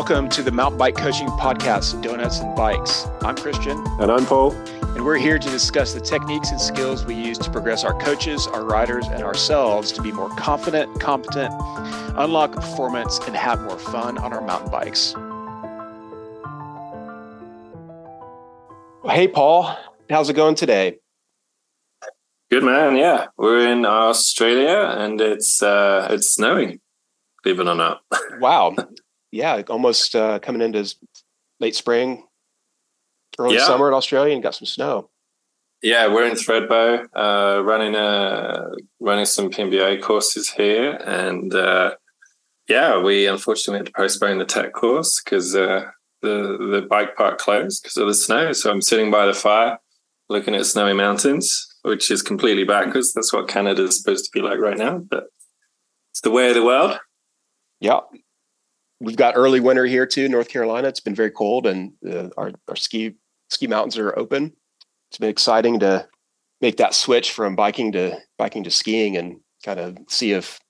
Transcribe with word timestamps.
Welcome 0.00 0.30
to 0.30 0.42
the 0.42 0.50
Mountain 0.50 0.78
Bike 0.78 0.96
Coaching 0.96 1.28
Podcast, 1.28 2.00
Donuts 2.02 2.40
and 2.40 2.56
Bikes. 2.56 3.04
I'm 3.20 3.36
Kristian. 3.36 3.86
And 4.00 4.10
I'm 4.10 4.24
Paul. 4.24 4.52
And 4.94 5.04
we're 5.04 5.18
here 5.18 5.38
to 5.38 5.50
discuss 5.50 5.92
the 5.92 6.00
techniques 6.00 6.50
and 6.50 6.58
skills 6.58 7.04
we 7.04 7.14
use 7.14 7.36
to 7.36 7.50
progress 7.50 7.84
our 7.84 7.92
coaches, 8.00 8.46
our 8.46 8.64
riders, 8.64 9.06
and 9.08 9.22
ourselves 9.22 9.92
to 9.92 10.00
be 10.00 10.10
more 10.10 10.30
confident, 10.30 10.98
competent, 11.00 11.52
unlock 12.16 12.52
performance, 12.52 13.18
and 13.26 13.36
have 13.36 13.60
more 13.60 13.78
fun 13.78 14.16
on 14.16 14.32
our 14.32 14.40
mountain 14.40 14.70
bikes. 14.70 15.14
Hey, 19.04 19.28
Paul, 19.28 19.76
how's 20.08 20.30
it 20.30 20.34
going 20.34 20.54
today? 20.54 20.96
Good 22.50 22.64
man. 22.64 22.96
Yeah, 22.96 23.26
we're 23.36 23.70
in 23.70 23.84
Australia 23.84 24.94
and 24.96 25.20
it's 25.20 25.62
uh, 25.62 26.08
it's 26.10 26.30
snowing. 26.30 26.80
Believe 27.42 27.60
it 27.60 27.68
or 27.68 27.74
not. 27.74 28.00
wow, 28.40 28.74
yeah, 29.30 29.62
almost 29.68 30.14
uh, 30.14 30.38
coming 30.40 30.62
into 30.62 30.94
late 31.60 31.74
spring, 31.74 32.26
early 33.38 33.56
yeah. 33.56 33.66
summer 33.66 33.88
in 33.88 33.94
Australia, 33.94 34.34
and 34.34 34.42
got 34.42 34.54
some 34.54 34.66
snow. 34.66 35.10
Yeah, 35.82 36.08
we're 36.08 36.26
in 36.26 36.34
Thredbo, 36.34 37.06
uh, 37.14 37.62
running 37.62 37.94
a 37.94 38.66
running 38.98 39.24
some 39.24 39.50
PMBA 39.50 40.02
courses 40.02 40.50
here, 40.50 40.92
and 41.06 41.54
uh, 41.54 41.92
yeah, 42.68 43.00
we 43.00 43.26
unfortunately 43.26 43.78
had 43.78 43.86
to 43.86 43.92
postpone 43.92 44.38
the 44.38 44.44
tech 44.44 44.72
course 44.72 45.22
because 45.22 45.56
uh, 45.56 45.84
the 46.20 46.58
the 46.70 46.86
bike 46.88 47.16
park 47.16 47.38
closed 47.38 47.82
because 47.82 47.96
of 47.96 48.06
the 48.06 48.14
snow. 48.14 48.52
So 48.52 48.70
I'm 48.70 48.82
sitting 48.82 49.10
by 49.10 49.26
the 49.26 49.32
fire, 49.32 49.78
looking 50.28 50.54
at 50.54 50.66
snowy 50.66 50.92
mountains, 50.92 51.66
which 51.82 52.10
is 52.10 52.20
completely 52.20 52.64
backwards. 52.64 53.14
That's 53.14 53.32
what 53.32 53.48
Canada 53.48 53.84
is 53.84 53.98
supposed 53.98 54.26
to 54.26 54.30
be 54.32 54.42
like 54.42 54.58
right 54.58 54.76
now, 54.78 54.98
but 54.98 55.24
it's 56.12 56.20
the 56.20 56.30
way 56.30 56.48
of 56.48 56.54
the 56.54 56.64
world. 56.64 56.98
Yeah, 57.80 58.00
we've 59.00 59.16
got 59.16 59.34
early 59.36 59.60
winter 59.60 59.86
here 59.86 60.06
too, 60.06 60.28
North 60.28 60.48
Carolina. 60.48 60.88
It's 60.88 61.00
been 61.00 61.14
very 61.14 61.30
cold, 61.30 61.66
and 61.66 61.92
uh, 62.08 62.28
our 62.36 62.52
our 62.68 62.76
ski 62.76 63.14
ski 63.48 63.66
mountains 63.66 63.98
are 63.98 64.16
open. 64.18 64.52
It's 65.10 65.18
been 65.18 65.30
exciting 65.30 65.80
to 65.80 66.06
make 66.60 66.76
that 66.76 66.94
switch 66.94 67.32
from 67.32 67.56
biking 67.56 67.92
to 67.92 68.18
biking 68.38 68.64
to 68.64 68.70
skiing, 68.70 69.16
and 69.16 69.40
kind 69.64 69.80
of 69.80 69.98
see 70.08 70.32
if 70.32 70.60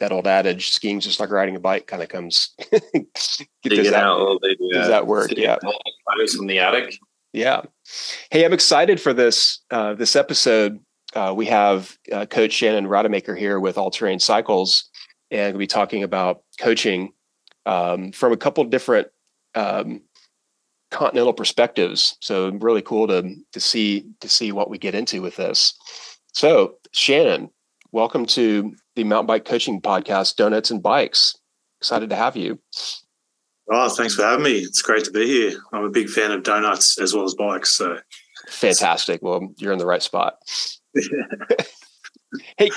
that 0.00 0.12
old 0.12 0.26
adage 0.26 0.70
"skiing 0.70 1.00
just 1.00 1.20
like 1.20 1.30
riding 1.30 1.56
a 1.56 1.60
bike" 1.60 1.86
kind 1.86 2.02
of 2.02 2.08
comes. 2.08 2.54
does, 2.70 3.90
that, 3.90 3.94
out 3.94 4.40
does 4.72 4.88
that 4.88 5.06
work? 5.06 5.32
Yeah, 5.36 5.58
in 6.38 6.46
the 6.46 6.60
attic. 6.60 6.96
Yeah. 7.32 7.62
Hey, 8.30 8.44
I'm 8.44 8.52
excited 8.52 9.00
for 9.00 9.12
this 9.12 9.60
uh, 9.70 9.94
this 9.94 10.16
episode. 10.16 10.78
Uh, 11.14 11.32
we 11.36 11.46
have 11.46 11.96
uh, 12.12 12.26
Coach 12.26 12.52
Shannon 12.52 12.86
Rademaker 12.86 13.38
here 13.38 13.60
with 13.60 13.78
All 13.78 13.90
Terrain 13.90 14.18
Cycles, 14.18 14.90
and 15.30 15.54
we'll 15.54 15.60
be 15.60 15.66
talking 15.66 16.02
about 16.02 16.42
coaching 16.58 17.12
um, 17.66 18.12
from 18.12 18.32
a 18.32 18.36
couple 18.36 18.64
different 18.64 19.08
um, 19.54 20.02
continental 20.90 21.32
perspectives. 21.32 22.16
So 22.20 22.50
really 22.50 22.82
cool 22.82 23.08
to 23.08 23.34
to 23.52 23.60
see 23.60 24.06
to 24.20 24.28
see 24.28 24.52
what 24.52 24.70
we 24.70 24.78
get 24.78 24.94
into 24.94 25.22
with 25.22 25.36
this. 25.36 25.74
So 26.32 26.76
Shannon, 26.92 27.50
welcome 27.92 28.26
to 28.26 28.74
the 28.96 29.04
Mountain 29.04 29.26
Bike 29.26 29.44
Coaching 29.44 29.80
Podcast, 29.80 30.36
Donuts 30.36 30.70
and 30.70 30.82
Bikes. 30.82 31.36
Excited 31.80 32.10
to 32.10 32.16
have 32.16 32.36
you. 32.36 32.58
Oh, 33.70 33.88
thanks 33.88 34.14
for 34.14 34.22
having 34.22 34.44
me. 34.44 34.58
It's 34.58 34.82
great 34.82 35.04
to 35.04 35.10
be 35.10 35.26
here. 35.26 35.58
I'm 35.72 35.84
a 35.84 35.90
big 35.90 36.08
fan 36.08 36.30
of 36.30 36.42
donuts 36.42 36.98
as 36.98 37.14
well 37.14 37.24
as 37.24 37.34
bikes. 37.34 37.74
So 37.74 37.98
fantastic. 38.48 39.22
Well, 39.22 39.52
you're 39.56 39.72
in 39.72 39.78
the 39.78 39.86
right 39.86 40.02
spot. 40.02 40.38
hey, 42.58 42.70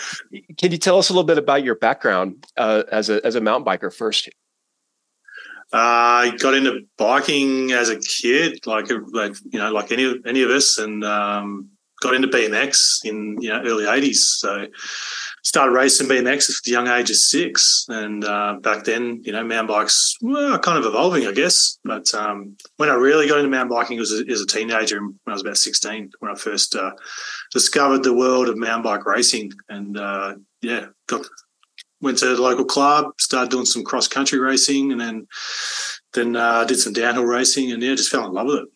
can 0.58 0.72
you 0.72 0.78
tell 0.78 0.98
us 0.98 1.10
a 1.10 1.14
little 1.14 1.26
bit 1.26 1.38
about 1.38 1.64
your 1.64 1.76
background 1.76 2.46
uh, 2.56 2.84
as 2.92 3.10
a 3.10 3.24
as 3.26 3.36
a 3.36 3.42
mountain 3.42 3.66
biker 3.66 3.94
first? 3.94 4.30
Uh, 5.74 6.32
I 6.32 6.34
got 6.38 6.54
into 6.54 6.82
biking 6.98 7.72
as 7.72 7.90
a 7.90 8.00
kid, 8.00 8.66
like 8.66 8.90
like 9.12 9.36
you 9.52 9.60
know, 9.60 9.72
like 9.72 9.92
any 9.92 10.16
any 10.26 10.42
of 10.42 10.50
us, 10.50 10.78
and 10.78 11.04
um, 11.04 11.70
got 12.02 12.14
into 12.14 12.28
BMX 12.28 13.04
in 13.04 13.38
you 13.42 13.50
know 13.50 13.62
early 13.64 13.86
'80s. 13.86 14.16
So 14.16 14.68
started 15.48 15.72
racing 15.72 16.08
BMX 16.08 16.50
at 16.50 16.56
the 16.66 16.72
young 16.72 16.88
age 16.88 17.10
of 17.10 17.16
six, 17.16 17.86
and 17.88 18.26
uh, 18.26 18.56
back 18.62 18.84
then, 18.84 19.22
you 19.24 19.32
know, 19.32 19.44
mountain 19.44 19.68
bikes 19.68 20.18
were 20.22 20.60
kind 20.60 20.78
of 20.78 20.86
evolving, 20.86 21.26
I 21.26 21.32
guess. 21.32 21.80
But 21.86 22.14
um, 22.14 22.58
when 22.76 22.90
I 22.90 22.96
really 22.96 23.28
got 23.28 23.38
into 23.38 23.50
mountain 23.50 23.76
biking 23.76 23.98
was 23.98 24.12
as 24.12 24.42
a 24.42 24.46
teenager, 24.46 25.00
when 25.00 25.16
I 25.26 25.32
was 25.32 25.42
about 25.42 25.58
16, 25.58 26.12
when 26.20 26.32
I 26.32 26.36
first 26.36 26.76
uh, 26.76 26.92
discovered 27.54 28.04
the 28.04 28.14
world 28.14 28.50
of 28.50 28.58
mountain 28.58 28.84
bike 28.84 29.06
racing, 29.06 29.54
and 29.70 29.98
uh, 29.98 30.36
yeah, 30.62 30.88
got 31.08 31.26
went 32.02 32.18
to 32.20 32.36
the 32.36 32.42
local 32.42 32.66
club, 32.66 33.12
started 33.20 33.52
doing 33.52 33.66
some 33.66 33.84
cross 33.84 34.08
country 34.08 34.40
racing, 34.40 34.92
and 34.92 35.02
then 35.02 35.28
then 36.14 36.36
uh, 36.36 36.64
did 36.66 36.78
some 36.78 36.94
downhill 36.94 37.26
racing, 37.26 37.72
and 37.72 37.82
yeah, 37.82 37.96
just 37.96 38.12
fell 38.12 38.28
in 38.28 38.34
love 38.34 38.48
with 38.48 38.60
it. 38.60 38.68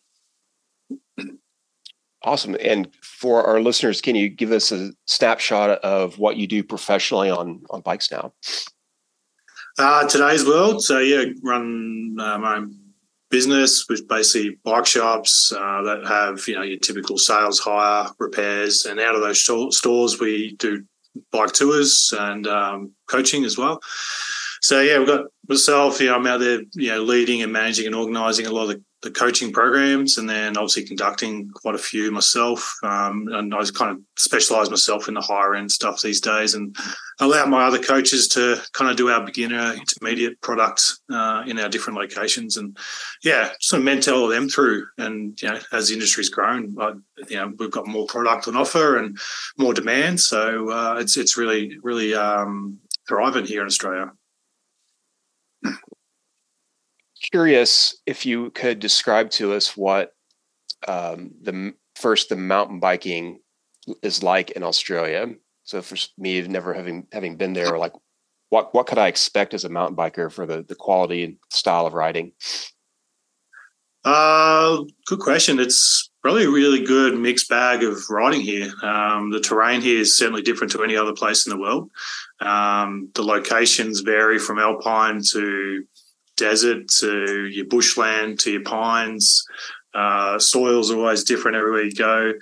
Awesome. 2.24 2.56
And 2.60 2.88
for 3.02 3.44
our 3.44 3.60
listeners, 3.60 4.00
can 4.00 4.14
you 4.14 4.28
give 4.28 4.52
us 4.52 4.70
a 4.70 4.92
snapshot 5.06 5.70
of 5.80 6.18
what 6.18 6.36
you 6.36 6.46
do 6.46 6.62
professionally 6.62 7.30
on 7.30 7.62
on 7.70 7.80
bikes 7.80 8.10
now? 8.10 8.32
Uh, 9.78 10.06
today's 10.06 10.46
world. 10.46 10.82
So 10.82 10.98
yeah, 10.98 11.24
run 11.42 12.16
uh, 12.20 12.38
my 12.38 12.56
own 12.56 12.78
business, 13.30 13.86
with 13.88 14.06
basically 14.06 14.58
bike 14.62 14.86
shops 14.86 15.52
uh, 15.56 15.82
that 15.82 16.06
have 16.06 16.46
you 16.46 16.54
know 16.54 16.62
your 16.62 16.78
typical 16.78 17.18
sales, 17.18 17.58
hire, 17.58 18.08
repairs, 18.18 18.84
and 18.84 19.00
out 19.00 19.16
of 19.16 19.22
those 19.22 19.42
stores 19.74 20.20
we 20.20 20.54
do 20.58 20.84
bike 21.30 21.52
tours 21.52 22.12
and 22.18 22.46
um, 22.46 22.92
coaching 23.08 23.44
as 23.44 23.56
well. 23.58 23.80
So 24.60 24.80
yeah, 24.80 24.98
we've 24.98 25.08
got 25.08 25.26
myself. 25.48 26.00
You 26.00 26.06
know, 26.06 26.16
I'm 26.16 26.26
out 26.26 26.38
there, 26.38 26.62
you 26.74 26.90
know, 26.90 27.02
leading 27.02 27.42
and 27.42 27.52
managing 27.52 27.86
and 27.86 27.94
organising 27.94 28.46
a 28.46 28.52
lot 28.52 28.70
of 28.70 28.80
the, 29.02 29.10
coaching 29.10 29.52
programs, 29.52 30.18
and 30.18 30.28
then 30.28 30.56
obviously 30.56 30.84
conducting 30.84 31.50
quite 31.50 31.74
a 31.74 31.78
few 31.78 32.10
myself. 32.10 32.76
Um, 32.82 33.28
and 33.30 33.54
I 33.54 33.62
kind 33.74 33.90
of 33.90 33.98
specialise 34.16 34.70
myself 34.70 35.08
in 35.08 35.14
the 35.14 35.20
higher 35.20 35.54
end 35.54 35.70
stuff 35.70 36.00
these 36.00 36.20
days, 36.20 36.54
and 36.54 36.74
allow 37.20 37.46
my 37.46 37.64
other 37.64 37.78
coaches 37.78 38.28
to 38.28 38.60
kind 38.72 38.90
of 38.90 38.96
do 38.96 39.10
our 39.10 39.24
beginner, 39.24 39.74
intermediate 39.74 40.40
products 40.40 41.00
uh, 41.10 41.44
in 41.46 41.58
our 41.58 41.68
different 41.68 41.98
locations, 41.98 42.56
and 42.56 42.76
yeah, 43.22 43.50
sort 43.60 43.80
of 43.80 43.84
mentor 43.84 44.28
them 44.28 44.48
through. 44.48 44.86
And 44.98 45.40
you 45.42 45.48
know, 45.48 45.58
as 45.72 45.88
the 45.88 45.94
industry's 45.94 46.30
grown, 46.30 46.74
you 47.28 47.36
know, 47.36 47.52
we've 47.58 47.70
got 47.70 47.86
more 47.86 48.06
product 48.06 48.48
on 48.48 48.56
offer 48.56 48.96
and 48.96 49.18
more 49.58 49.74
demand, 49.74 50.20
so 50.20 50.70
uh, 50.70 50.96
it's 50.98 51.16
it's 51.16 51.36
really 51.36 51.78
really 51.82 52.14
um, 52.14 52.78
thriving 53.08 53.46
here 53.46 53.60
in 53.60 53.66
Australia 53.66 54.12
curious 57.32 57.96
if 58.06 58.24
you 58.26 58.50
could 58.50 58.78
describe 58.78 59.30
to 59.30 59.54
us 59.54 59.76
what 59.76 60.12
um, 60.86 61.32
the 61.40 61.74
first 61.96 62.28
the 62.28 62.36
mountain 62.36 62.78
biking 62.78 63.40
is 64.02 64.22
like 64.22 64.50
in 64.52 64.62
Australia. 64.62 65.26
So 65.64 65.82
for 65.82 65.96
me, 66.18 66.40
never 66.42 66.74
having 66.74 67.06
having 67.12 67.36
been 67.36 67.54
there, 67.54 67.78
like 67.78 67.94
what 68.50 68.74
what 68.74 68.86
could 68.86 68.98
I 68.98 69.08
expect 69.08 69.54
as 69.54 69.64
a 69.64 69.68
mountain 69.68 69.96
biker 69.96 70.30
for 70.30 70.46
the 70.46 70.62
the 70.62 70.74
quality 70.74 71.24
and 71.24 71.36
style 71.50 71.86
of 71.86 71.94
riding? 71.94 72.32
Uh, 74.04 74.82
good 75.06 75.20
question. 75.20 75.60
It's 75.60 76.10
probably 76.22 76.44
a 76.44 76.50
really 76.50 76.84
good 76.84 77.18
mixed 77.18 77.48
bag 77.48 77.84
of 77.84 77.98
riding 78.10 78.40
here. 78.40 78.72
Um, 78.82 79.30
the 79.30 79.40
terrain 79.40 79.80
here 79.80 80.00
is 80.00 80.16
certainly 80.16 80.42
different 80.42 80.72
to 80.72 80.82
any 80.82 80.96
other 80.96 81.12
place 81.12 81.46
in 81.46 81.50
the 81.50 81.58
world. 81.58 81.88
Um, 82.40 83.10
the 83.14 83.22
locations 83.22 84.00
vary 84.00 84.40
from 84.40 84.58
alpine 84.58 85.20
to 85.30 85.84
desert 86.42 86.88
to 87.00 87.46
your 87.46 87.66
bushland 87.66 88.40
to 88.40 88.50
your 88.50 88.62
pines. 88.62 89.44
Uh, 89.94 90.38
soil's 90.38 90.90
always 90.90 91.22
different 91.22 91.56
everywhere 91.56 91.84
you 91.84 91.92
go. 91.92 92.32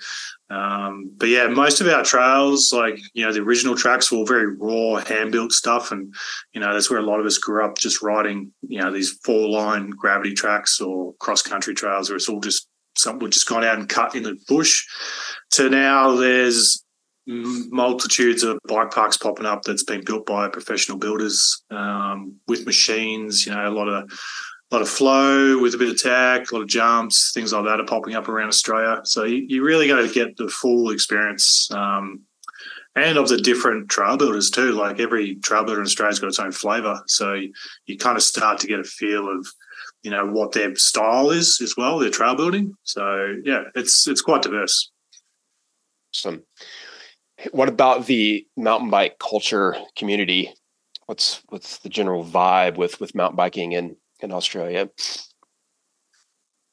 Um, 0.49 1.11
but 1.17 1.29
yeah, 1.29 1.47
most 1.47 1.81
of 1.81 1.87
our 1.87 2.03
trails, 2.03 2.71
like, 2.73 2.97
you 3.13 3.25
know, 3.25 3.33
the 3.33 3.41
original 3.41 3.75
tracks 3.75 4.11
were 4.11 4.19
all 4.19 4.25
very 4.25 4.55
raw, 4.55 4.95
hand 5.03 5.31
built 5.31 5.51
stuff. 5.51 5.91
And, 5.91 6.13
you 6.53 6.61
know, 6.61 6.73
that's 6.73 6.89
where 6.89 6.99
a 6.99 7.05
lot 7.05 7.19
of 7.19 7.25
us 7.25 7.37
grew 7.37 7.63
up 7.63 7.77
just 7.77 8.01
riding, 8.01 8.51
you 8.61 8.79
know, 8.79 8.91
these 8.91 9.11
four 9.23 9.49
line 9.49 9.89
gravity 9.89 10.33
tracks 10.33 10.81
or 10.81 11.13
cross 11.19 11.41
country 11.41 11.73
trails 11.73 12.09
where 12.09 12.17
it's 12.17 12.29
all 12.29 12.41
just 12.41 12.67
something 12.97 13.23
we 13.23 13.29
just 13.29 13.47
gone 13.47 13.63
out 13.63 13.79
and 13.79 13.89
cut 13.89 14.15
in 14.15 14.23
the 14.23 14.37
bush. 14.47 14.85
To 15.51 15.69
now 15.69 16.15
there's 16.15 16.83
multitudes 17.71 18.43
of 18.43 18.59
bike 18.67 18.91
parks 18.91 19.17
popping 19.17 19.45
up 19.45 19.63
that's 19.63 19.83
been 19.83 20.03
built 20.03 20.25
by 20.25 20.49
professional 20.49 20.97
builders 20.97 21.63
um, 21.71 22.35
with 22.47 22.65
machines. 22.65 23.45
You 23.45 23.53
know, 23.53 23.67
a 23.67 23.71
lot 23.71 23.87
of 23.87 24.09
a 24.71 24.75
lot 24.75 24.81
of 24.81 24.89
flow 24.89 25.59
with 25.59 25.75
a 25.75 25.77
bit 25.77 25.89
of 25.89 26.01
tack, 26.01 26.51
a 26.51 26.55
lot 26.55 26.61
of 26.61 26.67
jumps, 26.67 27.31
things 27.33 27.51
like 27.51 27.65
that 27.65 27.79
are 27.79 27.85
popping 27.85 28.15
up 28.15 28.29
around 28.29 28.47
Australia. 28.47 29.01
So 29.03 29.23
you, 29.23 29.45
you 29.47 29.63
really 29.63 29.87
got 29.87 30.01
to 30.01 30.07
get 30.07 30.37
the 30.37 30.47
full 30.47 30.91
experience. 30.91 31.69
Um, 31.71 32.21
and 32.95 33.17
of 33.17 33.29
the 33.29 33.37
different 33.37 33.89
trail 33.89 34.17
builders 34.17 34.49
too. 34.49 34.73
Like 34.73 34.99
every 34.99 35.35
trail 35.35 35.63
builder 35.63 35.81
in 35.81 35.85
Australia's 35.85 36.19
got 36.19 36.27
its 36.27 36.39
own 36.39 36.51
flavour. 36.51 37.01
So 37.07 37.33
you, 37.33 37.53
you 37.85 37.97
kind 37.97 38.17
of 38.17 38.23
start 38.23 38.59
to 38.59 38.67
get 38.67 38.79
a 38.79 38.83
feel 38.83 39.29
of, 39.29 39.47
you 40.03 40.11
know, 40.11 40.25
what 40.27 40.51
their 40.51 40.75
style 40.75 41.29
is 41.29 41.59
as 41.61 41.75
well, 41.77 41.99
their 41.99 42.09
trail 42.09 42.35
building. 42.35 42.75
So 42.83 43.35
yeah, 43.45 43.63
it's 43.75 44.07
it's 44.07 44.21
quite 44.21 44.41
diverse. 44.41 44.91
Awesome. 46.13 46.43
What 47.51 47.69
about 47.69 48.05
the 48.05 48.45
mountain 48.55 48.89
bike 48.89 49.17
culture 49.19 49.75
community? 49.95 50.53
What's 51.07 51.41
what's 51.49 51.79
the 51.79 51.89
general 51.89 52.23
vibe 52.23 52.77
with 52.77 52.99
with 52.99 53.15
mountain 53.15 53.35
biking 53.35 53.71
in 53.71 53.95
in 54.19 54.31
Australia? 54.31 54.89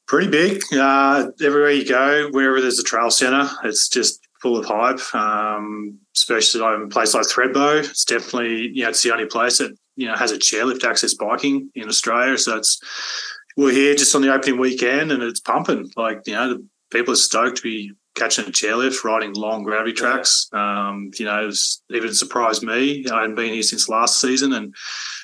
Pretty 0.06 0.30
big. 0.30 0.62
Uh, 0.72 1.30
everywhere 1.42 1.70
you 1.70 1.86
go, 1.86 2.28
wherever 2.30 2.60
there's 2.60 2.78
a 2.78 2.84
trail 2.84 3.10
centre, 3.10 3.48
it's 3.64 3.88
just 3.88 4.20
full 4.40 4.56
of 4.56 4.64
hype. 4.64 5.00
Um, 5.14 5.98
especially 6.16 6.62
in 6.62 6.82
a 6.82 6.88
place 6.88 7.14
like 7.14 7.26
Thredbo, 7.26 7.80
it's 7.80 8.04
definitely 8.04 8.70
you 8.74 8.82
know 8.82 8.90
it's 8.90 9.02
the 9.02 9.12
only 9.12 9.26
place 9.26 9.58
that 9.58 9.76
you 9.96 10.06
know 10.06 10.16
has 10.16 10.32
a 10.32 10.38
chairlift 10.38 10.84
access 10.84 11.14
biking 11.14 11.70
in 11.74 11.88
Australia. 11.88 12.38
So 12.38 12.56
it's 12.56 12.80
we're 13.56 13.72
here 13.72 13.94
just 13.94 14.14
on 14.14 14.22
the 14.22 14.32
opening 14.32 14.60
weekend 14.60 15.10
and 15.12 15.22
it's 15.22 15.40
pumping. 15.40 15.90
Like 15.96 16.22
you 16.26 16.34
know, 16.34 16.54
the 16.54 16.66
people 16.90 17.12
are 17.12 17.16
stoked 17.16 17.56
to 17.58 17.62
be 17.62 17.92
catching 18.18 18.46
a 18.46 18.50
chairlift, 18.50 19.04
riding 19.04 19.32
long 19.34 19.62
gravity 19.62 19.92
tracks. 19.92 20.48
Um, 20.52 21.10
you 21.18 21.24
know, 21.24 21.42
it 21.42 21.46
was, 21.46 21.82
even 21.90 22.12
surprised 22.14 22.62
me. 22.62 23.06
I 23.10 23.20
hadn't 23.22 23.36
been 23.36 23.52
here 23.52 23.62
since 23.62 23.88
last 23.88 24.20
season, 24.20 24.52
and 24.52 24.74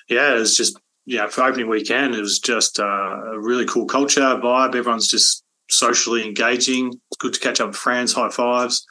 yeah, 0.08 0.34
it 0.34 0.38
was 0.38 0.56
just 0.56 0.78
yeah 1.06 1.26
for 1.28 1.42
opening 1.42 1.68
weekend. 1.68 2.14
It 2.14 2.20
was 2.20 2.38
just 2.38 2.78
uh, 2.78 2.84
a 3.32 3.40
really 3.40 3.66
cool 3.66 3.86
culture 3.86 4.20
vibe. 4.20 4.74
Everyone's 4.74 5.08
just 5.08 5.44
socially 5.70 6.26
engaging. 6.26 6.88
It's 6.88 7.18
good 7.18 7.34
to 7.34 7.40
catch 7.40 7.60
up 7.60 7.68
with 7.68 7.76
friends, 7.76 8.12
high 8.12 8.30
fives, 8.30 8.86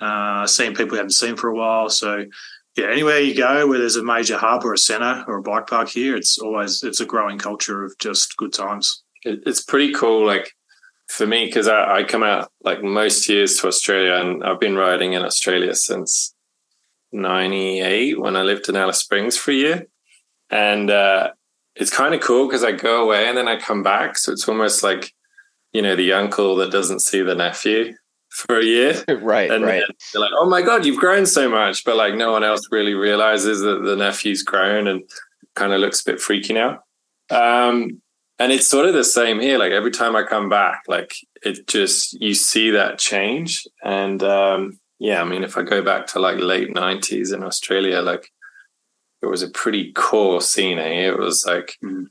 uh, 0.00 0.46
seeing 0.46 0.74
people 0.74 0.92
you 0.92 0.98
haven't 0.98 1.10
seen 1.12 1.36
for 1.36 1.48
a 1.48 1.54
while. 1.54 1.88
So 1.88 2.24
yeah, 2.76 2.86
anywhere 2.90 3.18
you 3.18 3.34
go 3.34 3.66
where 3.66 3.78
there's 3.78 3.96
a 3.96 4.04
major 4.04 4.38
hub 4.38 4.64
or 4.64 4.74
a 4.74 4.78
centre 4.78 5.24
or 5.26 5.38
a 5.38 5.42
bike 5.42 5.66
park 5.66 5.88
here, 5.88 6.16
it's 6.16 6.38
always 6.38 6.82
it's 6.82 7.00
a 7.00 7.06
growing 7.06 7.38
culture 7.38 7.84
of 7.84 7.96
just 7.98 8.36
good 8.36 8.52
times. 8.52 9.02
It's 9.24 9.62
pretty 9.62 9.92
cool. 9.92 10.24
Like 10.24 10.52
for 11.08 11.26
me 11.26 11.46
because 11.46 11.68
I, 11.68 11.98
I, 11.98 12.04
come 12.04 12.22
out 12.22 12.52
like 12.62 12.82
most 12.82 13.28
years 13.28 13.56
to 13.56 13.66
Australia, 13.66 14.14
and 14.14 14.44
I've 14.44 14.60
been 14.60 14.76
riding 14.76 15.14
in 15.14 15.22
Australia 15.22 15.74
since 15.74 16.34
'98 17.12 18.20
when 18.20 18.36
I 18.36 18.42
lived 18.42 18.68
in 18.68 18.76
Alice 18.76 18.98
Springs 18.98 19.36
for 19.36 19.50
a 19.50 19.54
year, 19.54 19.86
and 20.50 20.90
uh, 20.90 21.30
it's 21.74 21.90
kind 21.90 22.14
of 22.14 22.20
cool 22.20 22.46
because 22.46 22.62
I 22.62 22.72
go 22.72 23.02
away 23.02 23.26
and 23.26 23.36
then 23.36 23.48
I 23.48 23.58
come 23.58 23.82
back, 23.82 24.18
so 24.18 24.32
it's 24.32 24.48
almost 24.48 24.82
like 24.82 25.12
you 25.72 25.82
know 25.82 25.96
the 25.96 26.12
uncle 26.12 26.56
that 26.56 26.70
doesn't 26.70 27.00
see 27.00 27.22
the 27.22 27.34
nephew 27.34 27.94
for 28.28 28.58
a 28.58 28.64
year, 28.64 29.02
right? 29.22 29.50
And 29.50 29.64
right. 29.64 29.82
They're 30.12 30.20
like, 30.20 30.32
"Oh 30.36 30.48
my 30.48 30.62
god, 30.62 30.84
you've 30.84 31.00
grown 31.00 31.24
so 31.24 31.48
much," 31.48 31.84
but 31.84 31.96
like 31.96 32.14
no 32.14 32.32
one 32.32 32.44
else 32.44 32.68
really 32.70 32.94
realizes 32.94 33.60
that 33.62 33.82
the 33.82 33.96
nephew's 33.96 34.42
grown 34.42 34.86
and 34.86 35.02
kind 35.54 35.72
of 35.72 35.80
looks 35.80 36.02
a 36.02 36.04
bit 36.04 36.20
freaky 36.20 36.52
now. 36.52 36.80
Um, 37.30 38.00
and 38.38 38.52
it's 38.52 38.68
sort 38.68 38.86
of 38.86 38.94
the 38.94 39.04
same 39.04 39.40
here 39.40 39.58
like 39.58 39.72
every 39.72 39.90
time 39.90 40.14
i 40.14 40.22
come 40.22 40.48
back 40.48 40.82
like 40.88 41.14
it 41.42 41.66
just 41.66 42.20
you 42.20 42.34
see 42.34 42.70
that 42.70 42.98
change 42.98 43.66
and 43.82 44.22
um 44.22 44.78
yeah 44.98 45.20
i 45.20 45.24
mean 45.24 45.44
if 45.44 45.56
i 45.56 45.62
go 45.62 45.82
back 45.82 46.06
to 46.06 46.18
like 46.18 46.38
late 46.38 46.72
90s 46.74 47.34
in 47.34 47.42
australia 47.42 48.00
like 48.00 48.30
it 49.22 49.26
was 49.26 49.42
a 49.42 49.50
pretty 49.50 49.92
core 49.92 50.40
scene 50.40 50.78
eh? 50.78 51.08
it 51.08 51.18
was 51.18 51.44
like 51.46 51.76
mm. 51.84 52.06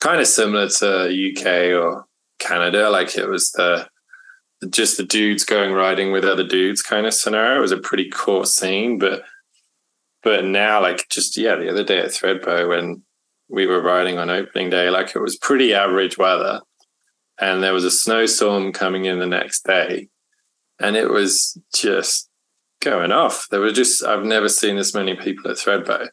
kind 0.00 0.20
of 0.20 0.26
similar 0.26 0.68
to 0.68 1.30
uk 1.30 1.46
or 1.46 2.04
canada 2.38 2.90
like 2.90 3.16
it 3.16 3.28
was 3.28 3.50
the 3.52 3.88
just 4.70 4.96
the 4.96 5.04
dudes 5.04 5.44
going 5.44 5.72
riding 5.72 6.10
with 6.10 6.24
other 6.24 6.46
dudes 6.46 6.82
kind 6.82 7.06
of 7.06 7.14
scenario 7.14 7.58
it 7.58 7.60
was 7.60 7.72
a 7.72 7.78
pretty 7.78 8.10
core 8.10 8.46
scene 8.46 8.98
but 8.98 9.22
but 10.24 10.44
now 10.44 10.82
like 10.82 11.08
just 11.08 11.36
yeah 11.36 11.54
the 11.54 11.70
other 11.70 11.84
day 11.84 11.98
at 11.98 12.06
thredbo 12.06 12.68
when 12.68 13.02
we 13.48 13.66
were 13.66 13.80
riding 13.80 14.18
on 14.18 14.30
opening 14.30 14.70
day, 14.70 14.90
like 14.90 15.14
it 15.14 15.20
was 15.20 15.36
pretty 15.36 15.74
average 15.74 16.18
weather. 16.18 16.60
And 17.40 17.62
there 17.62 17.72
was 17.72 17.84
a 17.84 17.90
snowstorm 17.90 18.72
coming 18.72 19.04
in 19.04 19.18
the 19.18 19.26
next 19.26 19.64
day. 19.64 20.08
And 20.80 20.96
it 20.96 21.10
was 21.10 21.58
just 21.74 22.28
going 22.80 23.12
off. 23.12 23.46
There 23.50 23.60
were 23.60 23.72
just, 23.72 24.04
I've 24.04 24.24
never 24.24 24.48
seen 24.48 24.76
this 24.76 24.94
many 24.94 25.14
people 25.14 25.50
at 25.50 25.56
Thredbo. 25.56 26.08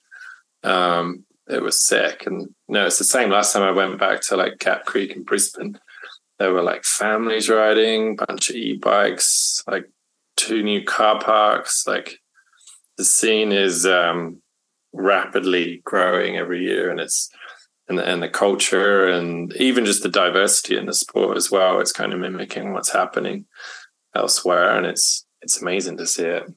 Um, 0.64 1.26
it 1.48 1.62
was 1.62 1.86
sick. 1.86 2.26
And 2.26 2.50
no, 2.68 2.86
it's 2.86 2.98
the 2.98 3.04
same. 3.04 3.30
Last 3.30 3.54
time 3.54 3.64
I 3.64 3.72
went 3.72 4.00
back 4.00 4.22
to 4.22 4.38
like 4.38 4.60
Gap 4.60 4.86
Creek 4.86 5.12
in 5.12 5.24
Brisbane, 5.24 5.80
there 6.40 6.54
were 6.54 6.64
like 6.64 6.84
families 6.84 7.50
riding, 7.50 8.16
bunch 8.16 8.50
of 8.50 8.56
e-bikes, 8.56 9.64
like 9.68 9.90
two 10.36 10.64
new 10.64 10.84
car 10.84 11.20
parks. 11.20 11.86
Like 11.88 12.20
the 12.98 13.06
scene 13.06 13.52
is 13.52 13.86
um 13.86 14.42
rapidly 14.96 15.82
growing 15.84 16.38
every 16.38 16.64
year, 16.64 16.90
and 16.90 17.00
it's 17.00 17.30
and 17.88 18.00
the, 18.00 18.04
and 18.04 18.24
the 18.24 18.30
culture 18.30 19.08
and 19.08 19.54
even 19.58 19.86
just 19.86 20.02
the 20.02 20.10
diversity 20.10 20.76
in 20.76 20.88
the 20.88 20.94
sport 20.94 21.38
as 21.38 21.52
well. 21.52 21.80
It's 21.80 21.92
kind 21.92 22.14
of 22.14 22.20
mimicking 22.20 22.74
what's 22.74 22.92
happening 22.92 23.46
elsewhere, 24.16 24.76
and 24.76 24.86
it's 24.86 25.26
it's 25.42 25.62
amazing 25.62 25.98
to 25.98 26.08
see 26.08 26.26
it. 26.26 26.52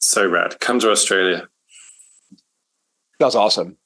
So 0.00 0.26
rad. 0.28 0.58
Come 0.60 0.78
to 0.80 0.90
Australia. 0.90 1.48
That 3.18 3.26
was 3.26 3.36
awesome. 3.36 3.76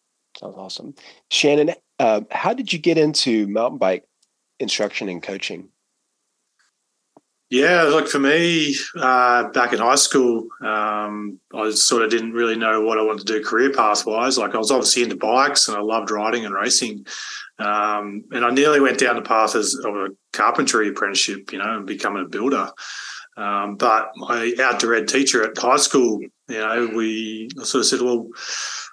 Was 0.43 0.55
awesome. 0.57 0.95
Shannon, 1.31 1.75
uh, 1.99 2.21
how 2.31 2.55
did 2.55 2.73
you 2.73 2.79
get 2.79 2.97
into 2.97 3.49
mountain 3.49 3.79
bike 3.79 4.05
instruction 4.61 5.09
and 5.09 5.23
coaching? 5.23 5.69
Yeah, 7.51 7.85
like 7.85 8.09
for 8.09 8.19
me, 8.19 8.77
uh, 8.95 9.49
back 9.49 9.73
in 9.73 9.79
high 9.79 9.95
school, 9.95 10.49
um, 10.61 11.41
I 11.55 11.71
sort 11.71 12.03
of 12.03 12.11
didn't 12.11 12.33
really 12.33 12.57
know 12.57 12.83
what 12.83 12.99
I 12.99 13.03
wanted 13.03 13.27
to 13.27 13.33
do 13.39 13.45
career 13.45 13.73
path 13.73 14.05
wise. 14.05 14.37
Like 14.37 14.55
I 14.55 14.59
was 14.59 14.71
obviously 14.71 15.03
into 15.03 15.17
bikes 15.17 15.67
and 15.67 15.77
I 15.77 15.81
loved 15.81 16.11
riding 16.11 16.45
and 16.45 16.55
racing. 16.55 17.07
Um, 17.59 18.25
and 18.33 18.45
I 18.45 18.51
nearly 18.51 18.81
went 18.81 18.99
down 18.99 19.17
the 19.17 19.23
path 19.23 19.55
as, 19.55 19.75
of 19.75 19.95
a 19.95 20.09
carpentry 20.35 20.91
apprenticeship, 20.91 21.51
you 21.51 21.59
know, 21.59 21.79
and 21.79 21.87
becoming 21.87 22.23
a 22.23 22.29
builder. 22.29 22.71
Um, 23.39 23.77
but 23.77 24.11
my 24.17 24.53
outdoor 24.61 24.95
ed 24.95 25.09
teacher 25.09 25.43
at 25.43 25.57
high 25.57 25.77
school, 25.77 26.21
you 26.49 26.59
know, 26.59 26.91
we 26.95 27.49
sort 27.63 27.81
of 27.81 27.87
said, 27.87 28.03
well, 28.03 28.29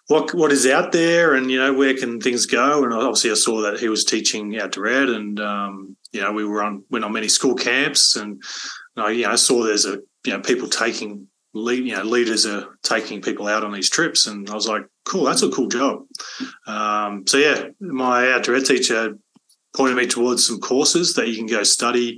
what 0.07 0.33
what 0.35 0.51
is 0.51 0.67
out 0.67 0.91
there, 0.91 1.33
and 1.33 1.49
you 1.49 1.57
know, 1.57 1.73
where 1.73 1.95
can 1.97 2.21
things 2.21 2.45
go? 2.45 2.83
And 2.83 2.93
obviously, 2.93 3.31
I 3.31 3.35
saw 3.35 3.61
that 3.61 3.79
he 3.79 3.89
was 3.89 4.05
teaching 4.05 4.59
outdoor 4.59 4.85
ed, 4.85 5.09
and 5.09 5.39
um, 5.39 5.94
you 6.15 6.21
know, 6.21 6.31
we 6.31 6.45
were 6.45 6.63
on 6.63 6.83
went 6.89 7.03
on 7.03 7.11
many 7.11 7.27
school 7.27 7.55
camps, 7.55 8.15
and 8.15 8.41
I 8.95 9.09
you 9.11 9.27
know, 9.27 9.35
saw 9.35 9.63
there's 9.63 9.85
a 9.85 9.99
you 10.23 10.31
know 10.33 10.39
people 10.39 10.69
taking 10.69 11.27
lead, 11.53 11.85
you 11.85 11.95
know, 11.95 12.03
leaders 12.03 12.45
are 12.45 12.77
taking 12.83 13.21
people 13.21 13.47
out 13.47 13.65
on 13.65 13.73
these 13.73 13.89
trips, 13.89 14.25
and 14.25 14.49
I 14.49 14.53
was 14.53 14.67
like, 14.67 14.85
cool, 15.03 15.25
that's 15.25 15.43
a 15.43 15.49
cool 15.49 15.67
job. 15.67 16.05
Um, 16.67 17.27
so 17.27 17.37
yeah, 17.37 17.67
my 17.81 18.31
outdoor 18.31 18.55
ed 18.55 18.65
teacher 18.65 19.17
pointed 19.75 19.97
me 19.97 20.07
towards 20.07 20.47
some 20.47 20.61
courses 20.61 21.15
that 21.15 21.27
you 21.27 21.35
can 21.35 21.47
go 21.47 21.63
study. 21.63 22.17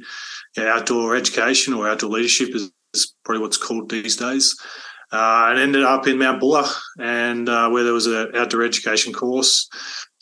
You 0.55 0.63
know, 0.63 0.69
outdoor 0.69 1.15
education 1.15 1.73
or 1.73 1.89
outdoor 1.89 2.11
leadership 2.11 2.49
is, 2.53 2.71
is 2.93 3.15
probably 3.25 3.41
what's 3.41 3.57
called 3.57 3.89
these 3.89 4.15
days. 4.15 4.55
Uh, 5.11 5.47
and 5.49 5.59
ended 5.59 5.83
up 5.83 6.05
in 6.05 6.19
Mount 6.19 6.39
Buller, 6.39 6.67
and 6.99 7.49
uh, 7.49 7.69
where 7.69 7.83
there 7.83 7.93
was 7.93 8.07
an 8.07 8.35
outdoor 8.35 8.63
education 8.63 9.11
course 9.11 9.69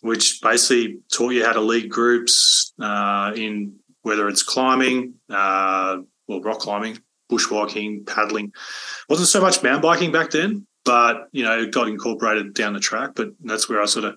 which 0.05 0.39
basically 0.41 0.99
taught 1.11 1.33
you 1.33 1.43
how 1.43 1.51
to 1.51 1.61
lead 1.61 1.89
groups 1.89 2.73
uh, 2.79 3.31
in 3.35 3.73
whether 4.03 4.29
it's 4.29 4.43
climbing, 4.43 5.15
uh, 5.31 5.97
well, 6.27 6.41
rock 6.41 6.59
climbing, 6.59 6.99
bushwalking, 7.31 8.05
paddling. 8.05 8.53
wasn't 9.09 9.27
so 9.27 9.41
much 9.41 9.63
mountain 9.63 9.81
biking 9.81 10.11
back 10.11 10.29
then, 10.29 10.67
but 10.83 11.27
you 11.31 11.43
know, 11.43 11.59
it 11.59 11.73
got 11.73 11.87
incorporated 11.87 12.53
down 12.53 12.73
the 12.73 12.79
track. 12.79 13.11
But 13.15 13.29
that's 13.43 13.67
where 13.67 13.81
I 13.81 13.85
sort 13.85 14.05
of 14.05 14.15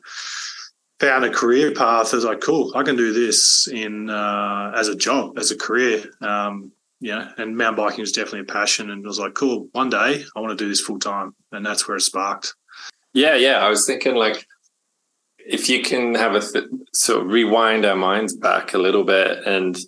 found 1.00 1.24
a 1.24 1.30
career 1.30 1.72
path. 1.72 2.12
As 2.12 2.22
like, 2.22 2.42
cool, 2.42 2.70
I 2.76 2.82
can 2.82 2.96
do 2.96 3.14
this 3.14 3.66
in 3.66 4.10
uh, 4.10 4.72
as 4.76 4.88
a 4.88 4.94
job, 4.94 5.38
as 5.38 5.50
a 5.50 5.56
career. 5.56 6.04
Um, 6.20 6.70
yeah, 7.00 7.30
and 7.38 7.56
mountain 7.56 7.82
biking 7.82 8.00
was 8.00 8.12
definitely 8.12 8.40
a 8.40 8.52
passion, 8.52 8.90
and 8.90 9.06
I 9.06 9.08
was 9.08 9.18
like, 9.18 9.32
cool, 9.32 9.68
one 9.72 9.88
day 9.88 10.22
I 10.36 10.40
want 10.40 10.50
to 10.50 10.62
do 10.62 10.68
this 10.68 10.82
full 10.82 10.98
time, 10.98 11.34
and 11.50 11.64
that's 11.64 11.88
where 11.88 11.96
it 11.96 12.02
sparked. 12.02 12.54
Yeah, 13.14 13.36
yeah. 13.36 13.64
I 13.64 13.70
was 13.70 13.86
thinking 13.86 14.16
like 14.16 14.46
if 15.48 15.68
you 15.68 15.82
can 15.82 16.14
have 16.14 16.34
a 16.34 16.40
th- 16.40 16.66
sort 16.92 17.22
of 17.22 17.32
rewind 17.32 17.86
our 17.86 17.96
minds 17.96 18.36
back 18.36 18.74
a 18.74 18.78
little 18.78 19.04
bit 19.04 19.46
and 19.46 19.78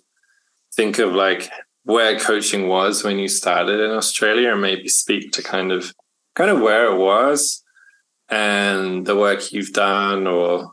think 0.75 0.97
of 0.97 1.13
like 1.13 1.49
where 1.83 2.17
coaching 2.19 2.67
was 2.67 3.03
when 3.03 3.19
you 3.19 3.27
started 3.27 3.79
in 3.79 3.91
Australia 3.91 4.51
and 4.51 4.61
maybe 4.61 4.87
speak 4.87 5.31
to 5.31 5.43
kind 5.43 5.71
of 5.71 5.93
kind 6.35 6.49
of 6.49 6.61
where 6.61 6.91
it 6.91 6.97
was 6.97 7.63
and 8.29 9.05
the 9.05 9.15
work 9.15 9.51
you've 9.51 9.73
done 9.73 10.25
or 10.25 10.71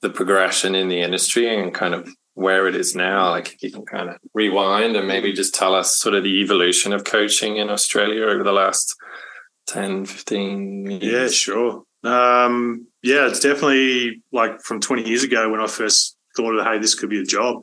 the 0.00 0.10
progression 0.10 0.74
in 0.74 0.88
the 0.88 1.00
industry 1.00 1.52
and 1.52 1.74
kind 1.74 1.94
of 1.94 2.08
where 2.34 2.68
it 2.68 2.76
is 2.76 2.94
now 2.94 3.30
like 3.30 3.54
if 3.54 3.62
you 3.64 3.70
can 3.72 3.84
kind 3.84 4.08
of 4.08 4.16
rewind 4.32 4.94
and 4.94 5.08
maybe 5.08 5.32
just 5.32 5.54
tell 5.54 5.74
us 5.74 5.96
sort 5.96 6.14
of 6.14 6.22
the 6.22 6.40
evolution 6.40 6.92
of 6.92 7.02
coaching 7.02 7.56
in 7.56 7.68
Australia 7.68 8.24
over 8.24 8.44
the 8.44 8.52
last 8.52 8.94
10 9.66 10.06
15 10.06 10.86
years. 10.86 11.02
Yeah 11.02 11.28
sure 11.28 11.82
um, 12.04 12.86
yeah, 13.02 13.26
it's 13.28 13.40
definitely 13.40 14.22
like 14.32 14.60
from 14.60 14.80
20 14.80 15.08
years 15.08 15.22
ago 15.22 15.50
when 15.50 15.60
I 15.60 15.66
first 15.66 16.16
thought 16.36 16.54
of, 16.54 16.66
hey, 16.66 16.78
this 16.78 16.94
could 16.94 17.10
be 17.10 17.20
a 17.20 17.24
job. 17.24 17.62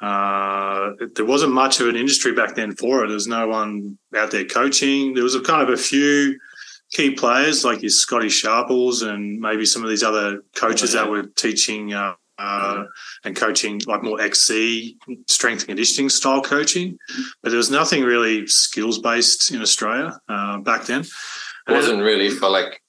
Uh, 0.00 0.90
there 1.14 1.24
wasn't 1.24 1.52
much 1.52 1.80
of 1.80 1.88
an 1.88 1.96
industry 1.96 2.32
back 2.32 2.54
then 2.54 2.74
for 2.74 3.04
it. 3.04 3.08
There 3.08 3.14
was 3.14 3.26
no 3.26 3.48
one 3.48 3.98
out 4.16 4.30
there 4.30 4.44
coaching. 4.44 5.14
There 5.14 5.24
was 5.24 5.34
a 5.34 5.40
kind 5.40 5.62
of 5.62 5.68
a 5.68 5.76
few 5.76 6.38
key 6.92 7.10
players 7.10 7.64
like 7.64 7.82
your 7.82 7.90
Scotty 7.90 8.28
Sharples 8.28 9.02
and 9.02 9.40
maybe 9.40 9.64
some 9.64 9.82
of 9.82 9.90
these 9.90 10.02
other 10.02 10.42
coaches 10.56 10.94
oh, 10.94 10.98
yeah. 10.98 11.04
that 11.04 11.10
were 11.10 11.26
teaching 11.36 11.92
uh, 11.92 12.14
uh, 12.38 12.84
and 13.24 13.36
coaching 13.36 13.80
like 13.86 14.02
more 14.02 14.20
XC 14.20 14.96
strength 15.26 15.62
and 15.62 15.68
conditioning 15.68 16.08
style 16.08 16.40
coaching. 16.40 16.96
But 17.42 17.50
there 17.50 17.58
was 17.58 17.70
nothing 17.70 18.04
really 18.04 18.46
skills 18.46 18.98
based 18.98 19.50
in 19.50 19.60
Australia 19.60 20.18
uh, 20.28 20.58
back 20.58 20.86
then. 20.86 21.04
It 21.66 21.72
wasn't 21.72 22.02
really 22.02 22.30
for 22.30 22.48
like 22.48 22.80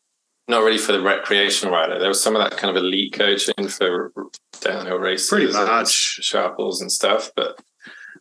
not 0.50 0.64
really 0.64 0.78
for 0.78 0.92
the 0.92 1.02
recreational 1.02 1.74
rider. 1.74 2.00
There 2.00 2.10
was 2.10 2.22
some 2.22 2.36
of 2.36 2.42
that 2.42 2.58
kind 2.58 2.76
of 2.76 2.84
elite 2.84 3.14
coaching 3.14 3.68
for 3.68 4.12
downhill 4.62 4.98
races, 4.98 5.30
pretty 5.30 5.52
much 5.52 5.92
sharples 5.92 6.82
and 6.82 6.92
stuff. 6.92 7.32
But 7.36 7.60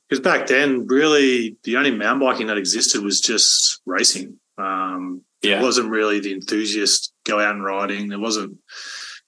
because 0.08 0.22
back 0.22 0.46
then, 0.46 0.86
really, 0.86 1.56
the 1.64 1.76
only 1.76 1.90
mountain 1.90 2.26
biking 2.26 2.46
that 2.48 2.58
existed 2.58 3.02
was 3.02 3.20
just 3.20 3.80
racing. 3.86 4.38
Um, 4.58 5.22
yeah. 5.42 5.60
It 5.60 5.62
wasn't 5.62 5.90
really 5.90 6.20
the 6.20 6.32
enthusiast 6.32 7.12
go 7.24 7.40
out 7.40 7.54
and 7.54 7.64
riding. 7.64 8.08
There 8.08 8.18
wasn't, 8.18 8.56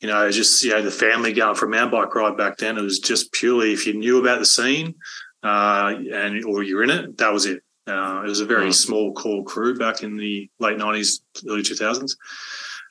you 0.01 0.09
know, 0.09 0.27
was 0.27 0.37
just 0.37 0.63
you 0.63 0.71
know 0.71 0.83
the 0.83 0.91
family 0.91 1.33
going 1.33 1.55
for 1.55 1.67
a 1.67 1.71
mountain 1.71 1.99
bike 1.99 2.15
ride 2.15 2.37
back 2.37 2.59
then. 2.59 2.77
It 2.77 2.83
was 2.83 2.99
just 2.99 3.33
purely 3.33 3.73
if 3.73 3.87
you 3.87 3.95
knew 3.95 4.19
about 4.19 4.41
the 4.41 4.47
scene 4.47 4.95
uh, 5.43 5.95
and 6.13 6.45
or 6.45 6.63
you're 6.63 6.83
in 6.83 6.91
it, 6.91 7.19
that 7.19 7.33
was 7.33 7.47
it. 7.47 7.63
Uh, 7.87 8.23
it 8.25 8.29
was 8.29 8.41
a 8.41 8.47
very 8.47 8.69
mm. 8.69 8.75
small 8.75 9.13
core 9.15 9.45
crew 9.45 9.77
back 9.77 10.03
in 10.03 10.17
the 10.17 10.51
late 10.59 10.79
nineties, 10.79 11.23
early 11.49 11.63
two 11.63 11.75
thousands. 11.75 12.17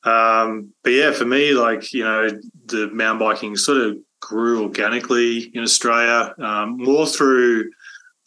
Um, 0.04 0.74
but 0.84 0.92
yeah, 0.92 1.12
for 1.12 1.26
me, 1.26 1.54
like 1.54 1.94
you 1.94 2.04
know, 2.04 2.30
the 2.66 2.90
mountain 2.92 3.20
biking 3.20 3.56
sort 3.56 3.78
of 3.78 3.98
grew 4.22 4.64
organically 4.64 5.52
in 5.54 5.64
Australia, 5.64 6.34
um, 6.40 6.78
more 6.78 7.06
through 7.06 7.70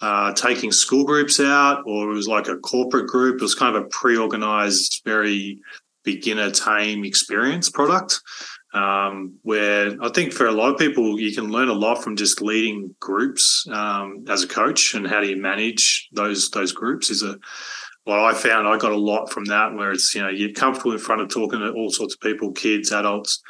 uh, 0.00 0.32
taking 0.34 0.72
school 0.72 1.04
groups 1.04 1.38
out, 1.40 1.82
or 1.86 2.10
it 2.10 2.14
was 2.14 2.28
like 2.28 2.48
a 2.48 2.56
corporate 2.56 3.06
group. 3.06 3.36
It 3.36 3.42
was 3.42 3.54
kind 3.54 3.76
of 3.76 3.82
a 3.84 3.86
pre-organized, 3.86 5.02
very 5.04 5.60
beginner 6.04 6.50
tame 6.50 7.04
experience 7.04 7.70
product. 7.70 8.20
Um, 8.74 9.34
where 9.42 9.94
I 10.02 10.08
think 10.08 10.32
for 10.32 10.46
a 10.46 10.52
lot 10.52 10.72
of 10.72 10.78
people, 10.78 11.20
you 11.20 11.34
can 11.34 11.50
learn 11.50 11.68
a 11.68 11.74
lot 11.74 12.02
from 12.02 12.16
just 12.16 12.40
leading 12.40 12.96
groups 13.00 13.66
um, 13.70 14.24
as 14.28 14.44
a 14.44 14.48
coach 14.48 14.94
and 14.94 15.06
how 15.06 15.20
do 15.20 15.28
you 15.28 15.36
manage 15.36 16.08
those 16.12 16.50
those 16.50 16.72
groups 16.72 17.10
is 17.10 17.22
a 17.22 17.38
what 18.04 18.18
I 18.18 18.34
found 18.34 18.66
I 18.66 18.78
got 18.78 18.92
a 18.92 18.96
lot 18.96 19.30
from 19.30 19.44
that 19.46 19.74
where 19.74 19.92
it's 19.92 20.14
you 20.14 20.22
know 20.22 20.28
you're 20.28 20.52
comfortable 20.52 20.92
in 20.92 20.98
front 20.98 21.22
of 21.22 21.28
talking 21.28 21.60
to 21.60 21.70
all 21.72 21.90
sorts 21.90 22.14
of 22.14 22.20
people, 22.20 22.52
kids, 22.52 22.92
adults, 22.92 23.42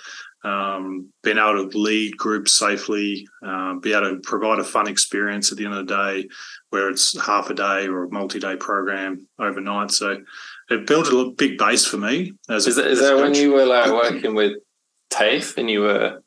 um, 0.44 1.12
being 1.22 1.38
able 1.38 1.68
to 1.68 1.78
lead 1.78 2.16
groups 2.16 2.52
safely, 2.52 3.26
uh, 3.46 3.74
be 3.74 3.92
able 3.92 4.10
to 4.10 4.20
provide 4.22 4.58
a 4.58 4.64
fun 4.64 4.88
experience 4.88 5.52
at 5.52 5.58
the 5.58 5.64
end 5.64 5.74
of 5.74 5.86
the 5.86 5.94
day, 5.94 6.28
where 6.70 6.90
it's 6.90 7.20
half 7.24 7.50
a 7.50 7.54
day 7.54 7.86
or 7.86 8.04
a 8.04 8.10
multi-day 8.10 8.56
program 8.56 9.26
overnight. 9.38 9.90
So 9.92 10.18
it 10.68 10.86
built 10.86 11.08
a 11.08 11.30
big 11.36 11.58
base 11.58 11.86
for 11.86 11.96
me. 11.96 12.32
As 12.48 12.66
is, 12.66 12.78
a, 12.78 12.88
is 12.88 13.00
that 13.00 13.16
when 13.16 13.34
you 13.34 13.52
were 13.52 13.66
like 13.66 13.90
working 13.90 14.34
with 14.34 14.52
TAFE 15.10 15.56
and 15.58 15.70
you 15.70 15.82
were? 15.82 16.22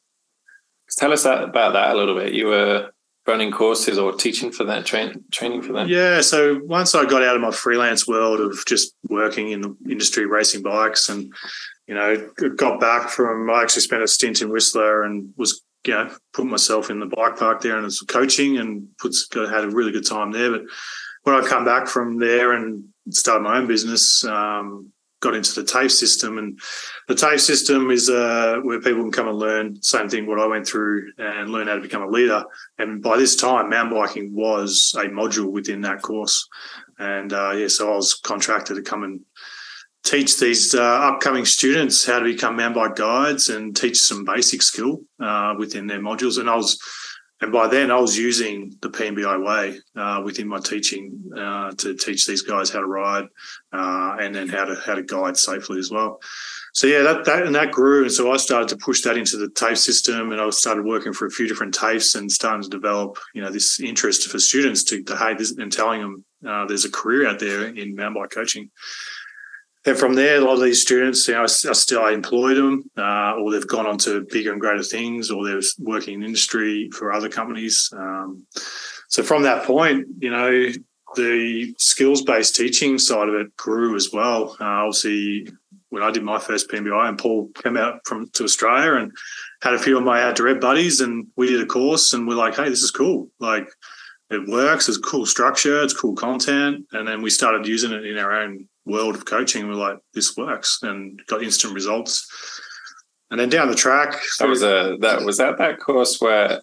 Tell 0.97 1.11
us 1.11 1.23
that, 1.23 1.43
about 1.43 1.73
that 1.73 1.91
a 1.91 1.97
little 1.97 2.15
bit. 2.15 2.33
You 2.33 2.47
were 2.47 2.91
running 3.27 3.51
courses 3.51 3.97
or 3.97 4.13
teaching 4.13 4.51
for 4.51 4.63
that, 4.65 4.85
train, 4.85 5.23
training 5.31 5.61
for 5.61 5.73
that? 5.73 5.87
Yeah. 5.87 6.21
So 6.21 6.61
once 6.63 6.93
I 6.93 7.05
got 7.05 7.23
out 7.23 7.35
of 7.35 7.41
my 7.41 7.51
freelance 7.51 8.07
world 8.07 8.39
of 8.39 8.63
just 8.67 8.93
working 9.09 9.49
in 9.49 9.61
the 9.61 9.75
industry 9.89 10.25
racing 10.25 10.61
bikes 10.61 11.09
and 11.09 11.33
you 11.87 11.93
know, 11.93 12.29
got 12.55 12.79
back 12.79 13.09
from, 13.09 13.49
I 13.49 13.61
actually 13.61 13.83
spent 13.83 14.03
a 14.03 14.07
stint 14.07 14.41
in 14.41 14.49
Whistler 14.49 15.03
and 15.03 15.33
was, 15.37 15.61
you 15.85 15.93
know, 15.93 16.09
put 16.33 16.45
myself 16.45 16.89
in 16.89 16.99
the 16.99 17.05
bike 17.05 17.37
park 17.37 17.61
there 17.61 17.75
and 17.75 17.85
was 17.85 17.99
coaching 18.01 18.57
and 18.57 18.87
puts, 18.97 19.27
had 19.33 19.63
a 19.63 19.69
really 19.69 19.91
good 19.91 20.05
time 20.05 20.31
there. 20.31 20.51
But 20.51 20.61
when 21.23 21.35
I 21.35 21.47
come 21.47 21.63
back 21.63 21.87
from 21.87 22.17
there 22.17 22.53
and 22.53 22.85
started 23.11 23.43
my 23.43 23.57
own 23.57 23.67
business, 23.67 24.23
um, 24.25 24.91
got 25.25 25.35
into 25.35 25.59
the 25.59 25.67
TAFE 25.67 25.91
system. 25.91 26.37
And 26.37 26.59
the 27.07 27.15
TAFE 27.15 27.41
system 27.41 27.91
is 27.91 28.09
uh, 28.09 28.57
where 28.63 28.79
people 28.79 29.01
can 29.01 29.11
come 29.11 29.27
and 29.27 29.37
learn 29.37 29.81
same 29.81 30.07
thing 30.07 30.27
what 30.27 30.39
I 30.39 30.47
went 30.47 30.67
through 30.67 31.11
and 31.17 31.49
learn 31.49 31.67
how 31.67 31.75
to 31.75 31.81
become 31.81 32.03
a 32.03 32.07
leader. 32.07 32.43
And 32.77 33.01
by 33.01 33.17
this 33.17 33.35
time, 33.35 33.69
mountain 33.69 33.97
biking 33.97 34.33
was 34.33 34.95
a 34.97 35.05
module 35.05 35.51
within 35.51 35.81
that 35.81 36.01
course. 36.01 36.47
And 36.97 37.33
uh, 37.33 37.51
yeah, 37.51 37.67
so 37.67 37.91
I 37.91 37.95
was 37.95 38.13
contracted 38.13 38.77
to 38.77 38.81
come 38.81 39.03
and 39.03 39.21
teach 40.03 40.39
these 40.39 40.75
uh, 40.75 40.83
upcoming 40.83 41.45
students 41.45 42.05
how 42.05 42.19
to 42.19 42.25
become 42.25 42.55
mountain 42.55 42.81
bike 42.81 42.95
guides 42.95 43.49
and 43.49 43.75
teach 43.75 43.97
some 43.97 44.23
basic 44.23 44.61
skill 44.61 45.01
uh, 45.19 45.55
within 45.57 45.87
their 45.87 45.99
modules. 45.99 46.39
And 46.39 46.49
I 46.49 46.55
was, 46.55 46.79
and 47.41 47.51
by 47.51 47.67
then 47.67 47.91
I 47.91 47.99
was 47.99 48.17
using 48.17 48.77
the 48.81 48.89
PMBI 48.89 49.45
way 49.45 49.79
uh, 49.95 50.21
within 50.23 50.47
my 50.47 50.59
teaching 50.59 51.21
uh, 51.35 51.71
to 51.73 51.95
teach 51.95 52.25
these 52.25 52.41
guys 52.41 52.69
how 52.69 52.79
to 52.79 52.85
ride 52.85 53.25
uh, 53.73 54.17
and 54.19 54.33
then 54.33 54.47
how 54.47 54.65
to 54.65 54.75
how 54.75 54.95
to 54.95 55.03
guide 55.03 55.35
safely 55.35 55.79
as 55.79 55.91
well. 55.91 56.21
So 56.73 56.87
yeah, 56.87 57.03
that, 57.03 57.25
that 57.25 57.45
and 57.45 57.55
that 57.55 57.71
grew, 57.71 58.03
and 58.03 58.11
so 58.11 58.31
I 58.31 58.37
started 58.37 58.69
to 58.69 58.77
push 58.77 59.01
that 59.01 59.17
into 59.17 59.37
the 59.37 59.49
TAFE 59.49 59.77
system, 59.77 60.31
and 60.31 60.41
I 60.41 60.49
started 60.49 60.85
working 60.85 61.13
for 61.13 61.25
a 61.25 61.31
few 61.31 61.47
different 61.47 61.73
TAFEs 61.73 62.15
and 62.15 62.31
starting 62.31 62.63
to 62.63 62.69
develop, 62.69 63.17
you 63.33 63.41
know, 63.41 63.49
this 63.49 63.79
interest 63.79 64.29
for 64.29 64.39
students 64.39 64.83
to, 64.85 65.01
to 65.03 65.15
hey, 65.15 65.35
this, 65.35 65.51
and 65.51 65.71
telling 65.71 66.01
them 66.01 66.25
uh, 66.45 66.65
there's 66.65 66.83
a 66.83 66.91
career 66.91 67.27
out 67.27 67.39
there 67.39 67.67
in 67.67 67.95
mountain 67.95 68.21
bike 68.21 68.31
coaching 68.31 68.69
and 69.85 69.97
from 69.97 70.15
there, 70.15 70.37
a 70.37 70.41
lot 70.41 70.55
of 70.55 70.63
these 70.63 70.81
students, 70.81 71.27
you 71.27 71.35
know, 71.35 71.43
I, 71.43 71.45
still 71.45 72.01
I 72.01 72.11
employ 72.11 72.55
them, 72.55 72.89
uh, 72.97 73.35
or 73.35 73.51
they've 73.51 73.67
gone 73.67 73.85
on 73.85 73.97
to 73.99 74.25
bigger 74.31 74.51
and 74.51 74.59
greater 74.59 74.83
things, 74.83 75.29
or 75.29 75.45
they're 75.45 75.61
working 75.79 76.15
in 76.15 76.23
industry 76.23 76.89
for 76.91 77.13
other 77.13 77.29
companies. 77.29 77.91
Um, 77.95 78.47
so 79.09 79.21
from 79.21 79.43
that 79.43 79.65
point, 79.65 80.07
you 80.19 80.31
know, 80.31 80.71
the 81.15 81.73
skills 81.77 82.23
based 82.23 82.55
teaching 82.55 82.97
side 82.97 83.29
of 83.29 83.35
it 83.35 83.55
grew 83.57 83.95
as 83.95 84.09
well. 84.11 84.57
Uh, 84.59 84.65
obviously, 84.65 85.47
when 85.89 86.01
I 86.01 86.11
did 86.11 86.23
my 86.23 86.39
first 86.39 86.69
PMBI, 86.69 87.07
and 87.07 87.17
Paul 87.17 87.49
came 87.61 87.77
out 87.77 87.99
from 88.05 88.29
to 88.31 88.43
Australia 88.43 88.95
and 88.95 89.11
had 89.61 89.75
a 89.75 89.79
few 89.79 89.97
of 89.97 90.03
my 90.03 90.23
out 90.23 90.35
direct 90.35 90.61
buddies, 90.61 90.99
and 90.99 91.27
we 91.37 91.47
did 91.47 91.61
a 91.61 91.65
course, 91.65 92.11
and 92.13 92.27
we're 92.27 92.35
like, 92.35 92.55
hey, 92.55 92.69
this 92.69 92.81
is 92.81 92.91
cool. 92.91 93.29
Like, 93.39 93.67
it 94.31 94.47
works. 94.49 94.89
It's 94.89 94.97
cool 94.97 95.27
structure. 95.27 95.83
It's 95.83 95.93
cool 95.93 96.15
content, 96.15 96.85
and 96.91 97.07
then 97.07 97.21
we 97.21 97.29
started 97.29 97.67
using 97.67 97.91
it 97.91 98.05
in 98.05 98.17
our 98.17 98.33
own 98.33 98.67
world 98.85 99.15
of 99.15 99.25
coaching. 99.25 99.67
We're 99.67 99.75
like, 99.75 99.99
this 100.13 100.35
works, 100.37 100.79
and 100.81 101.21
got 101.27 101.43
instant 101.43 101.73
results. 101.73 102.27
And 103.31 103.39
then 103.39 103.49
down 103.49 103.69
the 103.69 103.75
track, 103.75 104.21
that 104.39 104.47
was 104.47 104.61
a 104.61 104.97
that 105.01 105.23
was 105.23 105.37
that 105.37 105.57
that 105.57 105.79
course 105.79 106.21
where 106.21 106.61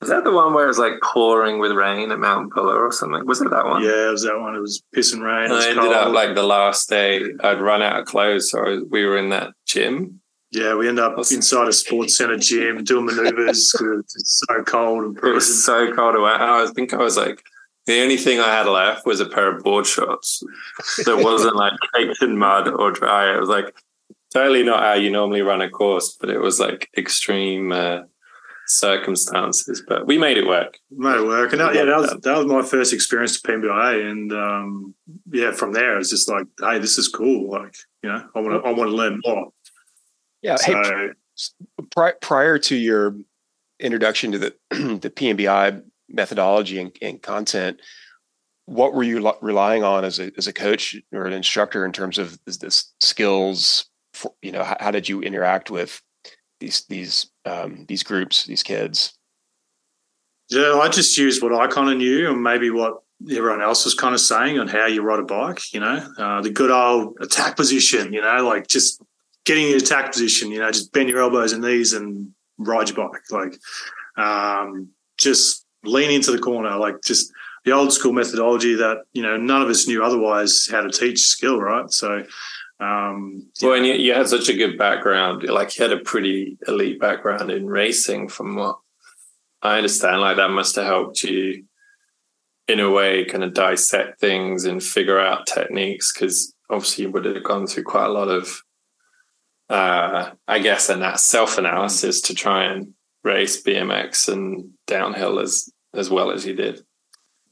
was 0.00 0.10
that 0.10 0.22
the 0.22 0.32
one 0.32 0.54
where 0.54 0.64
it 0.64 0.68
was 0.68 0.78
like 0.78 1.00
pouring 1.02 1.58
with 1.58 1.72
rain 1.72 2.12
at 2.12 2.20
Mount 2.20 2.54
Buller 2.54 2.84
or 2.84 2.92
something? 2.92 3.26
Was 3.26 3.40
it 3.40 3.50
that 3.50 3.64
one? 3.64 3.82
Yeah, 3.82 4.08
it 4.08 4.12
was 4.12 4.22
that 4.22 4.38
one. 4.38 4.54
It 4.54 4.60
was 4.60 4.82
pissing 4.94 5.22
rain. 5.22 5.50
I 5.50 5.70
ended 5.70 5.78
cold. 5.78 5.92
up 5.92 6.12
like 6.12 6.36
the 6.36 6.44
last 6.44 6.88
day, 6.88 7.24
I'd 7.42 7.60
run 7.60 7.82
out 7.82 7.98
of 7.98 8.06
clothes, 8.06 8.50
so 8.50 8.84
we 8.90 9.04
were 9.04 9.16
in 9.16 9.30
that 9.30 9.54
gym. 9.66 10.20
Yeah, 10.52 10.76
we 10.76 10.88
end 10.88 11.00
up 11.00 11.18
inside 11.18 11.68
a 11.68 11.72
sports 11.72 12.16
center 12.16 12.38
gym 12.38 12.84
doing 12.84 13.06
maneuvers. 13.06 13.72
Because 13.72 14.14
it's 14.16 14.44
so 14.48 14.62
cold 14.62 15.04
and 15.04 15.18
it 15.18 15.34
was 15.34 15.64
so 15.64 15.92
cold. 15.92 16.14
I 16.16 16.66
think 16.74 16.94
I 16.94 16.98
was 16.98 17.16
like 17.16 17.42
the 17.88 18.02
only 18.02 18.18
thing 18.18 18.38
I 18.38 18.54
had 18.54 18.66
left 18.66 19.06
was 19.06 19.18
a 19.18 19.24
pair 19.26 19.50
of 19.50 19.64
board 19.64 19.86
shorts 19.86 20.42
that 21.06 21.24
wasn't 21.24 21.56
like 21.56 21.72
caked 21.94 22.22
in 22.22 22.36
mud 22.36 22.68
or 22.68 22.92
dry. 22.92 23.34
It 23.34 23.40
was 23.40 23.48
like 23.48 23.74
totally 24.30 24.62
not 24.62 24.82
how 24.82 24.92
you 24.92 25.10
normally 25.10 25.40
run 25.40 25.62
a 25.62 25.70
course, 25.70 26.14
but 26.20 26.28
it 26.28 26.38
was 26.38 26.60
like 26.60 26.90
extreme 26.98 27.72
uh, 27.72 28.00
circumstances. 28.66 29.82
But 29.88 30.06
we 30.06 30.18
made 30.18 30.36
it 30.36 30.46
work. 30.46 30.78
Made 30.90 31.16
it 31.16 31.26
work, 31.26 31.52
and 31.52 31.62
that, 31.62 31.74
yeah, 31.74 31.86
that 31.86 31.96
was 31.96 32.10
that 32.10 32.36
was 32.36 32.46
my 32.46 32.60
first 32.60 32.92
experience 32.92 33.40
to 33.40 33.48
PMBA, 33.48 34.10
and 34.10 34.32
um, 34.34 34.94
yeah, 35.32 35.52
from 35.52 35.72
there 35.72 35.98
it's 35.98 36.10
just 36.10 36.28
like, 36.28 36.44
hey, 36.60 36.78
this 36.78 36.98
is 36.98 37.08
cool. 37.08 37.50
Like, 37.50 37.74
you 38.02 38.10
know, 38.10 38.28
I 38.34 38.40
want 38.40 38.62
to 38.62 38.68
I 38.68 38.72
want 38.74 38.90
to 38.90 38.96
learn 38.96 39.22
more. 39.24 39.48
Yeah. 40.42 40.56
So, 40.56 40.74
hey, 40.74 41.08
pri- 41.90 42.18
prior 42.20 42.58
to 42.58 42.76
your 42.76 43.16
introduction 43.80 44.32
to 44.32 44.38
the 44.38 44.54
the 44.70 45.08
PMBI 45.08 45.82
methodology 46.08 46.80
and, 46.80 46.96
and 47.02 47.22
content, 47.22 47.80
what 48.68 48.92
were 48.92 49.02
you 49.02 49.32
relying 49.40 49.82
on 49.82 50.04
as 50.04 50.18
a 50.18 50.30
as 50.36 50.46
a 50.46 50.52
coach 50.52 50.94
or 51.12 51.24
an 51.24 51.32
instructor 51.32 51.86
in 51.86 51.92
terms 51.92 52.18
of 52.18 52.38
this 52.44 52.92
skills? 53.00 53.86
For, 54.12 54.32
you 54.42 54.52
know, 54.52 54.62
how, 54.62 54.76
how, 54.78 54.90
did 54.90 55.08
you 55.08 55.22
interact 55.22 55.70
with 55.70 56.02
these 56.60 56.84
these 56.86 57.30
um, 57.46 57.86
these 57.88 58.02
groups, 58.02 58.44
these 58.44 58.62
kids? 58.62 59.16
Yeah, 60.50 60.74
I 60.74 60.88
just 60.88 61.16
used 61.16 61.42
what 61.42 61.54
I 61.54 61.66
kind 61.66 61.90
of 61.90 61.96
knew, 61.96 62.30
and 62.30 62.42
maybe 62.42 62.68
what 62.70 62.98
everyone 63.30 63.62
else 63.62 63.84
was 63.84 63.94
kind 63.94 64.14
of 64.14 64.20
saying 64.20 64.58
on 64.58 64.68
how 64.68 64.86
you 64.86 65.02
ride 65.02 65.20
a 65.20 65.24
bike. 65.24 65.72
You 65.72 65.80
know, 65.80 66.06
uh, 66.18 66.42
the 66.42 66.50
good 66.50 66.70
old 66.70 67.16
attack 67.20 67.56
position. 67.56 68.12
You 68.12 68.20
know, 68.20 68.46
like 68.46 68.66
just 68.66 69.02
getting 69.46 69.64
in 69.64 69.72
the 69.72 69.78
attack 69.78 70.12
position. 70.12 70.50
You 70.50 70.60
know, 70.60 70.70
just 70.70 70.92
bend 70.92 71.08
your 71.08 71.20
elbows 71.20 71.54
and 71.54 71.62
knees 71.62 71.94
and 71.94 72.32
ride 72.58 72.90
your 72.90 73.08
bike. 73.08 73.22
Like, 73.30 73.58
um, 74.22 74.90
just 75.16 75.64
lean 75.88 76.10
into 76.10 76.30
the 76.30 76.38
corner, 76.38 76.76
like 76.76 76.96
just 77.04 77.32
the 77.64 77.72
old 77.72 77.92
school 77.92 78.12
methodology 78.12 78.74
that 78.74 78.98
you 79.12 79.22
know 79.22 79.36
none 79.36 79.62
of 79.62 79.68
us 79.68 79.86
knew 79.86 80.02
otherwise 80.02 80.68
how 80.70 80.80
to 80.80 80.90
teach 80.90 81.20
skill, 81.20 81.60
right? 81.60 81.90
So, 81.90 82.24
um, 82.80 83.46
well, 83.62 83.74
and 83.74 83.86
you, 83.86 83.94
you, 83.94 84.14
had 84.14 84.28
such 84.28 84.48
a 84.48 84.56
good 84.56 84.78
background, 84.78 85.42
like 85.44 85.76
you 85.76 85.82
had 85.82 85.92
a 85.92 86.02
pretty 86.02 86.56
elite 86.66 87.00
background 87.00 87.50
in 87.50 87.66
racing, 87.66 88.28
from 88.28 88.56
what 88.56 88.76
I 89.62 89.76
understand. 89.76 90.20
Like 90.20 90.36
that 90.36 90.50
must 90.50 90.76
have 90.76 90.86
helped 90.86 91.22
you 91.24 91.64
in 92.68 92.80
a 92.80 92.90
way, 92.90 93.24
kind 93.24 93.42
of 93.42 93.54
dissect 93.54 94.20
things 94.20 94.64
and 94.64 94.82
figure 94.82 95.18
out 95.18 95.46
techniques 95.46 96.12
because 96.12 96.54
obviously 96.70 97.04
you 97.04 97.10
would 97.10 97.24
have 97.24 97.42
gone 97.42 97.66
through 97.66 97.84
quite 97.84 98.06
a 98.06 98.12
lot 98.12 98.28
of, 98.28 98.62
uh, 99.70 100.30
I 100.46 100.58
guess, 100.58 100.88
and 100.88 101.02
that 101.02 101.18
self 101.18 101.58
analysis 101.58 102.20
to 102.22 102.34
try 102.34 102.64
and 102.64 102.92
race 103.24 103.62
BMX 103.62 104.32
and 104.32 104.70
downhill 104.86 105.38
as 105.40 105.70
as 105.94 106.10
well 106.10 106.30
as 106.30 106.46
you 106.46 106.54
did. 106.54 106.82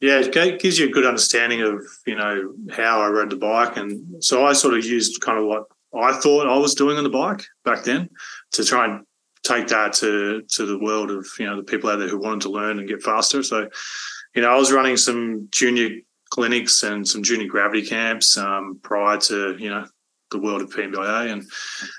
Yeah, 0.00 0.20
it 0.20 0.60
gives 0.60 0.78
you 0.78 0.88
a 0.88 0.92
good 0.92 1.06
understanding 1.06 1.62
of 1.62 1.80
you 2.06 2.16
know 2.16 2.54
how 2.70 3.00
I 3.00 3.08
rode 3.08 3.30
the 3.30 3.36
bike, 3.36 3.76
and 3.76 4.22
so 4.22 4.44
I 4.44 4.52
sort 4.52 4.74
of 4.74 4.84
used 4.84 5.20
kind 5.22 5.38
of 5.38 5.46
what 5.46 5.64
I 5.98 6.12
thought 6.12 6.48
I 6.48 6.58
was 6.58 6.74
doing 6.74 6.98
on 6.98 7.04
the 7.04 7.10
bike 7.10 7.42
back 7.64 7.84
then 7.84 8.10
to 8.52 8.64
try 8.64 8.84
and 8.84 9.06
take 9.42 9.68
that 9.68 9.94
to 9.94 10.42
to 10.42 10.66
the 10.66 10.78
world 10.78 11.10
of 11.10 11.26
you 11.38 11.46
know 11.46 11.56
the 11.56 11.62
people 11.62 11.88
out 11.88 11.98
there 11.98 12.08
who 12.08 12.18
wanted 12.18 12.42
to 12.42 12.50
learn 12.50 12.78
and 12.78 12.88
get 12.88 13.02
faster. 13.02 13.42
So, 13.42 13.68
you 14.34 14.42
know, 14.42 14.50
I 14.50 14.56
was 14.56 14.72
running 14.72 14.96
some 14.96 15.48
junior 15.50 15.90
clinics 16.30 16.82
and 16.82 17.06
some 17.06 17.22
junior 17.22 17.46
gravity 17.46 17.86
camps 17.86 18.36
um, 18.36 18.78
prior 18.82 19.18
to 19.18 19.56
you 19.58 19.70
know 19.70 19.86
the 20.30 20.38
world 20.38 20.60
of 20.60 20.70
PMBIA, 20.70 21.32
and 21.32 21.48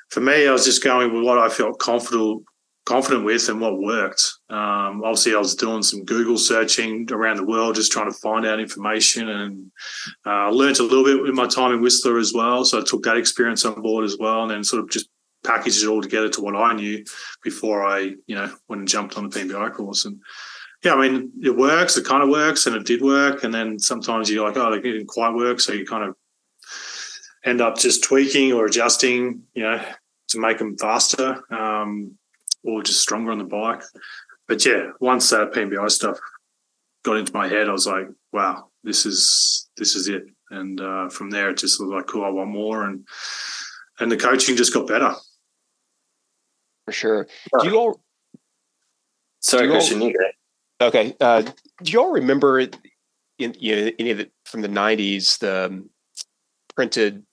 for 0.09 0.19
me, 0.19 0.47
I 0.47 0.51
was 0.51 0.65
just 0.65 0.83
going 0.83 1.13
with 1.13 1.23
what 1.23 1.39
I 1.39 1.49
felt 1.49 1.79
confident 1.79 2.43
confident 2.87 3.25
with 3.25 3.49
and 3.49 3.59
what 3.59 3.77
worked. 3.77 4.33
Um, 4.49 5.03
obviously, 5.03 5.35
I 5.35 5.39
was 5.39 5.55
doing 5.55 5.83
some 5.83 6.05
Google 6.05 6.37
searching 6.37 7.05
around 7.11 7.35
the 7.35 7.45
world, 7.45 7.75
just 7.75 7.91
trying 7.91 8.09
to 8.09 8.17
find 8.17 8.45
out 8.45 8.61
information, 8.61 9.27
and 9.27 9.71
uh, 10.25 10.49
learned 10.49 10.79
a 10.79 10.83
little 10.83 11.03
bit 11.03 11.21
with 11.21 11.33
my 11.33 11.47
time 11.47 11.73
in 11.73 11.81
Whistler 11.81 12.17
as 12.17 12.33
well. 12.33 12.63
So 12.63 12.79
I 12.79 12.83
took 12.83 13.03
that 13.03 13.17
experience 13.17 13.65
on 13.65 13.81
board 13.81 14.05
as 14.05 14.17
well, 14.17 14.43
and 14.43 14.51
then 14.51 14.63
sort 14.63 14.81
of 14.81 14.89
just 14.89 15.09
packaged 15.45 15.83
it 15.83 15.87
all 15.87 16.01
together 16.01 16.29
to 16.29 16.41
what 16.41 16.55
I 16.55 16.73
knew 16.73 17.03
before 17.43 17.85
I, 17.85 18.13
you 18.25 18.35
know, 18.35 18.49
went 18.69 18.79
and 18.79 18.87
jumped 18.87 19.17
on 19.17 19.27
the 19.27 19.37
PMBI 19.37 19.73
course. 19.73 20.05
And 20.05 20.21
yeah, 20.81 20.93
I 20.93 21.09
mean, 21.09 21.33
it 21.43 21.55
works. 21.55 21.97
It 21.97 22.05
kind 22.05 22.23
of 22.23 22.29
works, 22.29 22.67
and 22.67 22.75
it 22.75 22.85
did 22.85 23.01
work. 23.01 23.43
And 23.43 23.53
then 23.53 23.79
sometimes 23.79 24.31
you're 24.31 24.47
like, 24.47 24.55
oh, 24.55 24.71
it 24.71 24.81
didn't 24.81 25.07
quite 25.07 25.33
work, 25.33 25.59
so 25.59 25.73
you 25.73 25.85
kind 25.85 26.05
of 26.05 26.15
end 27.43 27.59
up 27.59 27.77
just 27.77 28.05
tweaking 28.05 28.53
or 28.53 28.65
adjusting, 28.65 29.43
you 29.53 29.63
know, 29.63 29.83
to 30.29 30.39
make 30.39 30.57
them 30.57 30.77
faster. 30.77 31.43
Um, 31.53 32.17
or 32.67 32.83
just 32.83 32.99
stronger 32.99 33.31
on 33.31 33.37
the 33.37 33.45
bike. 33.45 33.81
But 34.47 34.65
yeah, 34.65 34.91
once 34.99 35.29
that 35.29 35.53
PMBI 35.53 35.89
stuff 35.89 36.19
got 37.03 37.17
into 37.17 37.33
my 37.33 37.47
head, 37.47 37.69
I 37.69 37.71
was 37.71 37.87
like, 37.87 38.07
wow, 38.31 38.69
this 38.83 39.05
is 39.05 39.69
this 39.77 39.95
is 39.95 40.07
it. 40.07 40.23
And 40.49 40.79
uh, 40.79 41.09
from 41.09 41.29
there, 41.29 41.49
it 41.49 41.57
just 41.57 41.79
was 41.79 41.89
like, 41.89 42.07
cool, 42.07 42.23
I 42.23 42.29
want 42.29 42.49
more, 42.49 42.85
and 42.85 43.05
and 43.99 44.11
the 44.11 44.17
coaching 44.17 44.55
just 44.55 44.73
got 44.73 44.87
better. 44.87 45.13
For 46.85 46.91
sure. 46.91 47.27
Do 47.59 47.67
you 47.67 47.77
all? 47.77 48.01
Sorry, 49.41 49.67
Kristian, 49.67 50.01
you 50.01 50.13
go. 50.13 50.87
Okay. 50.87 51.15
Uh, 51.19 51.41
do 51.83 51.91
you 51.91 51.99
all 51.99 52.11
remember 52.11 52.59
in 52.59 52.71
you 53.39 53.75
know, 53.75 53.91
any 53.99 54.11
of 54.11 54.17
the 54.17 54.29
from 54.45 54.61
the 54.61 54.69
'90s 54.69 55.39
the 55.39 55.65
um, 55.65 55.89
printed 56.75 57.23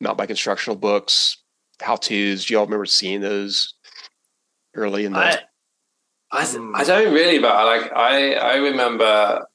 mountain 0.00 0.16
bike 0.16 0.30
instructional 0.30 0.76
books, 0.76 1.42
how 1.80 1.96
tos? 1.96 2.44
Do 2.44 2.54
you 2.54 2.58
all 2.58 2.66
remember 2.66 2.86
seeing 2.86 3.20
those? 3.20 3.73
Early 4.74 5.04
in 5.04 5.12
the. 5.12 5.18
I, 5.18 5.38
I, 6.30 6.40
I 6.40 6.44
hmm. 6.46 6.72
don't 6.84 7.14
really, 7.14 7.38
but 7.38 7.52
I 7.52 7.64
like 7.64 7.92
I 7.94 8.34
I 8.34 8.56
remember 8.56 9.46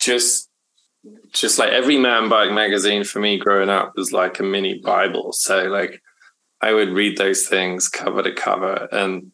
just 0.00 0.48
just 1.32 1.58
like 1.58 1.70
every 1.70 1.98
man 1.98 2.28
bike 2.28 2.52
magazine 2.52 3.04
for 3.04 3.20
me 3.20 3.38
growing 3.38 3.68
up 3.68 3.92
was 3.96 4.12
like 4.12 4.38
a 4.38 4.42
mini 4.42 4.80
Bible. 4.80 5.32
So 5.32 5.64
like 5.64 6.02
I 6.60 6.72
would 6.72 6.90
read 6.90 7.18
those 7.18 7.46
things 7.46 7.88
cover 7.88 8.22
to 8.22 8.32
cover, 8.32 8.88
and 8.92 9.32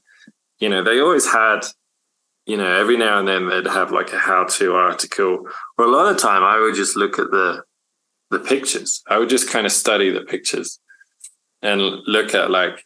you 0.59 0.69
know 0.69 0.83
they 0.83 1.01
always 1.01 1.31
had 1.31 1.61
you 2.49 2.57
know 2.57 2.73
every 2.75 2.97
now 2.97 3.19
and 3.19 3.29
then 3.29 3.49
they'd 3.49 3.67
have 3.67 3.93
like 3.93 4.13
a 4.13 4.19
how-to 4.19 4.75
article 4.75 5.47
or 5.77 5.85
a 5.85 5.91
lot 5.91 6.11
of 6.11 6.21
time 6.21 6.43
i 6.43 6.59
would 6.59 6.75
just 6.75 6.97
look 6.97 7.19
at 7.19 7.31
the 7.31 7.63
the 8.31 8.39
pictures 8.41 9.03
i 9.09 9.19
would 9.19 9.29
just 9.29 9.51
kind 9.51 9.67
of 9.67 9.73
study 9.73 10.11
the 10.11 10.23
pictures 10.23 10.81
and 11.63 11.81
look 12.07 12.35
at 12.35 12.51
like 12.51 12.85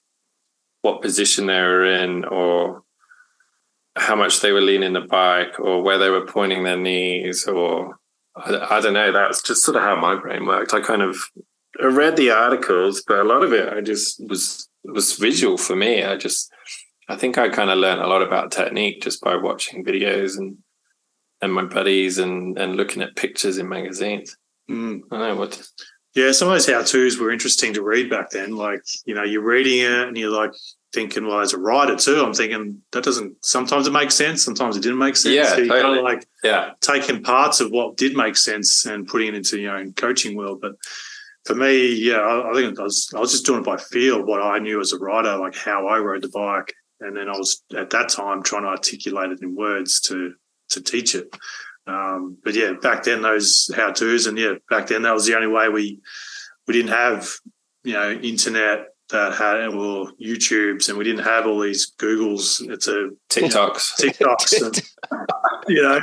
what 0.82 1.00
position 1.00 1.46
they 1.46 1.60
were 1.60 1.84
in 1.86 2.24
or 2.24 2.82
how 3.96 4.14
much 4.14 4.40
they 4.40 4.52
were 4.52 4.60
leaning 4.60 4.92
the 4.92 5.00
bike 5.00 5.58
or 5.58 5.82
where 5.82 5.98
they 5.98 6.10
were 6.10 6.26
pointing 6.26 6.64
their 6.64 6.76
knees 6.76 7.46
or 7.46 7.98
I, 8.36 8.76
I, 8.76 8.80
don't 8.80 8.94
know 8.94 9.12
that's 9.12 9.42
just 9.42 9.64
sort 9.64 9.76
of 9.76 9.82
how 9.82 9.96
my 9.96 10.16
brain 10.16 10.46
worked 10.46 10.74
i 10.74 10.80
kind 10.80 11.02
of 11.02 11.16
I 11.80 11.86
read 11.86 12.16
the 12.16 12.30
articles 12.30 13.02
but 13.06 13.18
a 13.18 13.24
lot 13.24 13.42
of 13.42 13.52
it 13.52 13.72
i 13.72 13.80
just 13.80 14.20
was 14.28 14.68
was 14.84 15.16
visual 15.16 15.56
for 15.56 15.76
me 15.76 16.02
i 16.02 16.16
just 16.16 16.50
i 17.08 17.16
think 17.16 17.38
i 17.38 17.48
kind 17.48 17.70
of 17.70 17.78
learned 17.78 18.00
a 18.00 18.06
lot 18.06 18.22
about 18.22 18.50
technique 18.50 19.02
just 19.02 19.22
by 19.22 19.36
watching 19.36 19.84
videos 19.84 20.38
and 20.38 20.58
and 21.42 21.52
my 21.52 21.64
buddies 21.64 22.18
and 22.18 22.58
and 22.58 22.76
looking 22.76 23.02
at 23.02 23.16
pictures 23.16 23.58
in 23.58 23.68
magazines 23.68 24.36
mm. 24.70 25.00
i 25.10 25.18
don't 25.18 25.28
know 25.28 25.36
what 25.36 25.62
yeah, 26.14 26.32
some 26.32 26.48
of 26.48 26.54
those 26.54 26.66
how 26.66 26.82
tos 26.82 27.18
were 27.18 27.30
interesting 27.30 27.72
to 27.74 27.82
read 27.82 28.10
back 28.10 28.30
then. 28.30 28.54
Like, 28.54 28.82
you 29.06 29.14
know, 29.14 29.24
you're 29.24 29.42
reading 29.42 29.78
it 29.78 30.08
and 30.08 30.16
you're 30.16 30.30
like 30.30 30.52
thinking, 30.92 31.26
well, 31.26 31.40
as 31.40 31.52
a 31.52 31.58
writer 31.58 31.96
too, 31.96 32.22
I'm 32.22 32.34
thinking 32.34 32.82
that 32.92 33.04
doesn't 33.04 33.44
sometimes 33.44 33.86
it 33.86 33.92
makes 33.92 34.14
sense, 34.14 34.44
sometimes 34.44 34.76
it 34.76 34.82
didn't 34.82 34.98
make 34.98 35.16
sense. 35.16 35.34
Yeah, 35.34 35.48
so 35.48 35.58
you 35.58 35.68
totally. 35.68 35.82
kind 35.82 35.98
of 35.98 36.04
like 36.04 36.26
yeah. 36.44 36.72
taking 36.80 37.22
parts 37.22 37.60
of 37.60 37.70
what 37.70 37.96
did 37.96 38.16
make 38.16 38.36
sense 38.36 38.84
and 38.84 39.06
putting 39.06 39.28
it 39.28 39.34
into 39.34 39.58
your 39.58 39.76
own 39.76 39.92
coaching 39.94 40.36
world. 40.36 40.60
But 40.60 40.72
for 41.44 41.54
me, 41.54 41.94
yeah, 41.94 42.18
I, 42.18 42.50
I 42.50 42.54
think 42.54 42.78
I 42.78 42.82
was 42.82 43.10
I 43.14 43.20
was 43.20 43.32
just 43.32 43.46
doing 43.46 43.60
it 43.60 43.66
by 43.66 43.76
feel, 43.76 44.24
what 44.24 44.42
I 44.42 44.58
knew 44.58 44.80
as 44.80 44.92
a 44.92 44.98
writer, 44.98 45.36
like 45.36 45.56
how 45.56 45.86
I 45.88 45.98
rode 45.98 46.22
the 46.22 46.28
bike. 46.28 46.74
And 47.00 47.16
then 47.16 47.28
I 47.28 47.36
was 47.36 47.64
at 47.76 47.90
that 47.90 48.10
time 48.10 48.42
trying 48.42 48.62
to 48.62 48.68
articulate 48.68 49.32
it 49.32 49.42
in 49.42 49.56
words 49.56 50.00
to 50.02 50.34
to 50.70 50.80
teach 50.80 51.14
it. 51.14 51.34
Um, 51.86 52.38
but 52.44 52.54
yeah, 52.54 52.74
back 52.80 53.02
then 53.02 53.22
those 53.22 53.70
how 53.74 53.90
tos, 53.90 54.26
and 54.26 54.38
yeah, 54.38 54.54
back 54.70 54.86
then 54.86 55.02
that 55.02 55.14
was 55.14 55.26
the 55.26 55.34
only 55.34 55.48
way 55.48 55.68
we 55.68 56.00
we 56.66 56.74
didn't 56.74 56.92
have 56.92 57.28
you 57.82 57.94
know 57.94 58.12
internet 58.12 58.91
that 59.12 59.34
had 59.34 59.68
or 59.68 60.12
YouTubes, 60.20 60.88
and 60.88 60.98
we 60.98 61.04
didn't 61.04 61.24
have 61.24 61.46
all 61.46 61.60
these 61.60 61.92
Googles. 61.98 62.60
It's 62.68 62.88
a 62.88 63.10
TikToks, 63.30 64.00
TikToks, 64.00 64.62
and, 64.62 64.82
you 65.68 65.82
know, 65.82 66.00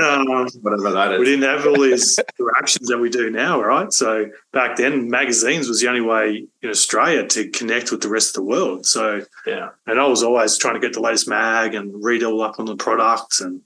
um, 0.00 0.48
whatever 0.60 0.90
that 0.92 1.12
is. 1.12 1.18
We 1.18 1.24
didn't 1.24 1.42
have 1.42 1.66
all 1.66 1.80
these 1.80 2.18
interactions 2.38 2.88
that 2.88 2.98
we 2.98 3.10
do 3.10 3.30
now, 3.30 3.60
right? 3.60 3.92
So 3.92 4.26
back 4.52 4.76
then, 4.76 5.10
magazines 5.10 5.68
was 5.68 5.80
the 5.80 5.88
only 5.88 6.00
way 6.00 6.46
in 6.62 6.70
Australia 6.70 7.26
to 7.28 7.48
connect 7.50 7.90
with 7.90 8.02
the 8.02 8.08
rest 8.08 8.30
of 8.30 8.34
the 8.34 8.48
world. 8.48 8.86
So 8.86 9.22
yeah, 9.46 9.70
and 9.86 10.00
I 10.00 10.06
was 10.06 10.22
always 10.22 10.56
trying 10.56 10.74
to 10.74 10.80
get 10.80 10.92
the 10.92 11.00
latest 11.00 11.28
mag 11.28 11.74
and 11.74 11.92
read 12.02 12.22
all 12.22 12.42
up 12.42 12.60
on 12.60 12.66
the 12.66 12.76
products, 12.76 13.40
and 13.40 13.62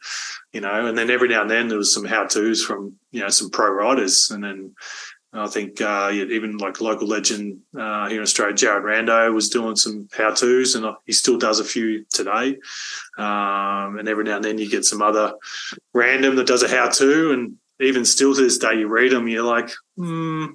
you 0.53 0.61
know, 0.61 0.87
and 0.87 0.97
then 0.97 1.11
every 1.11 1.29
now 1.29 1.43
and 1.43 1.51
then 1.51 1.69
there 1.69 1.79
was 1.79 1.93
some 1.93 2.05
how 2.05 2.25
tos 2.25 2.63
from 2.63 2.95
you 3.11 3.21
know 3.21 3.29
some 3.29 3.51
pro 3.51 3.71
riders, 3.71 4.31
and 4.31 4.43
then 4.43 4.75
I 5.39 5.47
think 5.47 5.81
uh, 5.81 6.11
even 6.13 6.59
like 6.59 6.81
local 6.81 7.07
legend 7.07 7.61
uh, 7.79 8.09
here 8.09 8.19
in 8.19 8.23
Australia, 8.23 8.55
Jared 8.55 8.85
Rando 8.85 9.33
was 9.33 9.49
doing 9.49 9.77
some 9.77 10.09
how 10.17 10.31
tos, 10.31 10.75
and 10.75 10.87
he 11.05 11.13
still 11.13 11.39
does 11.39 11.61
a 11.61 11.65
few 11.65 12.05
today. 12.13 12.59
Um, 13.19 13.99
and 13.99 14.09
every 14.09 14.25
now 14.25 14.37
and 14.37 14.45
then 14.45 14.59
you 14.59 14.71
get 14.71 14.85
some 14.85 15.03
other 15.03 15.35
random 15.95 16.37
that 16.37 16.47
does 16.47 16.63
a 16.63 16.69
how 16.69 16.89
to, 16.89 17.33
and 17.33 17.57
even 17.81 18.05
still 18.05 18.35
to 18.35 18.41
this 18.41 18.59
day, 18.59 18.79
you 18.79 18.89
read 18.89 19.13
them, 19.13 19.29
you're 19.29 19.43
like, 19.43 19.71
hmm, 19.97 20.47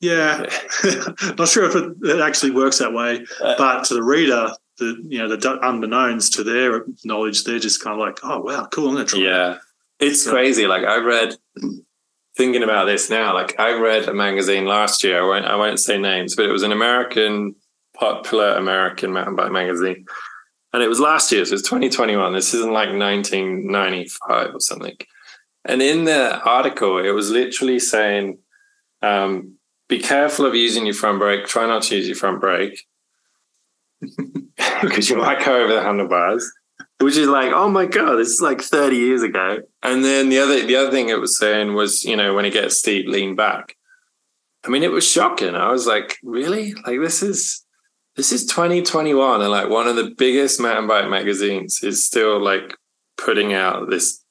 yeah, 0.00 0.46
not 1.36 1.48
sure 1.48 1.64
if 1.64 1.74
it, 1.74 1.92
it, 2.02 2.20
actually 2.20 2.52
works 2.52 2.78
that 2.78 2.92
way. 2.92 3.26
Uh, 3.42 3.54
but 3.58 3.84
to 3.84 3.94
the 3.94 4.02
reader, 4.02 4.52
the 4.78 4.96
you 5.08 5.18
know 5.18 5.28
the 5.28 5.58
unbeknownst 5.62 6.34
to 6.34 6.44
their 6.44 6.84
knowledge, 7.04 7.44
they're 7.44 7.58
just 7.58 7.82
kind 7.82 7.94
of 7.94 8.00
like, 8.00 8.20
oh 8.22 8.40
wow, 8.40 8.68
cool, 8.70 8.88
I'm 8.88 8.94
gonna 8.94 9.06
try. 9.06 9.20
Yeah, 9.20 9.58
it's 9.98 10.24
so, 10.24 10.30
crazy. 10.30 10.66
Like 10.66 10.84
I 10.84 10.98
read 10.98 11.36
thinking 12.38 12.62
about 12.62 12.84
this 12.84 13.10
now, 13.10 13.34
like 13.34 13.58
I 13.58 13.72
read 13.72 14.08
a 14.08 14.14
magazine 14.14 14.64
last 14.64 15.02
year. 15.02 15.22
I 15.22 15.26
won't, 15.26 15.44
I 15.44 15.56
won't 15.56 15.80
say 15.80 15.98
names, 15.98 16.36
but 16.36 16.46
it 16.46 16.52
was 16.52 16.62
an 16.62 16.72
American, 16.72 17.56
popular 17.94 18.54
American 18.54 19.12
mountain 19.12 19.36
bike 19.36 19.50
magazine, 19.50 20.06
and 20.72 20.82
it 20.82 20.88
was 20.88 21.00
last 21.00 21.32
year. 21.32 21.44
So 21.44 21.50
it 21.50 21.54
was 21.54 21.62
2021. 21.62 22.32
This 22.32 22.54
isn't 22.54 22.72
like 22.72 22.90
1995 22.90 24.54
or 24.54 24.60
something. 24.60 24.96
And 25.64 25.82
in 25.82 26.04
the 26.04 26.40
article, 26.40 27.04
it 27.04 27.10
was 27.10 27.30
literally 27.30 27.80
saying, 27.80 28.38
um, 29.02 29.58
"Be 29.88 29.98
careful 29.98 30.46
of 30.46 30.54
using 30.54 30.86
your 30.86 30.94
front 30.94 31.18
brake. 31.18 31.46
Try 31.46 31.66
not 31.66 31.82
to 31.84 31.96
use 31.96 32.06
your 32.06 32.16
front 32.16 32.40
brake." 32.40 32.86
because 34.80 35.10
you 35.10 35.16
might 35.16 35.44
go 35.44 35.60
over 35.60 35.74
the 35.74 35.82
handlebars 35.82 36.48
which 37.00 37.16
is 37.16 37.28
like, 37.28 37.52
oh 37.52 37.70
my 37.70 37.86
god, 37.86 38.16
this 38.16 38.28
is 38.28 38.40
like 38.40 38.60
30 38.60 38.96
years 38.96 39.22
ago. 39.22 39.58
And 39.82 40.04
then 40.04 40.28
the 40.28 40.38
other 40.38 40.64
the 40.64 40.76
other 40.76 40.90
thing 40.90 41.08
it 41.08 41.20
was 41.20 41.38
saying 41.38 41.74
was, 41.74 42.04
you 42.04 42.16
know, 42.16 42.34
when 42.34 42.44
it 42.44 42.52
gets 42.52 42.78
steep, 42.78 43.06
lean 43.06 43.36
back. 43.36 43.76
I 44.64 44.70
mean, 44.70 44.82
it 44.82 44.90
was 44.90 45.06
shocking. 45.06 45.54
I 45.54 45.70
was 45.70 45.86
like, 45.86 46.18
really? 46.22 46.74
Like 46.86 47.00
this 47.00 47.22
is 47.22 47.64
this 48.16 48.32
is 48.32 48.46
2021 48.46 49.40
and 49.40 49.50
like 49.50 49.68
one 49.68 49.86
of 49.86 49.94
the 49.94 50.12
biggest 50.18 50.60
mountain 50.60 50.88
bike 50.88 51.08
magazines 51.08 51.84
is 51.84 52.04
still 52.04 52.42
like 52.42 52.74
putting 53.16 53.54
out 53.54 53.88
this 53.90 54.24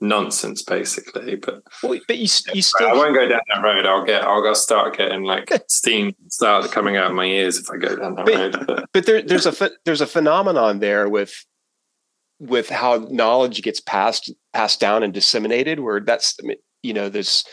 nonsense 0.00 0.62
basically 0.62 1.36
but 1.36 1.62
well, 1.82 2.00
but 2.08 2.16
you, 2.16 2.26
you 2.54 2.62
still 2.62 2.88
I 2.88 2.94
won't 2.94 3.14
go 3.14 3.28
down 3.28 3.42
that 3.52 3.62
road 3.62 3.84
I'll 3.84 4.06
get 4.06 4.24
I'll 4.24 4.42
go 4.42 4.54
start 4.54 4.96
getting 4.96 5.24
like 5.24 5.52
steam 5.68 6.14
start 6.28 6.72
coming 6.72 6.96
out 6.96 7.10
of 7.10 7.14
my 7.14 7.26
ears 7.26 7.58
if 7.58 7.70
I 7.70 7.76
go 7.76 7.94
down 7.94 8.14
that 8.14 8.24
but, 8.24 8.34
road 8.34 8.64
but, 8.66 8.88
but 8.90 9.04
there, 9.04 9.20
there's 9.20 9.44
a 9.44 9.70
there's 9.84 10.00
a 10.00 10.06
phenomenon 10.06 10.78
there 10.78 11.06
with 11.06 11.44
with 12.40 12.70
how 12.70 13.06
knowledge 13.10 13.62
gets 13.62 13.80
passed 13.80 14.32
passed 14.52 14.80
down 14.80 15.02
and 15.02 15.12
disseminated 15.12 15.78
where 15.78 16.00
that's 16.00 16.36
you 16.82 16.92
know 16.92 17.08
this 17.08 17.44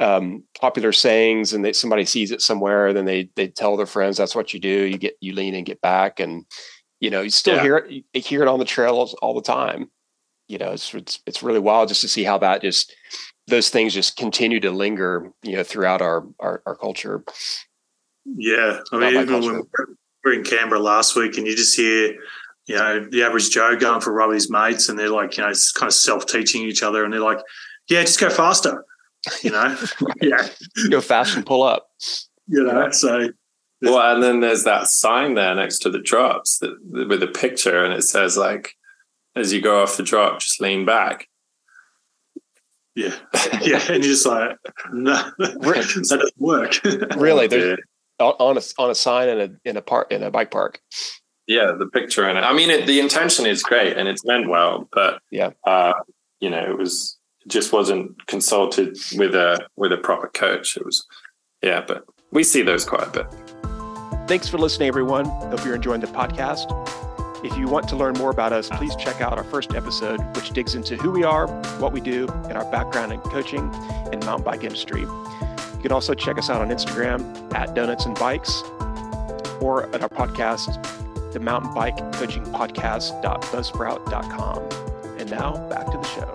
um, 0.00 0.44
popular 0.60 0.92
sayings 0.92 1.52
and 1.52 1.64
that 1.64 1.74
somebody 1.74 2.04
sees 2.04 2.30
it 2.30 2.40
somewhere 2.40 2.92
then 2.92 3.04
they 3.04 3.30
they 3.34 3.48
tell 3.48 3.76
their 3.76 3.86
friends 3.86 4.16
that's 4.16 4.34
what 4.34 4.54
you 4.54 4.60
do. 4.60 4.84
You 4.84 4.96
get 4.96 5.14
you 5.20 5.34
lean 5.34 5.54
and 5.54 5.66
get 5.66 5.80
back. 5.80 6.20
And 6.20 6.44
you 7.00 7.10
know 7.10 7.20
you 7.20 7.30
still 7.30 7.56
yeah. 7.56 7.62
hear 7.62 7.76
it 7.78 7.90
you 7.90 8.02
hear 8.14 8.42
it 8.42 8.48
on 8.48 8.60
the 8.60 8.64
trails 8.64 9.14
all 9.14 9.34
the 9.34 9.42
time. 9.42 9.90
You 10.46 10.58
know 10.58 10.70
it's, 10.70 10.94
it's 10.94 11.20
it's 11.26 11.42
really 11.42 11.58
wild 11.58 11.88
just 11.88 12.00
to 12.02 12.08
see 12.08 12.24
how 12.24 12.38
that 12.38 12.62
just 12.62 12.94
those 13.48 13.70
things 13.70 13.92
just 13.92 14.16
continue 14.16 14.60
to 14.60 14.70
linger 14.70 15.32
you 15.42 15.56
know 15.56 15.64
throughout 15.64 16.00
our 16.00 16.26
our, 16.38 16.62
our 16.64 16.76
culture. 16.76 17.24
Yeah, 18.36 18.80
I 18.92 18.98
mean, 18.98 19.14
even 19.14 19.40
when 19.40 19.54
we 19.56 19.94
were 20.24 20.32
in 20.32 20.44
Canberra 20.44 20.80
last 20.80 21.16
week, 21.16 21.38
and 21.38 21.46
you 21.46 21.56
just 21.56 21.76
hear, 21.76 22.14
you 22.68 22.76
know, 22.76 23.04
the 23.10 23.22
average 23.22 23.50
Joe 23.50 23.76
going 23.76 24.02
for 24.02 24.10
a 24.10 24.12
run 24.12 24.28
with 24.28 24.36
his 24.36 24.50
mates, 24.50 24.88
and 24.88 24.98
they're 24.98 25.08
like, 25.08 25.36
you 25.36 25.42
know, 25.42 25.48
it's 25.48 25.72
kind 25.72 25.88
of 25.88 25.94
self-teaching 25.94 26.62
each 26.62 26.82
other, 26.82 27.02
and 27.02 27.12
they're 27.12 27.20
like, 27.20 27.40
"Yeah, 27.88 28.02
just 28.02 28.20
go 28.20 28.28
faster," 28.28 28.84
you 29.42 29.50
know, 29.50 29.76
yeah, 30.20 30.46
go 30.90 31.00
fast 31.00 31.34
and 31.34 31.46
pull 31.46 31.62
up, 31.62 31.88
you 32.46 32.62
know. 32.62 32.90
So, 32.90 33.30
well, 33.80 34.14
and 34.14 34.22
then 34.22 34.40
there's 34.40 34.64
that 34.64 34.86
sign 34.86 35.34
there 35.34 35.54
next 35.54 35.78
to 35.80 35.90
the 35.90 35.98
drops 35.98 36.58
that, 36.58 36.76
with 36.84 37.22
a 37.22 37.28
picture, 37.28 37.82
and 37.82 37.94
it 37.94 38.02
says 38.02 38.36
like, 38.36 38.74
as 39.34 39.50
you 39.50 39.62
go 39.62 39.82
off 39.82 39.96
the 39.96 40.02
drop, 40.02 40.40
just 40.40 40.60
lean 40.60 40.84
back. 40.84 41.26
Yeah, 42.94 43.14
yeah, 43.62 43.80
and 43.88 44.04
you're 44.04 44.12
just 44.12 44.26
like, 44.26 44.58
no, 44.92 45.14
that 45.38 45.58
doesn't 45.62 46.22
work. 46.36 46.84
really, 47.16 47.46
there's 47.46 47.78
on 48.18 48.58
a 48.58 48.62
on 48.78 48.90
a 48.90 48.94
sign 48.94 49.28
in 49.30 49.40
a 49.40 49.70
in 49.70 49.76
a 49.78 49.82
park 49.82 50.12
in 50.12 50.22
a 50.22 50.30
bike 50.30 50.50
park. 50.50 50.80
Yeah, 51.48 51.72
the 51.78 51.86
picture 51.86 52.28
in 52.28 52.36
it. 52.36 52.42
I 52.42 52.52
mean, 52.52 52.68
it, 52.68 52.86
the 52.86 53.00
intention 53.00 53.46
is 53.46 53.62
great 53.62 53.96
and 53.96 54.06
it's 54.06 54.24
meant 54.24 54.48
well, 54.50 54.86
but 54.92 55.22
yeah, 55.30 55.50
uh, 55.64 55.94
you 56.40 56.50
know, 56.50 56.62
it 56.62 56.78
was 56.78 57.16
it 57.44 57.50
just 57.50 57.72
wasn't 57.72 58.26
consulted 58.26 58.98
with 59.16 59.34
a 59.34 59.66
with 59.74 59.90
a 59.92 59.96
proper 59.96 60.28
coach. 60.28 60.76
It 60.76 60.84
was, 60.84 61.06
yeah, 61.62 61.82
but 61.86 62.04
we 62.30 62.44
see 62.44 62.60
those 62.60 62.84
quite 62.84 63.08
a 63.08 63.10
bit. 63.10 63.26
Thanks 64.28 64.46
for 64.46 64.58
listening, 64.58 64.88
everyone. 64.88 65.24
Hope 65.24 65.64
you're 65.64 65.74
enjoying 65.74 66.02
the 66.02 66.06
podcast. 66.06 66.70
If 67.42 67.56
you 67.56 67.66
want 67.66 67.88
to 67.88 67.96
learn 67.96 68.12
more 68.14 68.30
about 68.30 68.52
us, 68.52 68.68
please 68.68 68.94
check 68.96 69.22
out 69.22 69.38
our 69.38 69.44
first 69.44 69.74
episode, 69.74 70.20
which 70.36 70.50
digs 70.50 70.74
into 70.74 70.96
who 70.96 71.10
we 71.10 71.24
are, 71.24 71.46
what 71.78 71.92
we 71.92 72.00
do, 72.00 72.28
and 72.44 72.58
our 72.58 72.70
background 72.70 73.12
in 73.12 73.20
coaching 73.20 73.70
and 74.12 74.22
mountain 74.26 74.44
bike 74.44 74.64
industry. 74.64 75.02
You 75.02 75.78
can 75.80 75.92
also 75.92 76.12
check 76.12 76.36
us 76.36 76.50
out 76.50 76.60
on 76.60 76.68
Instagram 76.68 77.54
at 77.54 77.74
Donuts 77.74 78.04
and 78.04 78.18
Bikes 78.18 78.62
or 79.60 79.86
at 79.94 80.02
our 80.02 80.08
podcast, 80.10 80.76
the 81.38 81.44
Mountain 81.44 81.72
Bike 81.72 81.96
Coaching 82.14 82.42
Podcast.buzzsprout.com. 82.44 85.20
And 85.20 85.30
now 85.30 85.56
back 85.68 85.86
to 85.86 85.96
the 85.96 86.02
show. 86.02 86.26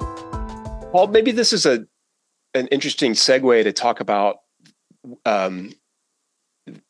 Paul, 0.91 1.07
maybe 1.07 1.31
this 1.31 1.51
is 1.51 1.65
a 1.65 1.85
an 2.53 2.67
interesting 2.67 3.11
segue 3.13 3.63
to 3.63 3.73
talk 3.73 3.99
about 3.99 4.37
um, 5.25 5.73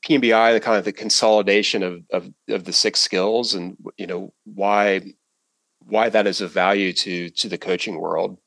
PMBI, 0.05 0.53
the 0.53 0.59
kind 0.59 0.77
of 0.77 0.85
the 0.85 0.91
consolidation 0.91 1.81
of, 1.81 2.03
of 2.11 2.31
of 2.49 2.65
the 2.65 2.73
six 2.73 2.99
skills, 2.99 3.55
and 3.55 3.75
you 3.97 4.05
know 4.05 4.31
why 4.43 5.01
why 5.79 6.09
that 6.09 6.27
is 6.27 6.39
of 6.41 6.51
value 6.51 6.93
to 6.93 7.31
to 7.31 7.49
the 7.49 7.57
coaching 7.57 7.99
world, 7.99 8.37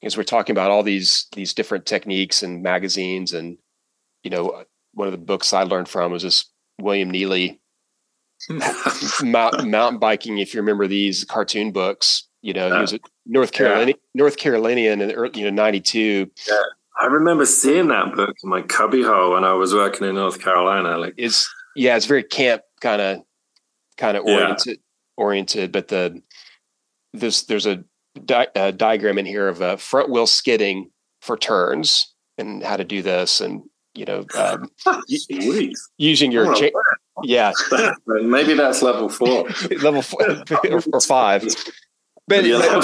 because 0.00 0.14
we're 0.16 0.24
talking 0.24 0.52
about 0.52 0.70
all 0.70 0.82
these 0.82 1.28
these 1.34 1.54
different 1.54 1.86
techniques 1.86 2.42
and 2.42 2.62
magazines, 2.62 3.32
and 3.32 3.56
you 4.22 4.30
know 4.30 4.64
one 4.92 5.08
of 5.08 5.12
the 5.12 5.18
books 5.18 5.54
I 5.54 5.62
learned 5.62 5.88
from 5.88 6.12
was 6.12 6.24
this 6.24 6.44
William 6.78 7.10
Nealy 7.10 7.58
mountain 9.22 9.98
biking. 9.98 10.38
If 10.38 10.54
you 10.54 10.60
remember 10.60 10.86
these 10.86 11.24
cartoon 11.24 11.72
books, 11.72 12.28
you 12.42 12.52
know 12.52 12.74
he 12.74 12.80
was 12.80 12.92
a 12.92 13.00
North 13.26 13.52
Carolina 13.52 13.92
yeah. 13.92 13.96
North 14.14 14.36
Carolinian 14.36 15.00
in 15.00 15.08
the, 15.08 15.30
you 15.34 15.44
know 15.44 15.50
ninety 15.50 15.80
two. 15.80 16.30
Yeah 16.48 16.54
I 16.98 17.06
remember 17.06 17.44
seeing 17.44 17.88
that 17.88 18.14
book 18.14 18.36
in 18.42 18.48
my 18.48 18.62
cubbyhole 18.62 19.32
when 19.32 19.44
I 19.44 19.52
was 19.52 19.74
working 19.74 20.08
in 20.08 20.14
North 20.14 20.40
Carolina. 20.40 20.96
Like 20.96 21.14
it's 21.16 21.52
yeah, 21.74 21.96
it's 21.96 22.06
very 22.06 22.22
camp 22.22 22.62
kind 22.80 23.02
of 23.02 23.22
kind 23.98 24.16
of 24.16 24.24
oriented 24.24 24.78
yeah. 24.78 24.82
oriented, 25.16 25.72
but 25.72 25.88
the 25.88 26.22
there's 27.12 27.44
there's 27.44 27.66
a, 27.66 27.84
di- 28.24 28.48
a, 28.54 28.72
diagram 28.72 29.18
in 29.18 29.26
here 29.26 29.48
of 29.48 29.60
a 29.60 29.76
front 29.76 30.10
wheel 30.10 30.26
skidding 30.26 30.90
for 31.20 31.36
turns 31.36 32.14
and 32.38 32.62
how 32.62 32.76
to 32.76 32.84
do 32.84 33.02
this 33.02 33.40
and 33.40 33.62
you 33.94 34.04
know 34.04 34.24
um, 34.36 34.70
using 35.98 36.32
your 36.32 36.54
cha- 36.54 36.70
yeah. 37.22 37.52
Maybe 38.06 38.54
that's 38.54 38.82
level 38.82 39.08
four. 39.08 39.48
Level 39.82 40.02
four 40.02 40.44
or 40.92 41.00
five. 41.00 41.44
but 42.28 42.44
yeah, 42.44 42.80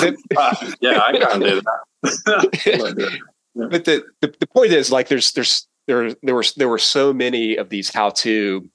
yeah 0.81 1.01
I 1.01 1.18
can't 1.18 1.42
do 1.42 1.61
that. 1.61 3.21
But 3.55 3.85
the, 3.85 4.03
the, 4.21 4.35
the 4.40 4.47
point 4.47 4.73
is 4.73 4.90
like 4.90 5.09
there's 5.09 5.33
there's 5.33 5.66
there 5.87 6.14
there 6.23 6.35
were 6.35 6.45
there 6.57 6.68
were 6.68 6.79
so 6.79 7.12
many 7.12 7.57
of 7.57 7.68
these 7.68 7.92
how 7.92 8.11
to 8.11 8.68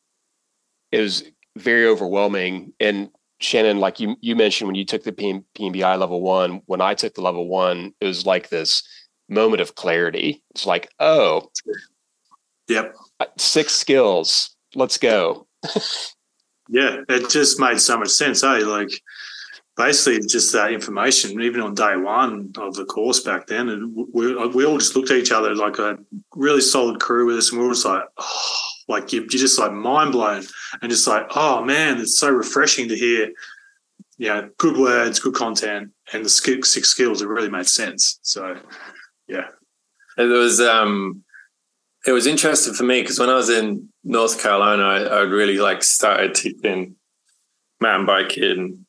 it 0.91 1.01
was 1.01 1.23
very 1.57 1.85
overwhelming. 1.87 2.73
And 2.79 3.09
Shannon 3.39 3.79
like 3.79 3.99
you 3.99 4.15
you 4.21 4.35
mentioned 4.35 4.67
when 4.67 4.75
you 4.75 4.85
took 4.85 5.03
the 5.03 5.11
PM, 5.11 5.45
PMBI 5.57 5.97
level 5.99 6.21
1 6.21 6.61
when 6.65 6.81
I 6.81 6.93
took 6.93 7.15
the 7.15 7.21
level 7.21 7.47
1 7.47 7.93
it 7.99 8.05
was 8.05 8.25
like 8.25 8.49
this 8.49 8.83
moment 9.29 9.61
of 9.61 9.75
clarity. 9.75 10.43
It's 10.51 10.65
like 10.65 10.89
oh 10.99 11.49
yep. 12.67 12.93
Six 13.37 13.73
skills. 13.73 14.55
Let's 14.75 14.97
go 14.97 15.46
yeah 16.69 16.97
it 17.07 17.29
just 17.29 17.59
made 17.59 17.79
so 17.79 17.97
much 17.97 18.09
sense 18.09 18.43
eh 18.43 18.59
like 18.65 18.91
basically 19.77 20.19
just 20.27 20.51
that 20.53 20.73
information, 20.73 21.39
even 21.39 21.61
on 21.61 21.75
day 21.75 21.95
one 21.95 22.51
of 22.57 22.75
the 22.75 22.83
course 22.83 23.21
back 23.21 23.45
then. 23.47 23.69
And 23.69 23.95
we, 24.11 24.35
we 24.47 24.65
all 24.65 24.79
just 24.79 24.95
looked 24.95 25.11
at 25.11 25.17
each 25.17 25.31
other 25.31 25.55
like 25.55 25.77
a 25.77 25.97
really 26.35 26.61
solid 26.61 26.99
crew 26.99 27.27
with 27.27 27.37
us, 27.37 27.51
and 27.51 27.61
we 27.61 27.67
were 27.67 27.73
just 27.73 27.85
like, 27.85 28.03
oh, 28.17 28.59
like 28.89 29.13
you're 29.13 29.27
just 29.27 29.59
like 29.59 29.71
mind 29.71 30.11
blown 30.11 30.43
and 30.81 30.89
just 30.89 31.07
like, 31.07 31.27
oh 31.35 31.63
man, 31.63 31.99
it's 31.99 32.19
so 32.19 32.29
refreshing 32.29 32.89
to 32.89 32.95
hear, 32.95 33.31
you 34.17 34.27
know, 34.27 34.49
good 34.57 34.77
words, 34.77 35.19
good 35.19 35.35
content, 35.35 35.91
and 36.11 36.25
the 36.25 36.29
six 36.29 36.71
skills. 36.71 37.21
It 37.21 37.27
really 37.27 37.49
made 37.49 37.67
sense. 37.67 38.19
So, 38.23 38.57
yeah. 39.27 39.47
It 40.17 40.23
was, 40.23 40.59
um, 40.59 41.23
it 42.07 42.11
was 42.11 42.25
interesting 42.25 42.73
for 42.73 42.83
me 42.83 43.01
because 43.01 43.19
when 43.19 43.29
I 43.29 43.35
was 43.35 43.49
in 43.49 43.89
North 44.07 44.41
Carolina, 44.41 44.83
I, 44.83 44.99
I 45.03 45.19
really 45.21 45.57
like 45.57 45.83
started 45.83 46.33
teaching 46.33 46.95
mountain 47.79 48.05
biking 48.05 48.85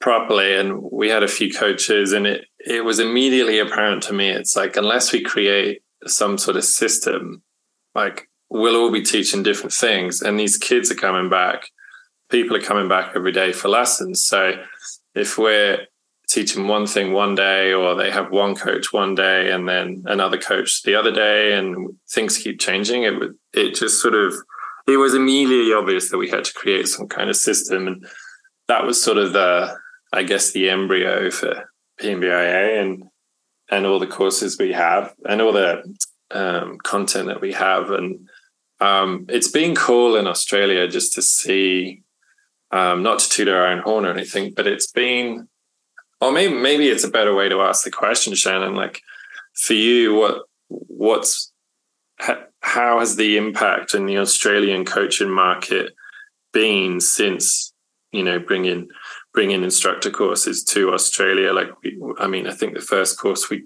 properly 0.00 0.54
and 0.54 0.82
we 0.92 1.08
had 1.08 1.22
a 1.22 1.28
few 1.28 1.52
coaches 1.52 2.12
and 2.12 2.26
it 2.26 2.46
it 2.58 2.84
was 2.84 2.98
immediately 2.98 3.60
apparent 3.60 4.02
to 4.02 4.12
me 4.12 4.28
it's 4.28 4.56
like 4.56 4.76
unless 4.76 5.12
we 5.12 5.20
create 5.22 5.80
some 6.06 6.36
sort 6.38 6.56
of 6.56 6.64
system 6.64 7.42
like 7.94 8.28
we'll 8.52 8.76
all 8.76 8.92
be 8.92 9.02
teaching 9.02 9.42
different 9.42 9.72
things 9.72 10.20
and 10.20 10.38
these 10.38 10.58
kids 10.58 10.90
are 10.90 10.96
coming 10.96 11.30
back. 11.30 11.68
People 12.30 12.54
are 12.56 12.60
coming 12.60 12.86
back 12.86 13.12
every 13.16 13.32
day 13.32 13.50
for 13.50 13.68
lessons. 13.68 14.26
So 14.26 14.52
if 15.14 15.38
we're 15.38 15.86
teaching 16.32 16.66
one 16.66 16.86
thing 16.86 17.12
one 17.12 17.34
day 17.34 17.72
or 17.72 17.94
they 17.94 18.10
have 18.10 18.30
one 18.30 18.54
coach 18.54 18.92
one 18.92 19.14
day 19.14 19.50
and 19.50 19.68
then 19.68 20.02
another 20.06 20.38
coach 20.38 20.82
the 20.82 20.94
other 20.94 21.12
day 21.12 21.52
and 21.52 21.94
things 22.10 22.38
keep 22.38 22.58
changing 22.58 23.02
it 23.02 23.14
it 23.52 23.74
just 23.74 24.00
sort 24.00 24.14
of 24.14 24.32
it 24.86 24.96
was 24.96 25.14
immediately 25.14 25.72
obvious 25.72 26.10
that 26.10 26.18
we 26.18 26.30
had 26.30 26.44
to 26.44 26.54
create 26.54 26.88
some 26.88 27.06
kind 27.06 27.28
of 27.28 27.36
system 27.36 27.86
and 27.86 28.06
that 28.68 28.86
was 28.86 29.02
sort 29.02 29.18
of 29.18 29.32
the 29.32 29.76
I 30.12 30.22
guess, 30.24 30.50
the 30.50 30.68
embryo 30.68 31.30
for 31.30 31.70
PMBIA 32.00 32.82
and 32.82 33.04
and 33.70 33.86
all 33.86 33.98
the 33.98 34.06
courses 34.06 34.58
we 34.58 34.72
have 34.72 35.14
and 35.24 35.40
all 35.40 35.52
the 35.52 35.82
um, 36.30 36.76
content 36.82 37.28
that 37.28 37.40
we 37.40 37.52
have. 37.54 37.90
And 37.90 38.28
um, 38.80 39.24
it's 39.30 39.50
been 39.50 39.74
cool 39.74 40.16
in 40.16 40.26
Australia 40.26 40.86
just 40.88 41.14
to 41.14 41.22
see, 41.22 42.02
um, 42.70 43.02
not 43.02 43.20
to 43.20 43.28
toot 43.30 43.48
our 43.48 43.66
own 43.66 43.78
horn 43.78 44.04
or 44.04 44.10
anything, 44.10 44.52
but 44.54 44.66
it's 44.66 44.92
been, 44.92 45.48
or 46.22 46.30
maybe 46.30 46.54
maybe 46.54 46.88
it's 46.88 47.04
a 47.04 47.10
better 47.10 47.34
way 47.34 47.48
to 47.48 47.60
ask 47.60 47.82
the 47.82 47.90
question, 47.90 48.34
Shannon. 48.34 48.76
Like 48.76 49.02
for 49.54 49.74
you, 49.74 50.14
what 50.14 50.42
what's 50.68 51.52
how 52.60 53.00
has 53.00 53.16
the 53.16 53.36
impact 53.36 53.92
in 53.92 54.06
the 54.06 54.18
Australian 54.18 54.84
coaching 54.84 55.30
market 55.30 55.92
been 56.52 57.00
since 57.00 57.72
you 58.12 58.22
know 58.22 58.38
bringing 58.38 58.88
bringing 59.34 59.64
instructor 59.64 60.10
courses 60.10 60.62
to 60.62 60.92
Australia. 60.92 61.52
Like, 61.52 61.70
we, 61.82 61.98
I 62.18 62.28
mean, 62.28 62.46
I 62.46 62.52
think 62.52 62.74
the 62.74 62.80
first 62.80 63.18
course 63.18 63.50
we 63.50 63.64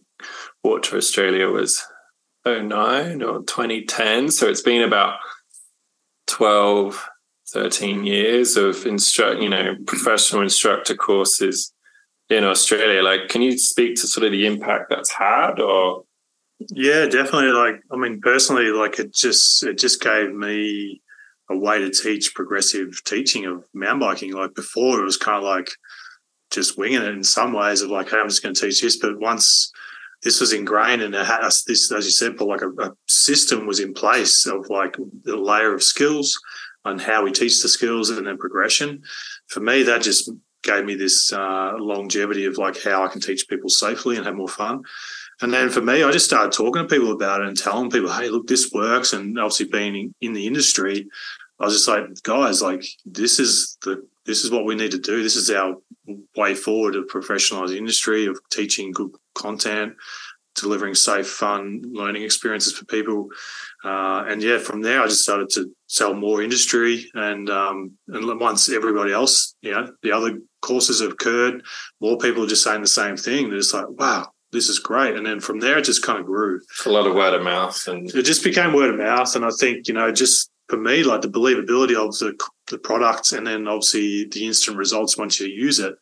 brought 0.63 0.85
to 0.85 0.97
Australia 0.97 1.49
was 1.49 1.85
09 2.47 3.23
or 3.23 3.43
2010. 3.43 4.31
So 4.31 4.49
it's 4.49 4.63
been 4.63 4.83
about 4.83 5.19
12, 6.29 7.07
13 7.49 8.05
years 8.05 8.57
of 8.57 8.87
instruct, 8.87 9.43
you 9.43 9.49
know, 9.49 9.75
professional 9.87 10.43
instructor 10.43 10.95
courses 10.95 11.73
in 12.29 12.45
Australia. 12.45 13.03
Like, 13.03 13.29
can 13.29 13.43
you 13.43 13.57
speak 13.59 13.97
to 13.97 14.07
sort 14.07 14.27
of 14.27 14.33
the 14.33 14.47
impact 14.47 14.91
that's 14.91 15.13
had 15.13 15.61
or? 15.61 16.05
Yeah, 16.71 17.07
definitely. 17.07 17.51
Like, 17.51 17.83
I 17.91 17.97
mean, 17.97 18.21
personally, 18.21 18.71
like 18.71 18.99
it 18.99 19.15
just, 19.15 19.63
it 19.63 19.79
just 19.79 20.01
gave 20.01 20.33
me 20.33 21.03
a 21.51 21.57
way 21.57 21.79
to 21.79 21.91
teach 21.91 22.35
progressive 22.35 23.03
teaching 23.05 23.45
of 23.45 23.65
mountain 23.75 24.01
biking. 24.01 24.33
Like 24.33 24.55
before, 24.55 25.01
it 25.01 25.05
was 25.05 25.17
kind 25.17 25.39
of 25.39 25.45
like 25.45 25.71
just 26.51 26.79
winging 26.79 27.03
it 27.03 27.09
in 27.09 27.23
some 27.23 27.53
ways 27.53 27.83
of 27.83 27.91
like, 27.91 28.11
hey, 28.11 28.19
I'm 28.19 28.29
just 28.29 28.43
going 28.43 28.55
to 28.55 28.61
teach 28.61 28.81
this. 28.81 28.97
But 28.97 29.21
once 29.21 29.71
this 30.23 30.41
was 30.41 30.53
ingrained 30.53 31.03
and 31.03 31.15
it 31.15 31.27
had 31.27 31.43
us, 31.43 31.63
this, 31.63 31.93
as 31.93 32.07
you 32.07 32.11
said, 32.11 32.37
but 32.37 32.49
like 32.49 32.63
a, 32.63 32.71
a 32.83 32.97
system 33.07 33.67
was 33.67 33.81
in 33.81 33.95
place 33.95 34.47
of 34.47 34.69
like 34.71 34.97
the 35.25 35.37
layer 35.37 35.75
of 35.75 35.83
skills 35.83 36.39
and 36.85 37.01
how 37.01 37.25
we 37.25 37.33
teach 37.33 37.63
the 37.63 37.69
skills 37.69 38.11
and 38.11 38.27
then 38.27 38.39
progression. 38.39 39.03
For 39.49 39.61
me, 39.61 39.83
that 39.83 40.03
just 40.03 40.31
gave 40.67 40.85
me 40.85 40.95
this 40.95 41.33
uh, 41.33 41.75
longevity 41.79 42.45
of 42.45 42.59
like 42.59 42.83
how 42.83 43.05
I 43.05 43.09
can 43.09 43.21
teach 43.21 43.49
people 43.49 43.71
safely 43.71 44.17
and 44.17 44.27
have 44.27 44.35
more 44.35 44.49
fun. 44.49 44.83
And 45.41 45.53
then 45.53 45.69
for 45.71 45.83
me, 45.83 46.03
I 46.03 46.11
just 46.11 46.27
started 46.27 46.53
talking 46.53 46.83
to 46.83 46.89
people 46.89 47.13
about 47.13 47.43
it 47.43 47.49
and 47.49 47.57
telling 47.57 47.91
people, 47.91 48.11
hey, 48.11 48.29
look, 48.29 48.47
this 48.47 48.71
works. 48.73 49.13
And 49.13 49.39
obviously 49.39 49.67
being 49.67 50.15
in 50.21 50.33
the 50.33 50.47
industry, 50.47 51.07
I 51.61 51.65
was 51.65 51.75
just 51.75 51.89
like, 51.89 52.23
guys, 52.23 52.61
like 52.63 52.85
this 53.05 53.39
is 53.39 53.79
the 53.83 54.07
this 54.25 54.45
is 54.45 54.51
what 54.51 54.65
we 54.65 54.75
need 54.75 54.91
to 54.91 54.99
do. 54.99 55.23
This 55.23 55.37
is 55.37 55.51
our 55.51 55.77
way 56.37 56.55
forward 56.55 56.97
of 56.97 57.07
professionalize 57.07 57.69
the 57.69 57.79
industry 57.79 58.27
of 58.27 58.39
teaching 58.51 58.91
good 58.91 59.13
content, 59.35 59.95
delivering 60.57 60.95
safe, 60.95 61.29
fun 61.29 61.83
learning 61.85 62.23
experiences 62.23 62.73
for 62.73 62.85
people. 62.87 63.29
Uh, 63.85 64.25
and 64.27 64.43
yeah, 64.43 64.59
from 64.59 64.83
there, 64.83 65.03
I 65.03 65.07
just 65.07 65.23
started 65.23 65.51
to 65.51 65.71
sell 65.87 66.15
more 66.15 66.43
industry. 66.43 67.07
And 67.15 67.49
um, 67.51 67.93
and 68.09 68.41
once 68.41 68.69
everybody 68.71 69.13
else, 69.13 69.55
you 69.61 69.73
know, 69.73 69.93
the 70.03 70.13
other 70.13 70.39
courses 70.63 71.01
have 71.01 71.13
occurred, 71.13 71.63
more 72.01 72.19
people 72.19 72.45
are 72.45 72.49
just 72.49 72.65
saying 72.65 72.81
the 72.81 72.89
same 72.89 73.17
thing. 73.17 73.49
They're 73.49 73.59
just 73.59 73.75
like, 73.75 73.89
wow, 73.89 74.29
this 74.53 74.69
is 74.69 74.79
great. 74.79 75.15
And 75.15 75.27
then 75.27 75.41
from 75.41 75.61
there, 75.61 75.79
it 75.79 75.85
just 75.85 76.05
kind 76.05 76.19
of 76.19 76.27
grew. 76.27 76.61
A 76.85 76.89
lot 76.89 77.07
of 77.07 77.15
word 77.15 77.35
of 77.35 77.43
mouth, 77.43 77.87
and 77.87 78.13
it 78.15 78.23
just 78.25 78.45
became 78.45 78.73
word 78.73 78.91
of 78.91 78.99
mouth. 78.99 79.35
And 79.37 79.45
I 79.45 79.51
think 79.51 79.89
you 79.89 79.95
know, 79.95 80.11
just 80.11 80.51
for 80.69 80.79
me, 80.79 81.05
like 81.05 81.21
the 81.21 81.29
believability 81.29 81.95
of 81.97 82.19
the 82.19 82.37
the 82.71 82.79
product, 82.79 83.33
and 83.33 83.47
then 83.47 83.69
obviously 83.69 84.27
the 84.27 84.47
instant 84.47 84.77
results 84.77 85.17
once 85.17 85.39
you 85.39 85.47
use 85.47 85.79
it. 85.79 85.95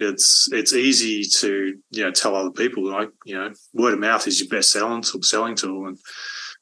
It's 0.00 0.48
it's 0.52 0.72
easy 0.72 1.22
to 1.38 1.74
you 1.90 2.04
know 2.04 2.10
tell 2.10 2.34
other 2.34 2.50
people 2.50 2.84
like 2.90 3.10
you 3.24 3.36
know 3.36 3.52
word 3.72 3.94
of 3.94 4.00
mouth 4.00 4.26
is 4.26 4.40
your 4.40 4.48
best 4.48 4.70
selling 4.70 5.02
tool, 5.02 5.22
selling 5.22 5.54
tool 5.54 5.86
and 5.86 5.98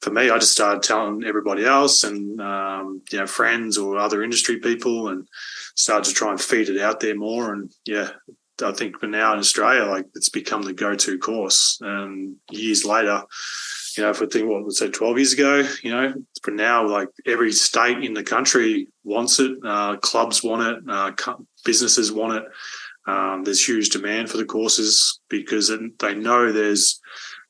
for 0.03 0.11
me, 0.11 0.31
I 0.31 0.39
just 0.39 0.53
started 0.53 0.83
telling 0.83 1.23
everybody 1.25 1.65
else 1.65 2.03
and 2.03 2.41
um, 2.41 3.03
you 3.11 3.19
know 3.19 3.27
friends 3.27 3.79
or 3.79 3.97
other 3.99 4.23
industry 4.23 4.59
people, 4.59 5.09
and 5.09 5.27
started 5.77 6.09
to 6.09 6.15
try 6.15 6.31
and 6.31 6.41
feed 6.41 6.69
it 6.69 6.81
out 6.81 7.01
there 7.01 7.17
more. 7.17 7.55
And 7.55 7.73
yeah, 7.87 8.11
I 8.63 8.73
think 8.73 8.99
for 8.99 9.07
now 9.07 9.33
in 9.33 9.39
Australia, 9.39 9.85
like 9.85 10.07
it's 10.15 10.29
become 10.29 10.63
the 10.63 10.75
go-to 10.75 11.19
course. 11.19 11.79
And 11.81 12.37
years 12.51 12.85
later, 12.85 13.23
you 13.97 14.03
know, 14.03 14.11
if 14.11 14.21
we 14.21 14.27
think 14.27 14.49
what 14.49 14.65
was 14.65 14.81
say 14.81 14.91
twelve 14.91 15.19
years 15.19 15.35
ago, 15.35 15.65
you 15.85 15.93
know, 15.93 16.13
for 16.43 16.51
now, 16.51 16.87
like 16.87 17.09
every 17.25 17.53
state 17.53 18.03
in 18.03 18.13
the 18.13 18.25
country 18.25 18.89
wants 19.05 19.39
it. 19.39 19.53
Uh, 19.65 19.97
clubs 19.99 20.43
want 20.43 20.63
it. 20.63 20.91
Uh, 20.91 21.13
businesses 21.65 22.11
want 22.11 22.35
it. 22.35 22.45
Um, 23.07 23.43
there's 23.45 23.67
huge 23.67 23.89
demand 23.89 24.31
for 24.31 24.37
the 24.37 24.45
courses 24.45 25.21
because 25.29 25.73
they 25.99 26.15
know 26.15 26.53
there's 26.53 27.01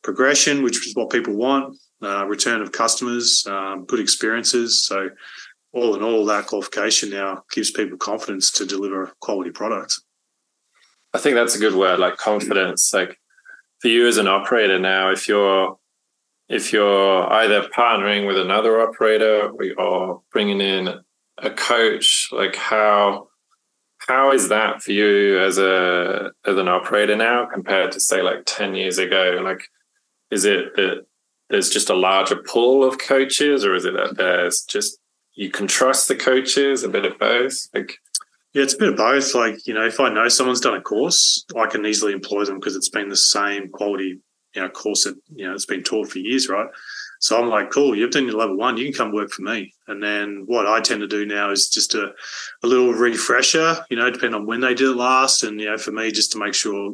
progression, 0.03 0.63
which 0.63 0.87
is 0.87 0.95
what 0.95 1.11
people 1.11 1.35
want 1.35 1.77
uh, 2.03 2.27
return 2.27 2.61
of 2.61 2.73
customers, 2.73 3.47
um, 3.47 3.85
good 3.85 4.01
experiences. 4.01 4.85
So, 4.85 5.11
all 5.73 5.95
in 5.95 6.03
all, 6.03 6.27
that 6.27 6.47
qualification 6.47 7.11
now 7.11 7.45
gives 7.51 7.71
people 7.71 7.97
confidence 7.97 8.51
to 8.53 8.67
deliver 8.67 9.13
quality 9.21 9.51
products. 9.51 10.03
I 11.15 11.19
think 11.19 11.35
that's 11.35 11.55
a 11.55 11.61
good 11.61 11.75
word, 11.75 11.99
like 11.99 12.17
confidence. 12.17 12.93
Like 12.93 13.19
for 13.81 13.89
you 13.89 14.07
as 14.07 14.19
an 14.19 14.27
operator 14.27 14.79
now, 14.79 15.11
if 15.11 15.29
you're 15.29 15.79
if 16.49 16.73
you're 16.73 17.33
either 17.33 17.63
partnering 17.69 18.27
with 18.27 18.37
another 18.37 18.81
operator 18.81 19.51
or 19.79 20.23
bringing 20.31 20.61
in 20.61 21.01
a 21.39 21.51
coach, 21.51 22.29
like 22.33 22.57
how 22.57 23.29
how 24.09 24.33
is 24.33 24.49
that 24.49 24.83
for 24.83 24.93
you 24.93 25.39
as 25.41 25.59
a 25.59 26.31
as 26.47 26.57
an 26.57 26.69
operator 26.69 27.17
now 27.17 27.47
compared 27.47 27.93
to 27.93 28.01
say 28.01 28.23
like 28.23 28.43
10 28.47 28.75
years 28.75 28.99
ago 28.99 29.41
like 29.43 29.63
is 30.31 30.45
it 30.45 30.75
that 30.77 31.05
there's 31.53 31.69
just 31.69 31.91
a 31.91 31.95
larger 31.95 32.37
pool 32.37 32.83
of 32.83 32.99
coaches, 32.99 33.65
or 33.65 33.75
is 33.75 33.85
it 33.85 33.93
that 33.93 34.17
there's 34.17 34.63
just 34.63 34.99
you 35.35 35.51
can 35.51 35.67
trust 35.67 36.09
the 36.09 36.17
coaches, 36.17 36.83
a 36.83 36.89
bit 36.89 37.05
of 37.05 37.19
both? 37.19 37.69
Like, 37.75 37.99
yeah, 38.55 38.63
it's 38.63 38.75
a 38.75 38.79
bit 38.79 38.89
of 38.89 38.97
both. 38.97 39.35
Like, 39.35 39.67
you 39.67 39.75
know, 39.75 39.87
if 39.87 40.01
I 40.01 40.09
know 40.09 40.29
someone's 40.29 40.61
done 40.61 40.75
a 40.75 40.81
course, 40.81 41.45
I 41.57 41.67
can 41.67 41.85
easily 41.85 42.15
employ 42.15 42.45
them 42.45 42.59
because 42.59 42.75
it's 42.75 42.89
been 42.89 43.11
the 43.11 43.17
same 43.17 43.69
quality, 43.69 44.19
you 44.55 44.63
know, 44.63 44.69
course 44.71 45.05
that, 45.05 45.15
you 45.35 45.47
know, 45.47 45.55
it's 45.55 45.67
been 45.67 45.83
taught 45.83 46.09
for 46.09 46.19
years, 46.19 46.49
right? 46.49 46.69
So 47.23 47.41
I'm 47.41 47.49
like, 47.49 47.71
cool, 47.71 47.95
you've 47.95 48.11
done 48.11 48.27
your 48.27 48.37
level 48.37 48.57
one, 48.57 48.77
you 48.77 48.85
can 48.87 48.93
come 48.93 49.13
work 49.13 49.31
for 49.31 49.43
me. 49.43 49.73
And 49.87 50.03
then 50.03 50.43
what 50.47 50.67
I 50.67 50.81
tend 50.81 51.03
to 51.03 51.07
do 51.07 51.25
now 51.25 51.53
is 51.53 51.69
just 51.69 51.95
a, 51.95 52.13
a 52.65 52.67
little 52.67 52.93
refresher, 52.93 53.77
you 53.89 53.97
know, 53.97 54.11
depending 54.11 54.41
on 54.41 54.45
when 54.45 54.61
they 54.61 54.75
did 54.75 54.89
it 54.89 54.97
last. 54.97 55.45
And, 55.45 55.61
you 55.61 55.67
know, 55.67 55.79
for 55.79 55.93
me, 55.93 56.11
just 56.11 56.33
to 56.33 56.39
make 56.39 56.53
sure 56.53 56.93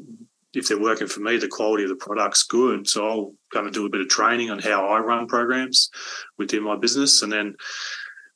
if 0.53 0.69
they're 0.69 0.79
working 0.79 1.07
for 1.07 1.21
me, 1.21 1.38
the 1.38 1.49
quality 1.49 1.85
of 1.85 1.88
the 1.88 1.97
product's 1.97 2.43
good. 2.43 2.87
So 2.87 3.09
I'll 3.09 3.35
kind 3.55 3.67
of 3.67 3.73
do 3.73 3.87
a 3.87 3.88
bit 3.88 4.03
of 4.03 4.09
training 4.09 4.51
on 4.51 4.59
how 4.59 4.87
I 4.87 4.99
run 4.99 5.29
programs 5.29 5.88
within 6.37 6.62
my 6.62 6.77
business. 6.77 7.23
And 7.23 7.33
then 7.33 7.55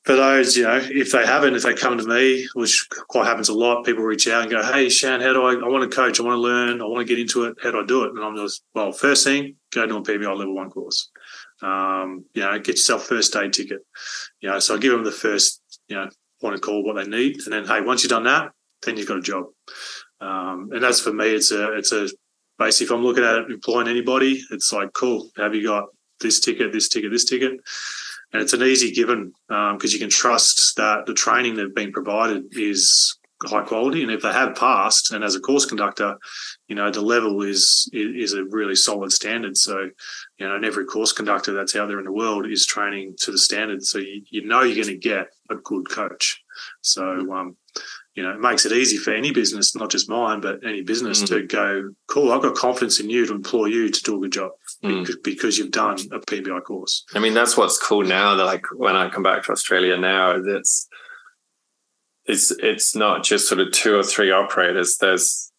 for 0.04 0.16
those, 0.16 0.56
you 0.56 0.62
know, 0.62 0.80
if 0.82 1.12
they 1.12 1.26
haven't, 1.26 1.56
if 1.56 1.62
they 1.62 1.74
come 1.74 1.98
to 1.98 2.06
me, 2.06 2.48
which 2.54 2.88
quite 3.08 3.26
happens 3.26 3.50
a 3.50 3.54
lot, 3.54 3.84
people 3.84 4.02
reach 4.02 4.26
out 4.28 4.40
and 4.40 4.50
go, 4.50 4.62
Hey, 4.62 4.88
Shan, 4.88 5.20
how 5.20 5.34
do 5.34 5.42
I, 5.42 5.56
I 5.56 5.68
want 5.68 5.88
to 5.90 5.94
coach, 5.94 6.18
I 6.18 6.22
want 6.22 6.36
to 6.36 6.40
learn, 6.40 6.80
I 6.80 6.86
want 6.86 7.06
to 7.06 7.14
get 7.14 7.20
into 7.20 7.44
it. 7.44 7.58
How 7.62 7.70
do 7.70 7.80
I 7.80 7.84
do 7.84 8.04
it? 8.04 8.12
And 8.12 8.24
I'm 8.24 8.34
just, 8.34 8.62
well, 8.74 8.92
first 8.92 9.24
thing, 9.24 9.56
go 9.72 9.86
to 9.86 9.96
a 9.96 10.02
PBI 10.02 10.34
level 10.34 10.54
one 10.54 10.70
course. 10.70 11.11
Um, 11.62 12.24
you 12.34 12.42
know, 12.42 12.58
get 12.58 12.76
yourself 12.76 13.04
first 13.04 13.36
aid 13.36 13.52
ticket. 13.52 13.80
You 14.40 14.50
know, 14.50 14.58
so 14.58 14.74
I 14.74 14.78
give 14.78 14.92
them 14.92 15.04
the 15.04 15.12
first, 15.12 15.62
you 15.88 15.96
know, 15.96 16.08
point 16.40 16.54
of 16.54 16.60
call 16.60 16.84
what 16.84 16.96
they 16.96 17.08
need. 17.08 17.40
And 17.44 17.52
then, 17.52 17.64
hey, 17.64 17.80
once 17.80 18.02
you've 18.02 18.10
done 18.10 18.24
that, 18.24 18.50
then 18.82 18.96
you've 18.96 19.08
got 19.08 19.18
a 19.18 19.22
job. 19.22 19.44
Um, 20.20 20.70
and 20.72 20.82
that's 20.82 21.00
for 21.00 21.12
me. 21.12 21.26
It's 21.26 21.50
a 21.50 21.72
it's 21.74 21.92
a 21.92 22.08
basically 22.58 22.86
if 22.86 22.92
I'm 22.92 23.04
looking 23.04 23.24
at 23.24 23.50
employing 23.50 23.88
anybody, 23.88 24.42
it's 24.50 24.72
like 24.72 24.92
cool. 24.92 25.30
Have 25.36 25.54
you 25.54 25.66
got 25.66 25.86
this 26.20 26.40
ticket, 26.40 26.72
this 26.72 26.88
ticket, 26.88 27.10
this 27.10 27.24
ticket? 27.24 27.52
And 28.32 28.40
it's 28.40 28.54
an 28.54 28.62
easy 28.62 28.92
given 28.92 29.32
because 29.48 29.72
um, 29.72 29.90
you 29.90 29.98
can 29.98 30.08
trust 30.08 30.76
that 30.76 31.06
the 31.06 31.14
training 31.14 31.54
they've 31.54 31.74
been 31.74 31.92
provided 31.92 32.44
is 32.52 33.18
high 33.44 33.62
quality. 33.62 34.02
And 34.02 34.12
if 34.12 34.22
they 34.22 34.32
have 34.32 34.54
passed, 34.54 35.12
and 35.12 35.24
as 35.24 35.34
a 35.34 35.40
course 35.40 35.66
conductor, 35.66 36.16
you 36.68 36.74
know 36.74 36.90
the 36.90 37.00
level 37.00 37.42
is 37.42 37.88
is 37.92 38.34
a 38.34 38.44
really 38.44 38.76
solid 38.76 39.12
standard. 39.12 39.56
So, 39.56 39.90
you 40.38 40.48
know, 40.48 40.56
and 40.56 40.64
every 40.64 40.84
course 40.84 41.12
conductor 41.12 41.52
that's 41.52 41.76
out 41.76 41.88
there 41.88 41.98
in 41.98 42.04
the 42.04 42.12
world 42.12 42.46
is 42.46 42.66
training 42.66 43.16
to 43.20 43.30
the 43.30 43.38
standard. 43.38 43.84
So 43.84 43.98
you, 43.98 44.22
you 44.30 44.44
know 44.46 44.62
you're 44.62 44.84
going 44.84 45.00
to 45.00 45.08
get 45.08 45.28
a 45.50 45.56
good 45.56 45.90
coach. 45.90 46.42
So 46.80 47.32
um, 47.32 47.56
you 48.14 48.22
know, 48.22 48.30
it 48.30 48.40
makes 48.40 48.66
it 48.66 48.72
easy 48.72 48.98
for 48.98 49.14
any 49.14 49.32
business, 49.32 49.74
not 49.74 49.90
just 49.90 50.08
mine, 50.08 50.40
but 50.40 50.64
any 50.66 50.82
business 50.82 51.22
mm. 51.22 51.28
to 51.28 51.46
go, 51.46 51.94
cool, 52.08 52.30
I've 52.30 52.42
got 52.42 52.54
confidence 52.54 53.00
in 53.00 53.08
you 53.08 53.26
to 53.26 53.32
employ 53.32 53.66
you 53.66 53.88
to 53.88 54.02
do 54.02 54.16
a 54.16 54.20
good 54.20 54.32
job 54.32 54.50
mm. 54.84 55.08
because, 55.24 55.56
you've 55.56 55.70
done 55.70 55.98
a 56.12 56.18
PBI 56.18 56.62
course. 56.64 57.04
I 57.14 57.20
mean, 57.20 57.32
that's 57.32 57.56
what's 57.56 57.78
cool 57.78 58.04
now 58.04 58.34
that 58.34 58.44
like 58.44 58.64
when 58.76 58.96
I 58.96 59.08
come 59.08 59.22
back 59.22 59.44
to 59.44 59.52
Australia 59.52 59.96
now, 59.96 60.32
it's, 60.32 60.88
it's, 62.26 62.50
it's 62.50 62.94
not 62.94 63.24
just 63.24 63.48
sort 63.48 63.60
of 63.60 63.72
two 63.72 63.96
or 63.96 64.02
three 64.02 64.30
operators. 64.30 64.96
There's, 64.98 65.52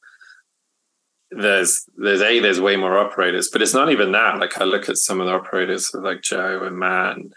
there's, 1.32 1.86
there's 1.98 2.22
a, 2.22 2.40
there's 2.40 2.62
way 2.62 2.76
more 2.76 2.98
operators, 2.98 3.50
but 3.52 3.62
it's 3.62 3.74
not 3.74 3.92
even 3.92 4.12
that. 4.12 4.40
Like 4.40 4.60
I 4.60 4.64
look 4.64 4.90
at 4.90 4.98
some 4.98 5.20
of 5.20 5.28
the 5.28 5.34
operators 5.34 5.94
like 5.94 6.22
Joe 6.22 6.64
and 6.64 6.78
Matt 6.78 7.18
and 7.18 7.34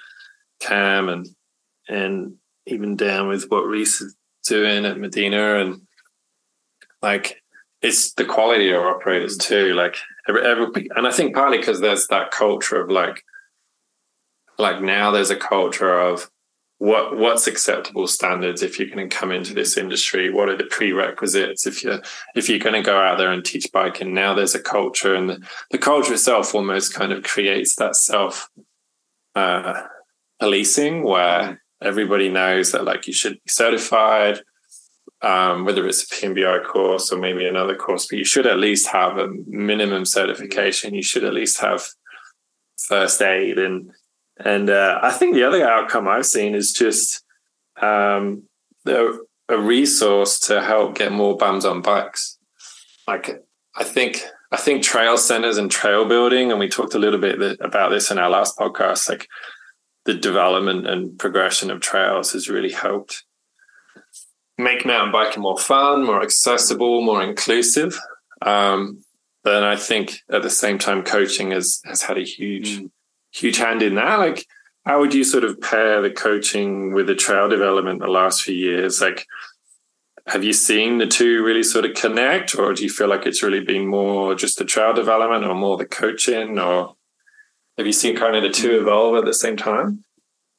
Cam 0.61 1.09
and, 1.09 1.27
and 1.89 2.35
even 2.67 2.97
down 2.97 3.29
with 3.29 3.47
what 3.49 3.67
Reese 3.67 4.01
is 4.01 4.15
doing 4.47 4.85
at 4.85 4.99
Medina 4.99 5.57
and 5.57 5.83
like 7.03 7.43
it's 7.83 8.13
the 8.15 8.25
quality 8.25 8.71
of 8.71 8.83
operators 8.83 9.39
mm. 9.39 9.43
too. 9.43 9.75
Like 9.75 9.97
every, 10.29 10.43
every 10.43 10.89
and 10.95 11.07
I 11.07 11.11
think 11.11 11.35
partly 11.35 11.59
because 11.59 11.81
there's 11.81 12.07
that 12.09 12.31
culture 12.31 12.81
of 12.81 12.91
like 12.91 13.23
like 14.59 14.81
now 14.81 15.11
there's 15.11 15.31
a 15.31 15.37
culture 15.37 15.99
of 15.99 16.31
what 16.79 17.17
what's 17.17 17.47
acceptable 17.47 18.07
standards 18.07 18.63
if 18.63 18.79
you're 18.79 18.89
going 18.89 19.09
to 19.09 19.17
come 19.17 19.33
into 19.33 19.55
this 19.55 19.77
industry? 19.77 20.31
What 20.31 20.49
are 20.49 20.57
the 20.57 20.65
prerequisites? 20.65 21.67
If 21.67 21.83
you're 21.83 22.03
if 22.35 22.49
you're 22.49 22.59
going 22.59 22.75
to 22.75 22.83
go 22.83 23.01
out 23.01 23.19
there 23.19 23.33
and 23.33 23.45
teach 23.45 23.71
biking 23.73 24.13
now 24.13 24.35
there's 24.35 24.55
a 24.55 24.61
culture 24.61 25.15
and 25.15 25.31
the, 25.31 25.47
the 25.71 25.79
culture 25.79 26.13
itself 26.13 26.55
almost 26.55 26.95
kind 26.95 27.13
of 27.13 27.23
creates 27.23 27.77
that 27.77 27.97
self 27.97 28.51
uh, 29.35 29.83
policing 30.39 31.03
where 31.03 31.63
everybody 31.83 32.29
knows 32.29 32.73
that 32.73 32.85
like 32.85 33.07
you 33.07 33.13
should 33.13 33.35
be 33.35 33.49
certified, 33.49 34.41
um, 35.23 35.65
whether 35.65 35.87
it's 35.87 36.03
a 36.03 36.15
PMBI 36.15 36.65
course 36.65 37.11
or 37.11 37.19
maybe 37.19 37.47
another 37.47 37.75
course, 37.75 38.07
but 38.09 38.19
you 38.19 38.25
should 38.25 38.47
at 38.47 38.59
least 38.59 38.89
have 38.89 39.19
a 39.19 39.29
minimum 39.47 40.05
certification. 40.05 40.95
You 40.95 41.03
should 41.03 41.25
at 41.25 41.35
least 41.35 41.61
have 41.61 41.87
first 42.89 43.23
aid 43.23 43.59
and 43.59 43.91
and 44.39 44.71
uh, 44.71 44.99
I 45.03 45.11
think 45.11 45.35
the 45.35 45.45
other 45.45 45.67
outcome 45.67 46.09
I've 46.09 46.27
seen 46.27 46.55
is 46.55 46.73
just 46.73 47.23
um, 47.81 48.45
the, 48.85 49.25
a 49.49 49.59
resource 49.59 50.39
to 50.41 50.63
help 50.63 50.97
get 50.97 51.13
more 51.13 51.37
bums 51.37 51.65
on 51.65 51.83
bikes. 51.83 52.39
Like 53.07 53.43
I 53.77 53.85
think 53.85 54.23
I 54.53 54.57
think 54.57 54.83
trail 54.83 55.19
centers 55.19 55.59
and 55.59 55.71
trail 55.71 56.05
building, 56.07 56.51
and 56.51 56.61
we 56.61 56.69
talked 56.69 56.95
a 56.95 56.99
little 56.99 57.21
bit 57.21 57.59
about 57.61 57.91
this 57.91 58.11
in 58.11 58.19
our 58.19 58.31
last 58.31 58.59
podcast. 58.59 59.09
Like 59.09 59.29
the 60.05 60.15
development 60.15 60.87
and 60.87 61.19
progression 61.19 61.71
of 61.71 61.81
trails 61.81 62.33
has 62.33 62.49
really 62.49 62.73
helped 62.73 63.25
make 64.59 64.87
mountain 64.87 65.13
biking 65.13 65.43
more 65.43 65.59
fun, 65.59 66.05
more 66.05 66.23
accessible, 66.23 67.03
more 67.03 67.23
inclusive. 67.23 67.99
Um, 68.43 69.03
but 69.45 69.63
I 69.63 69.77
think 69.77 70.23
at 70.31 70.43
the 70.43 70.51
same 70.51 70.79
time, 70.79 71.03
coaching 71.03 71.51
has 71.53 71.81
has 71.85 72.03
had 72.03 72.19
a 72.19 72.25
huge, 72.25 72.81
mm. 72.81 72.91
Huge 73.37 73.59
hand 73.59 73.83
in 73.83 73.97
that. 73.97 74.19
Like, 74.19 74.47
how 74.85 75.01
would 75.01 75.15
you 75.15 75.25
sort 75.25 75.45
of 75.45 75.61
pair 75.61 76.01
the 76.01 76.11
coaching 76.11 76.93
with 76.93 77.07
the 77.07 77.15
trail 77.15 77.49
development 77.49 78.01
the 78.01 78.07
last 78.07 78.43
few 78.43 78.55
years? 78.55 79.01
Like, 79.01 79.27
have 80.27 80.43
you 80.43 80.53
seen 80.53 80.99
the 80.99 81.07
two 81.07 81.45
really 81.45 81.63
sort 81.63 81.85
of 81.85 81.95
connect, 81.95 82.57
or 82.57 82.73
do 82.75 82.83
you 82.83 82.91
feel 82.91 83.09
like 83.09 83.27
it's 83.27 83.43
really 83.43 83.61
been 83.61 83.87
more 83.87 84.35
just 84.35 84.59
the 84.59 84.65
trail 84.65 84.93
development, 84.93 85.45
or 85.45 85.55
more 85.55 85.77
the 85.77 85.87
coaching, 85.87 86.59
or 86.59 86.95
have 87.77 87.87
you 87.87 87.93
seen 87.93 88.17
kind 88.17 88.35
of 88.37 88.43
the 88.43 88.51
two 88.51 88.71
mm. 88.71 88.81
evolve 88.83 89.17
at 89.17 89.25
the 89.25 89.35
same 89.35 89.57
time? 89.57 90.05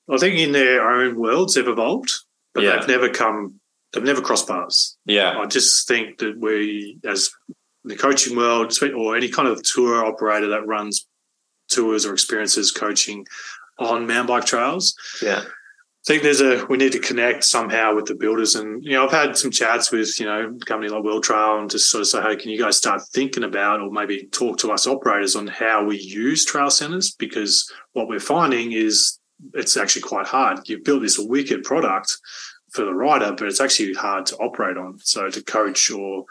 I 0.10 0.18
think 0.18 0.40
in 0.40 0.54
their 0.54 0.90
own 0.90 1.20
worlds 1.20 1.56
they've 1.56 1.68
evolved, 1.68 2.12
but 2.54 2.64
Yeah. 2.64 2.78
they've 2.78 2.88
never 2.88 3.10
come. 3.10 3.60
They've 3.92 4.04
never 4.04 4.22
crossed 4.22 4.48
paths. 4.48 4.98
Yeah, 5.06 5.38
I 5.38 5.46
just 5.48 5.88
think 5.88 6.20
that 6.20 6.38
we, 6.38 7.00
as 7.06 7.30
the 7.84 7.96
coaching 7.96 8.38
world, 8.38 8.74
or 8.96 9.16
any 9.18 9.30
kind 9.30 9.48
of 9.48 9.64
tour 9.64 10.06
operator 10.06 10.48
that 10.50 10.68
runs 10.68 11.08
tours 11.70 12.06
or 12.06 12.14
experiences 12.14 12.72
coaching 12.72 13.26
on 13.80 14.08
mountain 14.08 14.28
bike 14.28 14.46
trails, 14.46 14.96
yeah, 15.22 15.44
I 16.08 16.14
think 16.14 16.24
there's 16.24 16.40
a 16.40 16.66
we 16.68 16.78
need 16.78 16.94
to 16.94 17.00
connect 17.00 17.44
somehow 17.44 17.94
with 17.94 18.06
the 18.06 18.16
builders, 18.16 18.56
and 18.56 18.82
you 18.82 18.92
know 18.92 19.06
I've 19.06 19.12
had 19.12 19.38
some 19.38 19.52
chats 19.52 19.92
with 19.92 20.18
you 20.20 20.26
know 20.26 20.56
a 20.56 20.66
company 20.66 20.90
like 20.90 21.04
World 21.04 21.24
Trail 21.24 21.60
and 21.60 21.70
just 21.70 21.90
sort 21.90 22.02
of 22.02 22.08
say, 22.08 22.22
hey, 22.22 22.38
can 22.38 22.50
you 22.50 22.58
guys 22.58 22.78
start 22.78 23.02
thinking 23.12 23.44
about 23.44 23.82
or 23.82 23.92
maybe 23.92 24.28
talk 24.32 24.58
to 24.60 24.72
us 24.72 24.88
operators 24.88 25.36
on 25.36 25.48
how 25.48 25.84
we 25.84 25.98
use 25.98 26.46
trail 26.46 26.70
centers 26.70 27.12
because 27.12 27.70
what 27.92 28.08
we're 28.08 28.20
finding 28.22 28.72
is 28.72 29.20
it's 29.54 29.76
actually 29.76 30.04
quite 30.04 30.28
hard. 30.28 30.60
You've 30.70 30.86
built 30.86 31.02
this 31.02 31.20
wicked 31.20 31.64
product 31.64 32.18
for 32.72 32.86
the 32.86 32.94
rider, 32.94 33.34
but 33.38 33.48
it's 33.48 33.62
actually 33.62 33.94
hard 33.94 34.26
to 34.28 34.38
operate 34.38 34.78
on. 34.78 35.00
So 35.00 35.30
to 35.30 35.44
coach 35.44 35.92
or 35.92 36.26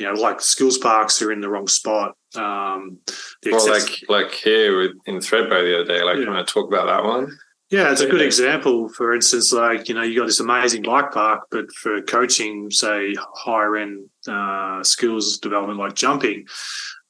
you 0.00 0.06
know 0.06 0.14
like 0.14 0.40
skills 0.40 0.78
parks 0.78 1.20
are 1.22 1.30
in 1.30 1.40
the 1.42 1.48
wrong 1.48 1.68
spot. 1.68 2.16
Um, 2.34 2.98
the 3.42 3.50
well, 3.52 3.74
access- 3.74 4.02
like 4.08 4.08
like 4.08 4.32
here 4.32 4.78
with, 4.78 4.92
in 5.06 5.16
Thredbo 5.16 5.62
the 5.62 5.74
other 5.80 5.84
day, 5.84 6.02
like 6.02 6.16
Yeah. 6.18 6.28
when 6.30 6.36
I 6.38 6.42
talk 6.44 6.66
about 6.72 6.86
that 6.86 7.04
one. 7.04 7.36
Yeah, 7.70 7.92
it's 7.92 8.00
a 8.00 8.08
good 8.08 8.22
example. 8.22 8.88
For 8.88 9.14
instance, 9.14 9.52
like 9.52 9.88
you 9.88 9.94
know, 9.94 10.02
you 10.02 10.18
got 10.18 10.26
this 10.26 10.40
amazing 10.40 10.82
bike 10.82 11.12
park, 11.12 11.42
but 11.50 11.70
for 11.72 12.00
coaching, 12.02 12.70
say 12.70 13.14
higher 13.36 13.76
end 13.76 14.08
uh, 14.26 14.82
skills 14.82 15.38
development 15.38 15.78
like 15.78 15.94
jumping, 15.94 16.46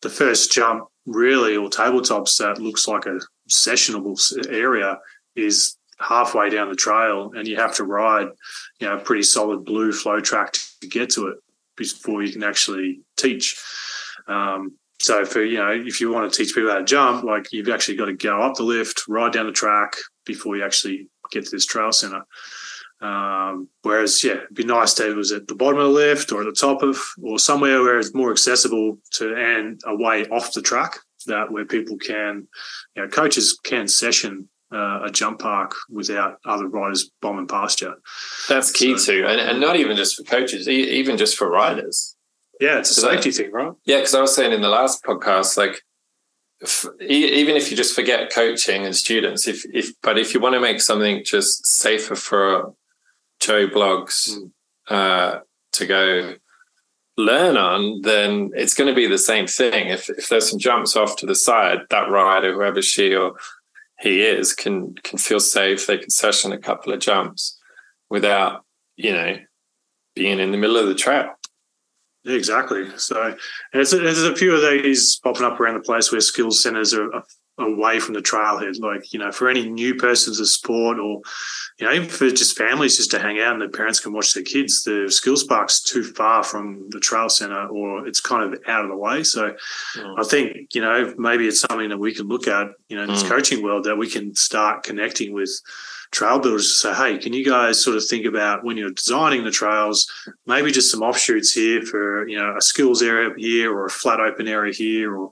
the 0.03 0.11
first 0.11 0.53
jump 0.53 0.85
really 1.07 1.57
or 1.57 1.71
tabletops 1.71 2.37
that 2.39 2.61
looks 2.61 2.87
like 2.89 3.07
a 3.07 3.21
sessionable 3.49 4.19
area 4.51 4.99
is 5.35 5.77
halfway 5.99 6.51
down 6.51 6.69
the 6.69 6.75
trail, 6.77 7.31
and 7.35 7.47
you 7.49 7.57
have 7.57 7.75
to 7.77 7.85
ride, 7.85 8.29
you 8.81 8.87
know, 8.87 8.97
a 8.97 9.01
pretty 9.01 9.23
solid 9.23 9.65
blue 9.65 9.93
flow 9.93 10.21
track 10.21 10.53
to 10.81 10.89
get 10.89 11.09
to 11.11 11.29
it 11.29 11.37
before 11.81 12.23
you 12.23 12.33
can 12.33 12.45
actually 12.45 13.01
teach. 13.17 13.57
Um, 14.29 14.77
so 15.01 15.25
for 15.25 15.43
you 15.43 15.59
know, 15.59 15.71
if 15.71 16.01
you 16.01 16.13
want 16.13 16.31
to 16.31 16.37
teach 16.37 16.55
people 16.55 16.71
how 16.71 16.79
to 16.79 16.85
jump, 16.85 17.25
like 17.25 17.53
you've 17.53 17.69
actually 17.69 17.97
got 17.97 18.07
to 18.07 18.13
go 18.13 18.41
up 18.43 18.55
the 18.57 18.63
lift, 18.63 19.05
ride 19.09 19.33
down 19.33 19.47
the 19.47 19.53
track 19.53 19.97
before 20.27 20.57
you 20.57 20.65
actually 20.65 21.09
get 21.33 21.45
to 21.45 21.51
this 21.51 21.67
trail 21.67 21.93
center. 21.93 22.23
Um, 23.01 23.69
whereas, 23.83 24.23
yeah, 24.23 24.33
it'd 24.33 24.55
be 24.55 24.65
nice 24.65 24.93
to 24.95 25.11
it 25.11 25.17
was 25.17 25.33
at 25.33 25.49
the 25.49 25.55
bottom 25.55 25.81
of 25.81 25.87
the 25.87 25.91
lift 25.91 26.33
or 26.33 26.43
at 26.43 26.45
the 26.45 26.53
top 26.53 26.83
of, 26.83 26.99
or 27.23 27.39
somewhere 27.39 27.81
where 27.81 27.99
it's 27.99 28.15
more 28.15 28.31
accessible 28.31 28.99
to 29.13 29.35
and 29.35 29.81
away 29.87 30.27
off 30.27 30.53
the 30.53 30.61
track. 30.61 30.99
That 31.27 31.51
where 31.51 31.67
people 31.67 31.97
can, 31.97 32.49
you 32.95 33.03
know, 33.03 33.09
coaches 33.09 33.59
can 33.63 33.89
session 33.89 34.49
uh, 34.73 35.01
a 35.05 35.11
jump 35.11 35.41
park 35.41 35.75
without 35.89 36.39
other 36.45 36.67
riders 36.69 37.11
bombing 37.21 37.47
past 37.47 37.81
you. 37.81 37.95
That's 38.49 38.71
key 38.71 38.97
So- 38.99 39.13
too, 39.13 39.27
and, 39.27 39.41
and 39.41 39.61
not 39.61 39.77
even 39.77 39.97
just 39.97 40.17
for 40.17 40.23
coaches, 40.25 40.69
e- 40.69 40.91
even 41.01 41.17
just 41.17 41.37
for 41.37 41.51
riders. 41.51 42.17
Yeah, 42.61 42.79
it's 42.79 42.91
a 42.97 43.01
safety 43.01 43.31
thing, 43.31 43.51
right? 43.53 43.73
Yeah, 43.85 43.97
because 43.99 44.15
I 44.15 44.21
was 44.21 44.35
saying 44.35 44.53
in 44.53 44.61
the 44.61 44.69
last 44.69 45.03
podcast, 45.03 45.57
like 45.57 45.81
f- 46.63 46.85
e- 47.01 47.41
even 47.41 47.57
if 47.57 47.71
you 47.71 47.77
just 47.77 47.95
forget 47.95 48.31
coaching 48.33 48.85
and 48.85 48.95
students, 48.95 49.49
if 49.49 49.65
if 49.73 49.93
but 50.03 50.19
if 50.19 50.35
you 50.35 50.41
want 50.41 50.55
to 50.55 50.61
make 50.61 50.81
something 50.81 51.25
just 51.25 51.67
safer 51.67 52.15
for 52.15 52.75
Joe 53.41 53.67
blogs 53.67 54.29
Mm. 54.31 54.51
uh, 54.89 55.41
to 55.73 55.87
go 55.87 56.35
learn 57.17 57.57
on, 57.57 58.03
then 58.03 58.51
it's 58.55 58.75
going 58.75 58.89
to 58.89 58.95
be 58.95 59.07
the 59.07 59.19
same 59.19 59.47
thing. 59.47 59.89
If 59.89 60.11
if 60.11 60.29
there's 60.29 60.51
some 60.51 60.59
jumps 60.59 60.97
off 60.97 61.17
to 61.17 61.27
the 61.27 61.35
side, 61.35 61.79
that 61.89 62.11
rider, 62.11 62.53
whoever 62.53 62.83
she 62.83 63.15
or 63.15 63.37
he 64.01 64.23
is, 64.23 64.55
can 64.55 64.95
can 65.03 65.19
feel 65.19 65.41
safe. 65.41 65.87
They 65.87 65.99
can 65.99 66.11
session 66.11 66.53
a 66.53 66.59
couple 66.59 66.93
of 66.93 67.01
jumps 67.01 67.59
without 68.09 68.65
you 68.97 69.13
know 69.13 69.37
being 70.15 70.41
in 70.41 70.51
the 70.51 70.59
middle 70.59 70.77
of 70.77 70.89
the 70.89 70.95
trail. 70.95 71.29
Exactly. 72.27 72.87
So 72.99 73.35
there's 73.73 73.93
a, 73.95 73.99
there's 73.99 74.23
a 74.23 74.37
few 74.37 74.55
of 74.55 74.83
these 74.83 75.19
popping 75.23 75.45
up 75.45 75.59
around 75.59 75.75
the 75.75 75.81
place 75.81 76.13
where 76.13 76.21
skills 76.21 76.63
centers 76.63 76.93
are, 76.93 77.13
are 77.15 77.25
away 77.63 78.01
from 78.01 78.15
the 78.15 78.21
trailhead. 78.21 78.81
Like, 78.81 79.13
you 79.13 79.19
know, 79.19 79.31
for 79.33 79.49
any 79.49 79.69
new 79.69 79.95
persons 79.95 80.41
of 80.41 80.49
sport 80.49 80.99
or, 80.99 81.21
you 81.79 81.87
know, 81.87 81.93
even 81.93 82.09
for 82.09 82.29
just 82.31 82.57
families 82.57 82.97
just 82.97 83.11
to 83.13 83.19
hang 83.19 83.41
out 83.41 83.53
and 83.53 83.63
the 83.63 83.69
parents 83.69 84.01
can 84.01 84.13
watch 84.13 84.33
their 84.35 84.43
kids, 84.43 84.83
the 84.83 85.11
skills 85.11 85.45
park's 85.45 85.81
too 85.83 86.03
far 86.03 86.43
from 86.43 86.89
the 86.91 87.01
trail 87.01 87.29
center 87.29 87.67
or 87.69 88.07
it's 88.07 88.21
kind 88.21 88.43
of 88.43 88.61
out 88.67 88.85
of 88.85 88.91
the 88.91 88.97
way. 88.97 89.23
So 89.23 89.55
I 90.19 90.23
think, 90.25 90.75
you 90.75 90.81
know, 90.81 91.15
maybe 91.17 91.47
it's 91.49 91.61
something 91.61 91.89
that 91.89 91.99
we 91.99 92.15
can 92.15 92.29
look 92.29 92.49
at, 92.49 92.69
you 92.89 92.97
know, 92.97 93.03
in 93.05 93.11
this 93.11 93.23
Mm. 93.23 93.29
coaching 93.29 93.63
world 93.63 93.85
that 93.85 93.97
we 93.97 94.09
can 94.09 94.35
start 94.35 94.83
connecting 94.83 95.33
with 95.33 95.51
trail 96.11 96.39
builders 96.39 96.69
to 96.69 96.75
say, 96.75 96.95
hey, 96.95 97.19
can 97.19 97.33
you 97.33 97.45
guys 97.45 97.83
sort 97.83 97.97
of 97.97 98.05
think 98.05 98.27
about 98.27 98.65
when 98.65 98.77
you're 98.77 98.91
designing 98.91 99.45
the 99.45 99.51
trails, 99.51 100.11
maybe 100.47 100.73
just 100.73 100.91
some 100.91 101.03
offshoots 101.03 101.53
here 101.53 101.83
for, 101.83 102.27
you 102.29 102.37
know, 102.37 102.57
a 102.57 102.61
skills 102.61 103.03
area 103.03 103.31
here 103.37 103.73
or 103.73 103.87
a 103.87 103.91
flat 103.91 104.21
open 104.21 104.49
area 104.49 104.73
here 104.73 105.17
or, 105.17 105.31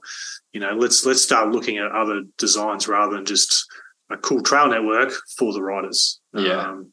you 0.53 0.59
know, 0.59 0.73
let's 0.73 1.05
let's 1.05 1.21
start 1.21 1.51
looking 1.51 1.77
at 1.77 1.91
other 1.91 2.23
designs 2.37 2.87
rather 2.87 3.15
than 3.15 3.25
just 3.25 3.65
a 4.09 4.17
cool 4.17 4.41
trail 4.41 4.69
network 4.69 5.11
for 5.37 5.53
the 5.53 5.61
riders. 5.61 6.19
Yeah. 6.33 6.69
Um, 6.69 6.91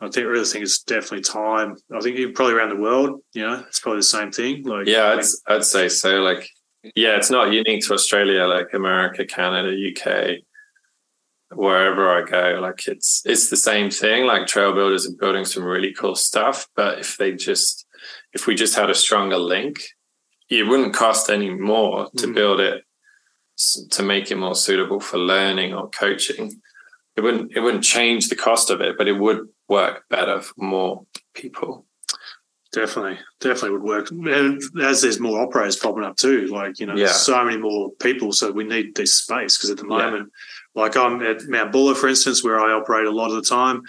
I 0.00 0.08
think 0.08 0.26
really 0.26 0.44
think 0.44 0.64
it's 0.64 0.82
definitely 0.82 1.22
time. 1.22 1.76
I 1.94 2.00
think 2.00 2.16
even 2.16 2.34
probably 2.34 2.54
around 2.54 2.70
the 2.70 2.80
world, 2.80 3.20
you 3.32 3.42
know, 3.42 3.64
it's 3.66 3.80
probably 3.80 3.98
the 3.98 4.04
same 4.04 4.30
thing. 4.30 4.62
Like 4.62 4.86
Yeah, 4.86 5.18
I'd, 5.18 5.52
I'd 5.52 5.64
say 5.64 5.88
so. 5.88 6.20
Like, 6.20 6.48
yeah, 6.94 7.16
it's 7.16 7.30
not 7.30 7.52
unique 7.52 7.84
to 7.86 7.94
Australia, 7.94 8.44
like 8.44 8.68
America, 8.72 9.26
Canada, 9.26 9.74
UK, 9.74 10.38
wherever 11.56 12.10
I 12.10 12.22
go. 12.28 12.60
Like, 12.60 12.86
it's 12.86 13.22
it's 13.24 13.50
the 13.50 13.56
same 13.56 13.90
thing. 13.90 14.26
Like, 14.26 14.46
trail 14.46 14.72
builders 14.72 15.06
are 15.06 15.16
building 15.18 15.44
some 15.44 15.64
really 15.64 15.92
cool 15.92 16.14
stuff, 16.14 16.66
but 16.76 16.98
if 16.98 17.16
they 17.16 17.32
just 17.32 17.86
if 18.32 18.46
we 18.46 18.54
just 18.54 18.74
had 18.76 18.90
a 18.90 18.94
stronger 18.94 19.38
link, 19.38 19.82
it 20.50 20.66
wouldn't 20.66 20.94
cost 20.94 21.30
any 21.30 21.50
more 21.50 22.10
to 22.18 22.26
Mhm. 22.26 22.34
build 22.34 22.60
it 22.60 22.84
to 23.90 24.02
make 24.02 24.30
it 24.30 24.36
more 24.36 24.54
suitable 24.54 24.98
for 25.00 25.16
learning 25.18 25.72
or 25.74 25.88
coaching. 25.90 26.60
It 27.16 27.20
wouldn't 27.20 27.52
it 27.56 27.60
wouldn't 27.60 27.84
change 27.84 28.28
the 28.28 28.36
cost 28.36 28.70
of 28.70 28.80
it, 28.80 28.98
but 28.98 29.08
it 29.08 29.12
would 29.18 29.48
work 29.68 30.04
better 30.10 30.40
for 30.40 30.54
more 30.56 31.06
people. 31.34 31.86
Definitely, 32.74 33.18
definitely 33.40 33.70
would 33.70 33.82
work. 33.82 34.10
And 34.10 34.60
as 34.82 35.00
there's 35.02 35.20
more 35.20 35.40
operators 35.40 35.76
popping 35.76 36.02
up 36.02 36.16
too, 36.16 36.46
like 36.48 36.80
you 36.80 36.86
know, 36.86 36.96
Yeah. 36.96 37.06
so 37.06 37.44
many 37.44 37.56
more 37.56 37.92
people, 38.00 38.32
so 38.32 38.50
we 38.50 38.64
need 38.64 38.94
this 38.96 39.14
space 39.14 39.56
because 39.56 39.70
at 39.70 39.76
the 39.76 39.84
Yeah. 39.88 39.96
moment, 40.10 40.32
like 40.74 40.96
I'm 40.96 41.22
at 41.22 41.44
Mount 41.48 41.70
Buller, 41.70 41.94
for 41.94 42.08
instance, 42.08 42.42
where 42.42 42.58
I 42.58 42.72
operate 42.72 43.06
a 43.06 43.12
lot 43.12 43.30
of 43.30 43.36
the 43.36 43.48
time, 43.48 43.82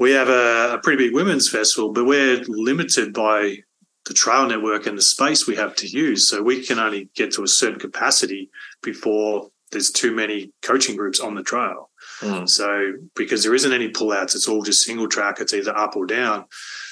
we 0.00 0.10
have 0.12 0.28
a, 0.28 0.74
a 0.74 0.78
pretty 0.82 1.04
big 1.06 1.14
women's 1.14 1.48
festival, 1.48 1.92
but 1.92 2.06
we're 2.06 2.42
limited 2.48 3.12
by 3.14 3.58
the 4.06 4.14
trail 4.14 4.46
network 4.48 4.86
and 4.86 4.98
the 4.98 5.02
space 5.02 5.46
we 5.46 5.54
have 5.54 5.76
to 5.76 5.86
use. 5.86 6.28
So 6.28 6.42
we 6.42 6.64
can 6.66 6.78
only 6.80 7.10
get 7.14 7.30
to 7.34 7.44
a 7.44 7.48
certain 7.48 7.78
capacity 7.78 8.50
before 8.82 9.50
there's 9.70 9.90
too 9.90 10.12
many 10.12 10.50
coaching 10.62 10.96
groups 10.96 11.20
on 11.20 11.34
the 11.34 11.42
trail. 11.42 11.90
Mm. 12.20 12.48
So 12.48 12.94
because 13.14 13.44
there 13.44 13.54
isn't 13.54 13.72
any 13.72 13.90
pullouts, 13.90 14.34
it's 14.34 14.48
all 14.48 14.62
just 14.62 14.82
single 14.82 15.08
track. 15.08 15.40
It's 15.40 15.52
either 15.52 15.76
up 15.76 15.94
or 15.94 16.06
down. 16.06 16.46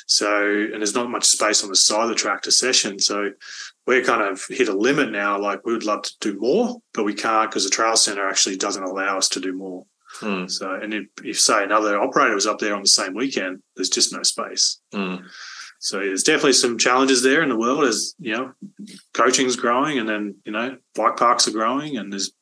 So 0.06 0.48
and 0.72 0.74
there's 0.74 0.94
not 0.94 1.10
much 1.10 1.24
space 1.24 1.62
on 1.62 1.70
the 1.70 1.76
side 1.76 2.04
of 2.04 2.08
the 2.08 2.14
track 2.14 2.42
to 2.42 2.52
session. 2.52 2.98
So 2.98 3.32
we're 3.86 4.04
kind 4.04 4.22
of 4.22 4.42
hit 4.48 4.68
a 4.68 4.76
limit 4.76 5.10
now. 5.10 5.38
Like 5.38 5.64
we 5.64 5.72
would 5.72 5.84
love 5.84 6.02
to 6.02 6.12
do 6.20 6.38
more, 6.38 6.76
but 6.94 7.04
we 7.04 7.14
can't 7.14 7.50
because 7.50 7.64
the 7.64 7.70
trail 7.70 7.96
center 7.96 8.28
actually 8.28 8.56
doesn't 8.56 8.82
allow 8.82 9.18
us 9.18 9.28
to 9.30 9.40
do 9.40 9.52
more. 9.52 9.84
Mm. 10.20 10.50
So 10.50 10.72
and 10.74 10.94
if, 10.94 11.06
if 11.24 11.40
say 11.40 11.64
another 11.64 12.00
operator 12.00 12.34
was 12.34 12.46
up 12.46 12.60
there 12.60 12.74
on 12.74 12.82
the 12.82 12.88
same 12.88 13.14
weekend, 13.14 13.62
there's 13.74 13.90
just 13.90 14.12
no 14.12 14.22
space. 14.22 14.80
Mm. 14.94 15.24
So 15.78 15.98
there's 15.98 16.22
definitely 16.22 16.54
some 16.54 16.78
challenges 16.78 17.22
there 17.22 17.42
in 17.42 17.48
the 17.48 17.58
world 17.58 17.84
as 17.84 18.14
you 18.18 18.32
know, 18.32 18.52
coaching's 19.12 19.56
growing 19.56 19.98
and 19.98 20.08
then, 20.08 20.36
you 20.44 20.52
know, 20.52 20.76
bike 20.94 21.16
parks 21.16 21.46
are 21.46 21.52
growing 21.52 21.96
and 21.96 22.12
there's 22.12 22.32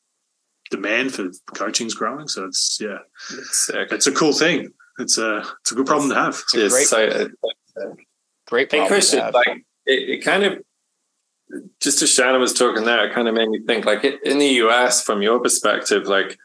demand 0.71 1.13
for 1.13 1.31
coaching's 1.53 1.93
growing. 1.93 2.27
So 2.27 2.45
it's 2.45 2.77
yeah, 2.79 2.99
It's 3.31 3.69
it's 3.73 4.07
a 4.07 4.11
cool 4.11 4.33
thing. 4.33 4.71
It's 4.99 5.17
a 5.17 5.43
it's 5.61 5.71
a 5.71 5.75
good 5.75 5.85
problem 5.85 6.09
to 6.09 6.15
have. 6.15 6.35
a 6.53 6.65
It's 6.65 6.73
great- 6.73 6.87
so 6.87 7.05
uh, 7.77 7.93
Great 8.47 8.71
Hey, 8.71 8.77
problem 8.79 8.99
Kristian, 8.99 9.11
to 9.17 9.21
have. 9.23 9.33
like 9.33 9.63
it, 9.85 10.09
it 10.09 10.23
kind 10.23 10.43
of 10.43 10.59
just 11.81 12.01
as 12.01 12.11
Shannon 12.11 12.41
was 12.41 12.53
talking 12.53 12.83
there, 12.85 13.05
it 13.07 13.13
kind 13.13 13.27
of 13.27 13.33
made 13.35 13.49
me 13.49 13.59
think 13.65 13.85
like 13.85 14.03
it, 14.03 14.19
in 14.23 14.39
the 14.39 14.47
US, 14.65 15.03
from 15.03 15.21
your 15.21 15.39
perspective, 15.39 16.07
like 16.07 16.37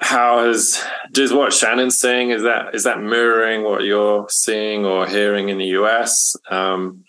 how 0.00 0.44
has 0.46 0.82
does 1.12 1.32
what 1.32 1.52
Shannon's 1.52 1.98
saying 2.00 2.30
is 2.30 2.42
that 2.42 2.74
is 2.74 2.84
that 2.84 3.00
mirroring 3.02 3.62
what 3.62 3.82
you're 3.84 4.26
seeing 4.30 4.84
or 4.86 5.06
hearing 5.06 5.48
in 5.50 5.58
the 5.58 5.66
US? 5.80 6.34
Um, 6.50 7.04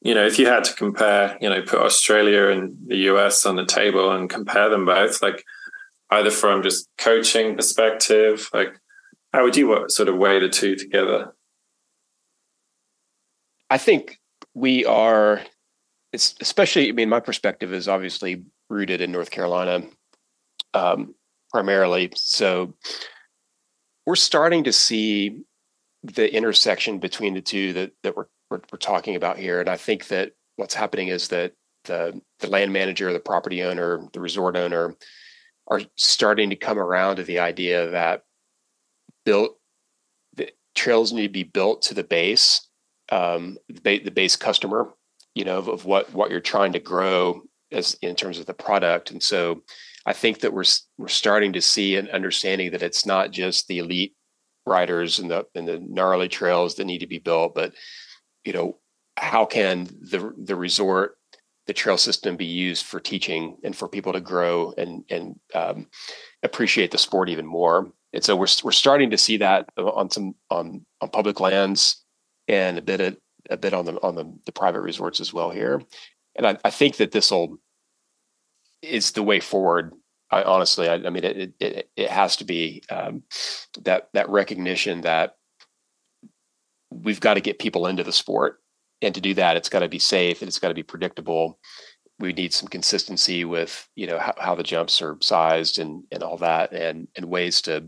you 0.00 0.14
know, 0.14 0.24
if 0.24 0.38
you 0.38 0.46
had 0.46 0.62
to 0.64 0.74
compare, 0.74 1.36
you 1.40 1.48
know, 1.50 1.60
put 1.62 1.80
Australia 1.80 2.48
and 2.48 2.76
the 2.86 2.96
US 3.12 3.44
on 3.44 3.56
the 3.56 3.66
table 3.66 4.12
and 4.12 4.30
compare 4.30 4.68
them 4.68 4.86
both, 4.86 5.20
like 5.20 5.44
either 6.10 6.30
from 6.30 6.62
just 6.62 6.88
coaching 6.98 7.56
perspective, 7.56 8.48
like 8.54 8.80
how 9.32 9.44
would 9.44 9.56
you 9.56 9.84
sort 9.88 10.08
of 10.08 10.16
weigh 10.16 10.40
the 10.40 10.48
two 10.48 10.76
together? 10.76 11.34
I 13.70 13.78
think 13.78 14.18
we 14.54 14.84
are. 14.84 15.40
It's 16.12 16.34
especially. 16.40 16.88
I 16.88 16.92
mean, 16.92 17.08
my 17.08 17.20
perspective 17.20 17.72
is 17.72 17.88
obviously 17.88 18.44
rooted 18.70 19.00
in 19.00 19.12
North 19.12 19.30
Carolina, 19.30 19.82
um, 20.74 21.14
primarily. 21.50 22.12
So 22.16 22.74
we're 24.06 24.16
starting 24.16 24.64
to 24.64 24.72
see 24.72 25.42
the 26.02 26.32
intersection 26.34 26.98
between 26.98 27.34
the 27.34 27.42
two 27.42 27.72
that 27.74 27.92
that 28.02 28.16
we're, 28.16 28.26
we're, 28.50 28.60
we're 28.72 28.78
talking 28.78 29.16
about 29.16 29.38
here, 29.38 29.60
and 29.60 29.68
I 29.68 29.76
think 29.76 30.08
that 30.08 30.32
what's 30.56 30.74
happening 30.74 31.08
is 31.08 31.28
that 31.28 31.52
the 31.84 32.18
the 32.40 32.48
land 32.48 32.72
manager, 32.72 33.12
the 33.12 33.20
property 33.20 33.62
owner, 33.62 34.00
the 34.14 34.20
resort 34.20 34.56
owner 34.56 34.94
are 35.66 35.82
starting 35.96 36.48
to 36.48 36.56
come 36.56 36.78
around 36.78 37.16
to 37.16 37.22
the 37.22 37.38
idea 37.38 37.90
that 37.90 38.22
built 39.28 39.58
the 40.36 40.50
trails 40.74 41.12
need 41.12 41.26
to 41.26 41.28
be 41.28 41.42
built 41.42 41.82
to 41.82 41.92
the 41.92 42.02
base, 42.02 42.66
um, 43.12 43.58
the, 43.68 43.98
the 43.98 44.10
base 44.10 44.36
customer, 44.36 44.94
you 45.34 45.44
know, 45.44 45.58
of, 45.58 45.68
of 45.68 45.84
what 45.84 46.10
what 46.14 46.30
you're 46.30 46.40
trying 46.40 46.72
to 46.72 46.80
grow 46.80 47.42
as 47.70 47.92
in 48.00 48.14
terms 48.16 48.38
of 48.38 48.46
the 48.46 48.54
product. 48.54 49.10
And 49.10 49.22
so 49.22 49.62
I 50.06 50.14
think 50.14 50.40
that 50.40 50.54
we're 50.54 50.64
we're 50.96 51.08
starting 51.08 51.52
to 51.52 51.60
see 51.60 51.96
an 51.96 52.08
understanding 52.08 52.70
that 52.70 52.82
it's 52.82 53.04
not 53.04 53.30
just 53.30 53.68
the 53.68 53.80
elite 53.80 54.14
riders 54.64 55.18
and 55.18 55.30
the 55.30 55.44
and 55.54 55.68
the 55.68 55.78
gnarly 55.78 56.28
trails 56.28 56.76
that 56.76 56.86
need 56.86 57.00
to 57.00 57.06
be 57.06 57.18
built, 57.18 57.54
but 57.54 57.74
you 58.46 58.54
know, 58.54 58.78
how 59.18 59.44
can 59.44 59.84
the 59.84 60.32
the 60.38 60.56
resort 60.56 61.18
the 61.66 61.74
trail 61.74 61.98
system 61.98 62.34
be 62.34 62.46
used 62.46 62.86
for 62.86 62.98
teaching 62.98 63.58
and 63.62 63.76
for 63.76 63.88
people 63.88 64.14
to 64.14 64.22
grow 64.22 64.72
and 64.78 65.04
and 65.10 65.38
um, 65.54 65.86
appreciate 66.42 66.90
the 66.90 66.96
sport 66.96 67.28
even 67.28 67.44
more. 67.44 67.92
And 68.12 68.24
so 68.24 68.36
we're 68.36 68.46
we're 68.64 68.72
starting 68.72 69.10
to 69.10 69.18
see 69.18 69.36
that 69.38 69.68
on 69.76 70.10
some 70.10 70.34
on 70.50 70.84
on 71.00 71.10
public 71.10 71.40
lands 71.40 72.04
and 72.46 72.78
a 72.78 72.82
bit 72.82 73.00
of, 73.00 73.16
a 73.50 73.56
bit 73.56 73.74
on 73.74 73.84
the 73.84 73.94
on 74.02 74.14
the, 74.14 74.32
the 74.46 74.52
private 74.52 74.80
resorts 74.80 75.20
as 75.20 75.32
well 75.32 75.50
here. 75.50 75.82
And 76.36 76.46
I, 76.46 76.58
I 76.64 76.70
think 76.70 76.96
that 76.96 77.12
this 77.12 77.30
will 77.30 77.58
is 78.82 79.12
the 79.12 79.22
way 79.22 79.40
forward. 79.40 79.92
I 80.30 80.42
honestly, 80.42 80.88
I, 80.88 80.94
I 80.94 81.10
mean, 81.10 81.24
it, 81.24 81.54
it 81.60 81.90
it 81.96 82.10
has 82.10 82.36
to 82.36 82.44
be 82.44 82.82
um, 82.90 83.22
that 83.82 84.08
that 84.14 84.28
recognition 84.28 85.02
that 85.02 85.36
we've 86.90 87.20
got 87.20 87.34
to 87.34 87.40
get 87.40 87.58
people 87.58 87.86
into 87.86 88.04
the 88.04 88.12
sport 88.12 88.60
and 89.02 89.14
to 89.14 89.20
do 89.20 89.34
that, 89.34 89.56
it's 89.56 89.68
got 89.68 89.80
to 89.80 89.88
be 89.88 89.98
safe 89.98 90.42
and 90.42 90.48
it's 90.48 90.58
got 90.58 90.68
to 90.68 90.74
be 90.74 90.82
predictable. 90.82 91.58
We 92.18 92.32
need 92.32 92.52
some 92.52 92.68
consistency 92.68 93.44
with 93.44 93.88
you 93.94 94.06
know 94.06 94.18
how, 94.18 94.34
how 94.38 94.54
the 94.54 94.62
jumps 94.62 95.00
are 95.02 95.16
sized 95.20 95.78
and 95.78 96.04
and 96.10 96.22
all 96.22 96.36
that, 96.38 96.72
and 96.72 97.08
and 97.16 97.26
ways 97.26 97.62
to 97.62 97.84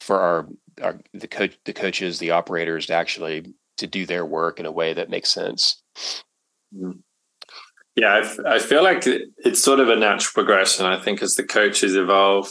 for 0.00 0.20
our, 0.20 0.48
our 0.82 1.00
the 1.12 1.28
coach 1.28 1.58
the 1.64 1.72
coaches 1.72 2.18
the 2.18 2.30
operators 2.30 2.86
to 2.86 2.94
actually 2.94 3.54
to 3.78 3.86
do 3.86 4.06
their 4.06 4.24
work 4.24 4.60
in 4.60 4.66
a 4.66 4.72
way 4.72 4.92
that 4.94 5.10
makes 5.10 5.30
sense. 5.30 5.82
Mm-hmm. 6.74 6.98
Yeah, 7.94 8.34
I, 8.46 8.58
feel 8.58 8.82
like 8.82 9.02
it's 9.04 9.62
sort 9.62 9.78
of 9.78 9.90
a 9.90 9.96
natural 9.96 10.32
progression. 10.32 10.86
I 10.86 10.98
think 10.98 11.20
as 11.20 11.34
the 11.34 11.44
coaches 11.44 11.94
evolve, 11.94 12.50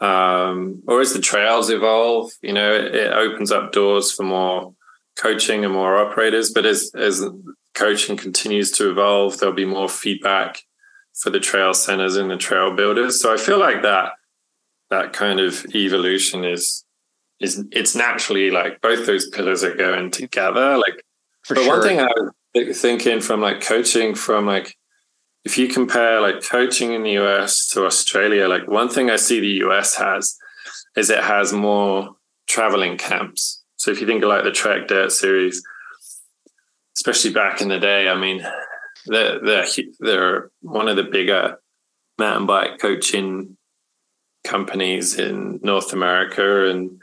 um, 0.00 0.82
or 0.88 1.02
as 1.02 1.12
the 1.12 1.20
trails 1.20 1.68
evolve, 1.68 2.30
you 2.40 2.54
know, 2.54 2.72
it, 2.72 2.94
it 2.94 3.12
opens 3.12 3.52
up 3.52 3.72
doors 3.72 4.10
for 4.10 4.22
more 4.22 4.72
coaching 5.18 5.66
and 5.66 5.74
more 5.74 5.98
operators. 5.98 6.50
But 6.50 6.64
as 6.64 6.90
as 6.94 7.22
coaching 7.78 8.16
continues 8.16 8.72
to 8.72 8.90
evolve, 8.90 9.38
there'll 9.38 9.54
be 9.54 9.64
more 9.64 9.88
feedback 9.88 10.62
for 11.14 11.30
the 11.30 11.40
trail 11.40 11.72
centers 11.72 12.16
and 12.16 12.30
the 12.30 12.36
trail 12.36 12.74
builders. 12.74 13.20
So 13.20 13.32
I 13.32 13.36
feel 13.36 13.58
like 13.58 13.82
that 13.82 14.12
that 14.90 15.12
kind 15.12 15.38
of 15.38 15.64
evolution 15.74 16.44
is 16.44 16.84
is 17.40 17.64
it's 17.70 17.94
naturally 17.94 18.50
like 18.50 18.80
both 18.80 19.06
those 19.06 19.28
pillars 19.28 19.62
are 19.62 19.74
going 19.74 20.10
together. 20.10 20.76
Like, 20.76 21.04
for 21.44 21.54
but 21.54 21.64
sure. 21.64 21.76
one 21.76 21.82
thing 21.82 22.00
I 22.00 22.08
was 22.54 22.80
thinking 22.80 23.20
from 23.20 23.40
like 23.40 23.60
coaching 23.60 24.14
from 24.14 24.46
like 24.46 24.76
if 25.44 25.56
you 25.56 25.68
compare 25.68 26.20
like 26.20 26.42
coaching 26.42 26.92
in 26.92 27.04
the 27.04 27.12
US 27.12 27.68
to 27.68 27.86
Australia, 27.86 28.48
like 28.48 28.66
one 28.66 28.88
thing 28.88 29.08
I 29.10 29.16
see 29.16 29.40
the 29.40 29.66
US 29.66 29.94
has 29.96 30.36
is 30.96 31.10
it 31.10 31.22
has 31.22 31.52
more 31.52 32.16
traveling 32.48 32.98
camps. 32.98 33.62
So 33.76 33.92
if 33.92 34.00
you 34.00 34.06
think 34.06 34.24
of 34.24 34.30
like 34.30 34.42
the 34.42 34.50
Trek 34.50 34.88
Dirt 34.88 35.12
series, 35.12 35.62
especially 36.98 37.32
back 37.32 37.60
in 37.60 37.68
the 37.68 37.78
day, 37.78 38.08
I 38.08 38.18
mean, 38.18 38.44
they're, 39.06 39.40
they're, 39.40 39.66
they're 40.00 40.50
one 40.62 40.88
of 40.88 40.96
the 40.96 41.04
bigger 41.04 41.60
mountain 42.18 42.46
bike 42.46 42.80
coaching 42.80 43.56
companies 44.44 45.16
in 45.16 45.60
North 45.62 45.92
America. 45.92 46.68
And, 46.68 47.00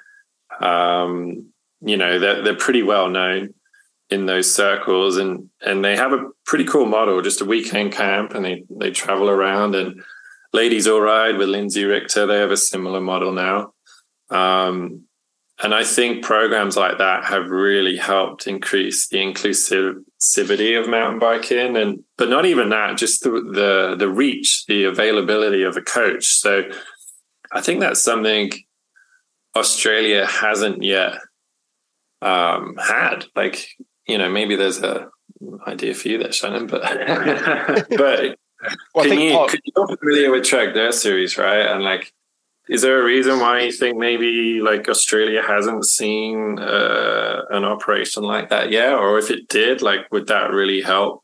um, 0.59 1.47
you 1.79 1.95
know, 1.95 2.19
they're, 2.19 2.41
they're 2.41 2.57
pretty 2.57 2.83
well 2.83 3.09
known 3.09 3.53
in 4.09 4.25
those 4.25 4.53
circles 4.53 5.17
and, 5.17 5.49
and 5.65 5.83
they 5.83 5.95
have 5.95 6.11
a 6.11 6.29
pretty 6.45 6.65
cool 6.65 6.85
model, 6.85 7.21
just 7.21 7.41
a 7.41 7.45
weekend 7.45 7.93
camp 7.93 8.35
and 8.35 8.43
they, 8.43 8.63
they 8.69 8.91
travel 8.91 9.29
around 9.29 9.75
and 9.75 10.03
ladies 10.53 10.87
all 10.87 11.01
ride 11.01 11.37
with 11.37 11.49
Lindsey 11.49 11.85
Richter. 11.85 12.25
They 12.25 12.37
have 12.37 12.51
a 12.51 12.57
similar 12.57 12.99
model 12.99 13.31
now. 13.31 13.73
Um, 14.29 15.05
and 15.63 15.73
I 15.73 15.83
think 15.85 16.23
programs 16.23 16.75
like 16.75 16.97
that 16.97 17.23
have 17.25 17.49
really 17.49 17.95
helped 17.95 18.45
increase 18.45 19.07
the 19.07 19.17
inclusivity 19.17 20.79
of 20.79 20.89
mountain 20.89 21.19
biking, 21.19 21.77
and 21.77 22.03
but 22.17 22.29
not 22.29 22.45
even 22.45 22.69
that, 22.69 22.97
just 22.97 23.23
the 23.23 23.29
the, 23.29 23.95
the 23.97 24.09
reach, 24.09 24.65
the 24.67 24.83
availability 24.83 25.63
of 25.63 25.77
a 25.77 25.81
coach. 25.81 26.25
So 26.25 26.63
I 27.53 27.61
think 27.61 27.79
that's 27.79 28.01
something 28.01 28.51
Australia 29.55 30.25
hasn't 30.25 30.83
yet 30.83 31.13
um, 32.21 32.75
had. 32.75 33.25
Like 33.33 33.69
you 34.07 34.17
know, 34.17 34.29
maybe 34.29 34.57
there's 34.57 34.83
a 34.83 35.09
idea 35.67 35.93
for 35.93 36.09
you 36.09 36.17
there, 36.17 36.33
Shannon, 36.33 36.67
but 36.67 36.81
but 37.97 38.37
well, 38.93 39.05
can 39.05 39.19
you, 39.19 39.31
Paul- 39.31 39.49
you're 39.63 39.97
familiar 39.97 40.31
with 40.31 40.43
Trek 40.43 40.73
Dirt 40.73 40.93
series, 40.93 41.37
right? 41.37 41.65
And 41.65 41.81
like 41.81 42.11
is 42.67 42.81
there 42.81 42.99
a 42.99 43.03
reason 43.03 43.39
why 43.39 43.61
you 43.61 43.71
think 43.71 43.97
maybe 43.97 44.59
like 44.61 44.89
Australia 44.89 45.41
hasn't 45.41 45.85
seen 45.85 46.57
uh, 46.59 47.41
an 47.49 47.63
operation 47.63 48.23
like 48.23 48.49
that 48.49 48.71
yet? 48.71 48.93
Or 48.93 49.17
if 49.17 49.29
it 49.29 49.47
did, 49.47 49.81
like, 49.81 50.11
would 50.11 50.27
that 50.27 50.51
really 50.51 50.81
help 50.81 51.23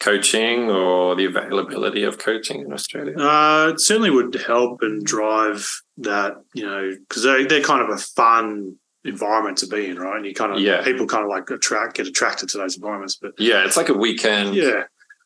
coaching 0.00 0.70
or 0.70 1.14
the 1.14 1.24
availability 1.24 2.02
of 2.02 2.18
coaching 2.18 2.60
in 2.62 2.72
Australia? 2.72 3.16
Uh, 3.16 3.70
it 3.72 3.80
certainly 3.80 4.10
would 4.10 4.34
help 4.46 4.82
and 4.82 5.04
drive 5.04 5.82
that, 5.98 6.34
you 6.54 6.66
know, 6.66 6.92
because 7.08 7.22
they, 7.22 7.44
they're 7.44 7.62
kind 7.62 7.82
of 7.82 7.88
a 7.88 7.98
fun 7.98 8.76
environment 9.04 9.58
to 9.58 9.66
be 9.66 9.86
in, 9.86 9.96
right? 9.96 10.16
And 10.16 10.26
you 10.26 10.34
kind 10.34 10.52
of, 10.52 10.60
yeah. 10.60 10.82
people 10.82 11.06
kind 11.06 11.22
of 11.22 11.30
like 11.30 11.48
attract, 11.50 11.96
get 11.96 12.06
attracted 12.06 12.48
to 12.50 12.58
those 12.58 12.76
environments. 12.76 13.16
But 13.16 13.32
yeah, 13.38 13.64
it's 13.64 13.76
like 13.76 13.90
a 13.90 13.94
weekend. 13.94 14.54
Yeah. 14.54 14.84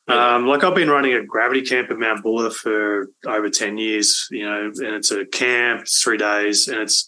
Um, 0.08 0.46
like 0.46 0.64
I've 0.64 0.74
been 0.74 0.90
running 0.90 1.14
a 1.14 1.24
gravity 1.24 1.62
camp 1.62 1.90
at 1.90 1.98
Mount 1.98 2.22
Buller 2.22 2.50
for 2.50 3.08
over 3.26 3.50
10 3.50 3.76
years, 3.76 4.26
you 4.30 4.44
know, 4.44 4.72
and 4.74 4.94
it's 4.94 5.10
a 5.10 5.26
camp, 5.26 5.82
it's 5.82 6.02
three 6.02 6.16
days. 6.16 6.68
And 6.68 6.78
it's 6.78 7.06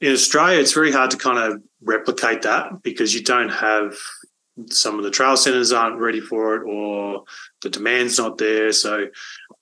in 0.00 0.12
Australia, 0.12 0.60
it's 0.60 0.72
very 0.72 0.92
hard 0.92 1.10
to 1.12 1.16
kind 1.16 1.38
of 1.38 1.62
replicate 1.82 2.42
that 2.42 2.82
because 2.82 3.14
you 3.14 3.22
don't 3.22 3.48
have 3.48 3.94
some 4.68 4.98
of 4.98 5.04
the 5.04 5.10
trail 5.10 5.36
centers 5.36 5.72
aren't 5.72 5.98
ready 5.98 6.20
for 6.20 6.56
it 6.56 6.68
or 6.68 7.24
the 7.62 7.70
demand's 7.70 8.18
not 8.18 8.36
there. 8.36 8.72
So 8.72 9.06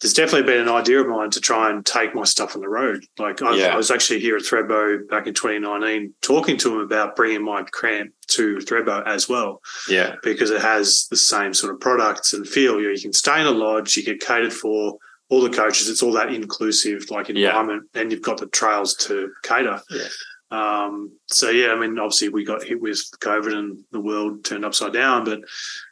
there's 0.00 0.14
definitely 0.14 0.50
been 0.50 0.62
an 0.62 0.68
idea 0.68 1.00
of 1.00 1.08
mine 1.08 1.30
to 1.30 1.40
try 1.40 1.70
and 1.70 1.84
take 1.84 2.14
my 2.14 2.24
stuff 2.24 2.54
on 2.54 2.62
the 2.62 2.68
road. 2.68 3.04
Like 3.18 3.42
I, 3.42 3.54
yeah. 3.54 3.66
I 3.66 3.76
was 3.76 3.90
actually 3.90 4.20
here 4.20 4.36
at 4.36 4.42
Thredbo 4.42 5.06
back 5.08 5.26
in 5.26 5.34
2019 5.34 6.14
talking 6.22 6.56
to 6.58 6.74
him 6.74 6.80
about 6.80 7.16
bringing 7.16 7.44
my 7.44 7.64
camp 7.64 8.12
to 8.28 8.56
Thredbo 8.58 9.06
as 9.06 9.28
well. 9.28 9.60
Yeah. 9.88 10.16
Because 10.22 10.50
it 10.50 10.62
has 10.62 11.06
the 11.10 11.16
same 11.16 11.52
sort 11.52 11.74
of 11.74 11.80
products 11.80 12.32
and 12.32 12.48
feel. 12.48 12.80
You, 12.80 12.88
know, 12.88 12.94
you 12.94 13.00
can 13.00 13.12
stay 13.12 13.40
in 13.40 13.46
a 13.46 13.50
lodge, 13.50 13.96
you 13.96 14.02
get 14.02 14.20
catered 14.20 14.54
for 14.54 14.96
all 15.28 15.42
the 15.42 15.50
coaches. 15.50 15.90
It's 15.90 16.02
all 16.02 16.12
that 16.12 16.32
inclusive 16.32 17.10
like 17.10 17.28
environment 17.28 17.84
yeah. 17.94 18.00
and 18.00 18.10
you've 18.10 18.22
got 18.22 18.38
the 18.38 18.46
trails 18.46 18.94
to 18.96 19.30
cater. 19.42 19.82
Yeah. 19.90 20.08
Um, 20.50 21.12
so 21.26 21.50
yeah, 21.50 21.68
I 21.68 21.78
mean, 21.78 21.98
obviously 21.98 22.28
we 22.28 22.44
got 22.44 22.64
hit 22.64 22.80
with 22.80 22.98
COVID 23.20 23.56
and 23.56 23.84
the 23.92 24.00
world 24.00 24.44
turned 24.44 24.64
upside 24.64 24.92
down, 24.92 25.24
but 25.24 25.40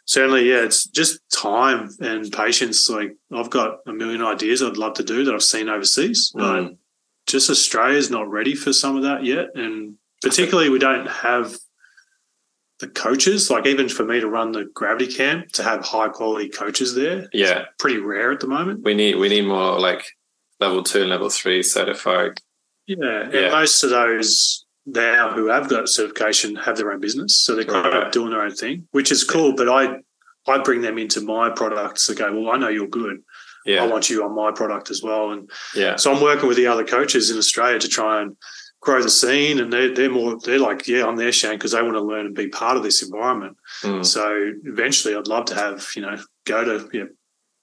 certainly, 0.04 0.48
yeah, 0.48 0.64
it's 0.64 0.86
just 0.86 1.20
time 1.30 1.90
and 2.00 2.30
patience. 2.32 2.88
Like 2.88 3.16
I've 3.32 3.50
got 3.50 3.78
a 3.86 3.92
million 3.92 4.22
ideas 4.22 4.62
I'd 4.62 4.76
love 4.76 4.94
to 4.94 5.04
do 5.04 5.24
that 5.24 5.34
I've 5.34 5.42
seen 5.42 5.68
overseas, 5.68 6.32
mm. 6.34 6.40
but 6.40 6.76
just 7.26 7.50
Australia's 7.50 8.10
not 8.10 8.28
ready 8.28 8.54
for 8.54 8.72
some 8.72 8.96
of 8.96 9.04
that 9.04 9.24
yet. 9.24 9.48
And 9.54 9.94
particularly 10.22 10.70
we 10.70 10.78
don't 10.78 11.06
have 11.06 11.54
the 12.80 12.88
coaches, 12.88 13.50
like 13.50 13.66
even 13.66 13.88
for 13.88 14.04
me 14.04 14.20
to 14.20 14.28
run 14.28 14.52
the 14.52 14.64
gravity 14.74 15.12
camp, 15.12 15.52
to 15.52 15.62
have 15.62 15.84
high 15.84 16.08
quality 16.08 16.48
coaches 16.48 16.94
there. 16.94 17.28
Yeah. 17.32 17.66
pretty 17.78 17.98
rare 17.98 18.32
at 18.32 18.40
the 18.40 18.46
moment. 18.46 18.82
We 18.84 18.94
need 18.94 19.16
we 19.16 19.28
need 19.28 19.46
more 19.46 19.78
like 19.78 20.04
level 20.60 20.82
two 20.82 21.02
and 21.02 21.10
level 21.10 21.28
three 21.28 21.62
certified 21.62 22.40
yeah, 22.88 23.30
yeah. 23.30 23.38
and 23.38 23.52
most 23.52 23.84
of 23.84 23.90
those 23.90 24.64
now 24.86 25.30
who 25.32 25.46
have 25.46 25.68
got 25.68 25.88
certification 25.88 26.56
have 26.56 26.76
their 26.76 26.90
own 26.90 27.00
business, 27.00 27.36
so 27.36 27.54
they're 27.54 27.64
kind 27.64 27.86
right. 27.86 28.06
of 28.06 28.12
doing 28.12 28.30
their 28.30 28.42
own 28.42 28.54
thing, 28.54 28.88
which 28.92 29.12
is 29.12 29.22
cool. 29.22 29.54
But 29.54 29.68
I 29.68 29.98
I 30.46 30.58
bring 30.58 30.80
them 30.80 30.98
into 30.98 31.20
my 31.20 31.50
products 31.50 32.06
to 32.06 32.14
go. 32.14 32.32
Well, 32.32 32.52
I 32.52 32.58
know 32.58 32.68
you're 32.68 32.88
good. 32.88 33.22
Yeah. 33.66 33.84
I 33.84 33.86
want 33.86 34.08
you 34.08 34.24
on 34.24 34.34
my 34.34 34.50
product 34.50 34.90
as 34.90 35.02
well. 35.02 35.30
And 35.30 35.50
yeah, 35.74 35.96
so 35.96 36.12
I'm 36.12 36.22
working 36.22 36.48
with 36.48 36.56
the 36.56 36.66
other 36.66 36.84
coaches 36.84 37.30
in 37.30 37.36
Australia 37.36 37.78
to 37.78 37.88
try 37.88 38.22
and 38.22 38.36
grow 38.80 39.02
the 39.02 39.10
scene, 39.10 39.60
and 39.60 39.72
they're 39.72 39.94
they're 39.94 40.10
more 40.10 40.38
they're 40.40 40.58
like 40.58 40.88
yeah 40.88 41.06
I'm 41.06 41.16
there 41.16 41.32
Shane 41.32 41.52
because 41.52 41.72
they 41.72 41.82
want 41.82 41.94
to 41.94 42.02
learn 42.02 42.26
and 42.26 42.34
be 42.34 42.48
part 42.48 42.76
of 42.76 42.82
this 42.82 43.02
environment. 43.02 43.56
Mm. 43.82 44.04
So 44.04 44.52
eventually, 44.64 45.14
I'd 45.14 45.28
love 45.28 45.46
to 45.46 45.54
have 45.54 45.86
you 45.94 46.02
know 46.02 46.16
go 46.46 46.64
to 46.64 46.88
you 46.92 47.04
know, 47.04 47.10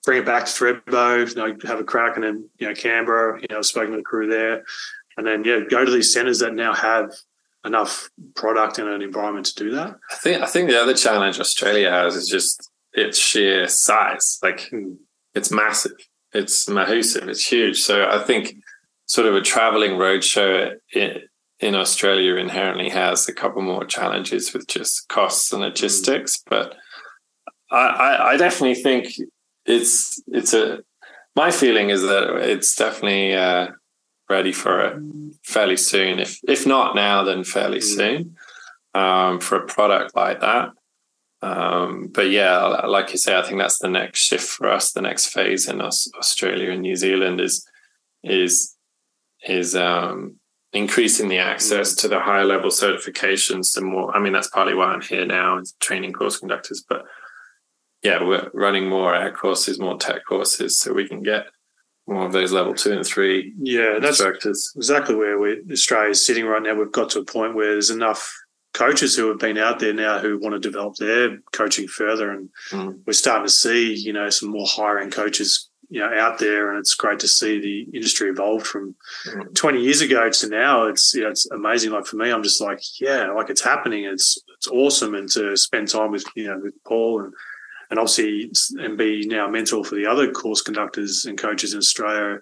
bring 0.04 0.22
it 0.22 0.26
back 0.26 0.46
to 0.46 0.52
Thredbo, 0.52 1.28
you 1.28 1.36
know, 1.36 1.58
have 1.68 1.80
a 1.80 1.84
crack, 1.84 2.16
and 2.16 2.24
then 2.24 2.50
you 2.60 2.68
know 2.68 2.76
Canberra. 2.76 3.42
You 3.42 3.48
know, 3.50 3.58
I've 3.58 3.66
spoken 3.66 3.92
to 3.92 3.98
the 3.98 4.04
crew 4.04 4.28
there, 4.28 4.64
and 5.18 5.26
then 5.26 5.44
yeah, 5.44 5.60
go 5.70 5.86
to 5.86 5.92
these 5.92 6.14
centres 6.14 6.40
that 6.40 6.54
now 6.54 6.74
have 6.74 7.12
enough 7.66 8.10
product 8.36 8.78
and 8.78 8.88
an 8.88 9.02
environment 9.02 9.48
to 9.48 9.64
do 9.64 9.72
that. 9.72 9.96
I 10.12 10.16
think 10.16 10.42
I 10.42 10.46
think 10.46 10.70
the 10.70 10.82
other 10.82 10.94
challenge 10.94 11.40
Australia 11.40 11.90
has 11.90 12.16
is 12.16 12.28
just 12.28 12.70
its 12.94 13.18
sheer 13.18 13.68
size. 13.68 14.40
Like 14.42 14.72
it's 15.34 15.52
massive, 15.52 15.94
it's 16.34 16.70
massive, 16.70 17.28
it's 17.28 17.48
huge. 17.48 17.82
So 17.82 18.08
I 18.08 18.20
think 18.20 18.56
sort 19.08 19.28
of 19.28 19.36
a 19.36 19.42
traveling 19.42 19.92
roadshow 19.92 20.76
in, 20.94 21.22
in 21.60 21.76
Australia 21.76 22.36
inherently 22.36 22.90
has 22.90 23.28
a 23.28 23.34
couple 23.34 23.62
more 23.62 23.86
challenges 23.86 24.54
with 24.54 24.68
just 24.68 25.08
costs 25.08 25.52
and 25.52 25.62
logistics. 25.62 26.42
But 26.48 26.76
I, 27.72 27.88
I, 27.88 28.32
I 28.32 28.38
definitely 28.38 28.82
think 28.82 29.08
it's 29.66 30.22
it's 30.28 30.54
a 30.54 30.80
my 31.36 31.52
feeling 31.52 31.90
is 31.90 32.02
that 32.04 32.36
it's 32.38 32.76
definitely 32.76 33.34
uh, 33.34 33.68
ready 34.30 34.52
for 34.52 34.82
it 34.82 35.02
fairly 35.44 35.78
soon. 35.78 36.20
If 36.20 36.40
if 36.48 36.66
not 36.66 36.96
now, 36.96 37.24
then 37.24 37.44
fairly 37.44 37.82
soon 37.82 38.36
um, 38.94 39.40
for 39.40 39.58
a 39.58 39.66
product 39.68 40.16
like 40.16 40.42
that. 40.42 40.70
Um, 41.42 42.10
but 42.14 42.30
yeah, 42.30 42.64
like 42.64 43.12
you 43.12 43.18
say, 43.18 43.38
I 43.38 43.44
think 43.44 43.60
that's 43.60 43.80
the 43.80 43.90
next 43.90 44.20
shift 44.20 44.48
for 44.48 44.70
us. 44.72 44.92
The 44.92 45.02
next 45.02 45.28
phase 45.28 45.68
in 45.68 45.82
us, 45.82 46.10
Australia 46.18 46.72
and 46.72 46.82
New 46.82 46.96
Zealand 46.96 47.40
is 47.40 47.68
is 48.24 48.76
is 49.48 49.76
um, 49.76 50.40
increasing 50.74 51.28
the 51.28 51.38
access 51.38 51.94
to 51.96 52.08
the 52.08 52.20
higher 52.20 52.46
level 52.46 52.72
certifications. 52.72 53.74
The 53.74 53.82
more, 53.82 54.16
I 54.16 54.20
mean, 54.20 54.34
that's 54.34 54.50
partly 54.50 54.74
why 54.74 54.88
I'm 54.88 55.02
here 55.02 55.26
now, 55.26 55.62
training 55.80 56.14
course 56.14 56.40
conductors. 56.40 56.84
But 56.88 57.04
yeah, 58.02 58.24
we're 58.24 58.50
running 58.54 58.90
more 58.90 59.16
air 59.16 59.32
courses, 59.32 59.80
more 59.80 59.98
tech 59.98 60.26
courses, 60.28 60.80
so 60.80 60.94
we 60.94 61.08
can 61.08 61.22
get 61.22 61.48
more 62.08 62.26
of 62.26 62.32
those 62.34 62.52
level 62.52 62.74
two 62.74 62.92
and 62.94 63.06
three. 63.06 63.54
Yeah, 63.60 64.00
that's 64.02 64.22
exactly 64.76 65.16
where 65.16 65.40
we 65.40 65.62
Australia 65.72 66.10
is 66.12 66.26
sitting 66.26 66.46
right 66.46 66.62
now. 66.62 66.76
We've 66.76 66.92
got 66.92 67.10
to 67.12 67.20
a 67.20 67.26
point 67.26 67.56
where 67.56 67.72
there's 67.72 67.90
enough 67.90 68.32
coaches 68.74 69.16
who 69.16 69.30
have 69.30 69.40
been 69.40 69.58
out 69.58 69.80
there 69.80 69.94
now 69.94 70.20
who 70.20 70.38
want 70.40 70.54
to 70.54 70.60
develop 70.60 70.96
their 70.98 71.40
coaching 71.54 71.88
further, 71.88 72.30
and 72.32 72.50
Mm. 72.72 73.00
we're 73.06 73.14
starting 73.14 73.48
to 73.48 73.52
see 73.52 73.94
you 73.96 74.14
know 74.14 74.30
some 74.30 74.50
more 74.50 74.68
higher 74.68 75.00
end 75.00 75.14
coaches 75.14 75.70
you 75.90 76.00
know 76.00 76.12
out 76.14 76.40
there, 76.40 76.70
and 76.70 76.80
it's 76.80 76.94
great 76.96 77.20
to 77.20 77.28
see 77.28 77.60
the 77.60 77.98
industry 77.98 78.30
evolved 78.30 78.68
from 78.68 78.96
Mm. 79.28 79.56
20 79.56 79.82
years 79.82 80.02
ago 80.02 80.30
to 80.30 80.50
now. 80.50 80.86
It's 80.88 81.14
you 81.16 81.22
know, 81.24 81.30
it's 81.30 81.50
amazing. 81.52 81.92
Like 81.92 82.06
for 82.06 82.18
me, 82.18 82.30
I'm 82.32 82.44
just 82.44 82.62
like 82.62 82.82
yeah, 83.00 83.32
like 83.32 83.50
it's 83.50 83.64
happening. 83.64 84.04
It's 84.06 84.38
it's 84.58 84.68
awesome, 84.68 85.16
and 85.16 85.30
to 85.32 85.56
spend 85.58 85.88
time 85.88 86.12
with 86.12 86.26
you 86.36 86.48
know 86.48 86.60
with 86.62 86.74
Paul 86.86 87.22
and 87.24 87.34
and 87.90 88.00
obviously 88.00 88.52
and 88.80 88.98
be 88.98 89.26
now 89.28 89.48
mentor 89.48 89.84
for 89.84 89.96
the 89.96 90.06
other 90.06 90.32
course 90.32 90.62
conductors 90.62 91.26
and 91.26 91.38
coaches 91.38 91.74
in 91.74 91.80
Australia 91.80 92.40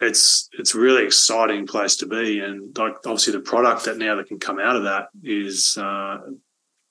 it's 0.00 0.48
it's 0.58 0.74
really 0.74 1.04
exciting 1.04 1.66
place 1.66 1.96
to 1.96 2.06
be, 2.06 2.40
and 2.40 2.76
like 2.76 2.96
obviously 3.06 3.32
the 3.32 3.40
product 3.40 3.84
that 3.86 3.96
now 3.96 4.16
that 4.16 4.26
can 4.26 4.38
come 4.38 4.58
out 4.58 4.76
of 4.76 4.84
that 4.84 5.08
is 5.22 5.76
uh, 5.80 6.18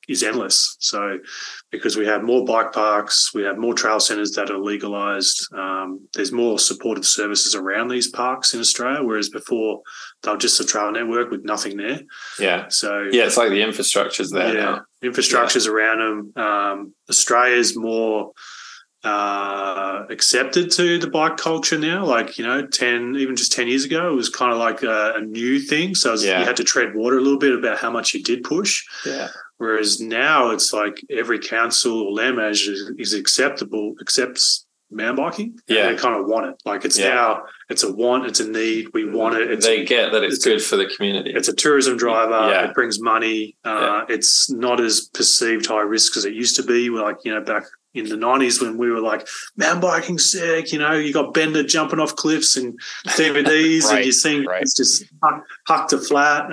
is 0.08 0.24
endless. 0.24 0.78
So 0.80 1.20
because 1.72 1.98
we 1.98 2.06
have 2.06 2.24
more 2.24 2.46
bike 2.46 2.72
parks, 2.74 3.34
we 3.34 3.44
have 3.44 3.58
more 3.58 3.74
trail 3.74 4.00
centres 4.00 4.32
that 4.34 4.50
are 4.52 4.58
legalised. 4.60 5.48
Um, 5.54 6.08
there's 6.14 6.32
more 6.32 6.60
supported 6.60 7.06
services 7.06 7.56
around 7.56 7.88
these 7.90 8.08
parks 8.08 8.54
in 8.54 8.60
Australia, 8.60 9.04
whereas 9.04 9.30
before 9.30 9.82
they 10.24 10.32
were 10.32 10.38
just 10.38 10.60
a 10.60 10.66
trail 10.66 10.92
network 10.92 11.32
with 11.32 11.44
nothing 11.44 11.78
there. 11.78 12.02
Yeah, 12.40 12.66
So 12.70 13.08
yeah, 13.12 13.26
it's 13.26 13.38
like 13.38 13.50
the 13.50 13.62
infrastructure's 13.64 14.30
there 14.32 14.54
now. 14.54 14.82
infrastructures 15.04 15.68
around 15.68 16.00
them. 16.36 16.44
Um, 16.46 16.94
Australia's 17.10 17.76
more 17.76 18.32
uh, 19.04 20.04
accepted 20.10 20.72
to 20.72 20.98
the 20.98 21.08
bike 21.08 21.38
culture 21.38 21.78
now. 21.78 22.04
Like 22.06 22.38
you 22.40 22.46
know, 22.46 22.66
ten 22.66 23.16
even 23.18 23.36
just 23.36 23.52
ten 23.52 23.68
years 23.68 23.86
ago, 23.86 24.12
it 24.12 24.16
was 24.16 24.30
kind 24.30 24.52
of 24.52 24.58
like 24.58 24.82
a, 24.84 25.14
a 25.18 25.22
new 25.22 25.60
thing. 25.60 25.94
So 25.96 26.12
was- 26.12 26.26
Yeah. 26.26 26.40
you 26.40 26.46
had 26.46 26.56
to 26.58 26.64
tread 26.64 26.96
water 26.96 27.18
a 27.18 27.22
little 27.22 27.38
bit 27.38 27.54
about 27.54 27.78
how 27.78 27.92
much 27.92 28.14
you 28.14 28.24
did 28.24 28.44
push. 28.44 28.84
Yeah, 29.06 29.28
Whereas 29.58 30.00
now 30.02 30.52
it's 30.52 30.74
like 30.74 30.96
every 31.10 31.40
council 31.40 32.02
or 32.02 32.12
land 32.12 32.38
manager 32.38 32.74
is, 32.98 33.14
acceptable 33.14 33.96
accepts 34.02 34.66
mountain 34.92 35.16
biking. 35.26 35.46
and 35.68 35.78
Yeah. 35.78 35.92
they 35.92 35.96
kind 35.98 36.16
of 36.20 36.26
want 36.28 36.46
it. 36.48 36.56
Like 36.66 36.86
it's 36.86 36.98
Yeah. 37.00 37.10
now 37.16 37.44
it's 37.70 37.84
a 37.84 37.92
want, 37.92 38.28
it's 38.28 38.40
a 38.40 38.48
need. 38.48 38.90
We 38.94 39.10
want 39.10 39.36
it. 39.36 39.50
It's 39.52 39.66
they 39.66 39.84
get 39.84 40.12
that 40.12 40.24
it's, 40.24 40.36
it's 40.36 40.46
a- 40.46 40.50
good 40.50 40.62
for 40.62 40.76
the 40.78 40.86
community. 40.86 41.32
it's 41.34 41.48
a 41.48 41.54
tourism 41.56 41.98
driver. 41.98 42.50
Yeah. 42.52 42.68
It 42.70 42.74
brings 42.76 43.00
money. 43.00 43.56
Uh, 43.66 44.04
It's 44.10 44.50
not 44.52 44.80
as 44.82 45.10
perceived 45.14 45.66
high 45.66 45.82
risk 45.82 46.16
as 46.18 46.26
it 46.26 46.34
used 46.34 46.56
to 46.58 46.64
be. 46.64 46.90
Like, 46.90 47.18
you 47.26 47.34
know, 47.34 47.42
back 47.42 47.64
in 47.96 48.10
the 48.10 48.16
90s 48.18 48.62
when 48.62 48.78
we 48.78 48.92
were 48.92 49.00
like, 49.02 49.26
mountain 49.58 49.80
biking 49.82 50.20
sick, 50.20 50.72
you 50.74 50.78
know, 50.80 50.92
you 50.94 51.12
got 51.14 51.34
Bender 51.34 51.64
jumping 51.64 52.00
off 52.00 52.16
cliffs 52.16 52.56
and 52.58 52.78
DVDs 53.08 53.90
and 53.90 54.04
you're 54.04 54.12
seeing 54.12 54.44
right. 54.46 54.62
it's 54.62 54.76
just 54.76 55.06
huck, 55.24 55.44
huck 55.68 55.88
to 55.90 55.98
flat. 55.98 56.52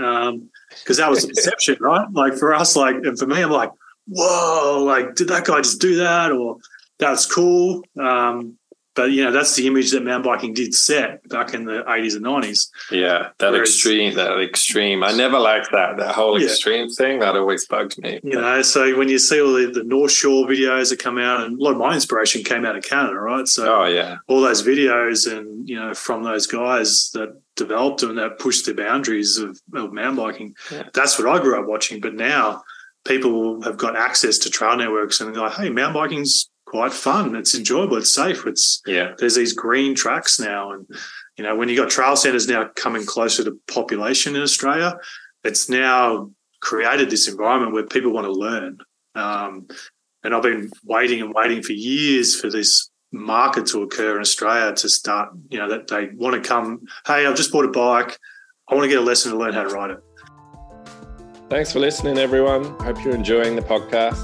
Because 0.83 0.97
that 0.99 1.11
was 1.11 1.23
the 1.27 1.29
perception, 1.35 1.77
right? 1.81 2.07
Like 2.13 2.35
for 2.35 2.55
us, 2.55 2.77
like, 2.77 2.97
and 2.97 3.19
for 3.19 3.27
me, 3.27 3.43
I'm 3.43 3.51
like, 3.51 3.71
whoa, 4.09 4.83
like, 4.85 5.15
did 5.15 5.29
that 5.29 5.45
guy 5.45 5.61
just 5.61 5.81
do 5.81 5.97
that? 5.97 6.33
Or 6.33 6.57
that's 6.99 7.27
cool. 7.27 7.83
Um, 8.01 8.59
but, 8.95 9.11
you 9.11 9.25
know, 9.25 9.31
that's 9.33 9.55
the 9.57 9.67
image 9.67 9.91
that 9.93 10.05
mountain 10.05 10.31
biking 10.31 10.53
did 10.53 10.75
set 10.75 11.27
back 11.31 11.55
in 11.55 11.65
the 11.65 11.83
80s 11.89 12.15
and 12.15 12.27
90s. 12.27 12.69
yeah, 12.91 13.29
that 13.39 13.53
Whereas- 13.53 13.71
extreme, 13.71 14.15
that 14.17 14.39
extreme. 14.39 15.03
I 15.03 15.13
never 15.13 15.39
liked 15.39 15.71
that. 15.73 15.97
That 15.97 16.15
whole 16.15 16.39
Yeah. 16.39 16.49
extreme 16.49 16.91
thing 16.91 17.21
that 17.21 17.35
always 17.35 17.67
bugged 17.67 17.97
me. 18.03 18.21
You 18.23 18.39
know, 18.39 18.61
so 18.61 18.95
when 18.99 19.09
you 19.09 19.19
see 19.19 19.41
all 19.41 19.55
the, 19.55 19.71
the 19.73 19.83
North 19.83 20.13
Shore 20.13 20.47
videos 20.47 20.91
that 20.91 20.99
come 20.99 21.17
out, 21.17 21.41
and 21.43 21.59
a 21.59 21.63
lot 21.65 21.71
of 21.73 21.79
my 21.79 21.95
inspiration 21.95 22.45
came 22.45 22.67
out 22.67 22.77
of 22.77 22.85
Canada, 22.85 23.15
right? 23.15 23.49
So 23.49 23.81
Oh 23.81 23.87
yeah, 23.87 24.17
all 24.29 24.43
those 24.43 24.63
videos, 24.63 25.27
and 25.31 25.67
you 25.67 25.77
know, 25.77 25.95
from 25.95 26.23
those 26.25 26.47
guys 26.47 27.11
that 27.15 27.41
developed 27.57 28.01
them, 28.01 28.17
that 28.17 28.39
pushed 28.39 28.67
the 28.67 28.75
boundaries 28.75 29.39
of, 29.39 29.61
of 29.75 29.93
mountain 29.93 30.17
biking. 30.17 30.55
Yeah. 30.71 30.89
That's 30.95 31.19
what 31.19 31.29
I 31.29 31.43
grew 31.43 31.61
up 31.61 31.67
watching. 31.67 32.01
But 32.01 32.15
now 32.15 32.63
people 33.05 33.63
have 33.63 33.77
got 33.77 33.97
access 33.97 34.39
to 34.39 34.51
trail 34.51 34.77
networks, 34.77 35.21
and 35.21 35.35
they're 35.35 35.43
like, 35.43 35.55
"Hey, 35.55 35.71
mountain 35.71 35.95
biking's 36.01 36.51
quite 36.67 36.93
fun. 36.93 37.37
It's 37.37 37.55
enjoyable. 37.55 37.99
It's 37.99 38.15
safe. 38.15 38.47
It's 38.47 38.81
yeah, 38.87 39.13
there's 39.19 39.35
these 39.35 39.53
green 39.53 39.95
tracks 39.95 40.41
now 40.41 40.73
and 40.73 40.87
you 41.37 41.45
know 41.45 41.57
when 41.57 41.69
you 41.69 41.77
got 41.77 41.91
trail 41.91 42.17
centers 42.17 42.49
now 42.49 42.69
coming 42.77 43.05
closer 43.07 43.45
to 43.45 43.59
population 43.69 44.37
in 44.37 44.43
australia 44.43 44.97
it's 45.45 45.69
now 45.69 46.31
created 46.61 47.11
this 47.11 47.29
environment 47.29 47.73
where 47.73 47.87
people 47.87 48.13
want 48.13 48.27
to 48.27 48.33
learn 48.33 48.79
um, 49.15 49.67
and 50.23 50.35
i've 50.35 50.43
been 50.43 50.71
waiting 50.85 51.21
and 51.21 51.35
waiting 51.35 51.63
for 51.63 51.73
years 51.73 52.39
for 52.39 52.51
this 52.51 52.91
market 53.13 53.67
to 53.67 53.83
occur 53.83 54.17
in 54.17 54.21
australia 54.21 54.75
to 54.75 54.89
start 54.89 55.31
you 55.51 55.59
know 55.59 55.69
that 55.69 55.87
they 55.89 56.09
want 56.17 56.35
to 56.35 56.47
come 56.47 56.81
hey 57.07 57.27
i've 57.27 57.37
just 57.37 57.53
bought 57.53 57.65
a 57.65 57.69
bike 57.69 58.19
i 58.69 58.75
want 58.75 58.85
to 58.85 58.89
get 58.89 58.99
a 58.99 59.03
lesson 59.03 59.33
to 59.33 59.39
learn 59.39 59.53
how 59.53 59.63
to 59.63 59.75
ride 59.75 59.91
it 59.91 60.03
Thanks 61.53 61.71
for 61.71 61.81
listening, 61.81 62.17
everyone. 62.17 62.65
Hope 62.81 63.05
you're 63.05 63.15
enjoying 63.15 63.57
the 63.57 63.61
podcast. 63.61 64.17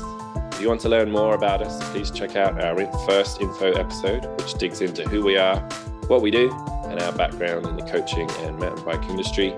If 0.54 0.62
you 0.62 0.68
want 0.68 0.80
to 0.80 0.88
learn 0.88 1.10
more 1.10 1.34
about 1.34 1.60
us, 1.60 1.78
please 1.90 2.10
check 2.10 2.36
out 2.36 2.58
our 2.58 2.74
first 3.06 3.42
info 3.42 3.72
episode, 3.72 4.24
which 4.40 4.54
digs 4.54 4.80
into 4.80 5.06
who 5.06 5.22
we 5.22 5.36
are, 5.36 5.60
what 6.06 6.22
we 6.22 6.30
do, 6.30 6.50
and 6.86 6.98
our 7.02 7.12
background 7.12 7.66
in 7.66 7.76
the 7.76 7.82
coaching 7.82 8.30
and 8.38 8.58
mountain 8.58 8.82
bike 8.82 9.02
industry. 9.10 9.54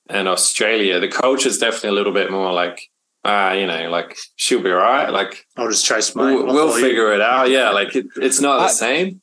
and 0.09 0.29
australia 0.29 0.99
the 0.99 1.09
culture 1.09 1.47
is 1.49 1.59
definitely 1.59 1.91
a 1.91 1.93
little 1.93 2.13
bit 2.13 2.31
more 2.31 2.51
like 2.55 2.81
ah 3.23 3.53
you 3.53 3.67
know 3.67 3.91
like 3.91 4.17
she'll 4.37 4.63
be 4.63 4.71
all 4.71 4.79
right 4.79 5.11
like 5.11 5.45
i'll 5.59 5.69
just 5.69 5.85
chase 5.85 6.15
my 6.15 6.35
we'll, 6.35 6.47
we'll 6.47 6.73
figure 6.81 7.13
it 7.13 7.21
out 7.21 7.51
yeah 7.51 7.69
like 7.69 7.95
it, 7.95 8.07
it's 8.17 8.41
not 8.41 8.61
the 8.61 8.65
I- 8.65 8.69
same 8.69 9.21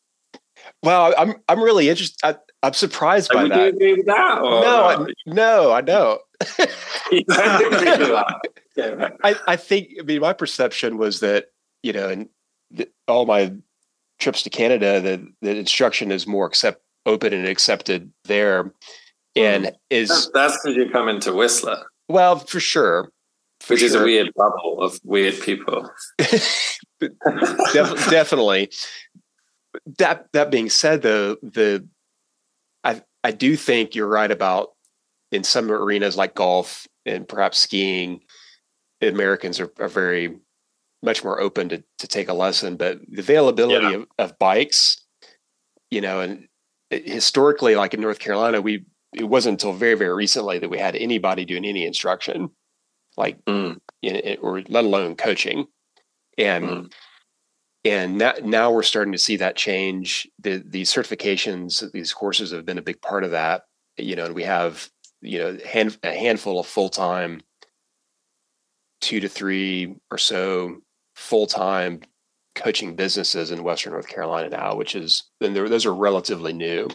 Well, 0.84 1.16
I'm 1.18 1.34
I'm 1.48 1.64
really 1.64 1.90
interested. 1.90 2.20
I, 2.24 2.36
I'm 2.62 2.74
surprised 2.74 3.32
by 3.34 3.42
Would 3.44 3.52
you 3.52 3.58
that. 3.58 3.68
agree 3.74 3.94
with 3.96 4.06
that? 4.06 4.42
No, 4.44 4.86
I, 4.86 5.06
no, 5.26 5.72
I 5.72 5.82
don't. 5.82 6.22
You 8.84 8.90
don't 8.90 8.94
agree 8.94 9.06
with 9.06 9.22
that? 9.22 9.32
Yeah. 9.32 9.36
I, 9.48 9.54
I 9.54 9.56
think 9.56 9.90
I 10.00 10.04
mean 10.04 10.22
my 10.22 10.34
perception 10.34 10.98
was 10.98 11.20
that 11.20 11.48
you 11.84 11.94
know 11.94 12.10
in 12.10 12.30
th- 12.76 12.92
all 13.08 13.26
my 13.26 13.54
trips 14.20 14.44
to 14.44 14.50
Canada 14.50 15.00
the 15.00 15.28
the 15.42 15.56
instruction 15.56 16.12
is 16.12 16.28
more 16.28 16.46
accept 16.46 16.82
open 17.06 17.34
and 17.34 17.48
accepted 17.48 18.12
there 18.26 18.64
hmm. 18.64 18.70
and 19.36 19.72
is 19.90 20.30
That's- 20.34 20.58
because 20.64 20.76
you 20.76 20.90
come 20.90 21.10
into 21.10 21.34
Whistler, 21.34 21.84
well 22.08 22.40
for 22.40 22.60
sure 22.60 23.12
for 23.62 23.74
which 23.74 23.84
is 23.84 23.96
a 23.96 24.04
weird 24.04 24.32
bubble 24.36 24.82
of 24.82 25.00
weird 25.04 25.40
people. 25.42 25.90
Def- 27.00 28.10
definitely 28.10 28.70
that 29.98 30.28
that 30.34 30.52
being 30.52 30.70
said 30.70 31.02
though 31.02 31.36
the 31.42 31.88
I 32.84 33.02
I 33.24 33.32
do 33.32 33.56
think 33.56 33.96
you're 33.96 34.08
right 34.08 34.32
about 34.32 34.70
in 35.32 35.44
some 35.44 35.72
arenas 35.72 36.18
like 36.18 36.36
golf 36.36 36.88
and 37.06 37.28
perhaps 37.28 37.58
skiing 37.58 38.22
Americans 39.08 39.60
are, 39.60 39.72
are 39.80 39.88
very 39.88 40.38
much 41.02 41.24
more 41.24 41.40
open 41.40 41.70
to 41.70 41.84
to 42.00 42.08
take 42.08 42.28
a 42.28 42.34
lesson 42.34 42.76
but 42.76 43.00
the 43.10 43.22
availability 43.22 43.86
Yeah. 43.88 43.94
of, 43.96 44.08
of 44.18 44.40
bikes 44.40 45.06
you 45.90 46.02
know 46.02 46.20
and 46.20 46.48
historically 46.90 47.76
like 47.76 47.94
in 47.94 48.02
North 48.02 48.20
Carolina 48.20 48.60
we 48.62 48.86
it 49.16 49.24
wasn't 49.24 49.54
until 49.54 49.74
very 49.74 49.96
very 49.96 50.14
recently 50.14 50.60
that 50.60 50.70
we 50.70 50.78
had 50.78 50.96
anybody 50.96 51.46
doing 51.46 51.66
any 51.66 51.86
instruction 51.86 52.50
like 53.18 53.44
Mm. 53.46 53.80
in, 54.02 54.38
or 54.42 54.62
let 54.68 54.84
alone 54.86 55.16
coaching 55.16 55.68
and 56.38 56.66
Mm. 56.66 56.92
and 57.86 58.18
now, 58.18 58.34
now 58.44 58.72
we're 58.72 58.84
starting 58.84 59.14
to 59.14 59.18
see 59.18 59.38
that 59.38 59.56
change 59.56 60.28
the 60.40 60.62
these 60.66 60.92
certifications 60.92 61.90
these 61.94 62.12
courses 62.14 62.52
have 62.52 62.66
been 62.66 62.78
a 62.78 62.82
big 62.84 63.02
part 63.02 63.24
of 63.24 63.32
that 63.32 63.64
you 63.98 64.16
know 64.18 64.26
and 64.26 64.36
we 64.36 64.44
have 64.44 64.90
you 65.22 65.40
know 65.40 65.58
hand, 65.66 65.98
a 66.04 66.12
handful 66.14 66.60
of 66.60 66.68
full-time 66.68 67.42
two 69.02 69.20
to 69.20 69.30
three 69.30 69.96
or 70.12 70.18
so 70.18 70.78
full-time 71.16 72.02
coaching 72.56 72.96
businesses 72.96 73.52
in 73.52 73.64
western 73.64 73.94
north 73.94 74.08
carolina 74.08 74.50
now 74.50 74.76
which 74.76 74.96
is 74.96 75.24
they're- 75.40 75.70
those 75.70 75.86
are 75.86 75.94
relatively 75.96 76.52
new. 76.54 76.90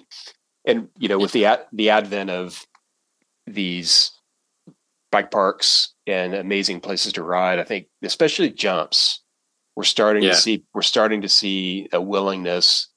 And 0.66 0.88
you 0.98 1.08
know 1.08 1.18
with 1.18 1.32
the 1.32 1.44
ad, 1.46 1.66
the 1.72 1.90
advent 1.90 2.30
of 2.30 2.66
these 3.46 4.10
bike 5.12 5.30
parks 5.30 5.92
and 6.06 6.34
amazing 6.34 6.80
places 6.80 7.12
to 7.12 7.22
ride 7.22 7.58
i 7.58 7.64
think 7.64 7.86
especially 8.02 8.50
jumps 8.50 9.22
we're 9.76 9.84
starting 9.84 10.22
Yeah. 10.22 10.30
to 10.30 10.36
see 10.36 10.64
we're 10.74 10.82
starting 10.82 11.22
to 11.22 11.28
see 11.28 11.88
a 11.92 12.00
willingness 12.00 12.88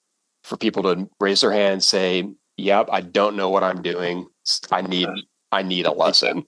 for 0.44 0.58
people 0.58 0.84
to 0.84 1.10
raise 1.20 1.42
their 1.42 1.52
hand 1.52 1.84
say 1.84 2.30
yep 2.56 2.88
i 2.92 3.02
don't 3.02 3.36
know 3.36 3.50
what 3.50 3.64
i'm 3.64 3.82
doing. 3.82 4.28
I 4.72 4.82
need 4.82 5.08
uh-huh. 5.08 5.22
i 5.52 5.62
need 5.62 5.86
a 5.86 5.92
lesson. 5.92 6.46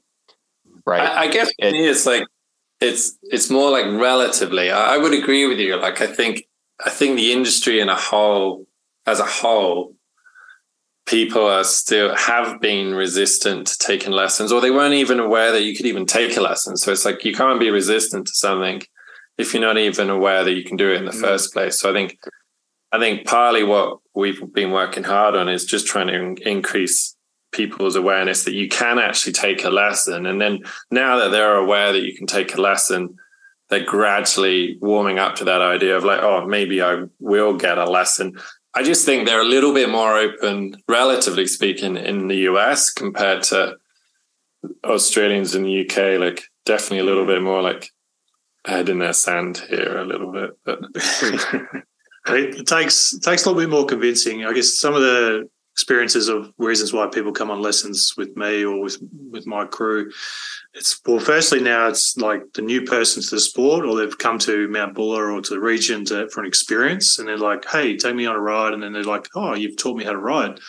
Right? 0.86 1.02
I, 1.02 1.24
I 1.24 1.28
guess 1.28 1.50
It- 1.60 1.76
it's 1.76 2.06
like 2.06 2.24
it's 2.82 3.18
it's 3.24 3.50
more 3.50 3.72
like 3.72 3.86
relatively. 3.86 4.72
I, 4.72 4.96
I 4.96 4.98
would 4.98 5.14
agree 5.14 5.48
with 5.48 5.60
you. 5.60 5.76
Like 5.76 6.02
I 6.02 6.08
think 6.08 6.44
I 6.86 6.90
think 6.90 7.18
the 7.18 7.32
industry 7.34 7.80
in 7.80 7.90
a 7.90 7.96
whole, 7.96 8.66
as 9.06 9.20
a 9.20 9.26
whole, 9.26 9.96
people 11.06 11.46
are 11.46 11.64
still 11.64 12.16
have 12.16 12.62
been 12.62 12.94
resistant 12.96 13.68
to 13.68 13.78
taking 13.80 14.12
lessons, 14.12 14.52
or 14.52 14.62
they 14.62 14.72
weren't 14.72 14.94
even 14.94 15.20
aware 15.20 15.52
that 15.52 15.64
you 15.64 15.76
could 15.76 15.86
even 15.86 16.06
take 16.06 16.38
a 16.38 16.42
lesson. 16.42 16.78
So 16.78 16.92
it's 16.92 17.06
like 17.06 17.26
you 17.26 17.34
can't 17.34 17.60
be 17.60 17.70
resistant 17.70 18.28
to 18.28 18.34
something 18.34 18.82
if 19.38 19.54
you're 19.54 19.62
not 19.62 19.78
even 19.78 20.10
aware 20.10 20.44
that 20.44 20.54
you 20.54 20.64
can 20.64 20.78
do 20.78 20.92
it 20.92 20.98
in 20.98 21.06
the 21.06 21.12
Mm. 21.12 21.22
first 21.22 21.54
place. 21.54 21.80
So 21.80 21.90
I 21.90 21.94
think 21.94 22.18
I 22.92 22.98
think 23.00 23.28
partly 23.28 23.64
what 23.64 24.00
we've 24.16 24.42
been 24.54 24.72
working 24.72 25.04
hard 25.04 25.36
on 25.36 25.48
is 25.50 25.66
just 25.66 25.86
trying 25.86 26.08
to 26.08 26.50
increase 26.50 27.16
people's 27.52 27.96
awareness 27.96 28.44
that 28.44 28.54
you 28.54 28.68
can 28.68 29.00
actually 29.00 29.34
take 29.34 29.64
a 29.64 29.70
lesson. 29.70 30.26
And 30.26 30.40
then 30.40 30.60
now 30.92 31.18
that 31.18 31.30
they're 31.30 31.56
aware 31.56 31.92
that 31.92 32.04
you 32.04 32.16
can 32.16 32.28
take 32.28 32.56
a 32.56 32.62
lesson, 32.62 33.18
they're 33.70 33.84
gradually 33.84 34.78
warming 34.82 35.20
up 35.20 35.36
to 35.36 35.46
that 35.46 35.62
idea 35.62 35.96
of 35.96 36.04
like, 36.04 36.22
oh, 36.22 36.46
maybe 36.46 36.82
I 36.82 37.04
will 37.20 37.56
get 37.56 37.78
a 37.78 37.90
lesson. 37.90 38.38
I 38.76 38.84
just 38.84 39.06
think 39.06 39.26
they're 39.26 39.42
a 39.42 39.46
little 39.46 39.74
bit 39.74 39.90
more 39.90 40.16
open, 40.16 40.76
relatively 40.88 41.48
speaking, 41.48 41.98
in 41.98 42.28
the 42.28 42.48
US 42.50 42.92
compared 42.92 43.44
to 43.44 43.78
Australians 44.84 45.56
in 45.56 45.64
the 45.64 45.86
UK. 45.86 46.20
Like, 46.20 46.44
definitely 46.66 47.00
a 47.00 47.04
little 47.04 47.26
bit 47.26 47.42
more 47.42 47.62
like 47.62 47.90
head 48.66 48.90
in 48.90 49.00
their 49.00 49.14
sand 49.14 49.64
here, 49.70 49.98
a 49.98 50.06
little 50.06 50.32
bit. 50.32 50.52
But 50.66 50.80
It, 52.28 52.68
takes 52.68 53.18
takes 53.20 53.46
a 53.46 53.50
little 53.50 53.62
bit 53.62 53.70
more 53.70 53.86
convincing. 53.86 54.46
I 54.46 54.54
guess 54.54 54.78
some 54.80 54.94
of 54.94 55.02
the 55.02 55.50
experiences 55.80 56.28
of 56.28 56.52
reasons 56.58 56.92
why 56.92 57.08
people 57.08 57.32
come 57.32 57.50
on 57.50 57.62
lessons 57.62 58.14
with 58.18 58.36
me 58.36 58.66
or 58.66 58.82
with 58.82 58.98
with 59.32 59.48
my 59.48 59.66
crew. 59.66 60.12
It's 60.74 61.00
well, 61.06 61.22
firstly 61.22 61.62
now 61.62 61.88
it's 61.88 62.18
like 62.18 62.42
the 62.54 62.62
new 62.62 62.82
person 62.82 63.24
to 63.24 63.30
the 63.30 63.40
sport, 63.40 63.86
or 63.86 63.96
they've 63.96 64.18
come 64.18 64.40
to 64.40 64.68
Mount 64.68 64.94
Buller 64.94 65.32
or 65.32 65.42
to 65.42 65.54
the 65.54 65.60
region 65.62 66.04
to, 66.06 66.30
for 66.30 66.42
an 66.42 66.48
experience, 66.48 67.18
and 67.18 67.30
they're 67.30 67.38
like, 67.38 67.64
"Hey, 67.66 67.96
take 67.96 68.14
me 68.14 68.26
on 68.26 68.36
a 68.36 68.42
ride," 68.42 68.74
and 68.74 68.84
then 68.84 68.92
they're 68.92 69.04
like, 69.04 69.30
"Oh, 69.36 69.56
you've 69.56 69.78
taught 69.78 69.96
me 69.96 70.04
how 70.04 70.12
to 70.12 70.18
ride," 70.18 70.60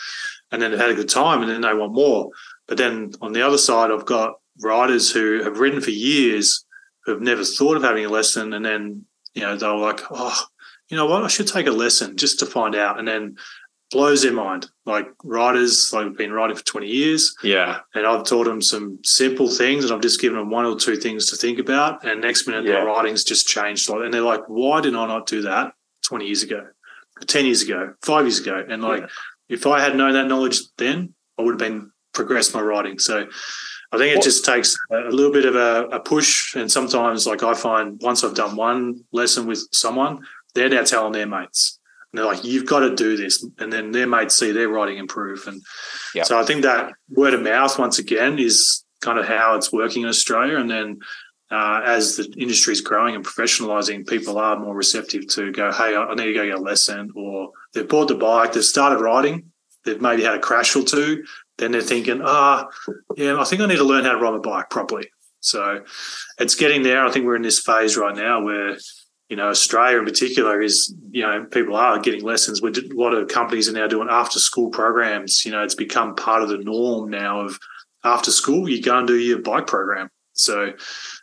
and 0.49 0.61
then 0.61 0.71
they've 0.71 0.79
had 0.79 0.91
a 0.91 0.95
good 0.95 1.09
time, 1.09 1.41
and 1.41 1.51
then 1.51 1.59
they 1.59 1.73
want 1.73 1.93
more. 1.93 2.29
But 2.69 2.77
then 2.77 3.11
on 3.21 3.33
the 3.33 3.41
other 3.41 3.57
side, 3.57 3.91
I've 3.91 4.05
got 4.05 4.35
riders 4.61 5.11
who 5.11 5.43
have 5.43 5.59
ridden 5.59 5.81
for 5.81 5.91
years 5.91 6.65
who 7.03 7.11
have 7.11 7.21
never 7.21 7.43
thought 7.43 7.75
of 7.75 7.83
having 7.83 8.05
a 8.05 8.09
lesson, 8.09 8.53
and 8.53 8.63
then 8.63 9.05
you 9.33 9.41
know 9.41 9.57
they're 9.57 9.75
like, 9.75 9.99
"Oh, 10.09 10.41
you 10.87 10.95
know 10.95 11.07
what? 11.07 11.25
I 11.25 11.27
should 11.27 11.47
take 11.47 11.67
a 11.67 11.71
lesson 11.71 12.15
just 12.15 12.39
to 12.39 12.45
find 12.45 12.75
out," 12.75 12.97
and 12.97 13.05
then 13.05 13.35
blows 13.91 14.23
their 14.23 14.33
mind. 14.33 14.67
Like 14.85 15.07
riders, 15.23 15.91
like 15.93 16.05
have 16.05 16.17
been 16.17 16.31
riding 16.33 16.55
for 16.55 16.63
twenty 16.65 16.87
years, 16.87 17.35
yeah, 17.43 17.79
and 17.93 18.05
I've 18.05 18.25
taught 18.25 18.45
them 18.45 18.61
some 18.61 18.99
simple 19.03 19.47
things, 19.47 19.85
and 19.85 19.93
I've 19.93 20.01
just 20.01 20.19
given 20.21 20.37
them 20.39 20.49
one 20.49 20.65
or 20.65 20.77
two 20.77 20.95
things 20.95 21.29
to 21.29 21.35
think 21.35 21.59
about, 21.59 22.03
and 22.05 22.21
next 22.21 22.47
minute 22.47 22.65
Yeah. 22.65 22.73
their 22.73 22.85
writing's 22.85 23.23
just 23.23 23.47
changed. 23.47 23.89
Like, 23.89 24.01
and 24.05 24.13
they're 24.13 24.21
like, 24.21 24.43
"Why 24.47 24.81
did 24.81 24.95
I 24.95 25.05
not 25.07 25.27
do 25.27 25.41
that 25.43 25.73
twenty 26.03 26.25
years 26.25 26.43
ago, 26.43 26.67
ten 27.27 27.45
years 27.45 27.61
ago, 27.61 27.93
five 28.01 28.25
years 28.25 28.39
ago?" 28.39 28.63
And 28.67 28.81
like, 28.81 29.07
if 29.49 29.67
I 29.67 29.79
had 29.81 29.95
known 29.95 30.13
that 30.13 30.27
knowledge 30.27 30.59
then, 30.77 31.13
I 31.37 31.43
would 31.43 31.51
have 31.61 31.69
been 31.69 31.91
progressed 32.13 32.53
my 32.53 32.61
writing. 32.61 32.99
So. 32.99 33.27
I 33.93 33.97
think 33.97 34.11
it 34.13 34.15
Well- 34.19 34.23
just 34.23 34.45
takes 34.45 34.73
a 34.89 35.09
a 35.09 35.11
little 35.11 35.33
bit 35.33 35.43
of 35.43 35.57
a, 35.57 35.83
a 35.91 35.99
push, 35.99 36.55
and 36.55 36.71
sometimes, 36.71 37.27
like 37.27 37.43
I 37.43 37.53
find, 37.53 37.99
once 38.01 38.23
I've 38.23 38.33
done 38.35 38.55
one 38.55 39.03
lesson 39.11 39.45
with 39.47 39.67
someone, 39.73 40.25
they're 40.55 40.69
now 40.69 40.83
telling 40.85 41.11
their 41.11 41.27
mates, 41.27 41.77
and 42.11 42.19
they're 42.19 42.25
like, 42.25 42.43
"You've 42.43 42.65
got 42.65 42.79
to 42.79 42.95
do 42.95 43.15
this," 43.17 43.45
and 43.59 43.71
then 43.71 43.91
their 43.91 44.07
mates 44.07 44.35
see 44.35 44.51
their 44.51 44.69
writing 44.69 44.97
improve, 44.97 45.47
and 45.47 45.61
Yeah. 46.13 46.23
so 46.23 46.37
I 46.39 46.43
think 46.43 46.63
that 46.63 46.91
word 47.09 47.33
of 47.33 47.41
mouth 47.41 47.77
once 47.79 47.99
again 47.99 48.39
is 48.39 48.83
kind 49.01 49.17
of 49.17 49.25
how 49.25 49.55
it's 49.55 49.71
working 49.71 50.03
in 50.03 50.09
Australia, 50.09 50.57
and 50.57 50.69
then 50.69 50.99
uh, 51.51 51.81
as 51.83 52.15
the 52.15 52.33
industry 52.37 52.71
is 52.71 52.79
growing 52.79 53.13
and 53.13 53.25
professionalizing, 53.25 54.07
people 54.07 54.37
are 54.37 54.57
more 54.57 54.73
receptive 54.75 55.27
to 55.27 55.51
go, 55.51 55.71
"Hey, 55.71 55.95
I 55.95 56.13
need 56.15 56.25
to 56.25 56.33
go 56.33 56.45
get 56.45 56.57
a 56.57 56.61
lesson," 56.61 57.11
or 57.15 57.51
they've 57.73 57.87
bought 57.87 58.07
the 58.07 58.15
bike, 58.15 58.53
they've 58.53 58.63
started 58.63 59.01
riding, 59.01 59.51
they've 59.85 60.01
maybe 60.01 60.23
had 60.23 60.35
a 60.35 60.39
crash 60.39 60.75
or 60.75 60.83
two, 60.83 61.23
then 61.57 61.71
they're 61.71 61.81
thinking, 61.81 62.21
"Ah, 62.23 62.67
yeah, 63.17 63.39
I 63.39 63.43
think 63.43 63.61
I 63.61 63.65
need 63.65 63.77
to 63.77 63.83
learn 63.83 64.05
how 64.05 64.11
to 64.13 64.17
ride 64.17 64.31
my 64.31 64.37
bike 64.37 64.69
properly." 64.69 65.09
So 65.41 65.81
it's 66.39 66.55
getting 66.55 66.83
there. 66.83 67.03
I 67.05 67.11
think 67.11 67.25
we're 67.25 67.35
in 67.35 67.41
this 67.41 67.59
phase 67.59 67.97
right 67.97 68.15
now 68.15 68.41
where 68.43 68.77
you 69.31 69.37
know, 69.37 69.47
Australia 69.47 69.97
in 69.99 70.03
particular 70.05 70.61
is, 70.61 70.93
you 71.09 71.21
know, 71.23 71.45
people 71.45 71.75
are 71.77 71.97
getting 71.99 72.21
lessons. 72.21 72.61
With 72.61 72.75
a 72.77 72.89
lot 72.93 73.13
of 73.13 73.29
companies 73.29 73.69
are 73.69 73.73
now 73.73 73.87
doing 73.87 74.09
after 74.11 74.39
school 74.39 74.69
programs. 74.69 75.45
You 75.45 75.51
know, 75.53 75.63
it's 75.63 75.73
become 75.73 76.15
part 76.15 76.41
of 76.43 76.49
the 76.49 76.57
norm 76.57 77.09
now 77.09 77.39
of 77.39 77.57
after 78.03 78.29
school, 78.29 78.67
you 78.67 78.81
go 78.81 78.97
and 78.97 79.07
do 79.07 79.15
your 79.17 79.39
bike 79.39 79.67
program. 79.67 80.09
So, 80.33 80.73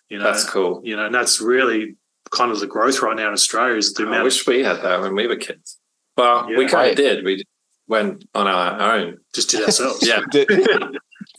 you 0.08 0.18
know, 0.18 0.24
that's 0.24 0.48
cool. 0.48 0.80
you 0.84 0.96
know, 0.96 1.04
and 1.04 1.14
that's 1.14 1.40
really 1.40 1.96
kind 2.30 2.50
of 2.50 2.60
the 2.60 2.66
growth 2.66 3.02
right 3.02 3.14
now 3.16 3.26
in 3.28 3.34
Australia 3.34 3.76
is 3.76 3.92
the 3.92 4.04
I 4.04 4.06
amount 4.06 4.24
wish 4.24 4.46
we 4.46 4.64
had 4.64 4.80
that 4.82 5.00
when 5.02 5.14
we 5.14 5.26
were 5.26 5.36
kids. 5.36 5.78
Well, 6.16 6.46
we 6.48 6.64
kind 6.64 6.72
Right. 6.72 6.90
of 6.92 6.96
did. 6.96 7.24
We 7.26 7.44
went 7.88 8.24
on 8.34 8.46
our 8.46 8.94
own. 8.96 9.18
just 9.34 9.50
did 9.50 9.64
ourselves. 9.64 10.06
Yeah. 10.06 10.20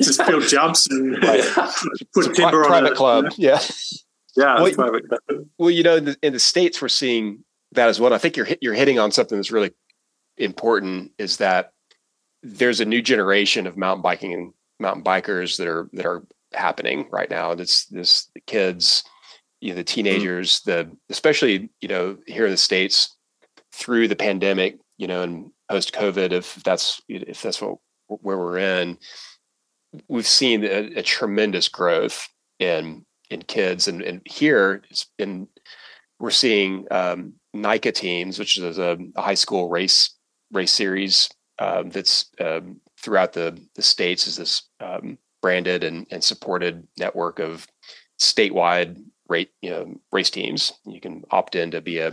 Just 0.01 0.25
build 0.27 0.43
jumps 0.47 0.87
and 0.89 1.21
Right. 1.23 1.41
put 2.13 2.25
pri- 2.25 2.33
timber 2.35 2.61
on 2.63 2.67
private 2.67 2.91
it. 2.91 2.95
club 2.95 3.25
yeah 3.37 3.59
Yeah, 4.39 4.55
Well. 4.77 5.45
Well, 5.57 5.69
you 5.69 5.83
know, 5.83 5.97
in 5.97 6.05
the, 6.05 6.17
in 6.21 6.33
the 6.33 6.39
states, 6.39 6.81
we're 6.81 6.87
seeing 6.87 7.43
that 7.73 7.89
as 7.89 7.99
well. 7.99 8.13
I 8.13 8.17
think 8.17 8.37
you're 8.37 8.47
you're 8.61 8.73
hitting 8.73 8.97
on 8.97 9.11
something 9.11 9.37
that's 9.37 9.51
really 9.51 9.71
important. 10.37 11.11
Is 11.17 11.37
that 11.37 11.73
there's 12.41 12.79
a 12.79 12.85
new 12.85 13.01
generation 13.01 13.67
of 13.67 13.75
mountain 13.75 14.01
biking 14.01 14.33
and 14.33 14.53
mountain 14.79 15.03
bikers 15.03 15.57
that 15.57 15.67
are 15.67 15.89
that 15.91 16.05
are 16.05 16.25
happening 16.53 17.07
right 17.11 17.29
now. 17.29 17.53
This 17.53 17.85
this 17.87 18.29
the 18.33 18.39
kids, 18.39 19.03
you 19.59 19.71
know, 19.71 19.75
the 19.75 19.83
teenagers, 19.83 20.61
the 20.61 20.89
especially 21.09 21.69
you 21.81 21.89
know 21.89 22.17
here 22.25 22.45
in 22.45 22.51
the 22.51 22.57
states 22.57 23.17
through 23.73 24.07
the 24.07 24.15
pandemic, 24.15 24.77
you 24.97 25.07
know, 25.07 25.21
and 25.21 25.51
post 25.69 25.93
COVID, 25.93 26.31
if 26.31 26.55
that's 26.63 27.01
if 27.09 27.41
that's 27.41 27.61
what 27.61 27.77
where 28.07 28.37
we're 28.37 28.57
in, 28.57 28.97
we've 30.07 30.25
seen 30.25 30.63
a, 30.63 30.93
a 30.95 31.03
tremendous 31.03 31.67
growth 31.67 32.29
in 32.59 33.05
in 33.29 33.41
kids 33.43 33.87
and, 33.87 34.01
and 34.01 34.21
here 34.25 34.81
it's 34.89 35.07
we're 36.19 36.31
seeing 36.31 36.85
um, 36.91 37.33
NICA 37.53 37.93
teams, 37.93 38.37
which 38.37 38.57
is 38.57 38.77
a, 38.77 38.97
a 39.15 39.21
high 39.21 39.35
school 39.35 39.69
race 39.69 40.15
race 40.51 40.71
series 40.71 41.29
um, 41.59 41.89
that's 41.89 42.29
um, 42.39 42.81
throughout 42.97 43.33
the 43.33 43.59
the 43.75 43.81
states 43.81 44.27
is 44.27 44.35
this 44.35 44.63
um, 44.79 45.17
branded 45.41 45.83
and, 45.83 46.05
and 46.11 46.23
supported 46.23 46.87
network 46.97 47.39
of 47.39 47.65
statewide 48.19 49.01
rate 49.27 49.51
you 49.61 49.69
know 49.69 49.95
race 50.11 50.29
teams. 50.29 50.73
You 50.85 50.99
can 50.99 51.23
opt 51.31 51.55
in 51.55 51.71
to 51.71 51.81
be 51.81 51.99
a 51.99 52.11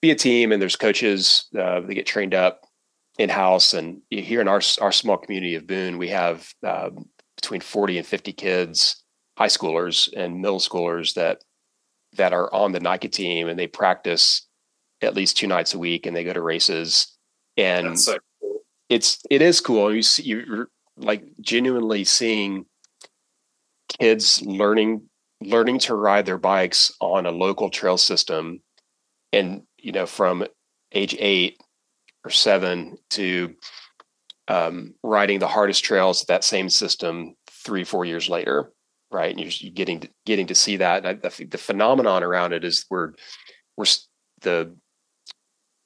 be 0.00 0.10
a 0.10 0.16
team, 0.16 0.52
and 0.52 0.60
there's 0.60 0.76
coaches 0.76 1.46
uh, 1.56 1.80
that 1.80 1.94
get 1.94 2.06
trained 2.06 2.34
up 2.34 2.62
in 3.18 3.28
house. 3.28 3.72
And 3.72 4.02
here 4.10 4.40
in 4.40 4.48
our 4.48 4.60
our 4.80 4.92
small 4.92 5.16
community 5.16 5.54
of 5.54 5.66
Boone, 5.66 5.98
we 5.98 6.08
have 6.08 6.52
uh, 6.66 6.90
between 7.36 7.60
40 7.60 7.98
and 7.98 8.06
50 8.06 8.32
kids, 8.32 9.01
high 9.36 9.46
schoolers 9.46 10.08
and 10.16 10.40
middle 10.40 10.58
schoolers 10.58 11.14
that 11.14 11.42
that 12.16 12.32
are 12.32 12.52
on 12.52 12.72
the 12.72 12.80
NICA 12.80 13.08
team, 13.08 13.48
and 13.48 13.58
they 13.58 13.66
practice 13.66 14.46
at 15.00 15.14
least 15.14 15.36
two 15.36 15.46
nights 15.46 15.74
a 15.74 15.78
week, 15.78 16.06
and 16.06 16.14
they 16.14 16.24
go 16.24 16.32
to 16.32 16.40
races. 16.40 17.16
And 17.56 17.98
so 17.98 18.16
cool. 18.40 18.60
it's 18.88 19.18
it 19.30 19.42
is 19.42 19.60
cool. 19.60 19.94
You 19.94 20.02
see, 20.02 20.22
you're 20.24 20.68
like 20.96 21.24
genuinely 21.40 22.04
seeing 22.04 22.66
kids 24.00 24.42
learning 24.42 25.02
learning 25.40 25.78
to 25.80 25.94
ride 25.94 26.26
their 26.26 26.38
bikes 26.38 26.92
on 27.00 27.26
a 27.26 27.30
local 27.30 27.68
trail 27.68 27.98
system 27.98 28.60
and 29.32 29.62
you 29.78 29.92
know 29.92 30.06
from 30.06 30.46
age 30.92 31.16
eight 31.18 31.58
or 32.24 32.30
seven 32.30 32.96
to 33.10 33.54
um, 34.48 34.94
riding 35.02 35.38
the 35.38 35.48
hardest 35.48 35.84
trails 35.84 36.24
that 36.24 36.44
same 36.44 36.68
system 36.68 37.34
three 37.50 37.84
four 37.84 38.04
years 38.04 38.28
later 38.28 38.70
right 39.12 39.30
and 39.30 39.40
you're, 39.40 39.50
you're 39.58 39.72
getting 39.72 40.00
to, 40.00 40.08
getting 40.26 40.46
to 40.46 40.54
see 40.54 40.76
that 40.76 41.06
I, 41.06 41.14
think 41.14 41.50
the 41.50 41.58
phenomenon 41.58 42.22
around 42.22 42.52
it 42.52 42.64
is 42.64 42.86
we're 42.90 43.12
we're 43.76 43.86
the, 44.40 44.74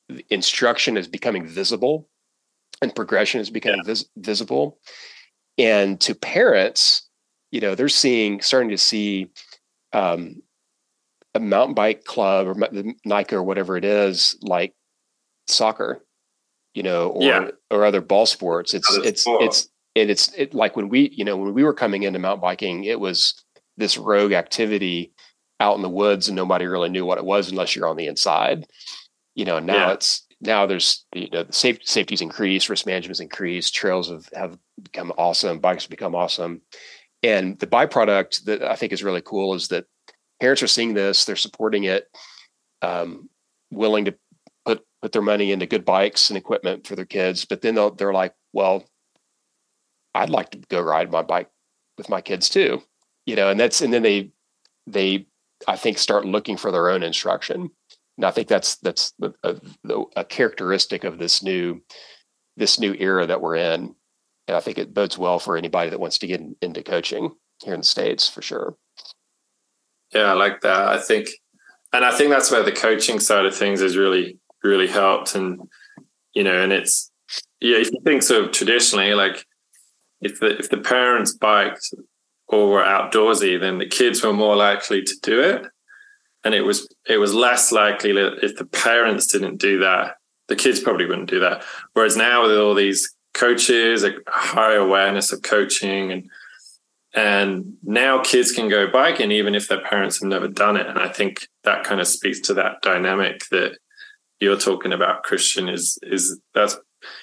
the 0.08 0.24
instruction 0.30 0.96
is 0.96 1.08
becoming 1.08 1.46
visible 1.46 2.08
and 2.80 2.94
progression 2.94 3.40
is 3.40 3.50
becoming 3.50 3.80
yeah. 3.84 3.88
vis- 3.88 4.08
visible 4.16 4.78
and 5.58 6.00
to 6.00 6.14
parents 6.14 7.08
you 7.50 7.60
know 7.60 7.74
they're 7.74 7.88
seeing 7.88 8.40
starting 8.40 8.70
to 8.70 8.78
see 8.78 9.30
um, 9.92 10.42
a 11.36 11.40
mountain 11.40 11.74
bike 11.74 12.04
club 12.04 12.48
or 12.48 12.54
the 12.54 12.94
NICA 13.04 13.36
or 13.36 13.42
whatever 13.42 13.76
it 13.76 13.84
is, 13.84 14.36
like 14.42 14.74
soccer, 15.46 16.04
you 16.74 16.82
know, 16.82 17.10
or 17.10 17.22
yeah. 17.22 17.48
or 17.70 17.84
other 17.84 18.00
ball 18.00 18.26
sports. 18.26 18.74
It's 18.74 18.92
it's 18.98 19.22
sport. 19.22 19.42
it's 19.42 19.68
and 19.96 20.10
it's 20.10 20.32
it 20.34 20.54
like 20.54 20.76
when 20.76 20.88
we 20.88 21.10
you 21.12 21.24
know 21.24 21.36
when 21.36 21.54
we 21.54 21.64
were 21.64 21.74
coming 21.74 22.04
into 22.04 22.18
mountain 22.18 22.42
biking, 22.42 22.84
it 22.84 23.00
was 23.00 23.34
this 23.76 23.96
rogue 23.96 24.32
activity 24.32 25.12
out 25.58 25.76
in 25.76 25.82
the 25.82 25.88
woods, 25.88 26.28
and 26.28 26.36
nobody 26.36 26.66
really 26.66 26.90
knew 26.90 27.04
what 27.04 27.18
it 27.18 27.24
was 27.24 27.50
unless 27.50 27.74
you're 27.74 27.88
on 27.88 27.96
the 27.96 28.06
inside. 28.06 28.66
You 29.34 29.46
know, 29.46 29.58
now 29.58 29.88
yeah. 29.88 29.92
it's 29.94 30.26
now 30.40 30.66
there's 30.66 31.04
you 31.14 31.30
know 31.30 31.44
the 31.44 31.52
safety 31.52 31.84
safety's 31.86 32.20
increased, 32.20 32.68
risk 32.68 32.86
management's 32.86 33.20
increased, 33.20 33.74
trails 33.74 34.10
have 34.10 34.28
have 34.34 34.58
become 34.82 35.12
awesome, 35.16 35.58
bikes 35.58 35.84
have 35.84 35.90
become 35.90 36.14
awesome, 36.14 36.60
and 37.22 37.58
the 37.58 37.66
byproduct 37.66 38.44
that 38.44 38.62
I 38.62 38.76
think 38.76 38.92
is 38.92 39.02
really 39.02 39.22
cool 39.22 39.54
is 39.54 39.68
that 39.68 39.86
parents 40.40 40.62
are 40.62 40.68
seeing 40.68 40.92
this, 40.92 41.24
they're 41.24 41.36
supporting 41.36 41.84
it, 41.84 42.06
um, 42.82 43.30
willing 43.70 44.04
to 44.04 44.14
put 44.66 44.84
put 45.00 45.12
their 45.12 45.22
money 45.22 45.52
into 45.52 45.64
good 45.64 45.86
bikes 45.86 46.28
and 46.28 46.36
equipment 46.36 46.86
for 46.86 46.96
their 46.96 47.06
kids. 47.06 47.46
But 47.46 47.62
then 47.62 47.78
they're 47.96 48.12
like, 48.12 48.34
well, 48.52 48.84
I'd 50.16 50.30
like 50.30 50.50
to 50.50 50.58
go 50.68 50.80
ride 50.80 51.10
my 51.10 51.22
bike 51.22 51.50
with 51.98 52.08
my 52.08 52.20
kids 52.20 52.48
too, 52.48 52.82
you 53.24 53.36
know. 53.36 53.50
And 53.50 53.58
that's 53.58 53.80
and 53.80 53.92
then 53.92 54.02
they 54.02 54.30
they 54.86 55.26
I 55.66 55.76
think 55.76 55.98
start 55.98 56.24
looking 56.24 56.56
for 56.56 56.70
their 56.70 56.90
own 56.90 57.02
instruction. 57.02 57.70
And 58.16 58.24
I 58.24 58.30
think 58.30 58.48
that's 58.48 58.76
that's 58.76 59.12
a, 59.22 59.32
a, 59.44 60.02
a 60.16 60.24
characteristic 60.24 61.04
of 61.04 61.18
this 61.18 61.42
new 61.42 61.82
this 62.56 62.80
new 62.80 62.94
era 62.94 63.26
that 63.26 63.40
we're 63.40 63.56
in 63.56 63.94
and 64.48 64.56
I 64.56 64.60
think 64.60 64.78
it 64.78 64.94
bodes 64.94 65.18
well 65.18 65.38
for 65.38 65.56
anybody 65.56 65.90
that 65.90 66.00
wants 66.00 66.18
to 66.18 66.26
get 66.26 66.40
in, 66.40 66.56
into 66.62 66.82
coaching 66.82 67.32
here 67.62 67.74
in 67.74 67.80
the 67.80 67.86
states 67.86 68.28
for 68.28 68.42
sure. 68.42 68.76
Yeah, 70.14 70.30
I 70.30 70.32
like 70.34 70.60
that. 70.60 70.88
I 70.88 70.98
think, 70.98 71.28
and 71.92 72.04
I 72.04 72.16
think 72.16 72.30
that's 72.30 72.50
where 72.50 72.62
the 72.62 72.72
coaching 72.72 73.18
side 73.18 73.44
of 73.44 73.56
things 73.56 73.80
has 73.80 73.96
really, 73.96 74.38
really 74.62 74.86
helped. 74.86 75.34
And 75.34 75.60
you 76.32 76.44
know, 76.44 76.60
and 76.60 76.72
it's 76.72 77.10
yeah, 77.60 77.78
if 77.78 77.90
you 77.90 78.00
think 78.04 78.22
sort 78.22 78.44
of 78.44 78.52
traditionally, 78.52 79.14
like 79.14 79.44
if 80.26 80.40
the 80.40 80.58
if 80.58 80.68
the 80.68 80.78
parents 80.78 81.32
biked 81.32 81.94
or 82.48 82.68
were 82.68 82.82
outdoorsy, 82.82 83.58
then 83.58 83.78
the 83.78 83.86
kids 83.86 84.22
were 84.22 84.32
more 84.32 84.56
likely 84.56 85.02
to 85.02 85.16
do 85.22 85.40
it. 85.40 85.66
And 86.44 86.54
it 86.54 86.62
was 86.62 86.88
it 87.08 87.18
was 87.18 87.34
less 87.34 87.72
likely 87.72 88.12
that 88.12 88.44
if 88.44 88.56
the 88.56 88.66
parents 88.66 89.26
didn't 89.26 89.56
do 89.56 89.78
that, 89.80 90.16
the 90.48 90.56
kids 90.56 90.80
probably 90.80 91.06
wouldn't 91.06 91.30
do 91.30 91.40
that. 91.40 91.64
Whereas 91.94 92.16
now 92.16 92.42
with 92.42 92.56
all 92.56 92.74
these 92.74 93.14
coaches, 93.34 94.04
a 94.04 94.12
high 94.28 94.74
awareness 94.74 95.32
of 95.32 95.42
coaching, 95.42 96.12
and 96.12 96.30
and 97.14 97.74
now 97.82 98.22
kids 98.22 98.52
can 98.52 98.68
go 98.68 98.90
biking 98.90 99.32
even 99.32 99.54
if 99.54 99.68
their 99.68 99.80
parents 99.80 100.20
have 100.20 100.28
never 100.28 100.48
done 100.48 100.76
it. 100.76 100.86
And 100.86 100.98
I 100.98 101.08
think 101.08 101.48
that 101.64 101.84
kind 101.84 102.00
of 102.00 102.06
speaks 102.06 102.40
to 102.42 102.54
that 102.54 102.82
dynamic 102.82 103.46
that 103.50 103.78
you're 104.38 104.58
talking 104.58 104.92
about, 104.92 105.24
Kristian. 105.24 105.72
Is 105.72 105.98
is 106.02 106.40
that's 106.54 106.76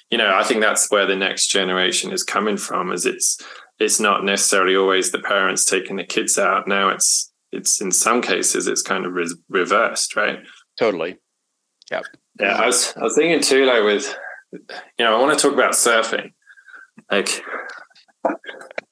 you 0.09 0.17
know 0.17 0.35
I 0.35 0.43
think 0.43 0.61
that's 0.61 0.89
where 0.91 1.05
the 1.05 1.15
next 1.15 1.47
generation 1.47 2.11
is 2.11 2.23
coming 2.23 2.57
from. 2.57 2.91
Is 2.91 3.05
it's 3.05 3.37
it's 3.79 3.99
not 3.99 4.23
necessarily 4.23 4.75
always 4.75 5.11
the 5.11 5.19
parents 5.19 5.65
taking 5.65 5.95
the 5.95 6.03
kids 6.03 6.37
out. 6.37 6.67
Now 6.67 6.89
it's 6.89 7.31
it's 7.51 7.81
in 7.81 7.91
some 7.91 8.21
cases 8.21 8.67
it's 8.67 8.81
kind 8.81 9.05
of 9.05 9.13
re- 9.13 9.35
reversed, 9.49 10.15
right? 10.15 10.39
Totally. 10.77 11.17
Yeah. 11.91 12.01
Yeah. 12.39 12.55
I 12.55 12.65
was 12.65 12.93
I 12.97 13.03
was 13.03 13.15
thinking 13.15 13.41
too, 13.41 13.65
like 13.65 13.83
with 13.83 14.15
you 14.53 14.59
know, 15.05 15.15
I 15.15 15.19
want 15.19 15.37
to 15.37 15.41
talk 15.41 15.53
about 15.53 15.73
surfing. 15.73 16.31
Like, 17.11 17.43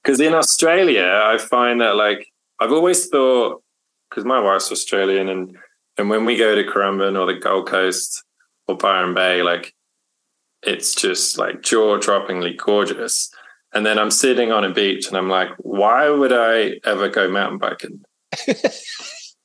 because 0.03 0.19
in 0.19 0.33
Australia, 0.33 1.21
I 1.23 1.37
find 1.37 1.81
that 1.81 1.95
like 1.95 2.27
I've 2.59 2.71
always 2.71 3.07
thought, 3.07 3.63
because 4.09 4.25
my 4.25 4.39
wife's 4.39 4.71
Australian, 4.71 5.29
and 5.29 5.57
and 5.97 6.09
when 6.09 6.25
we 6.25 6.37
go 6.37 6.55
to 6.55 6.63
Currumbin 6.63 7.19
or 7.19 7.31
the 7.31 7.39
Gold 7.39 7.67
Coast 7.67 8.23
or 8.67 8.77
Byron 8.77 9.13
Bay, 9.13 9.43
like 9.43 9.73
it's 10.63 10.95
just 10.95 11.37
like 11.37 11.61
jaw 11.61 11.97
droppingly 11.97 12.57
gorgeous. 12.57 13.31
And 13.73 13.85
then 13.85 13.97
I'm 13.97 14.11
sitting 14.11 14.51
on 14.51 14.63
a 14.63 14.73
beach 14.73 15.07
and 15.07 15.17
I'm 15.17 15.29
like, 15.29 15.49
why 15.57 16.09
would 16.09 16.33
I 16.33 16.79
ever 16.83 17.09
go 17.09 17.29
mountain 17.29 17.57
biking? 17.57 18.03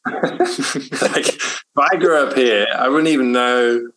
like 0.07 1.29
if 1.29 1.65
I 1.79 1.97
grew 1.97 2.17
up 2.17 2.37
here, 2.37 2.67
I 2.77 2.89
wouldn't 2.89 3.09
even 3.09 3.33
know 3.33 3.89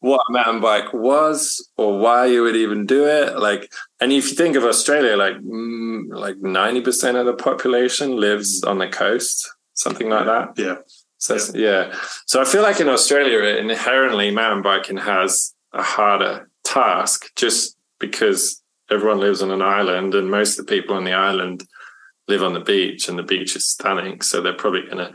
what 0.00 0.20
a 0.28 0.32
mountain 0.32 0.60
bike 0.60 0.92
was 0.92 1.68
or 1.76 1.98
why 1.98 2.26
you 2.26 2.42
would 2.42 2.56
even 2.56 2.86
do 2.86 3.06
it. 3.06 3.38
Like, 3.38 3.72
and 4.00 4.12
if 4.12 4.30
you 4.30 4.36
think 4.36 4.56
of 4.56 4.64
Australia, 4.64 5.16
like 5.16 5.36
mm, 5.36 6.04
like 6.10 6.38
ninety 6.38 6.80
percent 6.80 7.16
of 7.16 7.26
the 7.26 7.34
population 7.34 8.16
lives 8.16 8.62
on 8.64 8.78
the 8.78 8.88
coast, 8.88 9.48
something 9.74 10.08
like 10.08 10.26
that. 10.26 10.52
Yeah. 10.56 10.76
So 11.18 11.36
yeah. 11.54 11.54
yeah. 11.54 11.94
So 12.26 12.40
I 12.40 12.44
feel 12.44 12.62
like 12.62 12.80
in 12.80 12.88
Australia, 12.88 13.56
inherently 13.56 14.30
mountain 14.30 14.62
biking 14.62 14.96
has 14.96 15.54
a 15.72 15.82
harder 15.82 16.49
task 16.64 17.26
just 17.36 17.76
because 17.98 18.62
everyone 18.90 19.20
lives 19.20 19.42
on 19.42 19.50
an 19.50 19.62
island 19.62 20.14
and 20.14 20.30
most 20.30 20.58
of 20.58 20.66
the 20.66 20.70
people 20.70 20.96
on 20.96 21.04
the 21.04 21.12
island 21.12 21.64
live 22.28 22.42
on 22.42 22.54
the 22.54 22.60
beach 22.60 23.08
and 23.08 23.18
the 23.18 23.22
beach 23.22 23.56
is 23.56 23.66
stunning. 23.66 24.20
So 24.20 24.40
they're 24.40 24.52
probably 24.52 24.82
going 24.82 24.98
to 24.98 25.14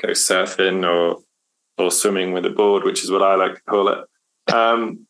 go 0.00 0.08
surfing 0.08 0.88
or 0.88 1.22
or 1.78 1.90
swimming 1.92 2.32
with 2.32 2.44
a 2.44 2.50
board, 2.50 2.82
which 2.82 3.04
is 3.04 3.10
what 3.10 3.22
I 3.22 3.36
like 3.36 3.54
to 3.54 3.60
call 3.62 3.88
it. 3.88 4.52
Um, 4.52 5.06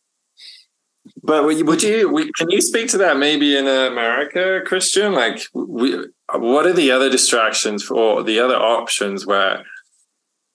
but 1.23 1.43
would 1.43 1.83
you, 1.83 2.31
can 2.37 2.49
you 2.49 2.61
speak 2.61 2.89
to 2.89 2.99
that 2.99 3.17
maybe 3.17 3.57
in 3.57 3.67
America, 3.67 4.61
Kristian? 4.67 5.15
Like, 5.15 5.41
we, 5.53 6.05
what 6.35 6.67
are 6.67 6.73
the 6.73 6.91
other 6.91 7.09
distractions 7.09 7.89
or 7.89 8.21
the 8.23 8.39
other 8.39 8.55
options 8.55 9.25
where 9.25 9.65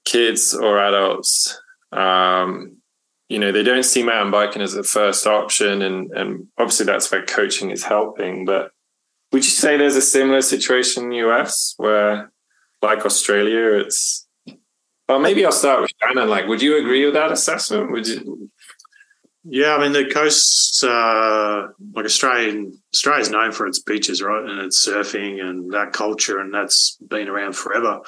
kids 0.05 0.55
or 0.55 0.79
adults, 0.79 1.61
um, 1.91 2.77
you 3.29 3.39
know, 3.39 3.53
they 3.53 3.63
don't 3.63 3.85
see 3.85 4.03
mountain 4.03 4.31
biking 4.31 4.63
as 4.63 4.75
a 4.75 4.83
first 4.83 5.27
option, 5.27 5.83
and 5.83 6.11
and 6.13 6.49
obviously 6.59 6.87
that's 6.87 7.11
where 7.11 7.25
coaching 7.25 7.71
is 7.71 7.85
helping. 7.85 8.45
But 8.45 8.71
would 9.33 9.45
you 9.45 9.51
say 9.51 9.77
there's 9.77 9.97
a 9.97 10.03
similar 10.03 10.43
situation 10.43 11.05
in 11.05 11.11
the 11.11 11.29
US 11.29 11.75
where, 11.77 12.31
like 12.83 13.05
Australia, 13.07 13.79
it's 13.81 14.27
well, 15.09 15.19
maybe 15.19 15.45
I'll 15.45 15.53
start 15.53 15.83
with 15.83 15.91
Shannon. 16.03 16.29
Like, 16.29 16.47
would 16.47 16.63
you 16.63 16.79
agree 16.79 17.05
with 17.05 17.15
that 17.15 17.33
assessment? 17.33 17.93
Would 17.93 18.07
you? 18.07 18.51
Yeah, 19.47 19.75
I 19.75 19.83
mean 19.83 19.93
the 19.93 20.07
coasts, 20.11 20.83
uh, 20.83 21.69
like 21.93 22.07
Australian, 22.07 22.81
Australia's 22.95 23.31
known 23.31 23.53
for 23.53 23.67
its 23.67 23.79
beaches, 23.79 24.23
right, 24.23 24.43
and 24.43 24.61
its 24.61 24.87
surfing 24.87 25.43
and 25.43 25.71
that 25.73 25.93
culture, 25.93 26.41
and 26.41 26.53
that's 26.53 26.97
been 27.07 27.29
around 27.29 27.55
forever. 27.55 28.01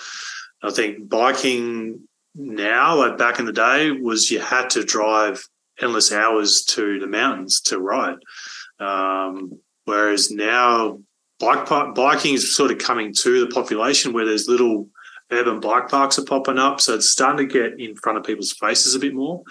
I 0.63 0.71
think 0.71 1.11
biking 1.11 2.09
now, 2.37 2.97
like 2.97 3.19
back 3.19 3.39
in 3.39 3.47
the 3.47 3.53
day, 3.53 3.91
was 3.91 4.31
you 4.31 4.41
had 4.41 4.71
to 4.71 4.85
drive 4.85 5.43
endless 5.81 6.13
hours 6.13 6.65
to 6.65 7.01
the 7.01 7.07
mountains 7.07 7.61
to 7.63 7.81
ride, 7.81 8.19
um, 8.79 9.59
whereas 9.87 10.31
now 10.31 10.99
bike 11.41 11.67
biking 11.95 12.35
is 12.35 12.55
sort 12.55 12.71
of 12.71 12.79
coming 12.79 13.13
to 13.13 13.41
the 13.41 13.53
population 13.53 14.13
where 14.13 14.25
there's 14.25 14.49
little 14.49 14.89
urban 15.33 15.61
bike 15.61 15.89
parks 15.89 16.19
are 16.19 16.25
popping 16.25 16.59
up, 16.59 16.81
so 16.81 16.95
it's 16.95 17.11
starting 17.11 17.49
to 17.49 17.53
get 17.53 17.81
in 17.81 17.97
front 17.97 18.19
of 18.19 18.25
people's 18.25 18.53
faces 18.53 18.95
a 18.95 18.99
bit 18.99 19.15
more. 19.15 19.43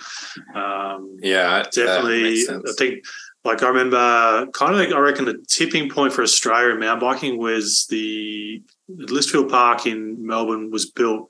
Um, 0.56 1.18
yeah, 1.22 1.64
definitely. 1.74 2.44
I 2.50 2.74
think, 2.78 3.04
like 3.44 3.62
I 3.62 3.68
remember, 3.68 4.48
kind 4.54 4.74
of, 4.74 4.80
like, 4.80 4.94
I 4.94 5.00
reckon 5.00 5.26
the 5.26 5.44
tipping 5.50 5.90
point 5.90 6.14
for 6.14 6.22
Australia 6.22 6.74
in 6.74 6.80
mountain 6.80 7.02
biking 7.02 7.38
was 7.38 7.86
the 7.90 8.64
Lysterfield 8.90 9.50
Park 9.50 9.86
in 9.86 10.26
Melbourne 10.26 10.72
was 10.72 10.90
built 10.90 11.28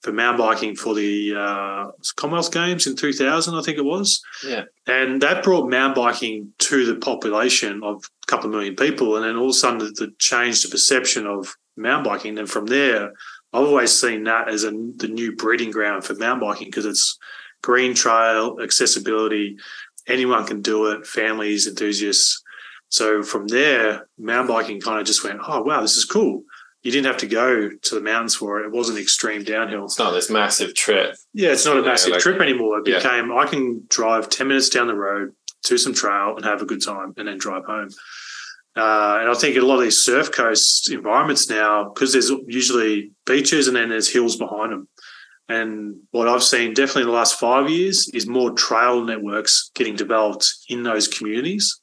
for 0.00 0.12
mountain 0.12 0.46
biking 0.46 0.74
for 0.74 0.94
the 0.94 1.34
uh, 1.36 1.90
Commonwealth 2.16 2.52
Games 2.52 2.86
in 2.86 2.96
2000, 2.96 3.54
I 3.54 3.62
think 3.62 3.78
it 3.78 3.84
was. 3.84 4.22
Yeah. 4.46 4.64
And 4.86 5.20
that 5.20 5.44
brought 5.44 5.68
mountain 5.68 6.02
biking 6.02 6.52
to 6.58 6.86
the 6.86 6.96
population 6.96 7.82
of 7.84 7.96
a 7.96 8.26
couple 8.26 8.46
of 8.46 8.52
million 8.52 8.76
people. 8.76 9.16
And 9.16 9.24
then 9.24 9.36
all 9.36 9.46
of 9.46 9.50
a 9.50 9.54
sudden, 9.54 9.78
the, 9.78 9.86
the 9.86 10.12
changed 10.18 10.66
the 10.66 10.70
perception 10.70 11.26
of 11.26 11.54
mountain 11.76 12.10
biking. 12.10 12.38
And 12.38 12.48
from 12.48 12.66
there, 12.66 13.12
I've 13.52 13.66
always 13.66 13.98
seen 13.98 14.24
that 14.24 14.48
as 14.48 14.64
a, 14.64 14.70
the 14.70 15.08
new 15.08 15.36
breeding 15.36 15.70
ground 15.70 16.04
for 16.04 16.14
mountain 16.14 16.48
biking 16.48 16.68
because 16.68 16.86
it's 16.86 17.18
green 17.62 17.94
trail, 17.94 18.56
accessibility, 18.62 19.58
anyone 20.06 20.46
can 20.46 20.62
do 20.62 20.86
it, 20.92 21.06
families, 21.06 21.66
enthusiasts. 21.66 22.42
So 22.88 23.22
from 23.22 23.48
there, 23.48 24.08
mountain 24.18 24.54
biking 24.54 24.80
kind 24.80 24.98
of 24.98 25.06
just 25.06 25.22
went, 25.22 25.40
oh, 25.46 25.62
wow, 25.62 25.82
this 25.82 25.98
is 25.98 26.06
cool 26.06 26.44
you 26.82 26.90
didn't 26.90 27.06
have 27.06 27.18
to 27.18 27.26
go 27.26 27.68
to 27.70 27.94
the 27.94 28.00
mountains 28.00 28.34
for 28.34 28.60
it. 28.60 28.66
It 28.66 28.72
wasn't 28.72 28.98
extreme 28.98 29.44
downhill. 29.44 29.84
It's 29.84 29.98
not 29.98 30.12
this 30.12 30.30
massive 30.30 30.74
trip. 30.74 31.14
Yeah, 31.34 31.50
it's 31.50 31.66
not 31.66 31.76
a 31.76 31.82
massive 31.82 32.12
like, 32.12 32.20
trip 32.20 32.40
anymore. 32.40 32.78
It 32.78 32.84
became 32.86 33.28
yeah. 33.28 33.36
I 33.36 33.46
can 33.46 33.84
drive 33.88 34.30
10 34.30 34.48
minutes 34.48 34.70
down 34.70 34.86
the 34.86 34.94
road 34.94 35.34
to 35.64 35.76
some 35.76 35.92
trail 35.92 36.36
and 36.36 36.44
have 36.44 36.62
a 36.62 36.66
good 36.66 36.82
time 36.82 37.12
and 37.16 37.28
then 37.28 37.38
drive 37.38 37.64
home. 37.64 37.90
Uh, 38.76 39.18
and 39.20 39.28
I 39.28 39.34
think 39.34 39.56
a 39.56 39.60
lot 39.60 39.76
of 39.76 39.82
these 39.82 40.02
surf 40.02 40.32
coast 40.32 40.90
environments 40.90 41.50
now, 41.50 41.90
because 41.90 42.12
there's 42.12 42.30
usually 42.46 43.10
beaches 43.26 43.68
and 43.68 43.76
then 43.76 43.90
there's 43.90 44.10
hills 44.10 44.36
behind 44.36 44.72
them. 44.72 44.88
And 45.50 45.96
what 46.12 46.28
I've 46.28 46.44
seen 46.44 46.74
definitely 46.74 47.02
in 47.02 47.08
the 47.08 47.14
last 47.14 47.38
five 47.38 47.68
years 47.68 48.08
is 48.14 48.28
more 48.28 48.52
trail 48.52 49.04
networks 49.04 49.72
getting 49.74 49.96
developed 49.96 50.54
in 50.68 50.84
those 50.84 51.08
communities. 51.08 51.80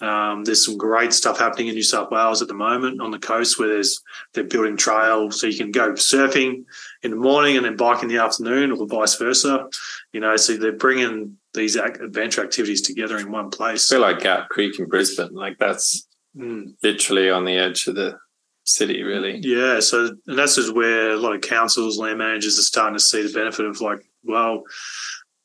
Um, 0.00 0.44
there's 0.44 0.64
some 0.64 0.76
great 0.76 1.12
stuff 1.12 1.38
happening 1.38 1.68
in 1.68 1.74
New 1.74 1.82
South 1.82 2.10
Wales 2.10 2.42
at 2.42 2.48
the 2.48 2.54
moment 2.54 3.00
on 3.00 3.10
the 3.10 3.18
coast 3.18 3.58
where 3.58 3.68
there's 3.68 4.00
they're 4.34 4.44
building 4.44 4.76
trail 4.76 5.30
so 5.30 5.46
you 5.46 5.56
can 5.56 5.70
go 5.70 5.92
surfing 5.92 6.64
in 7.02 7.10
the 7.10 7.16
morning 7.16 7.56
and 7.56 7.64
then 7.64 7.76
bike 7.76 8.02
in 8.02 8.08
the 8.08 8.18
afternoon 8.18 8.72
or 8.72 8.86
vice 8.86 9.16
versa. 9.16 9.68
You 10.12 10.20
know, 10.20 10.36
so 10.36 10.56
they're 10.56 10.72
bringing 10.72 11.38
these 11.54 11.76
adventure 11.76 12.42
activities 12.42 12.82
together 12.82 13.18
in 13.18 13.32
one 13.32 13.50
place. 13.50 13.90
I 13.90 13.96
feel 13.96 14.02
like 14.02 14.20
Gap 14.20 14.48
Creek 14.50 14.78
in 14.78 14.86
Brisbane, 14.86 15.34
like 15.34 15.58
that's 15.58 16.06
mm. 16.36 16.74
literally 16.82 17.30
on 17.30 17.44
the 17.44 17.56
edge 17.56 17.86
of 17.86 17.94
the 17.94 18.18
city, 18.64 19.02
really. 19.02 19.38
Yeah. 19.42 19.80
So, 19.80 20.10
and 20.26 20.38
that's 20.38 20.56
just 20.56 20.74
where 20.74 21.10
a 21.10 21.16
lot 21.16 21.34
of 21.34 21.40
councils, 21.40 21.98
land 21.98 22.18
managers 22.18 22.58
are 22.58 22.62
starting 22.62 22.94
to 22.94 23.00
see 23.00 23.22
the 23.22 23.32
benefit 23.32 23.64
of 23.64 23.80
like, 23.80 24.00
well, 24.24 24.64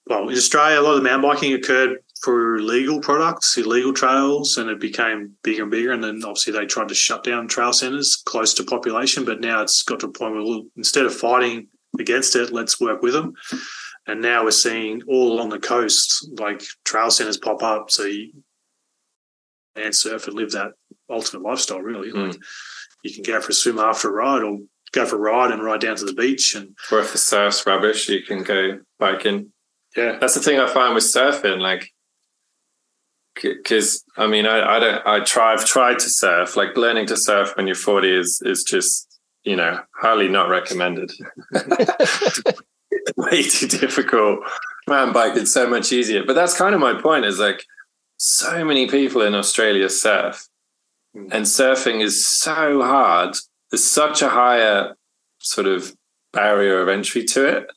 well, 0.08 0.28
in 0.28 0.36
Australia, 0.36 0.80
a 0.80 0.82
lot 0.82 0.92
of 0.92 0.98
the 0.98 1.04
mountain 1.04 1.30
biking 1.30 1.54
occurred 1.54 2.00
for 2.22 2.60
legal 2.60 3.00
products, 3.00 3.58
illegal 3.58 3.94
trails, 3.94 4.58
and 4.58 4.70
it 4.70 4.80
became 4.80 5.36
bigger 5.44 5.64
and 5.64 5.72
bigger. 5.72 5.92
And 5.92 6.04
then 6.04 6.22
obviously 6.24 6.54
they 6.54 6.66
tried 6.66 6.90
to 6.90 6.96
shut 6.96 7.24
down 7.24 7.48
trail 7.48 7.74
centres 7.74 8.16
close 8.16 8.54
to 8.56 8.64
population, 8.64 9.26
but 9.26 9.42
now 9.42 9.62
it's 9.62 9.82
got 9.82 10.02
to 10.02 10.08
a 10.08 10.12
point 10.12 10.36
where 10.36 10.62
instead 10.78 11.06
of 11.06 11.16
fighting 11.16 11.68
against 12.00 12.36
it, 12.36 12.52
let's 12.52 12.80
work 12.80 13.02
with 13.02 13.14
them. 13.14 13.34
And 14.08 14.22
now 14.22 14.44
we're 14.44 14.52
seeing 14.52 15.02
all 15.08 15.34
along 15.34 15.50
the 15.50 15.60
coast, 15.60 16.28
like 16.40 16.62
trail 16.86 17.12
centres 17.12 17.38
pop 17.38 17.64
up. 17.64 17.92
So 17.92 18.04
you 18.04 18.32
and 19.76 19.96
surf 19.96 20.28
and 20.28 20.36
live 20.36 20.52
that 20.52 20.74
ultimate 21.10 21.44
lifestyle, 21.44 21.82
really. 21.82 22.12
Mm. 22.12 22.28
Like 22.28 22.38
you 23.04 23.14
can 23.14 23.24
go 23.24 23.42
for 23.42 23.52
a 23.52 23.54
swim 23.54 23.80
after 23.80 24.10
a 24.10 24.12
ride 24.12 24.44
or 24.44 24.60
go 24.92 25.06
for 25.06 25.16
a 25.16 25.20
ride 25.20 25.52
and 25.52 25.64
ride 25.64 25.82
down 25.82 25.96
to 25.96 26.06
the 26.06 26.14
beach. 26.14 26.56
And 26.56 26.76
or 26.92 27.00
if 27.00 27.12
the 27.12 27.18
surf's 27.18 27.66
rubbish, 27.66 28.10
you 28.10 28.22
can 28.24 28.44
go 28.44 28.80
biking. 29.00 29.52
Yeah. 29.96 30.18
That's 30.20 30.36
the 30.36 30.42
thing 30.42 30.60
I 30.60 30.68
find 30.68 30.96
with 30.96 31.04
surfing. 31.04 31.60
Like, 31.60 31.92
because 33.42 34.04
I 34.18 34.28
mean, 34.28 34.46
I, 34.46 34.78
I 34.78 34.80
don't, 34.80 35.06
I 35.06 35.20
try, 35.22 35.54
I've 35.54 35.66
tried 35.66 36.00
to 36.00 36.10
surf. 36.10 36.56
Like 36.56 36.76
learning 36.76 37.08
to 37.08 37.18
surf 37.18 37.54
when 37.56 37.68
you're 37.68 37.76
40 37.76 38.18
is 38.18 38.42
is 38.46 38.64
just, 38.64 39.20
you 39.44 39.56
know, 39.56 39.82
highly 39.96 40.28
not 40.28 40.50
recommended. 40.50 41.12
Way 43.18 43.44
too 43.44 43.68
difficult. 43.68 44.40
Mountain 44.88 45.14
biking 45.14 45.46
so 45.46 45.68
much 45.68 45.92
easier. 45.92 46.24
But 46.26 46.34
that's 46.34 46.58
kind 46.58 46.76
of 46.76 46.82
my 46.82 47.00
point. 47.00 47.26
Is 47.26 47.40
like 47.40 47.64
so 48.18 48.66
many 48.66 48.88
people 48.88 49.22
in 49.22 49.34
Australia 49.34 49.90
surf, 49.90 50.48
mm. 51.16 51.30
and 51.32 51.46
surfing 51.46 52.02
is 52.02 52.28
so 52.28 52.82
hard. 52.82 53.36
There's 53.70 53.84
such 53.84 54.22
a 54.22 54.30
higher 54.30 54.96
sort 55.40 55.68
of 55.68 55.96
barrier 56.34 56.82
of 56.82 56.90
entry 56.90 57.24
to 57.26 57.46
it. 57.46 57.68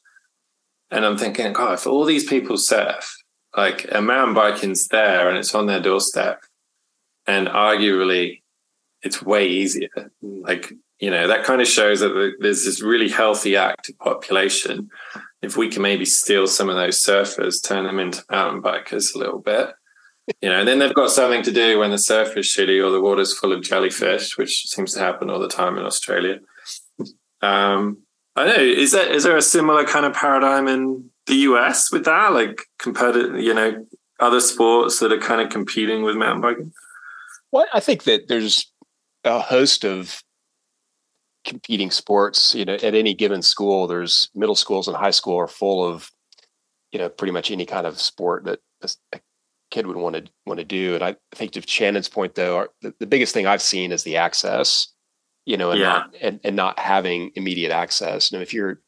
And 0.91 1.05
I'm 1.05 1.19
thinking, 1.19 1.53
God, 1.53 1.75
if 1.75 1.87
all 1.87 2.05
these 2.05 2.25
people 2.25 2.57
surf, 2.57 3.17
like 3.57 3.87
a 3.93 4.01
mountain 4.01 4.35
biking's 4.35 4.89
there 4.89 5.29
and 5.29 5.39
it's 5.39 5.55
on 5.55 5.67
their 5.67 5.81
doorstep 5.81 6.43
and 7.27 7.49
arguably 7.49 8.43
it's 9.03 9.23
way 9.23 9.47
easier. 9.47 10.11
Like 10.23 10.73
you 10.99 11.11
know 11.11 11.29
that 11.29 11.45
kind 11.45 11.61
of 11.61 11.69
shows 11.69 12.01
that 12.01 12.37
there's 12.41 12.65
this 12.65 12.83
really 12.83 13.09
healthy 13.09 13.57
active 13.57 13.99
population. 13.99 14.91
If 15.43 15.57
we 15.57 15.69
can 15.69 15.83
maybe 15.83 16.07
steal 16.07 16.47
some 16.47 16.71
of 16.71 16.77
those 16.77 17.03
surfers 17.03 17.63
turn 17.63 17.85
them 17.85 17.99
into 17.99 18.25
mountain 18.31 18.63
bikers 18.63 19.15
a 19.15 19.19
little 19.19 19.41
bit 19.41 19.75
you 20.41 20.49
know 20.49 20.59
and 20.59 20.69
then 20.69 20.79
they've 20.79 20.95
got 20.95 21.11
something 21.11 21.43
to 21.43 21.53
do 21.53 21.79
when 21.79 21.91
the 21.91 21.99
surf 21.99 22.37
is 22.37 22.47
shitty 22.47 22.85
or 22.85 22.91
the 22.91 23.01
water's 23.01 23.37
full 23.37 23.53
of 23.53 23.63
jellyfish 23.63 24.39
which 24.39 24.67
seems 24.67 24.95
to 24.95 25.01
happen 25.01 25.29
all 25.31 25.39
the 25.39 25.49
time 25.49 25.77
in 25.77 25.85
australia. 25.85 26.41
Um 27.43 27.99
i 28.37 28.47
know 28.47 28.63
is 28.63 28.93
that 28.93 29.11
is 29.11 29.25
there 29.25 29.37
a 29.37 29.43
similar 29.43 29.85
kind 29.85 30.07
of 30.07 30.15
paradigm 30.15 30.67
in 30.67 31.11
the 31.27 31.37
US 31.37 31.93
with 31.93 32.05
that, 32.05 32.33
like 32.33 32.63
compared 32.79 33.15
to 33.15 33.41
you 33.41 33.55
know 33.55 33.87
other 34.21 34.41
sports 34.41 35.01
that 35.01 35.13
are 35.13 35.19
kind 35.19 35.41
of 35.41 35.51
competing 35.51 36.03
with 36.03 36.17
mountain 36.17 36.41
biking? 36.41 36.73
Well, 37.53 37.67
I 37.73 37.81
think 37.81 38.05
that 38.05 38.29
there's 38.29 38.71
a 39.25 39.41
host 39.41 39.85
of 39.85 40.23
competing 41.45 41.91
sports. 41.91 42.55
You 42.55 42.65
know, 42.65 42.75
at 42.75 42.95
any 42.95 43.15
given 43.15 43.43
school, 43.43 43.87
there's 43.87 44.31
middle 44.35 44.57
schools 44.57 44.89
and 44.89 44.97
high 44.97 45.11
school 45.11 45.37
are 45.37 45.49
full 45.49 45.85
of 45.87 46.11
you 46.93 46.99
know 46.99 47.09
pretty 47.09 47.33
much 47.33 47.51
any 47.51 47.67
kind 47.67 47.87
of 47.87 48.01
sport 48.01 48.45
that 48.45 48.61
a 49.13 49.21
kid 49.71 49.87
would 49.87 49.97
want 49.97 50.17
to 50.17 50.25
want 50.47 50.59
to 50.59 50.65
do. 50.65 50.95
And 50.95 51.03
I 51.03 51.17
think 51.33 51.53
to 51.53 51.63
Shannon's 51.67 52.09
point, 52.09 52.35
though, 52.35 52.57
our, 52.57 52.71
the, 52.83 52.95
the 53.01 53.07
biggest 53.07 53.35
thing 53.35 53.47
I've 53.47 53.63
seen 53.63 53.93
is 53.93 54.05
the 54.05 54.17
access. 54.17 54.89
You 55.47 55.59
know, 55.59 55.73
and 55.73 55.81
yeah. 55.81 55.87
not 55.87 56.15
and, 56.23 56.41
and 56.43 56.57
not 56.57 56.79
having 56.79 57.31
immediate 57.35 57.71
access. 57.71 58.33
And 58.33 58.41
if 58.41 58.55
you're, 58.55 58.81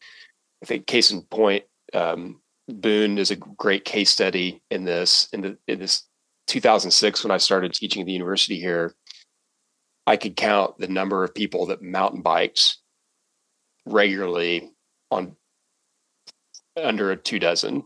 I 0.63 0.67
think 0.67 0.87
case 0.87 1.11
in 1.11 1.21
point, 1.23 1.65
um, 1.95 2.41
Boone 2.69 3.19
is 3.19 3.31
a 3.31 3.37
great 3.37 3.85
case 3.85 4.11
study 4.11 4.61
in 4.71 4.85
this. 4.85 5.29
In, 5.33 5.41
the, 5.43 5.59
in 5.69 5.79
this 5.79 6.05
2006, 6.49 7.23
when 7.23 7.31
I 7.31 7.37
started 7.37 7.73
teaching 7.73 8.03
at 8.03 8.07
the 8.07 8.13
university 8.13 8.59
here, 8.59 8.95
I 10.07 10.17
could 10.17 10.37
count 10.37 10.79
the 10.79 10.89
number 10.89 11.25
of 11.25 11.35
people 11.35 11.67
that 11.67 11.83
mountain 11.83 12.23
bikes 12.23 12.79
regularly 13.87 14.71
on 15.11 15.37
under 16.77 17.11
a 17.11 17.17
two 17.17 17.39
dozen. 17.39 17.85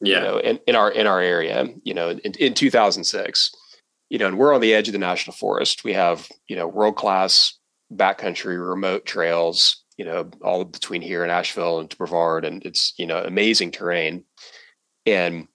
Yeah, 0.00 0.16
you 0.16 0.22
know, 0.22 0.38
in, 0.38 0.60
in 0.66 0.76
our 0.76 0.90
in 0.90 1.06
our 1.06 1.20
area, 1.20 1.68
you 1.84 1.94
know, 1.94 2.10
in, 2.10 2.32
in 2.34 2.54
2006, 2.54 3.52
you 4.10 4.18
know, 4.18 4.26
and 4.26 4.36
we're 4.36 4.52
on 4.52 4.60
the 4.60 4.74
edge 4.74 4.88
of 4.88 4.92
the 4.92 4.98
national 4.98 5.36
forest. 5.36 5.84
We 5.84 5.92
have 5.92 6.28
you 6.48 6.56
know 6.56 6.66
world 6.66 6.96
class 6.96 7.58
backcountry 7.92 8.58
remote 8.68 9.04
trails 9.06 9.81
you 10.02 10.08
know, 10.08 10.28
all 10.42 10.64
between 10.64 11.00
here 11.00 11.22
and 11.22 11.30
Asheville 11.30 11.78
and 11.78 11.88
to 11.88 11.96
Brevard, 11.96 12.44
and 12.44 12.66
it's 12.66 12.92
you 12.98 13.06
know 13.06 13.22
amazing 13.22 13.70
terrain. 13.70 14.24
And 15.06 15.46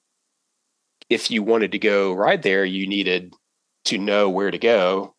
if 1.10 1.30
you 1.30 1.44
wanted 1.44 1.74
to 1.74 1.80
go 1.80 2.14
ride 2.14 2.44
there, 2.44 2.64
you 2.64 2.88
needed 2.88 3.34
to 3.86 3.98
know 3.98 4.30
where 4.30 4.50
to 4.50 4.58
go, 4.58 5.16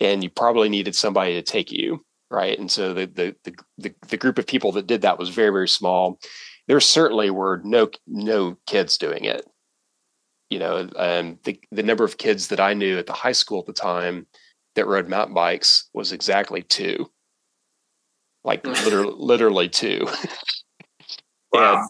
and 0.00 0.24
you 0.24 0.28
probably 0.30 0.68
needed 0.68 0.96
somebody 0.96 1.34
to 1.34 1.42
take 1.42 1.70
you, 1.70 2.04
right? 2.32 2.58
And 2.58 2.68
so 2.68 2.92
the 2.92 3.06
the 3.06 3.36
the 3.44 3.54
the, 3.78 3.94
the 4.08 4.16
group 4.16 4.38
of 4.38 4.46
people 4.48 4.72
that 4.72 4.88
did 4.88 5.02
that 5.02 5.20
was 5.20 5.28
very 5.28 5.50
very 5.50 5.68
small. 5.68 6.18
There 6.66 6.80
certainly 6.80 7.30
were 7.30 7.60
no 7.62 7.90
no 8.08 8.58
kids 8.66 8.98
doing 8.98 9.24
it. 9.24 9.46
You 10.50 10.58
know, 10.58 10.88
um, 10.96 11.38
the 11.44 11.60
the 11.70 11.84
number 11.84 12.02
of 12.02 12.18
kids 12.18 12.48
that 12.48 12.58
I 12.58 12.74
knew 12.74 12.98
at 12.98 13.06
the 13.06 13.12
high 13.12 13.38
school 13.38 13.60
at 13.60 13.66
the 13.66 13.72
time 13.72 14.26
that 14.74 14.88
rode 14.88 15.08
mountain 15.08 15.34
bikes 15.34 15.88
was 15.94 16.10
exactly 16.10 16.62
two 16.62 17.08
like 18.44 18.66
literally, 18.84 19.14
literally 19.16 19.68
two. 19.68 20.06
Wow. 21.52 21.86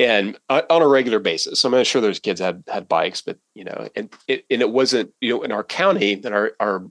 and, 0.00 0.36
and 0.48 0.66
on 0.68 0.82
a 0.82 0.88
regular 0.88 1.20
basis. 1.20 1.64
I'm 1.64 1.70
not 1.70 1.86
sure 1.86 2.02
those 2.02 2.18
kids 2.18 2.40
had 2.40 2.64
had 2.66 2.88
bikes, 2.88 3.20
but 3.20 3.38
you 3.54 3.62
know, 3.62 3.88
and 3.94 4.12
it 4.26 4.44
and 4.50 4.60
it 4.60 4.70
wasn't 4.70 5.12
you 5.20 5.30
know 5.30 5.42
in 5.44 5.52
our 5.52 5.62
county 5.62 6.16
that 6.16 6.32
our 6.32 6.54
our 6.58 6.84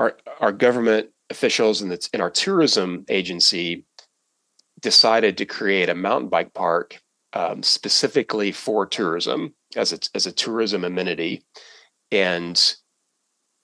our 0.00 0.16
our 0.40 0.50
government 0.50 1.10
officials 1.30 1.80
and 1.80 1.92
that's 1.92 2.08
in 2.08 2.20
our 2.20 2.30
tourism 2.30 3.04
agency 3.08 3.84
decided 4.80 5.38
to 5.38 5.46
create 5.46 5.88
a 5.88 5.94
mountain 5.94 6.28
bike 6.28 6.52
park 6.54 7.00
um, 7.32 7.62
specifically 7.62 8.50
for 8.50 8.84
tourism 8.86 9.54
as 9.76 9.92
a 9.92 9.98
as 10.14 10.26
a 10.26 10.32
tourism 10.32 10.84
amenity, 10.84 11.42
and 12.10 12.76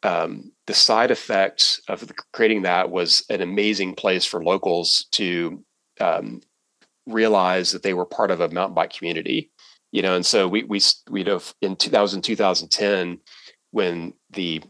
um, 0.03 0.53
the 0.73 0.79
side 0.79 1.11
effect 1.11 1.83
of 1.89 2.11
creating 2.33 2.63
that 2.63 2.91
was 2.91 3.27
an 3.29 3.43
amazing 3.43 3.95
place 3.95 4.25
for 4.25 4.43
locals 4.43 5.07
to 5.13 5.63
um, 6.01 6.41
realize 7.07 7.73
that 7.73 7.83
they 7.83 7.93
were 7.93 8.07
part 8.07 8.31
of 8.31 8.41
a 8.41 8.49
mountain 8.49 8.75
bike 8.75 8.91
community. 8.91 9.51
You 9.91 10.01
know, 10.01 10.17
and 10.17 10.25
so 10.25 10.49
we 10.49 10.63
we 10.63 10.81
we 11.11 11.25
know 11.25 11.43
in 11.61 11.77
2000 11.77 12.23
2010 12.23 13.21
when 13.73 14.15
the 14.31 14.63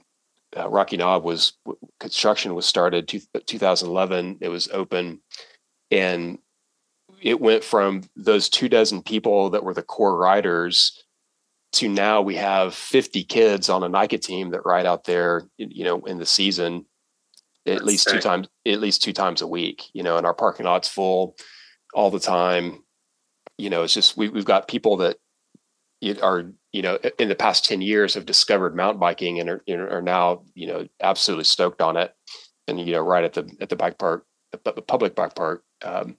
uh, 0.57 0.69
Rocky 0.69 0.97
Knob 0.97 1.23
was 1.23 1.53
construction 2.01 2.57
was 2.57 2.67
started. 2.67 3.07
Two, 3.07 3.21
2011, 3.47 4.39
it 4.41 4.49
was 4.49 4.69
open, 4.73 5.21
and 5.93 6.39
it 7.23 7.41
went 7.41 7.63
from 7.63 8.03
those 8.17 8.49
two 8.49 8.69
dozen 8.69 9.05
people 9.05 9.51
that 9.51 9.63
were 9.63 9.75
the 9.75 9.83
core 9.83 10.17
riders 10.17 11.02
to 11.73 11.89
now 11.89 12.21
we 12.21 12.37
have 12.37 12.75
50 12.75 13.25
kids 13.25 13.69
on 13.69 13.83
a 13.83 13.89
NICA 13.89 14.19
team 14.19 14.51
that 14.51 14.67
ride 14.67 14.87
out 14.87 15.05
there, 15.05 15.45
you 15.57 15.85
know, 15.85 16.01
in 16.05 16.19
the 16.19 16.27
season 16.27 16.85
at 17.67 17.75
That's 17.75 17.85
least 17.85 18.07
great. 18.07 18.17
two 18.17 18.29
times, 18.29 18.49
at 18.67 18.81
least 18.81 19.03
two 19.03 19.13
times 19.13 19.41
a 19.41 19.47
week, 19.47 19.85
you 19.95 20.03
know, 20.03 20.17
and 20.17 20.27
our 20.27 20.35
parking 20.35 20.67
lot's 20.67 20.89
full 20.89 21.37
all 21.95 22.11
the 22.11 22.21
time. 22.21 22.83
You 23.57 23.71
know, 23.71 23.85
it's 23.85 23.95
just, 23.95 24.17
we, 24.17 24.29
we've 24.29 24.45
got 24.45 24.69
people 24.69 24.99
that 24.99 25.17
are, 26.23 26.53
you 26.73 26.83
know, 26.83 26.99
in 27.19 27.29
the 27.29 27.35
past 27.35 27.65
10 27.65 27.81
years 27.81 28.15
have 28.15 28.27
discovered 28.27 28.77
mountain 28.77 29.01
biking 29.01 29.41
and 29.41 29.49
are, 29.49 29.63
are 29.69 30.03
now, 30.03 30.43
you 30.55 30.67
know, 30.67 30.87
absolutely 31.01 31.45
stoked 31.45 31.81
on 31.81 31.97
it. 31.97 32.13
And, 32.69 32.81
you 32.81 32.93
know, 32.93 33.01
right 33.01 33.25
at 33.25 33.33
the, 33.33 33.51
at 33.61 33.69
the 33.69 33.77
bike 33.77 33.99
park, 33.99 34.27
the 34.65 34.83
public 34.83 35.15
bike 35.15 35.35
park, 35.35 35.65
um, 35.83 36.17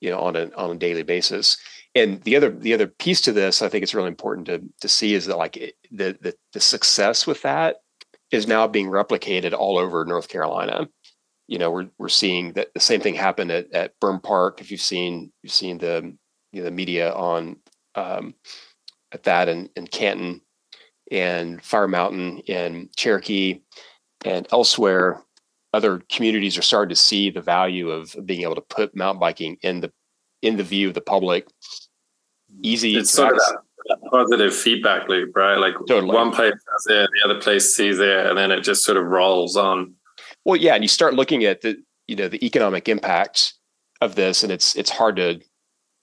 you 0.00 0.10
know, 0.10 0.18
on 0.20 0.36
a, 0.36 0.50
on 0.56 0.70
a 0.72 0.78
daily 0.78 1.02
basis 1.02 1.56
and 1.94 2.22
the 2.22 2.36
other 2.36 2.50
the 2.50 2.74
other 2.74 2.86
piece 2.86 3.20
to 3.20 3.32
this 3.32 3.62
i 3.62 3.68
think 3.68 3.82
it's 3.82 3.94
really 3.94 4.08
important 4.08 4.46
to 4.46 4.62
to 4.80 4.88
see 4.88 5.14
is 5.14 5.26
that 5.26 5.36
like 5.36 5.56
it, 5.56 5.74
the, 5.90 6.16
the 6.20 6.34
the 6.52 6.60
success 6.60 7.26
with 7.26 7.42
that 7.42 7.76
is 8.30 8.46
now 8.46 8.66
being 8.66 8.88
replicated 8.88 9.52
all 9.52 9.78
over 9.78 10.04
north 10.04 10.28
carolina. 10.28 10.88
You 11.48 11.58
know 11.58 11.70
we're 11.70 11.88
we're 11.98 12.08
seeing 12.08 12.52
that 12.52 12.72
the 12.74 12.80
same 12.80 13.00
thing 13.00 13.14
happen 13.14 13.50
at, 13.50 13.72
at 13.72 13.98
Byrne 14.00 14.20
Park. 14.20 14.60
If 14.60 14.70
you've 14.70 14.80
seen 14.80 15.32
you've 15.42 15.52
seen 15.52 15.78
the 15.78 16.16
you 16.52 16.60
know, 16.60 16.64
the 16.64 16.70
media 16.70 17.12
on 17.12 17.56
um, 17.96 18.34
at 19.12 19.24
that 19.24 19.48
in, 19.48 19.68
in 19.74 19.86
canton 19.86 20.40
and 21.10 21.62
fire 21.62 21.88
mountain 21.88 22.40
and 22.46 22.88
cherokee 22.96 23.62
and 24.24 24.46
elsewhere 24.52 25.22
other 25.72 26.02
communities 26.10 26.58
are 26.58 26.62
starting 26.62 26.90
to 26.90 27.00
see 27.00 27.30
the 27.30 27.40
value 27.40 27.90
of 27.90 28.14
being 28.26 28.42
able 28.42 28.54
to 28.56 28.60
put 28.60 28.94
mountain 28.96 29.20
biking 29.20 29.56
in 29.62 29.80
the 29.80 29.92
in 30.42 30.56
the 30.56 30.62
view 30.62 30.88
of 30.88 30.94
the 30.94 31.00
public. 31.00 31.46
Easy. 32.62 32.96
It's 32.96 33.10
sort 33.10 33.34
of 33.34 33.40
that 33.86 33.98
positive 34.10 34.54
feedback 34.54 35.08
loop, 35.08 35.34
right? 35.36 35.56
Like 35.56 35.74
totally. 35.88 36.14
one 36.14 36.32
place 36.32 36.52
does 36.52 36.86
it, 36.88 37.10
the 37.12 37.28
other 37.28 37.40
place 37.40 37.74
sees 37.74 37.98
it, 37.98 38.26
and 38.26 38.36
then 38.36 38.50
it 38.50 38.60
just 38.62 38.84
sort 38.84 38.96
of 38.96 39.06
rolls 39.06 39.56
on. 39.56 39.94
Well, 40.44 40.56
yeah, 40.56 40.74
and 40.74 40.84
you 40.84 40.88
start 40.88 41.14
looking 41.14 41.44
at 41.44 41.60
the 41.60 41.82
you 42.08 42.16
know 42.16 42.28
the 42.28 42.44
economic 42.44 42.88
impact 42.88 43.54
of 44.00 44.14
this, 44.14 44.42
and 44.42 44.52
it's 44.52 44.74
it's 44.76 44.90
hard 44.90 45.16
to 45.16 45.40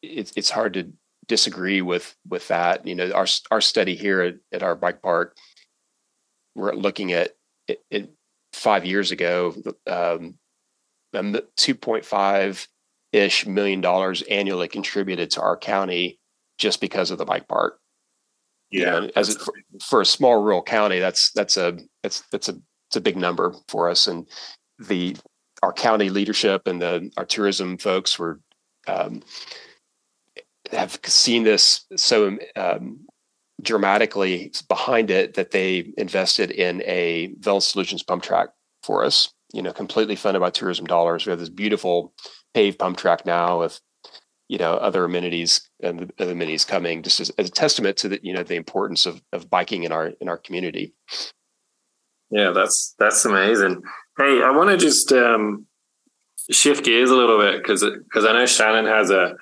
it's 0.01 0.33
it's 0.35 0.49
hard 0.49 0.73
to 0.75 0.91
disagree 1.27 1.81
with 1.81 2.15
with 2.27 2.47
that. 2.47 2.85
You 2.87 2.95
know, 2.95 3.11
our 3.11 3.27
our 3.51 3.61
study 3.61 3.95
here 3.95 4.21
at, 4.21 4.35
at 4.51 4.63
our 4.63 4.75
bike 4.75 5.01
park, 5.01 5.35
we're 6.55 6.73
looking 6.73 7.11
at 7.13 7.31
it, 7.67 7.83
it 7.91 8.09
five 8.53 8.85
years 8.85 9.11
ago, 9.11 9.55
um, 9.87 10.35
2.5 11.13 12.67
ish 13.11 13.45
million 13.45 13.81
dollars 13.81 14.21
annually 14.23 14.67
contributed 14.67 15.31
to 15.31 15.41
our 15.41 15.57
county 15.57 16.19
just 16.57 16.81
because 16.81 17.11
of 17.11 17.17
the 17.17 17.25
bike 17.25 17.47
park. 17.47 17.79
Yeah, 18.69 18.79
you 18.79 19.01
know, 19.01 19.11
as 19.15 19.29
it, 19.29 19.41
for, 19.41 19.53
for, 19.81 20.01
a 20.01 20.05
small 20.05 20.41
rural 20.41 20.61
county, 20.61 20.99
that's 20.99 21.31
that's 21.31 21.55
a 21.55 21.77
that's 22.03 22.23
that's 22.31 22.49
a 22.49 22.59
it's 22.89 22.97
a 22.97 23.01
big 23.01 23.15
number 23.15 23.53
for 23.69 23.89
us. 23.89 24.07
And 24.07 24.27
the 24.79 25.15
our 25.63 25.73
county 25.73 26.09
leadership 26.09 26.67
and 26.67 26.81
the 26.81 27.09
our 27.17 27.25
tourism 27.25 27.77
folks 27.77 28.19
were 28.19 28.41
um, 28.87 29.23
have 30.71 30.99
seen 31.03 31.43
this 31.43 31.85
so 31.95 32.37
um, 32.55 33.05
dramatically 33.61 34.51
behind 34.67 35.09
it 35.11 35.35
that 35.35 35.51
they 35.51 35.93
invested 35.97 36.51
in 36.51 36.81
a 36.85 37.33
Velosolutions 37.39 38.05
pump 38.05 38.23
track 38.23 38.49
for 38.83 39.03
us. 39.03 39.31
You 39.53 39.61
know, 39.61 39.71
completely 39.71 40.17
funded 40.17 40.41
by 40.41 40.49
tourism 40.49 40.85
dollars. 40.85 41.25
We 41.25 41.29
have 41.29 41.39
this 41.39 41.49
beautiful 41.49 42.13
paved 42.53 42.79
pump 42.79 42.97
track 42.97 43.25
now 43.25 43.59
with 43.59 43.79
you 44.47 44.57
know 44.57 44.73
other 44.73 45.03
amenities 45.03 45.69
and 45.81 46.11
the, 46.17 46.31
amenities 46.31 46.65
coming 46.65 47.03
just 47.03 47.19
as, 47.19 47.29
as, 47.31 47.49
a 47.49 47.51
testament 47.51 47.97
to 47.97 48.09
the 48.09 48.19
you 48.23 48.33
know 48.33 48.43
the 48.43 48.55
importance 48.55 49.05
of 49.05 49.21
of 49.33 49.49
biking 49.49 49.83
in 49.83 49.91
our 49.91 50.07
in 50.21 50.29
our 50.29 50.37
community. 50.37 50.93
Yeah 52.29 52.51
that's 52.51 52.95
that's 52.99 53.25
amazing. 53.25 53.81
Hey 54.17 54.41
i 54.41 54.49
want 54.49 54.69
to 54.69 54.77
just 54.77 55.11
um 55.11 55.65
shift 56.49 56.85
gears 56.85 57.11
a 57.11 57.15
little 57.15 57.37
bit 57.37 57.61
because 57.61 57.83
because 57.83 58.25
i 58.25 58.31
know 58.31 58.45
shannon 58.45 58.85
has 58.85 59.11
a 59.11 59.35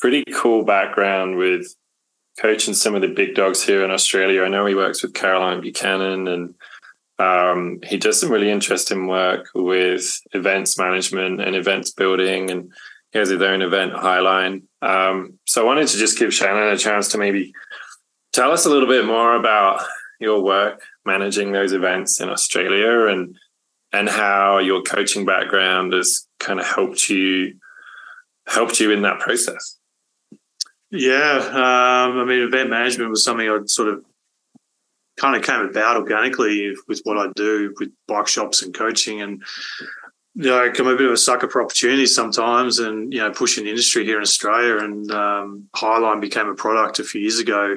pretty 0.00 0.22
cool 0.32 0.64
background 0.64 1.36
with 1.36 1.66
coaching 2.40 2.74
some 2.74 2.94
of 2.94 3.00
the 3.00 3.08
big 3.08 3.34
dogs 3.34 3.62
here 3.62 3.84
in 3.84 3.90
australia. 3.90 4.42
I 4.42 4.48
know 4.48 4.66
he 4.66 4.74
works 4.74 5.02
with 5.02 5.14
caroline 5.14 5.60
buchanan 5.60 6.26
and 6.28 6.54
um, 7.18 7.80
he 7.84 7.96
does 7.96 8.20
some 8.20 8.30
really 8.30 8.50
interesting 8.50 9.06
work 9.06 9.48
with 9.54 10.20
events 10.32 10.78
management 10.78 11.40
and 11.40 11.54
events 11.54 11.92
building, 11.92 12.50
and 12.50 12.72
he 13.12 13.18
has 13.18 13.28
his 13.28 13.42
own 13.42 13.62
event, 13.62 13.92
Highline. 13.92 14.62
Um, 14.82 15.38
so 15.46 15.62
I 15.62 15.64
wanted 15.64 15.88
to 15.88 15.98
just 15.98 16.18
give 16.18 16.34
Shannon 16.34 16.68
a 16.68 16.76
chance 16.76 17.08
to 17.08 17.18
maybe 17.18 17.52
tell 18.32 18.50
us 18.50 18.66
a 18.66 18.70
little 18.70 18.88
bit 18.88 19.04
more 19.04 19.36
about 19.36 19.82
your 20.20 20.42
work 20.42 20.82
managing 21.04 21.52
those 21.52 21.72
events 21.72 22.20
in 22.20 22.28
Australia 22.28 23.06
and 23.06 23.36
and 23.92 24.08
how 24.08 24.58
your 24.58 24.82
coaching 24.82 25.24
background 25.24 25.92
has 25.92 26.26
kind 26.40 26.58
of 26.58 26.66
helped 26.66 27.08
you 27.08 27.54
helped 28.46 28.80
you 28.80 28.90
in 28.90 29.02
that 29.02 29.20
process. 29.20 29.78
Yeah, 30.90 31.38
um, 31.38 32.18
I 32.18 32.24
mean, 32.24 32.42
event 32.42 32.70
management 32.70 33.10
was 33.10 33.24
something 33.24 33.48
I'd 33.48 33.68
sort 33.70 33.88
of 33.88 34.04
kind 35.16 35.36
of 35.36 35.42
came 35.42 35.60
about 35.60 35.96
organically 35.96 36.74
with 36.88 37.00
what 37.04 37.18
I 37.18 37.30
do 37.36 37.74
with 37.78 37.90
bike 38.08 38.26
shops 38.26 38.62
and 38.62 38.74
coaching 38.74 39.22
and 39.22 39.42
you 40.36 40.50
know, 40.50 40.60
I'm 40.60 40.86
a 40.86 40.96
bit 40.96 41.06
of 41.06 41.12
a 41.12 41.16
sucker 41.16 41.48
for 41.48 41.62
opportunities 41.62 42.14
sometimes 42.14 42.80
and, 42.80 43.12
you 43.12 43.20
know, 43.20 43.30
pushing 43.30 43.64
the 43.64 43.70
industry 43.70 44.04
here 44.04 44.16
in 44.16 44.22
Australia. 44.22 44.78
And 44.78 45.08
um, 45.12 45.68
Highline 45.76 46.20
became 46.20 46.48
a 46.48 46.54
product 46.54 46.98
a 46.98 47.04
few 47.04 47.20
years 47.20 47.38
ago 47.38 47.76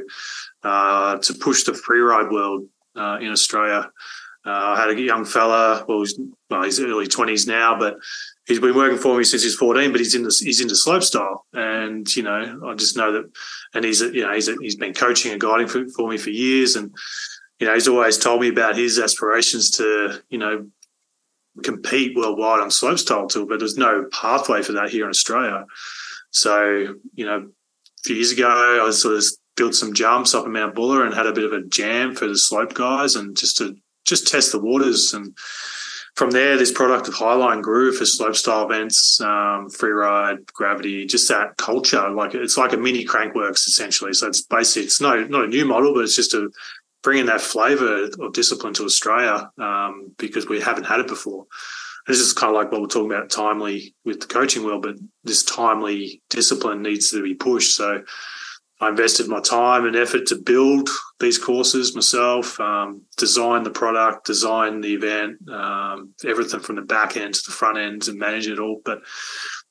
uh, 0.64 1.18
to 1.18 1.34
push 1.36 1.64
the 1.64 1.74
freeride 1.74 2.32
world 2.32 2.66
uh, 2.96 3.20
in 3.22 3.30
Australia. 3.30 3.92
Uh, 4.44 4.50
I 4.50 4.82
had 4.82 4.90
a 4.90 5.00
young 5.00 5.24
fella, 5.24 5.86
well 5.88 6.00
he's, 6.00 6.20
well, 6.50 6.64
he's 6.64 6.80
early 6.80 7.08
20s 7.08 7.48
now, 7.48 7.78
but 7.78 7.98
he's 8.48 8.60
been 8.60 8.76
working 8.76 8.98
for 8.98 9.18
me 9.18 9.24
since 9.24 9.44
he's 9.44 9.56
14, 9.56 9.92
but 9.92 10.00
he's 10.00 10.16
in 10.16 10.24
this, 10.24 10.40
he's 10.40 10.62
into 10.62 10.76
slope 10.76 11.04
style. 11.04 11.46
And, 11.54 12.14
you 12.16 12.24
know, 12.24 12.62
I 12.66 12.74
just 12.76 12.98
know 12.98 13.12
that, 13.12 13.30
and 13.74 13.84
he's, 13.84 14.02
you 14.02 14.26
know, 14.26 14.34
he's, 14.34 14.50
he's 14.62 14.76
been 14.76 14.94
coaching 14.94 15.32
and 15.32 15.42
guiding 15.42 15.68
for, 15.68 15.88
for 15.90 16.10
me 16.10 16.18
for 16.18 16.30
years. 16.30 16.76
And, 16.76 16.96
you 17.60 17.68
know, 17.68 17.74
he's 17.74 17.88
always 17.88 18.18
told 18.18 18.42
me 18.42 18.48
about 18.48 18.78
his 18.78 19.00
aspirations 19.00 19.72
to, 19.72 20.22
you 20.30 20.38
know, 20.38 20.68
compete 21.64 22.16
worldwide 22.16 22.62
on 22.62 22.70
slopestyle 22.70 23.30
too, 23.30 23.46
but 23.46 23.60
there's 23.60 23.78
no 23.78 24.06
pathway 24.12 24.62
for 24.62 24.74
that 24.74 24.90
here 24.90 25.04
in 25.04 25.10
Australia. 25.10 25.66
So, 26.32 26.96
you 27.14 27.26
know, 27.26 27.38
a 27.38 28.04
few 28.04 28.16
years 28.16 28.32
ago, 28.32 28.86
I 28.86 28.92
sort 28.92 29.16
of 29.16 29.24
built 29.56 29.76
some 29.76 29.94
jumps 29.94 30.36
up 30.36 30.46
in 30.46 30.54
Mount 30.54 30.76
Buller 30.76 31.04
and 31.04 31.14
had 31.14 31.26
a 31.26 31.34
bit 31.34 31.44
of 31.44 31.54
a 31.54 31.64
jam 31.64 32.16
for 32.16 32.28
the 32.28 32.38
slope 32.38 32.74
guys 32.74 33.16
and 33.16 33.36
just 33.36 33.58
to 33.58 33.76
just 34.06 34.28
test 34.28 34.52
the 34.52 34.60
waters. 34.60 35.14
And 35.14 35.36
from 36.18 36.32
there, 36.32 36.58
this 36.58 36.72
product 36.72 37.08
of 37.08 37.14
Highline 37.14 37.62
grew 37.62 37.94
for 37.94 38.04
slopestyle 38.04 38.66
events, 38.66 39.22
um, 39.22 39.70
free 39.70 39.92
ride, 39.92 40.52
gravity, 40.52 41.06
just 41.06 41.30
that 41.30 41.58
culture. 41.58 42.10
Like 42.10 42.34
it's 42.34 42.58
like 42.58 42.74
a 42.74 42.78
mini 42.78 43.06
Crankworx 43.06 43.68
essentially. 43.68 44.14
So 44.14 44.28
it's 44.28 44.42
basically 44.42 44.86
it's 44.86 45.00
no 45.00 45.24
not 45.26 45.44
a 45.44 45.48
new 45.48 45.64
model, 45.64 45.94
but 45.94 46.04
it's 46.04 46.16
just 46.16 46.34
a 46.34 46.50
bringing 47.04 47.28
that 47.28 47.40
flavour 47.40 48.10
of 48.20 48.34
discipline 48.34 48.74
to 48.74 48.86
Australia 48.86 49.52
um, 49.60 50.12
because 50.18 50.50
we 50.50 50.60
haven't 50.60 50.86
had 50.86 51.00
it 51.00 51.08
before. 51.08 51.46
This 52.08 52.20
is 52.20 52.34
kind 52.34 52.50
of 52.50 52.56
like 52.56 52.72
what 52.72 52.82
we're 52.82 52.88
talking 52.88 53.12
about 53.12 53.30
timely 53.30 53.94
with 54.04 54.22
the 54.22 54.28
coaching 54.28 54.66
world, 54.66 54.82
but 54.82 54.96
this 55.24 55.44
timely 55.44 56.24
discipline 56.32 56.82
needs 56.82 57.12
to 57.12 57.22
be 57.22 57.36
pushed. 57.36 57.76
So 57.76 58.04
I 58.80 58.90
invested 58.90 59.28
my 59.28 59.40
time 59.40 59.86
and 59.86 59.96
effort 59.96 60.28
to 60.28 60.36
build 60.36 60.90
these 61.20 61.40
courses 61.40 61.96
myself, 61.96 62.60
um, 62.60 63.02
design 63.18 63.64
the 63.64 63.72
product, 63.72 64.28
design 64.28 64.82
the 64.82 64.94
event, 64.94 65.38
um, 65.50 66.14
everything 66.24 66.60
from 66.60 66.76
the 66.76 66.84
back 66.84 67.18
end 67.18 67.34
to 67.34 67.42
the 67.44 67.52
front 67.52 67.80
end 67.80 68.08
and 68.08 68.20
manage 68.20 68.48
it 68.48 68.60
all. 68.60 68.82
But 68.86 69.00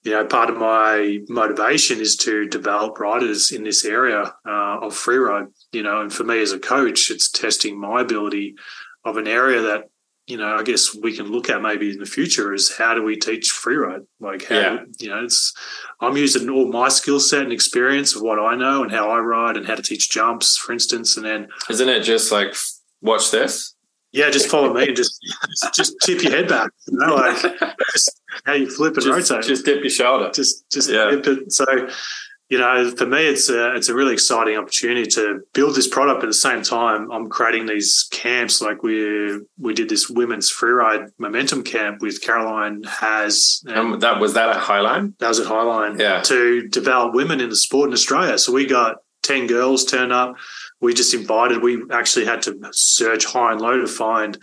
you 0.02 0.12
know, 0.12 0.26
part 0.26 0.50
of 0.50 0.56
my 0.56 1.18
motivation 1.28 2.00
is 2.00 2.16
to 2.18 2.48
develop 2.48 2.98
riders 2.98 3.52
in 3.52 3.62
this 3.62 3.84
area 3.84 4.22
uh, 4.44 4.78
of 4.82 4.92
freeride. 4.92 5.48
You 5.72 5.84
know, 5.84 6.00
and 6.00 6.12
for 6.12 6.24
me 6.24 6.40
as 6.40 6.52
a 6.52 6.58
coach, 6.58 7.10
it's 7.10 7.30
testing 7.30 7.80
my 7.80 8.00
ability 8.00 8.56
of 9.04 9.16
an 9.18 9.28
area 9.28 9.62
that 9.62 9.84
you 10.26 10.36
know 10.36 10.56
I 10.56 10.62
guess 10.62 10.94
we 10.94 11.16
can 11.16 11.26
look 11.26 11.48
at 11.48 11.62
maybe 11.62 11.90
in 11.90 11.98
the 11.98 12.06
future 12.06 12.52
is 12.52 12.76
how 12.76 12.94
do 12.94 13.02
we 13.02 13.16
teach 13.16 13.50
freeride? 13.50 14.06
Like 14.20 14.44
how 14.46 14.54
yeah. 14.54 14.78
you 14.98 15.08
know, 15.08 15.24
it's 15.24 15.54
I'm 16.00 16.16
using 16.16 16.48
all 16.50 16.70
my 16.70 16.88
skill 16.88 17.20
set 17.20 17.42
and 17.42 17.52
experience 17.52 18.14
of 18.16 18.22
what 18.22 18.38
I 18.38 18.56
know 18.56 18.82
and 18.82 18.92
how 18.92 19.10
I 19.10 19.18
ride 19.18 19.56
and 19.56 19.66
how 19.66 19.74
to 19.74 19.82
teach 19.82 20.10
jumps, 20.10 20.56
for 20.56 20.72
instance, 20.72 21.16
and 21.16 21.24
then 21.24 21.48
isn't 21.70 21.88
it 21.88 22.02
just 22.02 22.32
like 22.32 22.54
watch 23.00 23.30
this? 23.30 23.74
Yeah, 24.12 24.30
just 24.30 24.48
follow 24.48 24.72
me 24.72 24.88
and 24.88 24.96
just 24.96 25.20
just 25.74 25.94
tip 26.02 26.22
your 26.22 26.32
head 26.32 26.48
back. 26.48 26.70
You 26.88 26.98
know, 26.98 27.14
like 27.14 27.40
just 27.92 28.20
how 28.44 28.54
you 28.54 28.70
flip 28.70 28.94
and 28.94 29.04
just, 29.04 29.30
rotate. 29.30 29.46
Just 29.46 29.64
dip 29.64 29.80
your 29.80 29.90
shoulder. 29.90 30.30
Just 30.32 30.70
just 30.70 30.90
Yeah. 30.90 31.20
So, 31.48 31.64
you 32.48 32.58
know, 32.58 32.90
for 32.92 33.06
me, 33.06 33.26
it's 33.26 33.48
a 33.48 33.74
it's 33.74 33.88
a 33.88 33.94
really 33.94 34.12
exciting 34.12 34.56
opportunity 34.56 35.06
to 35.10 35.40
build 35.52 35.74
this 35.74 35.88
product. 35.88 36.20
But 36.20 36.26
at 36.26 36.30
the 36.30 36.34
same 36.34 36.62
time, 36.62 37.10
I'm 37.10 37.28
creating 37.28 37.66
these 37.66 38.06
camps. 38.12 38.60
Like 38.62 38.82
we 38.84 39.40
we 39.58 39.74
did 39.74 39.88
this 39.88 40.08
women's 40.08 40.50
freeride 40.50 41.08
momentum 41.18 41.64
camp 41.64 42.02
with 42.02 42.22
Caroline 42.22 42.84
Has. 42.84 43.62
Um, 43.66 43.98
that 44.00 44.20
was 44.20 44.34
that 44.34 44.50
at 44.50 44.62
Highline. 44.62 45.18
that 45.18 45.28
was 45.28 45.40
at 45.40 45.46
Highline 45.46 45.98
Yeah. 45.98 46.20
to 46.22 46.68
develop 46.68 47.14
women 47.14 47.40
in 47.40 47.48
the 47.48 47.56
sport 47.56 47.88
in 47.88 47.94
Australia. 47.94 48.38
So 48.38 48.52
we 48.52 48.66
got 48.66 48.98
10 49.24 49.48
girls 49.48 49.84
turn 49.84 50.12
up. 50.12 50.36
We 50.80 50.94
just 50.94 51.14
invited, 51.14 51.62
we 51.62 51.82
actually 51.90 52.26
had 52.26 52.42
to 52.42 52.60
search 52.70 53.24
high 53.24 53.52
and 53.52 53.60
low 53.60 53.80
to 53.80 53.88
find 53.88 54.38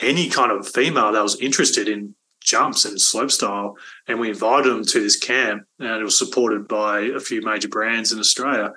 any 0.00 0.28
kind 0.28 0.52
of 0.52 0.68
female 0.68 1.12
that 1.12 1.22
was 1.22 1.36
interested 1.40 1.88
in 1.88 2.14
jumps 2.46 2.84
and 2.86 2.96
slopestyle. 2.96 3.74
And 4.06 4.18
we 4.18 4.30
invited 4.30 4.72
them 4.72 4.84
to 4.84 5.00
this 5.00 5.18
camp 5.18 5.64
and 5.78 6.00
it 6.00 6.04
was 6.04 6.18
supported 6.18 6.66
by 6.66 7.00
a 7.00 7.20
few 7.20 7.42
major 7.42 7.68
brands 7.68 8.12
in 8.12 8.18
Australia, 8.18 8.72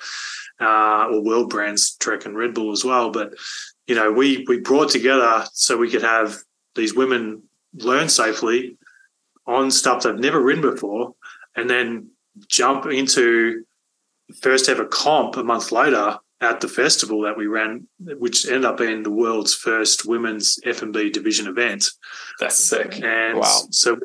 uh, 0.59 1.07
or 1.09 1.23
world 1.23 1.49
brands, 1.49 1.95
Trek 1.95 2.25
and 2.25 2.35
Red 2.35 2.53
Bull 2.53 2.71
as 2.71 2.83
well. 2.83 3.11
But, 3.11 3.33
you 3.87 3.95
know, 3.95 4.11
we, 4.11 4.45
we 4.47 4.59
brought 4.59 4.89
together 4.89 5.45
so 5.53 5.77
we 5.77 5.89
could 5.89 6.03
have 6.03 6.35
these 6.75 6.93
women 6.93 7.43
learn 7.73 8.09
safely 8.09 8.77
on 9.47 9.71
stuff 9.71 10.03
they've 10.03 10.15
never 10.15 10.41
ridden 10.41 10.61
before 10.61 11.15
and 11.55 11.69
then 11.69 12.09
jump 12.47 12.85
into 12.85 13.63
first 14.41 14.69
ever 14.69 14.85
comp 14.85 15.37
a 15.37 15.43
month 15.43 15.71
later 15.71 16.17
at 16.41 16.61
the 16.61 16.67
festival 16.67 17.21
that 17.21 17.37
we 17.37 17.47
ran, 17.47 17.87
which 17.99 18.45
ended 18.45 18.65
up 18.65 18.77
being 18.77 19.03
the 19.03 19.11
world's 19.11 19.53
first 19.53 20.05
women's 20.05 20.57
FMB 20.65 21.11
division 21.11 21.47
event. 21.47 21.85
That's 22.39 22.55
sick. 22.69 23.01
And 23.03 23.39
Wow. 23.39 23.61
so 23.71 23.97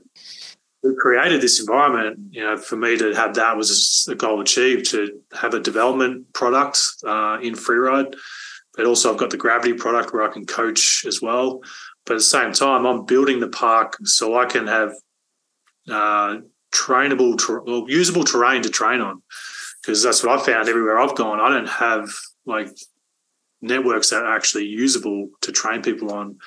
we 0.82 0.94
created 0.96 1.40
this 1.40 1.60
environment, 1.60 2.18
you 2.32 2.42
know, 2.42 2.56
for 2.56 2.76
me 2.76 2.96
to 2.98 3.14
have 3.14 3.34
that 3.34 3.56
was 3.56 4.06
a 4.10 4.14
goal 4.14 4.40
achieved 4.40 4.90
to 4.90 5.20
have 5.32 5.54
a 5.54 5.60
development 5.60 6.32
product 6.32 6.78
uh, 7.06 7.38
in 7.40 7.54
freeride. 7.54 8.14
But 8.76 8.86
also 8.86 9.12
I've 9.12 9.18
got 9.18 9.30
the 9.30 9.36
gravity 9.36 9.72
product 9.74 10.12
where 10.12 10.24
I 10.28 10.32
can 10.32 10.44
coach 10.44 11.04
as 11.06 11.22
well. 11.22 11.60
But 12.04 12.14
at 12.14 12.18
the 12.18 12.24
same 12.24 12.52
time, 12.52 12.84
I'm 12.84 13.04
building 13.06 13.38
the 13.40 13.48
park 13.48 13.96
so 14.02 14.36
I 14.36 14.46
can 14.46 14.66
have 14.66 14.92
uh, 15.88 16.38
trainable, 16.74 17.38
ter- 17.38 17.60
well, 17.62 17.84
usable 17.88 18.24
terrain 18.24 18.62
to 18.62 18.68
train 18.70 19.00
on. 19.00 19.22
Because 19.84 20.02
that's 20.02 20.22
what 20.22 20.38
I've 20.38 20.46
found 20.46 20.68
everywhere 20.68 20.98
I've 20.98 21.14
gone. 21.14 21.40
I 21.40 21.48
don't 21.48 21.68
have 21.68 22.08
like 22.46 22.68
networks 23.60 24.10
that 24.10 24.22
are 24.22 24.34
actually 24.34 24.66
usable 24.66 25.28
to 25.42 25.52
train 25.52 25.82
people 25.82 26.12
on 26.12 26.38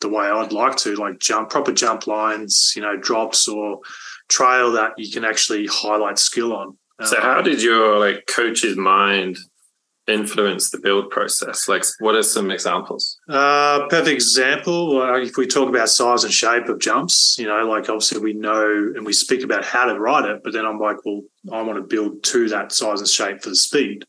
the 0.00 0.08
way 0.08 0.26
I'd 0.26 0.52
like 0.52 0.76
to, 0.78 0.94
like 0.94 1.18
jump 1.18 1.50
proper 1.50 1.72
jump 1.72 2.06
lines, 2.06 2.72
you 2.76 2.82
know, 2.82 2.96
drops 2.96 3.48
or 3.48 3.80
trail 4.28 4.72
that 4.72 4.92
you 4.98 5.10
can 5.10 5.24
actually 5.24 5.66
highlight 5.66 6.18
skill 6.18 6.52
on. 6.52 6.76
So 7.02 7.16
Um, 7.16 7.22
how 7.22 7.42
did 7.42 7.62
your 7.62 7.98
like 7.98 8.26
coach's 8.26 8.76
mind 8.76 9.38
influence 10.08 10.70
the 10.70 10.78
build 10.78 11.10
process? 11.10 11.68
Like 11.68 11.84
what 11.98 12.14
are 12.14 12.22
some 12.22 12.50
examples? 12.50 13.18
Uh, 13.28 13.86
perfect 13.88 14.08
example. 14.08 15.02
Uh, 15.02 15.18
if 15.18 15.36
we 15.36 15.46
talk 15.46 15.68
about 15.68 15.88
size 15.88 16.24
and 16.24 16.32
shape 16.32 16.68
of 16.68 16.78
jumps, 16.78 17.36
you 17.38 17.46
know, 17.46 17.66
like 17.68 17.88
obviously 17.88 18.20
we 18.20 18.32
know 18.32 18.92
and 18.94 19.04
we 19.04 19.12
speak 19.12 19.42
about 19.42 19.64
how 19.64 19.86
to 19.86 19.98
ride 19.98 20.24
it, 20.24 20.42
but 20.44 20.52
then 20.52 20.64
I'm 20.64 20.78
like, 20.78 20.96
well, 21.04 21.22
I 21.52 21.62
want 21.62 21.76
to 21.76 21.82
build 21.82 22.22
to 22.24 22.48
that 22.50 22.72
size 22.72 23.00
and 23.00 23.08
shape 23.08 23.42
for 23.42 23.50
the 23.50 23.56
speed. 23.56 24.04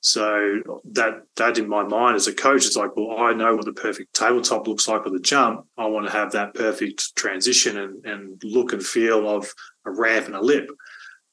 So 0.00 0.60
that 0.92 1.22
that 1.36 1.58
in 1.58 1.68
my 1.68 1.82
mind 1.82 2.16
as 2.16 2.28
a 2.28 2.34
coach, 2.34 2.64
is 2.64 2.76
like, 2.76 2.96
well, 2.96 3.18
I 3.18 3.32
know 3.32 3.56
what 3.56 3.64
the 3.64 3.72
perfect 3.72 4.14
tabletop 4.14 4.68
looks 4.68 4.86
like 4.86 5.04
with 5.04 5.14
a 5.14 5.20
jump. 5.20 5.66
I 5.76 5.86
want 5.86 6.06
to 6.06 6.12
have 6.12 6.32
that 6.32 6.54
perfect 6.54 7.16
transition 7.16 7.76
and, 7.76 8.04
and 8.04 8.42
look 8.44 8.72
and 8.72 8.84
feel 8.84 9.28
of 9.28 9.52
a 9.84 9.90
ramp 9.90 10.26
and 10.26 10.36
a 10.36 10.40
lip. 10.40 10.68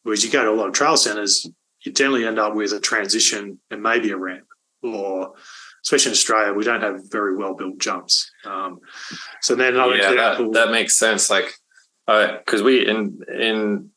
Whereas 0.03 0.23
you 0.23 0.31
go 0.31 0.43
to 0.43 0.49
a 0.49 0.57
lot 0.57 0.67
of 0.67 0.73
trail 0.73 0.97
centers, 0.97 1.47
you 1.85 1.91
generally 1.91 2.25
end 2.25 2.39
up 2.39 2.55
with 2.55 2.73
a 2.73 2.79
transition 2.79 3.59
and 3.69 3.81
maybe 3.81 4.11
a 4.11 4.17
ramp 4.17 4.45
or 4.81 5.33
especially 5.83 6.09
in 6.09 6.13
Australia, 6.13 6.53
we 6.53 6.63
don't 6.63 6.81
have 6.81 7.11
very 7.11 7.35
well 7.35 7.55
built 7.55 7.77
jumps. 7.77 8.31
Um, 8.45 8.79
so 9.41 9.55
then 9.55 9.75
another 9.75 9.95
yeah, 9.95 10.11
example, 10.11 10.51
that, 10.51 10.65
that 10.65 10.71
makes 10.71 10.97
sense. 10.97 11.29
Like, 11.29 11.53
because 12.07 12.61
we 12.61 12.87
in 12.87 13.19
in 13.33 13.89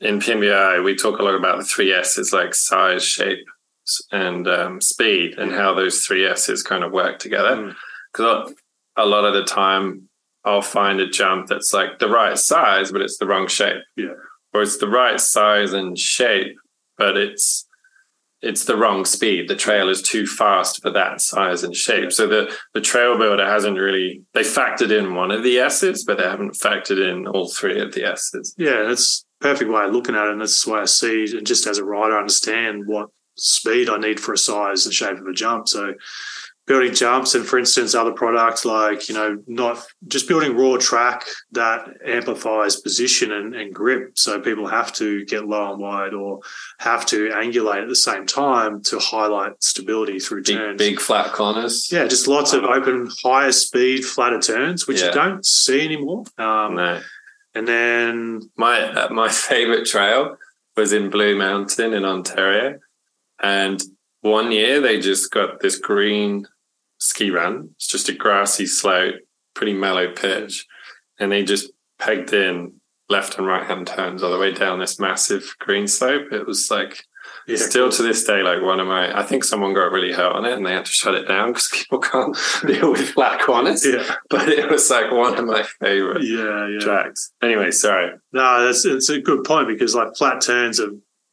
in 0.00 0.18
PMBI 0.18 0.82
we 0.84 0.96
talk 0.96 1.18
a 1.18 1.22
lot 1.22 1.34
about 1.34 1.58
the 1.58 1.64
three 1.64 1.92
S's, 1.92 2.32
like 2.32 2.54
size, 2.54 3.04
shape, 3.04 3.44
and 4.10 4.46
um, 4.48 4.80
speed, 4.80 5.38
and 5.38 5.52
how 5.52 5.74
those 5.74 6.04
three 6.04 6.26
S's 6.26 6.62
kind 6.62 6.84
of 6.84 6.92
work 6.92 7.18
together. 7.18 7.56
Mm. 7.56 7.74
Because 8.12 8.54
a 8.96 9.06
lot 9.06 9.24
of 9.24 9.34
the 9.34 9.44
time, 9.44 10.08
I'll 10.44 10.62
find 10.62 11.00
a 11.00 11.08
jump 11.08 11.46
that's 11.46 11.72
like 11.72 11.98
the 11.98 12.08
right 12.08 12.38
size, 12.38 12.92
but 12.92 13.00
it's 13.00 13.18
the 13.18 13.26
wrong 13.26 13.48
shape. 13.48 13.82
Yeah. 13.96 14.14
or 14.52 14.62
it's 14.62 14.78
the 14.78 14.88
right 14.88 15.18
size 15.18 15.72
and 15.72 15.98
shape, 15.98 16.56
but 16.98 17.16
it's 17.16 17.66
it's 18.42 18.64
the 18.64 18.76
wrong 18.76 19.04
speed. 19.04 19.48
The 19.48 19.54
trail 19.54 19.88
is 19.88 20.02
too 20.02 20.26
fast 20.26 20.82
for 20.82 20.90
that 20.90 21.20
size 21.20 21.62
and 21.62 21.74
shape. 21.74 22.12
So 22.12 22.26
the 22.26 22.54
the 22.74 22.80
trail 22.80 23.16
builder 23.16 23.46
hasn't 23.46 23.78
really 23.78 24.22
they 24.34 24.42
factored 24.42 24.96
in 24.96 25.14
one 25.14 25.30
of 25.30 25.42
the 25.42 25.58
S's, 25.58 26.04
but 26.04 26.18
they 26.18 26.24
haven't 26.24 26.54
factored 26.54 26.98
in 26.98 27.26
all 27.28 27.48
three 27.48 27.80
of 27.80 27.94
the 27.94 28.04
S's. 28.04 28.54
yeah, 28.58 28.82
that's 28.82 29.24
a 29.40 29.44
perfect 29.44 29.70
way 29.70 29.84
of 29.84 29.92
looking 29.92 30.16
at 30.16 30.26
it. 30.26 30.32
And 30.32 30.40
that's 30.40 30.64
the 30.64 30.72
way 30.72 30.80
I 30.80 30.86
see 30.86 31.24
it. 31.24 31.34
And 31.34 31.46
just 31.46 31.66
as 31.66 31.78
a 31.78 31.84
rider, 31.84 32.16
I 32.16 32.20
understand 32.20 32.86
what 32.86 33.08
speed 33.36 33.88
I 33.88 33.96
need 33.96 34.20
for 34.20 34.32
a 34.32 34.38
size 34.38 34.84
and 34.84 34.94
shape 34.94 35.18
of 35.18 35.26
a 35.26 35.32
jump. 35.32 35.68
So 35.68 35.94
building 36.66 36.94
jumps 36.94 37.34
and 37.34 37.44
for 37.44 37.58
instance, 37.58 37.94
other 37.94 38.12
products 38.12 38.64
like, 38.64 39.08
you 39.08 39.14
know, 39.14 39.42
not 39.48 39.84
just 40.06 40.28
building 40.28 40.56
raw 40.56 40.76
track 40.76 41.24
that 41.50 41.88
amplifies 42.06 42.76
position 42.76 43.32
and, 43.32 43.54
and 43.54 43.74
grip. 43.74 44.12
So 44.16 44.40
people 44.40 44.68
have 44.68 44.92
to 44.94 45.24
get 45.24 45.44
low 45.46 45.72
and 45.72 45.80
wide 45.82 46.14
or 46.14 46.38
have 46.78 47.04
to 47.06 47.30
angulate 47.30 47.82
at 47.82 47.88
the 47.88 47.96
same 47.96 48.26
time 48.26 48.80
to 48.84 48.98
highlight 49.00 49.60
stability 49.62 50.20
through 50.20 50.44
Big, 50.44 50.56
turns. 50.56 50.78
big 50.78 51.00
flat 51.00 51.32
corners. 51.32 51.88
Yeah, 51.90 52.06
just 52.06 52.28
lots 52.28 52.52
of 52.52 52.62
open, 52.64 53.10
higher 53.24 53.52
speed, 53.52 54.04
flatter 54.04 54.40
turns, 54.40 54.86
which 54.86 55.00
Yeah. 55.00 55.06
you 55.08 55.12
don't 55.14 55.44
see 55.44 55.84
anymore. 55.84 56.24
Um, 56.38 56.76
No. 56.76 57.00
And 57.54 57.68
then, 57.68 58.40
My 58.56 58.80
uh, 58.80 59.12
my 59.12 59.28
favorite 59.48 59.84
trail 59.86 60.38
was 60.76 60.92
in 60.94 61.10
Blue 61.10 61.36
Mountain 61.36 61.92
in 61.92 62.04
Ontario, 62.04 62.78
and 63.42 63.82
one 64.22 64.52
year 64.52 64.80
they 64.80 65.00
just 65.00 65.30
got 65.30 65.60
this 65.60 65.76
green 65.76 66.46
ski 67.02 67.30
run. 67.30 67.70
It's 67.76 67.88
just 67.88 68.08
a 68.08 68.14
grassy 68.14 68.66
slope, 68.66 69.16
pretty 69.54 69.74
mellow 69.74 70.12
pitch, 70.12 70.66
and 71.18 71.30
they 71.30 71.42
just 71.42 71.70
pegged 71.98 72.32
in 72.32 72.74
left 73.08 73.36
and 73.38 73.46
right 73.46 73.66
hand 73.66 73.86
turns 73.86 74.22
all 74.22 74.32
the 74.32 74.38
way 74.38 74.52
down 74.52 74.78
this 74.78 74.98
massive 74.98 75.54
green 75.58 75.86
slope. 75.86 76.32
It 76.32 76.46
was 76.46 76.70
like 76.70 77.04
yeah, 77.46 77.56
still 77.56 77.90
to 77.90 78.02
this 78.02 78.24
day, 78.24 78.42
like 78.42 78.62
one 78.62 78.80
of 78.80 78.86
my. 78.86 79.16
I 79.18 79.24
think 79.24 79.44
someone 79.44 79.74
got 79.74 79.90
really 79.90 80.12
hurt 80.12 80.32
on 80.32 80.44
it, 80.44 80.52
and 80.52 80.64
they 80.64 80.72
had 80.72 80.84
to 80.84 80.90
shut 80.90 81.14
it 81.14 81.26
down 81.26 81.48
because 81.48 81.68
people 81.72 81.98
can't 81.98 82.36
deal 82.66 82.92
with 82.92 83.10
flat 83.10 83.40
corners. 83.40 83.84
yeah, 83.84 84.04
But 84.30 84.48
it 84.48 84.70
was 84.70 84.88
like 84.90 85.10
one 85.10 85.36
of 85.38 85.44
my 85.44 85.62
favorite 85.80 86.22
yeah, 86.22 86.68
yeah. 86.68 86.78
tracks. 86.80 87.32
Anyway, 87.42 87.70
sorry. 87.70 88.12
No, 88.32 88.64
that's 88.64 88.84
it's 88.84 89.08
a 89.08 89.20
good 89.20 89.44
point 89.44 89.68
because 89.68 89.94
like 89.94 90.16
flat 90.16 90.40
turns 90.40 90.78
are 90.80 90.90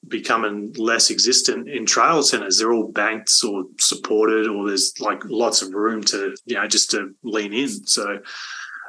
becoming 0.08 0.74
less 0.78 1.12
existent 1.12 1.70
in 1.70 1.86
trail 1.86 2.24
centers. 2.24 2.58
They're 2.58 2.74
all 2.74 2.92
banked 2.92 3.32
or 3.48 3.66
supported, 3.80 4.48
or 4.48 4.68
there's 4.68 4.94
like 5.00 5.22
lots 5.26 5.62
of 5.62 5.74
room 5.74 6.04
to 6.06 6.36
you 6.46 6.56
know 6.56 6.68
just 6.68 6.92
to 6.92 7.14
lean 7.24 7.54
in. 7.54 7.70
So. 7.86 8.20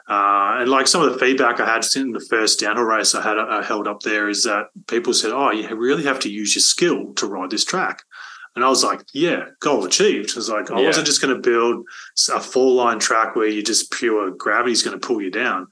Uh, 0.08 0.56
and 0.62 0.68
like 0.68 0.88
some 0.88 1.02
of 1.02 1.12
the 1.12 1.18
feedback 1.20 1.60
I 1.60 1.66
had 1.72 1.84
in 1.94 2.10
the 2.10 2.26
first 2.28 2.58
downhill 2.58 2.82
race 2.84 3.14
I 3.14 3.22
had 3.22 3.38
I 3.38 3.62
held 3.62 3.86
up 3.86 4.00
there 4.00 4.28
is 4.28 4.42
that 4.42 4.64
people 4.88 5.14
said, 5.14 5.30
"Oh, 5.30 5.52
you 5.52 5.72
really 5.76 6.02
have 6.02 6.18
to 6.20 6.28
use 6.28 6.56
your 6.56 6.62
skill 6.62 7.14
to 7.14 7.26
ride 7.26 7.50
this 7.50 7.64
track." 7.64 8.02
And 8.56 8.64
I 8.64 8.68
was 8.68 8.82
like, 8.82 9.02
"Yeah, 9.14 9.44
goal 9.60 9.84
achieved." 9.84 10.32
I 10.34 10.36
was 10.36 10.48
like, 10.48 10.68
I 10.68 10.80
Yeah. 10.80 10.86
wasn't 10.88 11.06
just 11.06 11.22
going 11.22 11.34
to 11.36 11.40
build 11.40 11.84
a 12.34 12.40
fall 12.40 12.74
line 12.74 12.98
track 12.98 13.36
where 13.36 13.46
you 13.46 13.62
just 13.62 13.92
pure 13.92 14.32
gravity's 14.32 14.82
going 14.82 14.98
to 14.98 15.06
pull 15.06 15.22
you 15.22 15.30
down. 15.30 15.68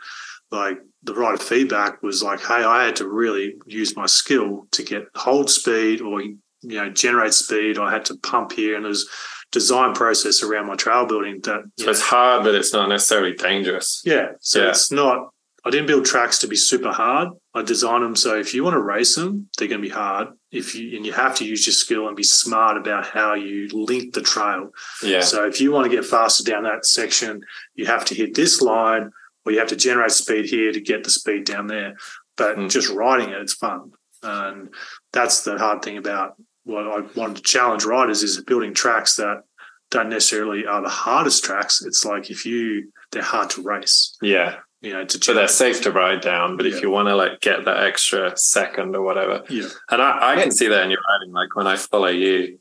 Like 0.53 0.79
the 1.03 1.15
right 1.15 1.41
feedback 1.41 2.03
was 2.03 2.23
like, 2.23 2.41
"Hey, 2.41 2.65
I 2.65 2.85
had 2.85 2.97
to 2.97 3.09
really 3.09 3.55
use 3.67 3.97
my 3.97 4.07
skill 4.07 4.67
to 4.73 4.83
get 4.83 5.05
hold 5.15 5.49
speed 5.51 6.01
or 6.01 6.21
you 6.23 6.39
know 6.63 6.91
generate 6.91 7.35
speed. 7.35 7.79
I 7.79 7.91
had 7.93 8.05
to 8.07 8.17
pump 8.17 8.53
here, 8.53 8.75
and 8.77 8.85
there's 8.85 9.09
design 9.53 9.95
process 9.95 10.43
around 10.43 10.67
my 10.67 10.75
trail 10.75 11.07
building 11.07 11.41
that 11.45 11.63
So 11.79 11.85
know, 11.87 11.91
it's 11.93 12.03
hard, 12.03 12.43
but 12.45 12.55
it's 12.55 12.73
not 12.73 12.89
necessarily 12.91 13.33
dangerous. 13.35 14.03
yeah. 14.05 14.33
So 14.41 14.63
Yeah. 14.63 14.71
it's 14.71 14.93
not, 14.93 15.31
I 15.65 15.71
didn't 15.71 15.87
build 15.87 16.05
tracks 16.05 16.39
to 16.41 16.47
be 16.49 16.55
super 16.57 16.93
hard. 16.93 17.29
I 17.55 17.63
designed 17.63 18.05
them 18.05 18.15
so 18.15 18.39
if 18.39 18.53
you 18.53 18.63
want 18.63 18.75
to 18.75 18.83
race 18.83 19.15
them, 19.15 19.49
they're 19.57 19.67
going 19.69 19.81
to 19.81 19.89
be 19.89 19.95
hard. 19.95 20.29
If 20.51 20.75
you, 20.75 20.97
and 20.99 21.07
you 21.07 21.13
have 21.15 21.35
to 21.37 21.47
use 21.47 21.67
your 21.67 21.73
skill 21.73 22.09
and 22.09 22.15
be 22.17 22.23
smart 22.25 22.77
about 22.77 23.07
how 23.07 23.33
you 23.35 23.69
link 23.73 24.13
the 24.13 24.21
trail. 24.21 24.69
Yeah. 25.03 25.21
So 25.23 25.47
if 25.47 25.63
you 25.63 25.73
want 25.73 25.91
to 25.91 25.97
get 25.97 26.05
faster 26.05 26.45
down 26.45 26.65
that 26.65 26.85
section, 26.85 27.41
you 27.75 27.87
have 27.87 28.05
to 28.07 28.15
hit 28.15 28.35
this 28.35 28.61
line 28.61 29.11
or 29.49 29.53
you 29.53 29.59
have 29.59 29.69
to 29.69 29.77
generate 29.77 30.11
speed 30.13 30.45
here 30.45 30.73
to 30.73 30.81
get 30.81 31.05
the 31.05 31.11
speed 31.11 31.45
down 31.45 31.67
there. 31.67 31.97
But 32.37 32.57
Mm. 32.57 32.71
just 32.71 32.91
riding 32.91 33.31
it, 33.31 33.41
it's 33.41 33.55
fun. 33.55 33.93
And 34.23 34.69
that's 35.13 35.43
the 35.43 35.57
hard 35.59 35.83
thing 35.83 35.97
about 35.97 36.35
what 36.65 36.87
I 36.87 37.01
wanted 37.19 37.37
to 37.37 37.43
challenge 37.43 37.85
riders 37.85 38.23
is 38.23 38.41
building 38.45 38.75
tracks 38.75 39.17
that 39.17 39.43
don't 39.91 40.11
necessarily 40.11 40.67
are 40.67 40.83
the 40.83 40.89
hardest 40.91 41.45
tracks. 41.45 41.83
It's 41.83 42.05
like 42.05 42.31
if 42.31 42.45
you 42.45 42.93
they're 43.11 43.23
hard 43.23 43.49
to 43.51 43.63
race. 43.63 44.17
Yeah. 44.21 44.57
You 44.83 44.93
know, 44.93 45.05
to 45.05 45.25
So 45.25 45.33
they're 45.33 45.49
safe 45.49 45.81
to 45.83 45.91
ride 45.91 46.21
down, 46.21 46.57
but 46.59 46.67
Yeah. 46.67 46.77
if 46.77 46.83
you 46.83 46.91
want 46.91 47.09
to 47.09 47.17
like 47.17 47.41
get 47.41 47.65
that 47.65 47.83
extra 47.85 48.37
second 48.37 48.95
or 48.95 49.03
whatever, 49.03 49.43
yeah, 49.49 49.69
and 49.91 50.03
I, 50.03 50.35
I 50.35 50.43
can 50.43 50.53
see 50.53 50.69
that 50.69 50.83
in 50.85 50.91
your 50.91 51.01
riding. 51.09 51.33
Like 51.33 51.57
when 51.57 51.67
I 51.67 51.77
follow 51.77 52.09
you, 52.09 52.59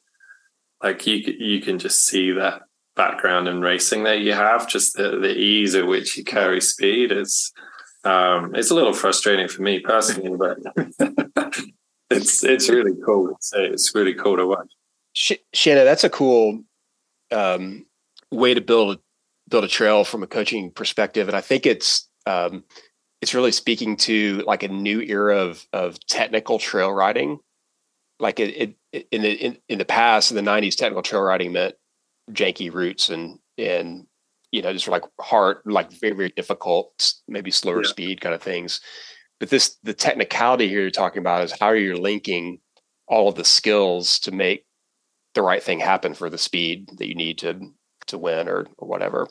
like 0.81 1.05
you 1.05 1.15
you 1.17 1.61
can 1.61 1.77
just 1.79 2.05
see 2.05 2.31
that 2.31 2.61
background 2.97 3.47
in 3.47 3.61
racing 3.61 4.03
that 4.03 4.19
you 4.19 4.33
have, 4.33 4.67
just 4.67 4.97
the, 4.97 5.17
the 5.19 5.33
ease 5.33 5.75
at 5.75 5.87
which 5.87 6.17
you 6.17 6.23
carry 6.23 6.59
speed. 6.59 7.11
It's 7.11 7.53
um, 8.03 8.55
it's 8.55 8.71
a 8.71 8.75
little 8.75 8.93
frustrating 8.93 9.47
for 9.47 9.61
me 9.61 9.79
personally, 9.79 10.35
but 10.37 10.57
it's 12.09 12.43
it's 12.43 12.69
really 12.69 12.93
cool. 13.05 13.29
It's, 13.31 13.51
it's 13.55 13.95
really 13.95 14.13
cool 14.13 14.37
to 14.37 14.47
watch. 14.47 14.71
Sh- 15.13 15.43
Shannon, 15.53 15.85
that's 15.85 16.03
a 16.03 16.09
cool 16.09 16.63
um, 17.31 17.85
way 18.31 18.53
to 18.53 18.61
build 18.61 18.99
build 19.49 19.63
a 19.63 19.69
trail 19.69 20.03
from 20.03 20.23
a 20.23 20.27
coaching 20.27 20.71
perspective, 20.71 21.27
and 21.27 21.37
I 21.37 21.41
think 21.41 21.65
it's 21.65 22.09
um, 22.25 22.63
it's 23.21 23.33
really 23.33 23.51
speaking 23.51 23.97
to 23.97 24.43
like 24.45 24.63
a 24.63 24.67
new 24.67 25.01
era 25.01 25.37
of 25.37 25.65
of 25.73 25.99
technical 26.07 26.59
trail 26.59 26.91
riding. 26.91 27.39
Like 28.19 28.39
it, 28.39 28.75
it 28.91 29.07
in 29.11 29.21
the 29.21 29.31
in, 29.31 29.57
in 29.69 29.77
the 29.77 29.85
past 29.85 30.31
in 30.31 30.37
the 30.37 30.49
'90s, 30.49 30.75
technical 30.75 31.03
trail 31.03 31.21
riding 31.21 31.51
meant 31.51 31.75
janky 32.31 32.73
routes 32.73 33.09
and 33.09 33.39
and 33.57 34.05
you 34.51 34.61
know 34.61 34.73
just 34.73 34.87
like 34.87 35.03
hard, 35.19 35.57
like 35.65 35.91
very 35.91 36.13
very 36.15 36.29
difficult, 36.29 37.13
maybe 37.27 37.51
slower 37.51 37.83
Yeah. 37.83 37.89
speed 37.89 38.21
kind 38.21 38.35
of 38.35 38.41
things. 38.41 38.81
But 39.39 39.49
this 39.49 39.77
the 39.83 39.93
technicality 39.93 40.67
here 40.67 40.81
you're 40.81 40.91
talking 40.91 41.19
about 41.19 41.43
is 41.43 41.53
how 41.59 41.71
you're 41.71 41.97
linking 41.97 42.59
all 43.07 43.29
of 43.29 43.35
the 43.35 43.45
skills 43.45 44.19
to 44.19 44.31
make 44.31 44.65
the 45.33 45.41
right 45.41 45.61
thing 45.63 45.79
happen 45.79 46.13
for 46.13 46.29
the 46.29 46.37
speed 46.37 46.89
that 46.97 47.07
you 47.07 47.15
need 47.15 47.37
to 47.39 47.59
to 48.07 48.17
win 48.17 48.47
or, 48.49 48.67
or 48.77 48.87
whatever. 48.87 49.27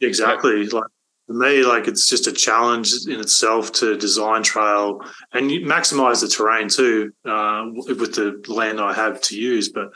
exactly. 0.00 0.66
Like 0.66 0.84
for 1.26 1.32
me, 1.34 1.62
like 1.62 1.88
it's 1.88 2.08
just 2.08 2.26
a 2.26 2.32
challenge 2.32 2.92
in 3.08 3.20
itself 3.20 3.72
to 3.72 3.96
design 3.96 4.42
trail 4.42 5.00
and 5.32 5.50
you 5.50 5.60
maximize 5.60 6.20
the 6.20 6.28
terrain 6.28 6.68
too 6.68 7.12
uh, 7.24 7.64
with 7.86 8.14
the 8.14 8.42
land 8.48 8.80
I 8.80 8.92
have 8.92 9.20
to 9.22 9.36
use. 9.36 9.68
But 9.70 9.90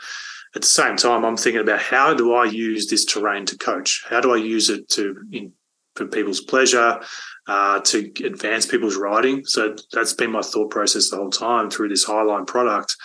at 0.54 0.62
the 0.62 0.68
same 0.68 0.96
time, 0.96 1.24
I'm 1.24 1.36
thinking 1.36 1.60
about 1.60 1.80
how 1.80 2.14
do 2.14 2.34
I 2.34 2.44
use 2.44 2.88
this 2.88 3.04
terrain 3.04 3.44
to 3.46 3.58
coach? 3.58 4.04
How 4.08 4.20
do 4.20 4.32
I 4.32 4.36
use 4.36 4.70
it 4.70 4.88
to 4.90 5.16
in, 5.32 5.52
for 5.96 6.06
people's 6.06 6.40
pleasure, 6.40 7.00
uh, 7.46 7.80
to 7.80 8.12
advance 8.24 8.66
people's 8.66 8.96
riding? 8.96 9.44
So 9.44 9.74
that's 9.92 10.12
been 10.12 10.32
my 10.32 10.42
thought 10.42 10.70
process 10.70 11.10
the 11.10 11.16
whole 11.16 11.30
time 11.30 11.70
through 11.70 11.88
this 11.88 12.06
Highline 12.06 12.46
product. 12.46 12.96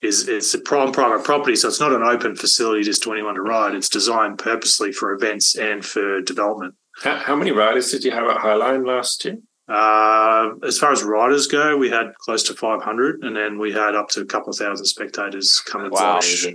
Is 0.00 0.28
it's 0.28 0.54
a 0.54 0.60
prime 0.60 0.92
private 0.92 1.24
property, 1.24 1.56
so 1.56 1.66
it's 1.66 1.80
not 1.80 1.92
an 1.92 2.04
open 2.04 2.36
facility 2.36 2.84
just 2.84 3.02
to 3.02 3.12
anyone 3.12 3.34
to 3.34 3.42
ride. 3.42 3.74
It's 3.74 3.88
designed 3.88 4.38
purposely 4.38 4.92
for 4.92 5.12
events 5.12 5.56
and 5.56 5.84
for 5.84 6.20
development. 6.20 6.76
How, 7.02 7.16
how 7.16 7.34
many 7.34 7.50
riders 7.50 7.90
did 7.90 8.04
you 8.04 8.12
have 8.12 8.28
at 8.28 8.36
Highline 8.36 8.86
last 8.86 9.24
year? 9.24 9.38
Uh, 9.68 10.50
as 10.64 10.78
far 10.78 10.92
as 10.92 11.02
riders 11.02 11.48
go, 11.48 11.76
we 11.76 11.90
had 11.90 12.14
close 12.20 12.44
to 12.44 12.54
500, 12.54 13.24
and 13.24 13.34
then 13.36 13.58
we 13.58 13.72
had 13.72 13.96
up 13.96 14.08
to 14.10 14.20
a 14.20 14.24
couple 14.24 14.50
of 14.50 14.56
thousand 14.56 14.86
spectators 14.86 15.60
come 15.66 15.82
and 15.82 15.90
Wow. 15.90 16.14
watch. 16.14 16.46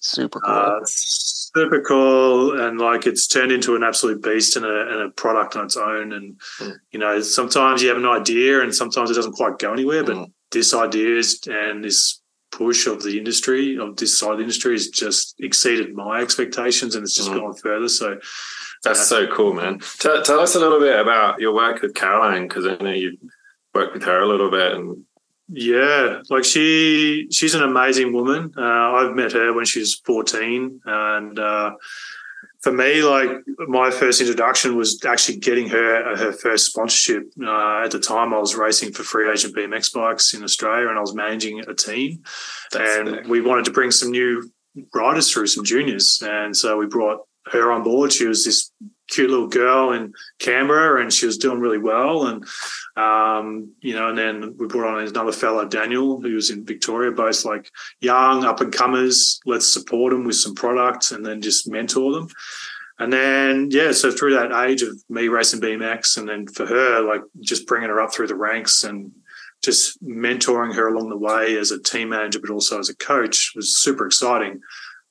Super 0.00 0.40
cool. 0.40 0.52
Uh, 0.52 0.80
super 0.84 1.80
cool, 1.82 2.60
and 2.60 2.78
like 2.80 3.06
it's 3.06 3.26
turned 3.28 3.52
into 3.52 3.76
an 3.76 3.84
absolute 3.84 4.20
beast 4.22 4.56
and 4.56 4.66
a, 4.66 4.80
and 4.90 5.02
a 5.02 5.10
product 5.10 5.54
on 5.56 5.64
its 5.66 5.76
own. 5.76 6.12
And 6.12 6.40
Mm. 6.60 6.72
you 6.90 6.98
know, 6.98 7.20
sometimes 7.20 7.82
you 7.82 7.88
have 7.88 7.98
an 7.98 8.06
idea, 8.06 8.60
and 8.62 8.74
sometimes 8.74 9.10
it 9.10 9.14
doesn't 9.14 9.32
quite 9.34 9.58
go 9.58 9.72
anywhere. 9.72 10.02
But 10.02 10.16
Mm. 10.16 10.32
this 10.50 10.74
idea 10.74 11.16
is, 11.18 11.40
and 11.46 11.84
this 11.84 12.20
push 12.50 12.86
of 12.86 13.02
the 13.02 13.16
industry 13.16 13.78
of 13.78 13.96
this 13.96 14.18
side 14.18 14.32
of 14.32 14.36
the 14.38 14.42
industry 14.42 14.72
has 14.72 14.88
just 14.88 15.34
exceeded 15.38 15.94
my 15.94 16.20
expectations, 16.20 16.94
and 16.96 17.04
it's 17.04 17.14
just 17.14 17.30
Mm. 17.30 17.38
gone 17.40 17.54
further. 17.54 17.88
So 17.88 18.18
That's 18.84 18.98
Yeah. 18.98 19.04
so 19.04 19.26
cool, 19.28 19.52
man. 19.54 19.78
Tell, 20.00 20.20
tell 20.24 20.40
us 20.40 20.56
a 20.56 20.58
little 20.58 20.80
bit 20.80 20.98
about 20.98 21.38
your 21.40 21.54
work 21.54 21.82
with 21.82 21.94
Caroline, 21.94 22.48
because 22.48 22.66
I 22.66 22.74
know 22.82 22.90
you 22.90 23.16
worked 23.72 23.94
with 23.94 24.02
her 24.02 24.18
a 24.18 24.26
little 24.26 24.50
bit. 24.50 24.72
And 24.72 25.04
Yeah, 25.54 26.22
like 26.30 26.44
she 26.44 27.28
she's 27.30 27.54
an 27.54 27.62
amazing 27.62 28.12
woman. 28.14 28.52
Uh, 28.56 28.62
I've 28.62 29.14
met 29.14 29.32
her 29.32 29.52
when 29.52 29.66
she 29.66 29.80
was 29.80 30.00
14 30.06 30.80
and 30.86 31.38
uh, 31.38 31.72
for 32.62 32.72
me 32.72 33.02
like 33.02 33.30
my 33.68 33.90
first 33.90 34.22
introduction 34.22 34.76
was 34.76 35.04
actually 35.04 35.38
getting 35.38 35.68
her 35.68 36.16
her 36.16 36.32
first 36.32 36.66
sponsorship. 36.66 37.24
Uh, 37.38 37.82
at 37.84 37.90
the 37.90 38.00
time 38.00 38.32
I 38.32 38.38
was 38.38 38.54
racing 38.54 38.92
for 38.92 39.02
free 39.02 39.30
agent 39.30 39.54
BMX 39.54 39.92
bikes 39.92 40.32
in 40.32 40.42
Australia 40.42 40.88
and 40.88 40.96
I 40.96 41.02
was 41.02 41.14
managing 41.14 41.60
a 41.60 41.74
team 41.74 42.22
That's 42.70 42.96
and 42.96 43.08
sick. 43.08 43.26
we 43.26 43.42
wanted 43.42 43.66
to 43.66 43.72
bring 43.72 43.90
some 43.90 44.10
new 44.10 44.50
riders 44.94 45.30
through 45.30 45.48
some 45.48 45.64
juniors 45.64 46.22
and 46.24 46.56
so 46.56 46.78
we 46.78 46.86
brought 46.86 47.20
her 47.52 47.70
on 47.70 47.82
board. 47.82 48.10
She 48.10 48.26
was 48.26 48.44
this 48.46 48.70
cute 49.12 49.30
little 49.30 49.48
girl 49.48 49.92
in 49.92 50.12
Canberra 50.38 51.02
and 51.02 51.12
she 51.12 51.26
was 51.26 51.38
doing 51.38 51.60
really 51.60 51.78
well 51.78 52.26
and 52.26 52.44
um, 52.96 53.72
you 53.80 53.94
know, 53.94 54.10
and 54.10 54.18
then 54.18 54.54
we 54.58 54.66
brought 54.66 54.94
on 54.94 55.06
another 55.06 55.32
fellow, 55.32 55.64
Daniel, 55.66 56.20
who 56.20 56.34
was 56.34 56.50
in 56.50 56.64
Victoria, 56.64 57.10
both 57.10 57.44
like 57.44 57.70
young 58.00 58.44
up 58.44 58.60
and 58.60 58.72
comers. 58.72 59.40
Let's 59.46 59.72
support 59.72 60.12
them 60.12 60.24
with 60.24 60.36
some 60.36 60.54
products 60.54 61.12
and 61.12 61.24
then 61.24 61.40
just 61.40 61.68
mentor 61.68 62.12
them. 62.12 62.28
And 62.98 63.12
then, 63.12 63.68
yeah, 63.70 63.92
so 63.92 64.10
through 64.10 64.34
that 64.34 64.52
age 64.52 64.82
of 64.82 65.02
me 65.08 65.28
racing 65.28 65.60
BMX 65.60 66.18
and 66.18 66.28
then 66.28 66.46
for 66.46 66.66
her, 66.66 67.00
like 67.00 67.22
just 67.40 67.66
bringing 67.66 67.88
her 67.88 68.00
up 68.00 68.12
through 68.12 68.28
the 68.28 68.34
ranks 68.34 68.84
and 68.84 69.10
just 69.64 70.02
mentoring 70.04 70.74
her 70.74 70.88
along 70.88 71.08
the 71.08 71.16
way 71.16 71.56
as 71.56 71.70
a 71.70 71.82
team 71.82 72.10
manager, 72.10 72.40
but 72.40 72.50
also 72.50 72.78
as 72.78 72.90
a 72.90 72.96
coach 72.96 73.52
was 73.56 73.76
super 73.76 74.06
exciting. 74.06 74.60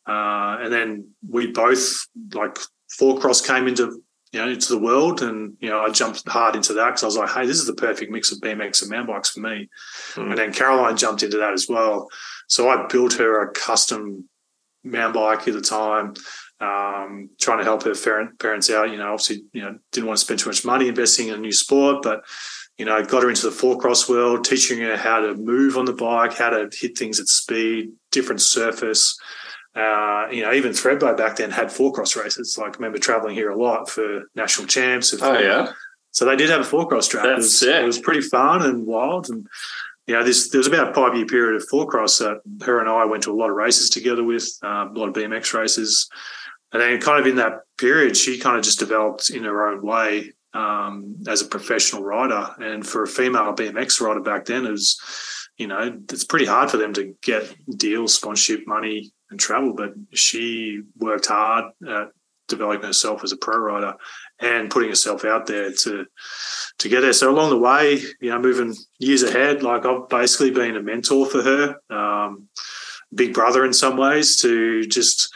Uh, 0.08 0.58
and 0.62 0.72
then 0.72 1.08
we 1.28 1.48
both 1.48 2.08
like 2.34 2.58
four 2.98 3.20
cross 3.20 3.46
came 3.46 3.68
into 3.68 4.02
you 4.32 4.40
know, 4.40 4.50
into 4.50 4.74
the 4.74 4.80
world. 4.80 5.22
And, 5.22 5.58
you 5.60 5.70
know, 5.70 5.82
I 5.82 5.90
jumped 5.90 6.28
hard 6.28 6.56
into 6.56 6.74
that 6.74 6.88
because 6.88 7.04
I 7.04 7.08
was 7.08 7.18
like, 7.18 7.30
hey, 7.30 7.46
this 7.46 7.60
is 7.60 7.68
the 7.68 7.74
perfect 7.74 8.12
mix 8.12 8.32
of 8.32 8.40
BMX 8.40 8.82
and 8.82 8.92
mountain 8.92 9.14
bikes 9.14 9.32
for 9.32 9.42
me. 9.42 9.70
Mm. 10.14 10.30
And 10.30 10.38
then 10.38 10.54
Caroline 10.54 10.98
jumped 10.98 11.24
into 11.24 11.38
that 11.38 11.54
as 11.54 11.68
well. 11.68 12.08
So 12.48 12.70
I 12.70 12.88
built 12.88 13.14
her 13.14 13.42
a 13.42 13.52
custom 13.52 14.30
mountain 14.84 15.22
bike 15.22 15.48
at 15.48 15.54
the 15.54 15.62
time, 15.62 16.14
um, 16.60 17.30
trying 17.40 17.58
to 17.58 17.64
help 17.64 17.84
her 17.84 17.94
parent, 17.94 18.40
parents 18.40 18.70
out. 18.70 18.90
You 18.90 18.98
know, 18.98 19.12
obviously, 19.12 19.44
you 19.52 19.64
know, 19.64 19.78
didn't 19.92 20.08
want 20.08 20.20
to 20.20 20.26
spend 20.26 20.40
too 20.40 20.50
much 20.50 20.64
money 20.64 20.88
investing 20.88 21.28
in 21.28 21.36
a 21.36 21.38
new 21.38 21.52
sport, 21.52 22.02
but, 22.02 22.24
you 22.78 22.86
know, 22.86 23.04
got 23.04 23.24
her 23.24 23.30
into 23.30 23.46
the 23.46 23.52
four 23.52 23.78
cross 23.78 24.08
world, 24.08 24.46
teaching 24.46 24.80
her 24.80 24.96
how 24.96 25.20
to 25.20 25.36
move 25.36 25.78
on 25.78 25.86
the 25.86 25.94
bike, 25.94 26.34
how 26.34 26.52
to 26.52 26.70
hit 26.72 26.98
things 26.98 27.20
at 27.20 27.28
speed, 27.28 27.92
different 28.12 28.42
surface 28.42 29.20
uh, 29.76 30.28
you 30.32 30.42
know, 30.42 30.54
even 30.54 30.72
Thredbo 30.72 31.16
back 31.16 31.38
then 31.38 31.50
had 31.50 31.72
four 31.72 31.94
cross 31.94 32.16
races. 32.16 32.58
Like, 32.58 32.74
I 32.74 32.78
remember 32.78 32.98
traveling 32.98 33.36
here 33.36 33.50
a 33.50 33.58
lot 33.58 33.90
for 33.90 34.24
national 34.36 34.68
champs. 34.68 35.16
oh, 35.22 35.40
yeah. 35.40 35.72
So 36.12 36.26
they 36.26 36.36
did 36.36 36.50
have 36.50 36.62
a 36.62 36.66
four 36.66 36.88
cross 36.88 37.08
track. 37.08 37.24
That's 37.24 37.34
it, 37.34 37.38
was, 37.38 37.60
sick. 37.60 37.82
it 37.84 37.86
was 37.86 38.00
pretty 38.00 38.22
fun 38.22 38.64
and 38.64 38.86
wild. 38.86 39.30
And, 39.30 39.48
you 40.08 40.16
know, 40.16 40.24
this, 40.24 40.50
there 40.50 40.60
was 40.60 40.68
about 40.68 40.90
a 40.90 40.94
five 40.94 41.16
year 41.16 41.26
period 41.26 41.56
of 41.56 41.68
four 41.70 41.88
cross 41.88 42.18
that 42.18 42.42
her 42.64 42.80
and 42.80 42.90
I 42.90 43.06
went 43.06 43.24
to 43.24 43.32
a 43.32 43.36
lot 43.36 43.50
of 43.50 43.56
races 43.56 43.90
together 43.90 44.24
with, 44.24 44.50
um, 44.62 44.94
a 44.96 45.00
lot 45.00 45.08
of 45.08 45.16
BMX 45.16 45.54
races. 45.54 46.10
And 46.74 46.82
then, 46.82 47.00
kind 47.00 47.20
of 47.20 47.28
in 47.28 47.36
that 47.36 47.62
period, 47.78 48.18
she 48.18 48.40
kind 48.40 48.58
of 48.58 48.64
just 48.64 48.80
developed 48.80 49.30
in 49.30 49.44
her 49.44 49.68
own 49.68 49.82
way 49.82 50.34
um, 50.54 51.16
as 51.28 51.42
a 51.42 51.46
professional 51.46 52.04
rider. 52.04 52.50
And 52.60 52.86
for 52.86 53.04
a 53.04 53.08
female 53.08 53.54
BMX 53.54 54.02
rider 54.02 54.22
back 54.22 54.46
then, 54.46 54.66
it 54.66 54.72
was, 54.72 55.00
you 55.58 55.68
know, 55.68 55.98
it's 56.12 56.26
pretty 56.26 56.46
hard 56.46 56.72
for 56.72 56.78
them 56.78 56.94
to 56.94 57.16
get 57.22 57.54
deals, 57.78 58.16
sponsorship 58.16 58.68
money, 58.68 59.12
and 59.32 59.40
travel. 59.40 59.74
But 59.74 59.94
she 60.14 60.84
worked 60.98 61.26
hard 61.26 61.72
at 61.88 62.10
developing 62.48 62.86
herself 62.86 63.24
as 63.24 63.32
a 63.32 63.38
pro 63.38 63.58
rider 63.58 63.96
and 64.40 64.70
putting 64.70 64.90
herself 64.90 65.26
out 65.26 65.48
there 65.48 65.72
to 65.72 66.06
to 66.80 66.90
get 66.90 67.02
there. 67.02 67.14
So 67.14 67.32
along 67.32 67.50
the 67.50 67.58
way, 67.58 68.02
you 68.20 68.30
know, 68.30 68.40
moving 68.40 68.76
years 69.00 69.24
ahead, 69.24 69.64
like 69.64 69.86
I've 69.86 70.10
basically 70.10 70.52
been 70.52 70.76
a 70.76 70.84
mentor 70.84 71.26
for 71.26 71.42
her, 71.42 71.76
um, 71.90 72.48
big 73.14 73.34
brother 73.34 73.66
in 73.66 73.74
some 73.74 73.98
ways, 73.98 74.38
to 74.42 74.86
just 74.86 75.34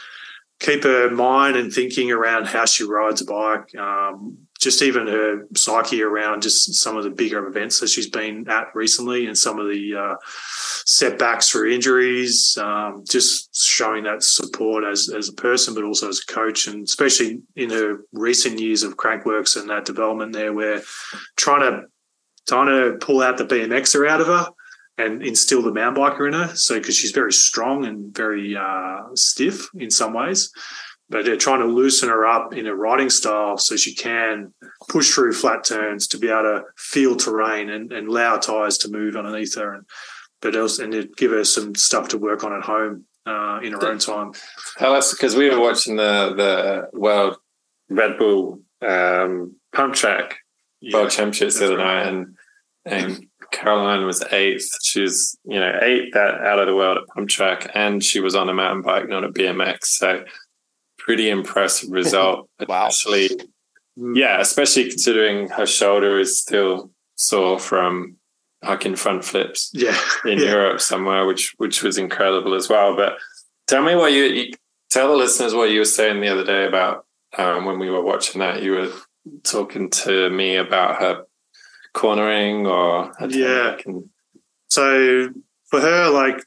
keep 0.60 0.84
her 0.84 1.10
mind 1.10 1.56
and 1.56 1.72
thinking 1.72 2.12
around 2.12 2.46
how 2.46 2.64
she 2.66 2.84
rides 2.84 3.22
a 3.22 3.24
bike. 3.24 3.74
Um, 3.76 4.45
just 4.66 4.82
even 4.82 5.06
her 5.06 5.46
psyche 5.54 6.02
around 6.02 6.42
just 6.42 6.74
some 6.74 6.96
of 6.96 7.04
the 7.04 7.10
bigger 7.10 7.46
events 7.46 7.78
that 7.78 7.88
she's 7.88 8.10
been 8.10 8.48
at 8.48 8.74
recently 8.74 9.28
and 9.28 9.38
some 9.38 9.60
of 9.60 9.68
the 9.68 9.94
uh, 9.94 10.16
setbacks 10.84 11.48
through 11.48 11.70
injuries, 11.70 12.58
um, 12.60 13.04
just 13.08 13.54
showing 13.54 14.02
that 14.02 14.24
support 14.24 14.82
as, 14.82 15.08
as 15.08 15.28
a 15.28 15.34
person, 15.34 15.72
but 15.72 15.84
also 15.84 16.08
as 16.08 16.20
a 16.28 16.32
coach. 16.32 16.66
And 16.66 16.82
especially 16.82 17.42
in 17.54 17.70
her 17.70 18.00
recent 18.12 18.58
years 18.58 18.82
of 18.82 18.96
Crankworx 18.96 19.56
and 19.56 19.70
that 19.70 19.84
development 19.84 20.32
there, 20.32 20.52
where 20.52 20.82
trying 21.36 21.60
to, 21.60 21.82
trying 22.48 22.66
to 22.66 22.98
pull 22.98 23.22
out 23.22 23.38
the 23.38 23.46
BMXer 23.46 24.08
out 24.08 24.20
of 24.20 24.26
her 24.26 24.48
and 24.98 25.22
instill 25.22 25.62
the 25.62 25.72
mountain 25.72 26.02
biker 26.02 26.26
in 26.26 26.32
her. 26.32 26.56
So, 26.56 26.76
because 26.76 26.96
she's 26.96 27.12
very 27.12 27.32
strong 27.32 27.84
and 27.84 28.12
very 28.12 28.56
uh, 28.56 29.14
stiff 29.14 29.68
in 29.76 29.92
some 29.92 30.12
ways 30.12 30.50
but 31.08 31.24
they're 31.24 31.36
trying 31.36 31.60
to 31.60 31.66
loosen 31.66 32.08
her 32.08 32.26
up 32.26 32.52
in 32.52 32.66
her 32.66 32.74
riding 32.74 33.10
style 33.10 33.56
so 33.58 33.76
she 33.76 33.94
can 33.94 34.52
push 34.88 35.12
through 35.12 35.32
flat 35.32 35.64
turns 35.64 36.06
to 36.08 36.18
be 36.18 36.28
able 36.28 36.42
to 36.42 36.62
feel 36.76 37.16
terrain 37.16 37.70
and, 37.70 37.92
and 37.92 38.08
allow 38.08 38.36
tires 38.36 38.78
to 38.78 38.90
move 38.90 39.16
underneath 39.16 39.54
her 39.56 39.74
and 39.74 39.86
but 40.40 40.56
also 40.56 40.84
and 40.84 40.92
to 40.92 41.08
give 41.16 41.30
her 41.30 41.44
some 41.44 41.74
stuff 41.74 42.08
to 42.08 42.18
work 42.18 42.44
on 42.44 42.52
at 42.52 42.62
home 42.62 43.04
uh, 43.26 43.58
in 43.62 43.72
her 43.72 43.86
own 43.86 43.98
time. 43.98 44.32
Tell 44.78 44.94
us 44.94 45.12
because 45.12 45.34
we 45.34 45.50
were 45.50 45.60
watching 45.60 45.96
the 45.96 46.34
the 46.36 46.98
World 46.98 47.36
Red 47.88 48.18
Bull 48.18 48.60
um, 48.82 49.56
Pump 49.74 49.94
Track 49.94 50.36
Yeah, 50.80 50.98
World 50.98 51.10
Championships 51.10 51.58
the 51.58 51.66
other 51.66 51.78
right. 51.78 52.04
night, 52.04 52.06
and 52.06 52.36
and 52.84 53.26
Caroline 53.50 54.06
was 54.06 54.22
eighth. 54.30 54.68
She 54.82 55.00
was 55.00 55.36
you 55.44 55.58
know 55.58 55.78
eighth 55.82 56.12
that 56.12 56.34
out 56.42 56.58
of 56.58 56.66
the 56.66 56.76
world 56.76 56.98
at 56.98 57.08
Pump 57.14 57.28
Track, 57.28 57.70
and 57.74 58.04
she 58.04 58.20
was 58.20 58.34
on 58.34 58.48
a 58.48 58.54
mountain 58.54 58.82
bike, 58.82 59.08
not 59.08 59.24
a 59.24 59.28
BMX. 59.28 59.84
So 59.86 60.24
pretty 61.06 61.30
impressive 61.30 61.90
result. 61.90 62.50
Wow. 62.68 62.88
Especially, 62.88 63.30
yeah, 64.14 64.40
especially 64.40 64.88
considering 64.88 65.48
her 65.50 65.66
shoulder 65.66 66.18
is 66.18 66.38
still 66.38 66.90
sore 67.14 67.58
from 67.58 68.16
hucking 68.64 68.98
front 68.98 69.24
flips 69.24 69.70
yeah, 69.72 69.96
in 70.24 70.38
Yeah. 70.38 70.50
Europe 70.50 70.80
somewhere, 70.80 71.26
which 71.26 71.54
which 71.58 71.82
was 71.82 71.96
incredible 71.98 72.54
as 72.54 72.68
well. 72.68 72.96
But 72.96 73.18
tell 73.66 73.82
me 73.82 73.94
what 73.94 74.12
you, 74.12 74.24
you 74.24 74.52
tell 74.90 75.08
the 75.10 75.16
listeners 75.16 75.54
what 75.54 75.70
you 75.70 75.78
were 75.80 75.84
saying 75.98 76.20
the 76.20 76.28
other 76.28 76.44
day 76.44 76.66
about 76.66 77.04
um, 77.38 77.66
when 77.66 77.78
we 77.78 77.90
were 77.90 78.02
watching 78.02 78.40
that. 78.40 78.62
You 78.62 78.72
were 78.72 78.92
talking 79.44 79.90
to 79.90 80.30
me 80.30 80.56
about 80.56 81.00
her 81.00 81.24
cornering 81.92 82.66
or 82.66 83.12
Yeah. 83.28 83.76
So 84.68 85.28
for 85.70 85.80
her, 85.80 86.10
like 86.10 86.42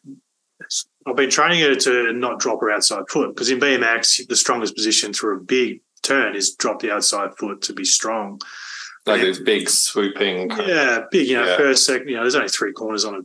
I've 1.09 1.15
been 1.15 1.29
training 1.29 1.61
her 1.61 1.75
to 1.75 2.13
not 2.13 2.39
drop 2.39 2.61
her 2.61 2.71
outside 2.71 3.03
foot 3.09 3.33
because 3.35 3.49
in 3.49 3.59
BMX, 3.59 4.27
the 4.27 4.35
strongest 4.35 4.75
position 4.75 5.13
through 5.13 5.37
a 5.37 5.39
big 5.41 5.81
turn 6.03 6.35
is 6.35 6.55
drop 6.55 6.81
the 6.81 6.91
outside 6.91 7.35
foot 7.37 7.61
to 7.63 7.73
be 7.73 7.83
strong. 7.85 8.39
like 9.05 9.21
those 9.21 9.39
big 9.39 9.69
swooping. 9.69 10.51
Yeah, 10.51 11.05
big. 11.11 11.27
You 11.27 11.37
know, 11.37 11.45
Yeah. 11.45 11.57
first, 11.57 11.85
second. 11.85 12.09
You 12.09 12.15
know, 12.17 12.21
there's 12.23 12.35
only 12.35 12.49
three 12.49 12.73
corners 12.73 13.05
on 13.05 13.15
a 13.15 13.19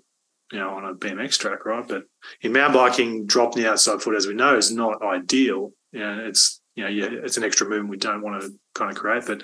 you 0.55 0.61
know 0.61 0.71
on 0.71 0.85
a 0.85 0.95
BMX 0.95 1.37
track, 1.39 1.67
right? 1.67 1.87
But 1.87 2.05
in 2.41 2.53
mountain 2.53 2.75
biking, 2.75 3.27
dropping 3.27 3.63
the 3.63 3.71
outside 3.71 4.01
foot, 4.01 4.15
as 4.17 4.27
we 4.27 4.35
know, 4.35 4.57
is 4.57 4.71
not 4.73 5.03
ideal. 5.03 5.73
You 5.93 6.01
know, 6.01 6.25
it's 6.27 6.61
you 6.77 6.85
know, 6.85 6.91
yeah, 6.91 7.09
it's 7.11 7.37
an 7.37 7.45
extra 7.45 7.69
movement 7.69 7.91
we 7.91 7.97
don't 7.99 8.23
want 8.23 8.43
to 8.43 8.51
kind 8.75 8.91
of 8.91 8.97
create. 8.97 9.25
But 9.27 9.43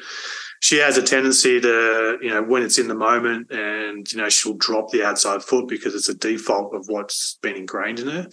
she 0.61 0.77
has 0.79 0.97
a 0.99 1.03
tendency 1.03 1.61
to, 1.61 2.19
you 2.21 2.29
know, 2.31 2.43
when 2.43 2.63
it's 2.63 2.79
in 2.79 2.87
the 2.89 2.95
moment, 2.95 3.51
and 3.51 4.11
you 4.13 4.19
know, 4.19 4.29
she'll 4.29 4.55
drop 4.55 4.91
the 4.91 5.03
outside 5.03 5.43
foot 5.43 5.67
because 5.69 5.95
it's 5.95 6.09
a 6.09 6.15
default 6.15 6.75
of 6.75 6.85
what's 6.89 7.39
been 7.43 7.57
ingrained 7.57 7.99
in 7.99 8.09
her. 8.09 8.29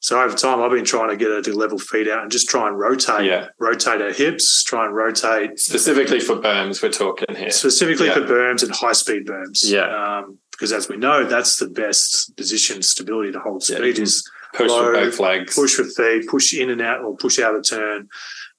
So 0.00 0.20
over 0.20 0.36
time, 0.36 0.60
I've 0.60 0.70
been 0.70 0.84
trying 0.84 1.08
to 1.10 1.16
get 1.16 1.28
her 1.28 1.42
to 1.42 1.52
level 1.54 1.78
feet 1.78 2.08
out 2.08 2.22
and 2.22 2.30
just 2.30 2.48
try 2.48 2.68
and 2.68 2.78
rotate, 2.78 3.26
Yeah. 3.26 3.48
rotate 3.58 4.00
her 4.00 4.12
hips, 4.12 4.62
try 4.62 4.84
and 4.86 4.94
rotate 4.94 5.58
Specifically 5.58 6.20
for 6.20 6.36
berms, 6.36 6.82
we're 6.82 6.90
talking 6.90 7.34
here. 7.34 7.50
specifically 7.50 8.06
Yeah. 8.08 8.14
for 8.14 8.20
berms 8.22 8.62
and 8.62 8.72
high 8.72 8.92
speed 8.92 9.26
berms. 9.26 9.62
Yeah. 9.64 10.18
Um, 10.18 10.38
because 10.52 10.72
as 10.72 10.88
we 10.88 10.96
know, 10.96 11.24
that's 11.24 11.56
the 11.56 11.68
best 11.68 12.34
position 12.36 12.82
stability 12.82 13.32
to 13.32 13.40
hold 13.40 13.62
speed 13.62 13.98
you 13.98 14.02
is 14.04 14.26
Push 14.54 14.68
low, 14.70 14.90
with 14.92 15.00
both 15.00 15.20
legs. 15.20 15.54
push 15.54 15.76
with 15.78 15.94
feet, 15.94 16.26
push 16.28 16.54
in 16.54 16.70
and 16.70 16.80
out 16.80 17.02
or 17.02 17.14
push 17.16 17.38
out 17.38 17.54
of 17.54 17.68
turn 17.68 18.08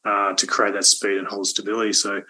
uh, 0.06 0.34
to 0.34 0.46
create 0.46 0.74
that 0.74 0.86
speed 0.86 1.18
and 1.18 1.28
hold 1.28 1.48
stability. 1.48 1.94
So 1.94 2.22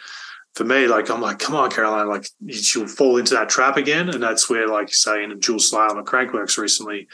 for 0.58 0.64
me, 0.64 0.88
like 0.88 1.12
I'm 1.12 1.22
like, 1.22 1.38
come 1.38 1.56
on, 1.56 1.70
Caroline, 1.70 2.08
like 2.08 2.28
she'll 2.50 2.88
fall 2.88 3.18
into 3.18 3.36
that 3.36 3.48
trap 3.48 3.78
again. 3.78 4.10
And 4.10 4.24
that's 4.24 4.50
where, 4.50 4.68
like 4.68 4.88
you 4.88 4.96
say 4.96 5.24
in 5.24 5.32
a 5.32 5.36
Dual 5.36 5.60
Slalom 5.60 6.00
at 6.00 6.06
Crankworx 6.06 6.58
recently, 6.58 7.08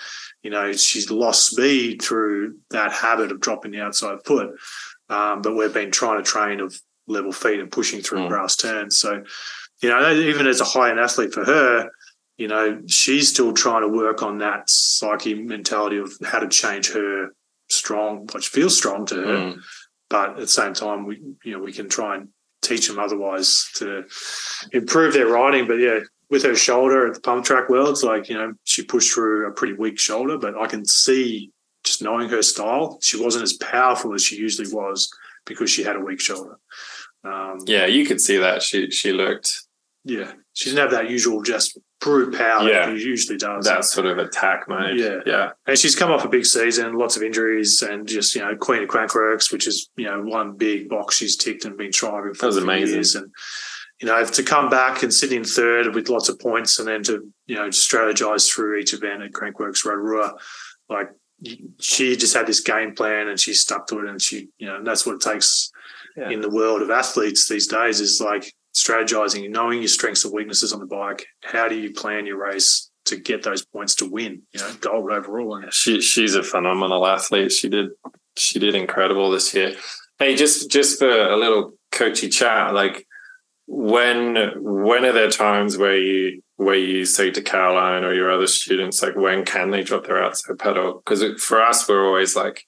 you 0.43 0.49
know, 0.49 0.71
she's 0.71 1.11
lost 1.11 1.47
speed 1.47 2.01
through 2.01 2.59
that 2.69 2.93
habit 2.93 3.33
of 3.33 3.41
dropping 3.41 3.71
the 3.71 3.81
outside 3.81 4.19
foot. 4.25 4.51
Um, 5.09 5.41
but 5.41 5.57
we've 5.57 5.73
been 5.73 5.91
trying 5.91 6.23
to 6.23 6.29
train 6.29 6.61
of 6.61 6.73
level 7.05 7.33
feet 7.33 7.59
and 7.59 7.69
pushing 7.69 8.01
through 8.01 8.19
Mm. 8.19 8.29
grass 8.29 8.55
turns. 8.55 8.97
So, 8.97 9.23
you 9.81 9.89
know, 9.89 10.13
even 10.13 10.47
as 10.47 10.61
a 10.61 10.65
high 10.65 10.89
end 10.91 11.01
athlete 11.01 11.33
for 11.33 11.43
her, 11.43 11.89
you 12.37 12.47
know, 12.47 12.81
she's 12.87 13.27
still 13.27 13.51
trying 13.51 13.81
to 13.81 13.89
work 13.89 14.23
on 14.23 14.37
that 14.37 14.69
psyche 14.69 15.33
mentality 15.33 15.97
of 15.97 16.13
how 16.23 16.39
to 16.39 16.47
change 16.47 16.93
her 16.93 17.35
strong, 17.69 18.25
which 18.33 18.47
feels 18.47 18.77
strong 18.77 19.05
to 19.07 19.15
her. 19.15 19.37
Mm. 19.37 19.61
But 20.09 20.29
at 20.29 20.37
the 20.37 20.47
same 20.47 20.73
time, 20.73 21.05
we, 21.05 21.21
you 21.43 21.51
know, 21.51 21.59
we 21.59 21.73
can 21.73 21.89
try 21.89 22.15
and 22.15 22.29
teach 22.63 22.87
them 22.87 22.99
otherwise 22.99 23.69
to 23.75 24.03
improve 24.71 25.13
their 25.13 25.27
riding. 25.27 25.67
But 25.67 25.75
yeah, 25.75 25.99
with 26.29 26.43
her 26.43 26.55
shoulder 26.55 27.07
at 27.07 27.15
the 27.15 27.21
pump 27.21 27.45
track 27.45 27.69
worlds, 27.69 28.03
like, 28.03 28.29
you 28.29 28.35
know, 28.35 28.53
she 28.63 28.83
pushed 28.83 29.13
through 29.13 29.47
a 29.47 29.51
pretty 29.51 29.73
weak 29.73 29.99
shoulder, 29.99 30.37
but 30.37 30.57
I 30.57 30.67
can 30.67 30.85
see 30.85 31.51
just 31.83 32.01
knowing 32.01 32.29
her 32.29 32.41
style, 32.41 32.97
she 33.01 33.21
wasn't 33.21 33.43
as 33.43 33.53
powerful 33.53 34.13
as 34.13 34.23
she 34.23 34.37
usually 34.37 34.71
was 34.73 35.11
because 35.45 35.69
she 35.69 35.83
had 35.83 35.95
a 35.95 35.99
weak 35.99 36.21
shoulder. 36.21 36.57
Um, 37.23 37.59
Yeah, 37.65 37.85
you 37.85 38.05
could 38.05 38.21
see 38.21 38.37
that. 38.37 38.61
She 38.63 38.89
she 38.89 39.11
looked 39.11 39.63
yeah. 40.03 40.33
She 40.53 40.69
didn't 40.69 40.81
have 40.81 40.91
that 40.91 41.09
usual 41.09 41.41
just 41.41 41.77
brute 42.03 42.35
power 42.35 42.67
Yeah. 42.69 42.87
that 42.87 42.97
she 42.99 43.05
usually 43.05 43.37
does. 43.37 43.65
that 43.65 43.85
sort 43.85 44.05
of 44.07 44.17
attack 44.17 44.67
mode. 44.67 44.97
Yeah. 44.99 45.19
Yeah. 45.25 45.51
And 45.65 45.77
she's 45.77 45.95
come 45.95 46.11
off 46.11 46.25
a 46.25 46.29
big 46.29 46.45
season, 46.45 46.93
lots 46.97 47.15
of 47.17 47.23
injuries, 47.23 47.81
and 47.81 48.07
just 48.07 48.35
you 48.35 48.41
know 48.41 48.55
Queen 48.55 48.83
of 48.83 48.89
Crankworx, 48.89 49.51
which 49.51 49.67
is 49.67 49.89
you 49.95 50.05
know 50.05 50.21
one 50.21 50.53
big 50.57 50.89
box 50.89 51.15
she's 51.17 51.37
ticked 51.37 51.65
and 51.65 51.77
been 51.77 51.91
thriving 51.91 52.33
for 52.33 52.41
That 52.41 52.47
was 52.47 52.57
amazing. 52.57 52.95
years. 52.95 53.15
And 53.15 53.31
you 54.01 54.07
know 54.07 54.23
to 54.25 54.43
come 54.43 54.69
back 54.69 55.03
and 55.03 55.13
sit 55.13 55.31
in 55.31 55.43
third 55.43 55.93
with 55.95 56.09
lots 56.09 56.29
of 56.29 56.39
points, 56.39 56.79
and 56.79 56.87
then 56.87 57.03
to 57.03 57.13
you 57.47 57.55
know 57.55 57.69
strategize 57.69 58.51
through 58.51 58.77
each 58.79 58.93
event 58.93 59.23
at 59.23 59.31
Crankworx 59.31 59.85
Rotorua, 59.85 60.33
like 60.89 61.09
she 61.79 62.15
just 62.15 62.33
had 62.35 62.47
this 62.47 62.59
game 62.61 62.95
plan 62.95 63.27
and 63.27 63.39
she 63.39 63.53
stuck 63.53 63.87
to 63.87 63.99
it, 63.99 64.09
and 64.09 64.21
she 64.21 64.47
you 64.57 64.67
know 64.67 64.75
and 64.77 64.87
that's 64.87 65.05
what 65.05 65.15
it 65.15 65.21
takes 65.21 65.71
Yeah. 66.17 66.29
in 66.29 66.41
the 66.41 66.49
world 66.49 66.81
of 66.81 66.89
athletes 66.91 67.47
these 67.49 67.67
days 67.67 67.99
is 67.99 68.21
like 68.21 68.53
strategizing, 68.73 69.49
knowing 69.49 69.79
your 69.79 69.87
strengths 69.87 70.25
and 70.25 70.33
weaknesses 70.33 70.73
on 70.73 70.79
the 70.79 70.85
bike. 70.85 71.25
How 71.43 71.67
do 71.67 71.75
you 71.75 71.93
plan 71.93 72.25
your 72.25 72.37
race 72.37 72.89
to 73.05 73.17
get 73.17 73.43
those 73.43 73.65
points 73.65 73.95
to 73.95 74.09
win? 74.09 74.41
You 74.51 74.61
know, 74.61 74.73
gold 74.81 75.11
overall. 75.11 75.55
And 75.55 75.73
She 75.73 76.01
she's 76.01 76.35
a 76.35 76.43
phenomenal 76.43 77.05
athlete. 77.05 77.51
She 77.51 77.69
did 77.69 77.89
she 78.35 78.59
did 78.59 78.75
incredible 78.75 79.29
this 79.31 79.53
year. 79.53 79.75
Hey, 80.19 80.35
just 80.35 80.71
just 80.71 80.99
for 80.99 81.09
a 81.09 81.37
little 81.37 81.73
coachy 81.91 82.29
chat, 82.29 82.73
like 82.73 83.05
when 83.67 84.51
when 84.57 85.05
are 85.05 85.11
there 85.11 85.29
times 85.29 85.77
where 85.77 85.97
you 85.97 86.41
where 86.57 86.75
you 86.75 87.05
say 87.05 87.31
to 87.31 87.41
Caroline 87.41 88.03
or 88.03 88.13
your 88.13 88.31
other 88.31 88.47
students 88.47 89.01
like 89.01 89.15
when 89.15 89.43
can 89.43 89.71
they 89.71 89.83
drop 89.83 90.05
their 90.05 90.23
outside 90.23 90.59
pedal? 90.59 91.01
Because 91.03 91.41
for 91.41 91.61
us, 91.61 91.87
we're 91.87 92.05
always 92.05 92.35
like 92.35 92.65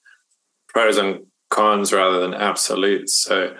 pros 0.68 0.98
and 0.98 1.26
cons 1.50 1.92
rather 1.92 2.20
than 2.20 2.34
absolutes. 2.34 3.14
So 3.14 3.54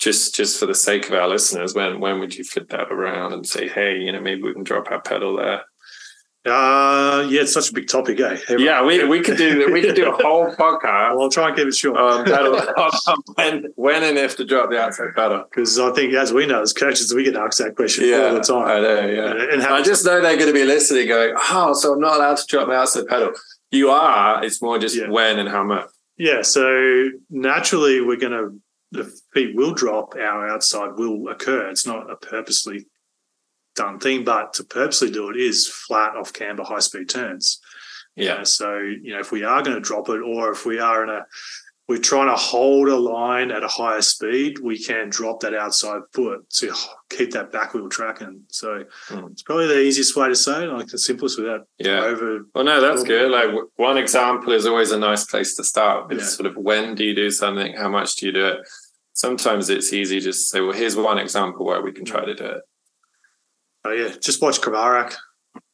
just 0.00 0.34
just 0.34 0.58
for 0.58 0.66
the 0.66 0.74
sake 0.74 1.06
of 1.08 1.14
our 1.14 1.28
listeners, 1.28 1.74
when 1.74 2.00
when 2.00 2.18
would 2.20 2.34
you 2.36 2.42
flip 2.44 2.68
that 2.70 2.90
around 2.90 3.32
and 3.34 3.46
say, 3.46 3.68
hey, 3.68 3.98
you 3.98 4.10
know, 4.12 4.20
maybe 4.20 4.42
we 4.42 4.52
can 4.54 4.64
drop 4.64 4.90
our 4.90 5.00
pedal 5.00 5.36
there? 5.36 5.62
Uh, 6.46 7.26
yeah, 7.28 7.42
it's 7.42 7.52
such 7.52 7.68
a 7.68 7.74
big 7.74 7.86
topic, 7.86 8.18
eh? 8.18 8.38
Everyone- 8.48 8.64
Yeah, 8.64 8.82
we, 8.82 9.04
we 9.04 9.20
could 9.20 9.36
do 9.36 9.70
we 9.70 9.82
could 9.82 9.94
do 9.94 10.08
a 10.10 10.12
whole 10.22 10.46
podcast 10.46 11.14
Well, 11.14 11.24
I'll 11.24 11.28
try 11.30 11.48
and 11.48 11.56
keep 11.56 11.66
it 11.68 11.74
short 11.74 11.98
um, 11.98 12.24
pedal, 12.34 12.58
when 13.34 13.64
when 13.76 14.02
and 14.02 14.16
if 14.16 14.36
to 14.38 14.46
drop 14.46 14.70
the 14.70 14.80
outside 14.80 15.08
pedal. 15.14 15.44
because 15.50 15.78
I 15.78 15.92
think, 15.92 16.14
as 16.14 16.32
we 16.32 16.46
know, 16.46 16.62
as 16.62 16.72
coaches, 16.72 17.12
we 17.12 17.24
get 17.24 17.36
asked 17.36 17.58
that 17.58 17.76
question 17.76 18.04
all 18.14 18.32
the 18.32 18.40
time. 18.40 18.64
I 18.68 18.80
know. 18.80 19.06
Yeah, 19.06 19.30
And, 19.32 19.40
and 19.52 19.62
how, 19.62 19.74
I 19.74 19.82
just 19.82 20.06
know 20.06 20.22
they're 20.22 20.36
going 20.38 20.46
to 20.48 20.54
be 20.54 20.64
listening, 20.64 21.08
going, 21.08 21.34
"Oh, 21.50 21.74
so 21.74 21.92
I'm 21.92 22.00
not 22.00 22.16
allowed 22.16 22.38
to 22.38 22.46
drop 22.48 22.68
my 22.68 22.76
outside 22.76 23.06
pedal." 23.06 23.32
You 23.70 23.90
are. 23.90 24.42
It's 24.42 24.62
more 24.62 24.78
just 24.78 24.96
Yeah. 24.96 25.10
when 25.10 25.38
and 25.38 25.48
how 25.48 25.62
much. 25.62 25.88
yeah, 26.16 26.40
so 26.40 27.10
naturally, 27.28 28.00
we're 28.00 28.16
going 28.16 28.32
to 28.32 28.58
the 28.92 29.10
feet 29.32 29.54
will 29.54 29.74
drop, 29.74 30.14
our 30.16 30.48
outside 30.48 30.92
will 30.96 31.28
occur. 31.28 31.68
It's 31.68 31.86
not 31.86 32.10
a 32.10 32.16
purposely 32.16 32.86
done 33.76 33.98
thing, 34.00 34.24
but 34.24 34.52
to 34.54 34.64
purposely 34.64 35.10
do 35.10 35.30
it 35.30 35.36
is 35.36 35.68
flat 35.68 36.16
off 36.16 36.32
camber 36.32 36.64
high 36.64 36.80
speed 36.80 37.08
turns. 37.08 37.60
Yeah, 38.16 38.42
So, 38.42 38.78
you 38.78 39.12
know, 39.12 39.20
if 39.20 39.30
we 39.32 39.44
are 39.44 39.62
going 39.62 39.76
to 39.76 39.80
drop 39.80 40.08
it 40.08 40.20
or 40.20 40.50
if 40.50 40.66
we 40.66 40.78
are 40.80 41.04
in 41.04 41.10
a, 41.10 41.24
we're 41.88 41.98
trying 41.98 42.28
to 42.28 42.34
hold 42.36 42.88
a 42.88 42.96
line 42.96 43.50
at 43.50 43.64
a 43.64 43.68
higher 43.68 44.02
speed, 44.02 44.58
we 44.58 44.78
can 44.82 45.08
drop 45.08 45.40
that 45.40 45.54
outside 45.54 46.02
foot 46.12 46.48
to 46.50 46.72
keep 47.08 47.30
that 47.32 47.50
back 47.50 47.72
wheel 47.72 47.88
tracking. 47.88 48.42
So 48.48 48.84
Mm. 49.08 49.32
it's 49.32 49.42
probably 49.42 49.68
the 49.68 49.80
easiest 49.80 50.14
way 50.16 50.28
to 50.28 50.36
say 50.36 50.64
it, 50.64 50.72
like 50.72 50.86
the 50.88 50.98
simplest 50.98 51.38
without 51.38 51.66
yeah. 51.78 52.00
over. 52.00 52.40
Well, 52.54 52.64
no, 52.64 52.80
that's 52.80 53.02
good. 53.04 53.30
Like 53.30 53.50
one 53.76 53.96
example 53.96 54.52
is 54.52 54.66
always 54.66 54.90
a 54.92 54.98
nice 54.98 55.24
place 55.24 55.54
to 55.56 55.64
start 55.64 56.08
with. 56.08 56.18
Yeah. 56.18 56.24
Sort 56.24 56.46
of 56.46 56.56
when 56.56 56.94
do 56.94 57.04
you 57.04 57.14
do 57.14 57.30
something? 57.30 57.74
How 57.76 57.88
much 57.88 58.16
do 58.16 58.26
you 58.26 58.32
do 58.32 58.46
it? 58.46 58.60
Sometimes 59.20 59.68
it's 59.68 59.92
easy 59.92 60.18
just 60.18 60.38
to 60.40 60.44
say, 60.46 60.60
"Well, 60.62 60.72
here's 60.72 60.96
one 60.96 61.18
example 61.18 61.66
where 61.66 61.82
we 61.82 61.92
can 61.92 62.06
try 62.06 62.24
to 62.24 62.34
do 62.34 62.44
it." 62.46 62.62
Oh, 63.84 63.90
yeah, 63.92 64.14
just 64.18 64.40
watch 64.40 64.60
Kravarak. 64.62 65.14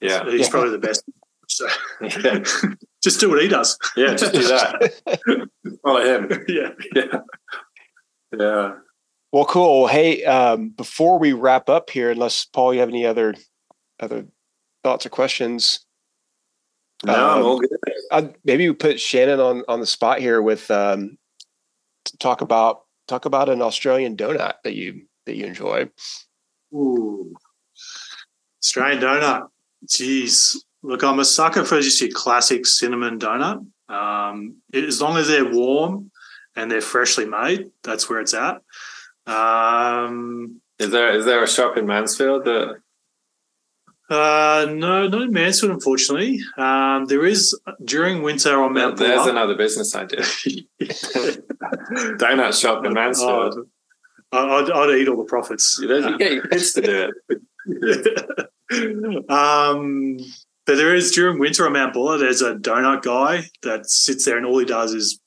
Yeah, 0.00 0.24
He's 0.28 0.40
Yeah. 0.46 0.50
probably 0.50 0.70
the 0.70 0.78
best. 0.78 1.04
So 1.48 1.68
yeah, 2.00 2.42
just 3.04 3.20
do 3.20 3.30
what 3.30 3.40
he 3.40 3.46
does. 3.46 3.78
yeah. 3.96 4.14
Just 4.16 4.32
do 4.32 4.42
that. 4.48 5.48
Follow 5.84 6.04
him. 6.04 6.44
yeah. 6.48 6.70
Yeah, 6.92 7.20
yeah. 8.36 8.72
Well, 9.30 9.44
cool. 9.44 9.86
Hey, 9.86 10.24
um, 10.24 10.70
before 10.70 11.20
we 11.20 11.32
wrap 11.32 11.68
up 11.68 11.90
here, 11.90 12.10
unless 12.10 12.44
Paul, 12.46 12.74
you 12.74 12.80
have 12.80 12.88
any 12.88 13.06
other 13.06 13.34
other 14.00 14.26
thoughts 14.82 15.06
or 15.06 15.10
questions? 15.10 15.86
No, 17.04 17.14
I'm 17.14 17.38
Um, 17.38 17.46
all 17.46 17.60
good. 17.60 17.70
Uh, 18.10 18.28
maybe 18.44 18.68
we 18.68 18.74
put 18.74 18.98
Shannon 18.98 19.38
on 19.38 19.62
on 19.68 19.78
the 19.78 19.86
spot 19.86 20.18
here 20.18 20.42
with 20.42 20.68
um, 20.70 21.16
to 22.06 22.16
talk 22.18 22.40
about 22.40 22.85
talk 23.06 23.24
about 23.24 23.48
an 23.48 23.62
Australian 23.62 24.16
donut 24.16 24.54
that 24.64 24.74
you 24.74 25.06
that 25.26 25.36
you 25.36 25.46
enjoy. 25.46 25.90
Ooh. 26.74 27.34
Australian 28.62 29.02
donut. 29.02 29.48
Jeez. 29.86 30.56
Look, 30.82 31.02
I'm 31.02 31.18
a 31.18 31.24
sucker 31.24 31.64
for 31.64 31.80
just 31.80 32.00
your 32.00 32.10
classic 32.12 32.66
cinnamon 32.66 33.18
donut. 33.18 33.66
Um, 33.88 34.56
as 34.72 35.00
long 35.00 35.16
as 35.16 35.28
they're 35.28 35.48
warm 35.48 36.10
and 36.54 36.70
they're 36.70 36.80
freshly 36.80 37.26
made, 37.26 37.70
that's 37.82 38.08
where 38.08 38.20
it's 38.20 38.34
at. 38.34 38.62
Um, 39.26 40.60
is 40.78 40.90
there 40.90 41.16
is 41.16 41.24
there 41.24 41.42
a 41.42 41.48
shop 41.48 41.76
in 41.76 41.86
Mansfield 41.86 42.44
that? 42.44 42.76
Uh, 44.08 44.66
no, 44.70 45.08
not 45.08 45.22
in 45.22 45.32
Mansfield, 45.32 45.72
unfortunately. 45.72 46.38
Um, 46.56 47.06
there 47.06 47.24
is 47.24 47.58
during 47.84 48.22
winter 48.22 48.62
on 48.62 48.72
Mount. 48.72 48.98
There's 48.98 49.20
Buller. 49.20 49.30
another 49.30 49.56
business 49.56 49.96
idea. 49.96 50.20
Donut 50.80 52.60
shop 52.60 52.84
in 52.84 52.92
Mansfield. 52.92 53.68
Oh, 54.32 54.64
I'd, 54.64 54.70
I'd, 54.70 54.98
eat 54.98 55.08
all 55.08 55.16
the 55.16 55.24
profits. 55.24 55.78
You, 55.80 55.88
know, 55.88 56.08
you 56.08 56.18
get 56.18 56.32
your 56.32 56.46
kids 56.46 56.72
to 56.74 56.82
do 56.82 57.12
it. 57.28 58.50
um, 59.30 60.18
but 60.66 60.76
there 60.76 60.94
is 60.94 61.12
during 61.12 61.38
winter 61.38 61.66
on 61.66 61.72
Mount 61.72 61.94
Buller, 61.94 62.18
there's 62.18 62.42
a 62.42 62.54
donut 62.54 63.02
guy 63.02 63.48
that 63.62 63.88
sits 63.88 64.24
there 64.24 64.36
and 64.36 64.46
all 64.46 64.58
he 64.58 64.64
does 64.64 64.94
is 64.94 65.20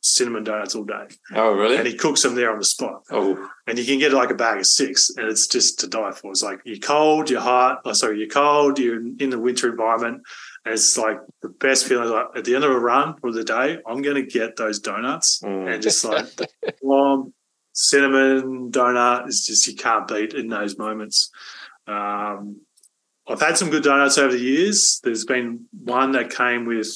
cinnamon 0.00 0.44
donuts 0.44 0.74
all 0.74 0.84
day. 0.84 1.06
Oh, 1.34 1.52
really? 1.52 1.76
And 1.76 1.86
he 1.86 1.94
cooks 1.94 2.22
them 2.22 2.34
there 2.34 2.50
on 2.50 2.58
the 2.58 2.64
spot. 2.64 3.02
Oh. 3.10 3.48
And 3.66 3.78
you 3.78 3.84
can 3.84 3.98
get 3.98 4.12
like 4.12 4.30
a 4.30 4.34
bag 4.34 4.58
of 4.58 4.66
six, 4.66 5.10
and 5.16 5.28
it's 5.28 5.46
just 5.46 5.80
to 5.80 5.86
die 5.86 6.12
for. 6.12 6.30
It's 6.30 6.42
like 6.42 6.60
you're 6.64 6.78
cold, 6.78 7.30
you're 7.30 7.40
hot. 7.40 7.80
Oh, 7.84 7.92
sorry, 7.92 8.18
you're 8.18 8.28
cold, 8.28 8.78
you're 8.78 9.00
in 9.18 9.30
the 9.30 9.38
winter 9.38 9.70
environment. 9.70 10.22
And 10.64 10.74
it's 10.74 10.98
like 10.98 11.18
the 11.42 11.48
best 11.48 11.86
feeling. 11.86 12.08
Like 12.08 12.26
at 12.36 12.44
the 12.44 12.54
end 12.54 12.64
of 12.64 12.70
a 12.70 12.78
run 12.78 13.14
or 13.22 13.32
the 13.32 13.44
day, 13.44 13.78
I'm 13.86 14.02
going 14.02 14.16
to 14.16 14.26
get 14.26 14.56
those 14.56 14.78
donuts 14.78 15.40
mm. 15.42 15.72
and 15.72 15.82
just 15.82 16.04
like 16.04 16.26
the 16.36 16.48
warm 16.82 17.32
cinnamon 17.72 18.70
donut 18.70 19.28
is 19.28 19.44
just 19.46 19.66
you 19.66 19.74
can't 19.74 20.06
beat 20.06 20.34
in 20.34 20.48
those 20.48 20.76
moments. 20.76 21.30
Um, 21.86 22.60
I've 23.28 23.40
had 23.40 23.56
some 23.56 23.70
good 23.70 23.84
donuts 23.84 24.18
over 24.18 24.32
the 24.32 24.40
years. 24.40 25.00
There's 25.02 25.24
been 25.24 25.66
one 25.72 26.12
that 26.12 26.34
came 26.34 26.66
with, 26.66 26.88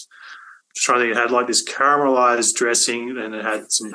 trying 0.76 1.00
to 1.00 1.04
think, 1.06 1.16
it 1.16 1.20
had 1.20 1.30
like 1.30 1.46
this 1.46 1.64
caramelized 1.64 2.54
dressing 2.54 3.16
and 3.16 3.34
it 3.34 3.44
had 3.44 3.70
some 3.70 3.94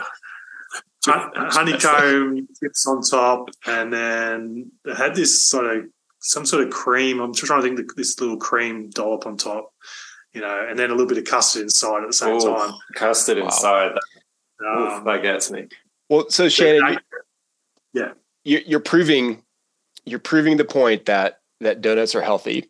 honeycomb 1.06 2.48
tips 2.62 2.86
on 2.88 3.02
top, 3.02 3.50
and 3.66 3.92
then 3.92 4.72
it 4.86 4.96
had 4.96 5.16
this 5.16 5.48
sort 5.50 5.66
of 5.66 5.86
some 6.20 6.46
sort 6.46 6.66
of 6.66 6.72
cream. 6.72 7.20
I'm 7.20 7.34
just 7.34 7.46
trying 7.46 7.62
to 7.62 7.68
think 7.68 7.96
this 7.96 8.20
little 8.20 8.38
cream 8.38 8.90
dollop 8.90 9.26
on 9.26 9.38
top, 9.38 9.74
you 10.34 10.42
know, 10.42 10.68
and 10.70 10.78
then 10.78 10.90
a 10.90 10.94
little 10.94 11.08
bit 11.08 11.18
of 11.18 11.26
custard 11.26 11.64
inside 11.64 12.02
at 12.02 12.08
the 12.08 12.14
same 12.14 12.36
Ooh, 12.36 12.56
time. 12.56 12.74
Custard 12.96 13.38
wow. 13.38 13.46
inside. 13.46 13.92
Um, 14.66 14.78
Oof, 14.78 15.04
that 15.06 15.22
gets 15.22 15.50
me. 15.52 15.68
Well, 16.10 16.30
so 16.30 16.50
Shannon, 16.50 17.00
yeah, 17.94 18.12
you're, 18.44 18.62
you're 18.62 18.80
proving 18.80 19.44
you're 20.06 20.20
proving 20.20 20.58
the 20.58 20.66
point 20.66 21.06
that 21.06 21.40
that 21.62 21.82
donuts 21.82 22.16
are 22.16 22.22
healthy 22.22 22.70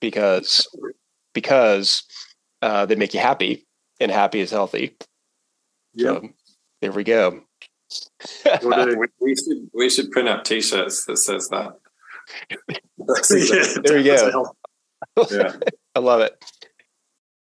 because 0.00 0.66
because 1.34 2.04
uh, 2.62 2.86
they 2.86 2.94
make 2.94 3.14
you 3.14 3.20
happy, 3.20 3.66
and 3.98 4.10
happy 4.10 4.40
is 4.40 4.50
healthy. 4.50 4.96
Yeah, 5.94 6.20
so, 6.20 6.28
there 6.80 6.92
we 6.92 7.04
go. 7.04 7.42
we 9.20 9.34
should 9.34 9.70
we 9.74 9.90
should 9.90 10.10
print 10.10 10.28
up 10.28 10.44
T-shirts 10.44 11.06
that 11.06 11.16
says 11.16 11.48
that. 11.48 11.72
there 13.84 13.98
you 13.98 14.04
go. 14.04 14.54
Yeah, 15.30 15.52
I 15.94 15.98
love 15.98 16.20
it. 16.20 16.42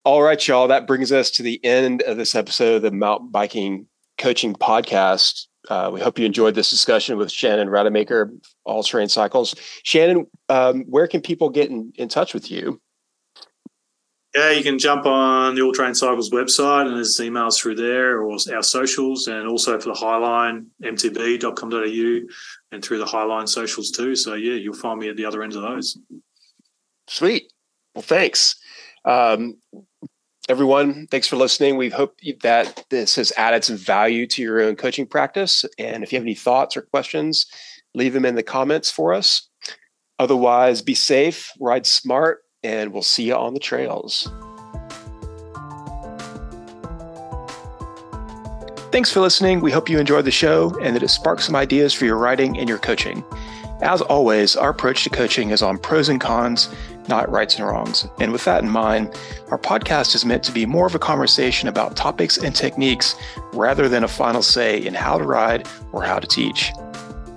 All 0.05 0.23
right, 0.23 0.49
y'all. 0.49 0.69
That 0.69 0.87
brings 0.87 1.13
us 1.13 1.31
to 1.33 1.43
the 1.43 1.65
end 1.65 2.03
of 2.03 2.17
this 2.17 2.35
episode 2.35 2.77
of 2.77 2.83
the 2.83 2.91
Mountain 2.91 3.31
Biking 3.31 3.87
Coaching 4.19 4.55
Podcast. 4.55 5.47
Uh, 5.69 5.91
we 5.93 6.01
hope 6.01 6.19
you 6.19 6.27
enjoyed 6.27 6.55
this 6.55 6.71
discussion 6.71 7.17
with 7.17 7.31
Shannon 7.31 7.69
Rademaker, 7.69 8.31
All 8.65 8.83
Terrain 8.83 9.09
Cycles. 9.09 9.55
Shannon, 9.85 10.27
um, 10.49 10.83
where 10.89 11.07
can 11.07 11.21
people 11.21 11.51
get 11.51 11.71
in, 11.71 11.93
in 11.97 12.09
touch 12.09 12.35
with 12.35 12.51
you? 12.51 12.81
Yeah, 14.35 14.51
you 14.51 14.63
can 14.63 14.79
jump 14.79 15.05
on 15.05 15.55
the 15.55 15.61
All 15.61 15.73
Terrain 15.73 15.95
Cycles 15.95 16.31
website 16.31 16.87
and 16.87 16.97
there's 16.97 17.19
emails 17.21 17.61
through 17.61 17.75
there 17.75 18.23
or 18.23 18.39
our 18.55 18.63
socials 18.63 19.27
and 19.27 19.47
also 19.47 19.79
for 19.79 19.91
the 19.91 19.95
Highline, 19.95 20.67
mtb.com.au 20.83 22.35
and 22.73 22.83
through 22.83 22.99
the 22.99 23.05
Highline 23.05 23.47
socials 23.47 23.91
too. 23.91 24.17
So, 24.17 24.33
yeah, 24.35 24.55
you'll 24.55 24.75
find 24.75 24.99
me 24.99 25.11
at 25.11 25.17
the 25.17 25.27
other 25.27 25.43
end 25.43 25.55
of 25.55 25.61
those. 25.63 25.99
Sweet. 27.09 27.53
Well, 27.95 28.03
thanks. 28.03 28.57
Um, 29.05 29.59
everyone, 30.49 31.09
thanks 31.11 31.29
for 31.29 31.37
listening. 31.37 31.77
We 31.77 31.91
hope 31.91 32.19
that 32.41 32.87
this 32.89 33.17
has 33.17 33.33
added 33.37 33.65
some 33.65 33.77
value 33.77 34.27
to 34.29 34.41
your 34.41 34.63
own 34.63 34.77
coaching 34.77 35.07
practice. 35.07 35.67
And 35.79 36.03
if 36.03 36.11
you 36.11 36.17
have 36.17 36.25
any 36.25 36.35
thoughts 36.35 36.75
or 36.75 36.83
questions, 36.83 37.47
leave 37.95 38.15
them 38.15 38.25
in 38.25 38.37
the 38.37 38.43
comments 38.43 38.91
for 38.91 39.13
us. 39.13 39.47
Otherwise, 40.19 40.81
be 40.81 40.95
safe, 40.95 41.51
ride 41.61 41.85
smart, 41.85 42.42
and 42.63 42.93
we'll 42.93 43.03
see 43.03 43.25
you 43.25 43.35
on 43.35 43.55
the 43.55 43.61
trails. 43.61 44.31
Thanks 48.91 49.11
for 49.11 49.21
listening. 49.21 49.61
We 49.61 49.71
hope 49.71 49.89
you 49.89 49.99
enjoyed 49.99 50.27
the 50.27 50.31
show 50.31 50.79
and 50.81 50.95
that 50.95 51.03
it 51.03 51.09
sparked 51.09 51.43
some 51.43 51.57
ideas 51.57 51.95
for 51.95 52.05
your 52.05 52.17
writing 52.17 52.59
and 52.59 52.69
your 52.69 52.79
coaching. 52.79 53.25
As 53.81 54.01
always, 54.03 54.55
our 54.55 54.71
approach 54.71 55.03
to 55.05 55.11
coaching 55.11 55.51
is 55.51 55.63
on 55.63 55.79
pros 55.79 56.09
and 56.09 56.21
cons 56.21 56.69
not 57.09 57.31
rights 57.31 57.57
and 57.57 57.67
wrongs. 57.67 58.07
And 58.21 58.33
with 58.33 58.45
that 58.45 58.63
in 58.63 58.71
mind, 58.71 59.15
our 59.51 59.59
podcast 59.59 60.15
is 60.15 60.25
meant 60.25 60.43
to 60.45 60.53
be 60.53 60.67
more 60.67 60.87
of 60.87 60.95
a 60.95 60.99
conversation 60.99 61.69
about 61.69 61.97
topics 61.97 62.39
and 62.39 62.55
techniques 62.55 63.15
rather 63.53 63.89
than 63.89 64.05
a 64.05 64.09
final 64.09 64.43
say 64.43 64.79
in 64.79 64.95
how 64.95 65.19
to 65.19 65.25
ride 65.25 65.67
or 65.93 66.03
how 66.03 66.19
to 66.19 66.27
teach. 66.27 66.73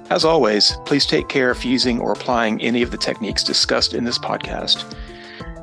As 0.09 0.23
always, 0.23 0.77
please 0.85 1.05
take 1.05 1.29
care 1.29 1.49
if 1.49 1.65
using 1.65 1.99
or 1.99 2.11
applying 2.11 2.61
any 2.61 2.83
of 2.83 2.91
the 2.91 2.97
techniques 2.97 3.43
discussed 3.43 3.93
in 3.93 4.03
this 4.03 4.19
podcast. 4.19 4.95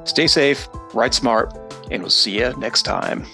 Stay 0.04 0.26
safe, 0.26 0.68
ride 0.94 1.14
smart, 1.14 1.56
and 1.90 2.02
we'll 2.02 2.10
see 2.10 2.38
you 2.38 2.54
next 2.58 2.82
time. 2.82 3.24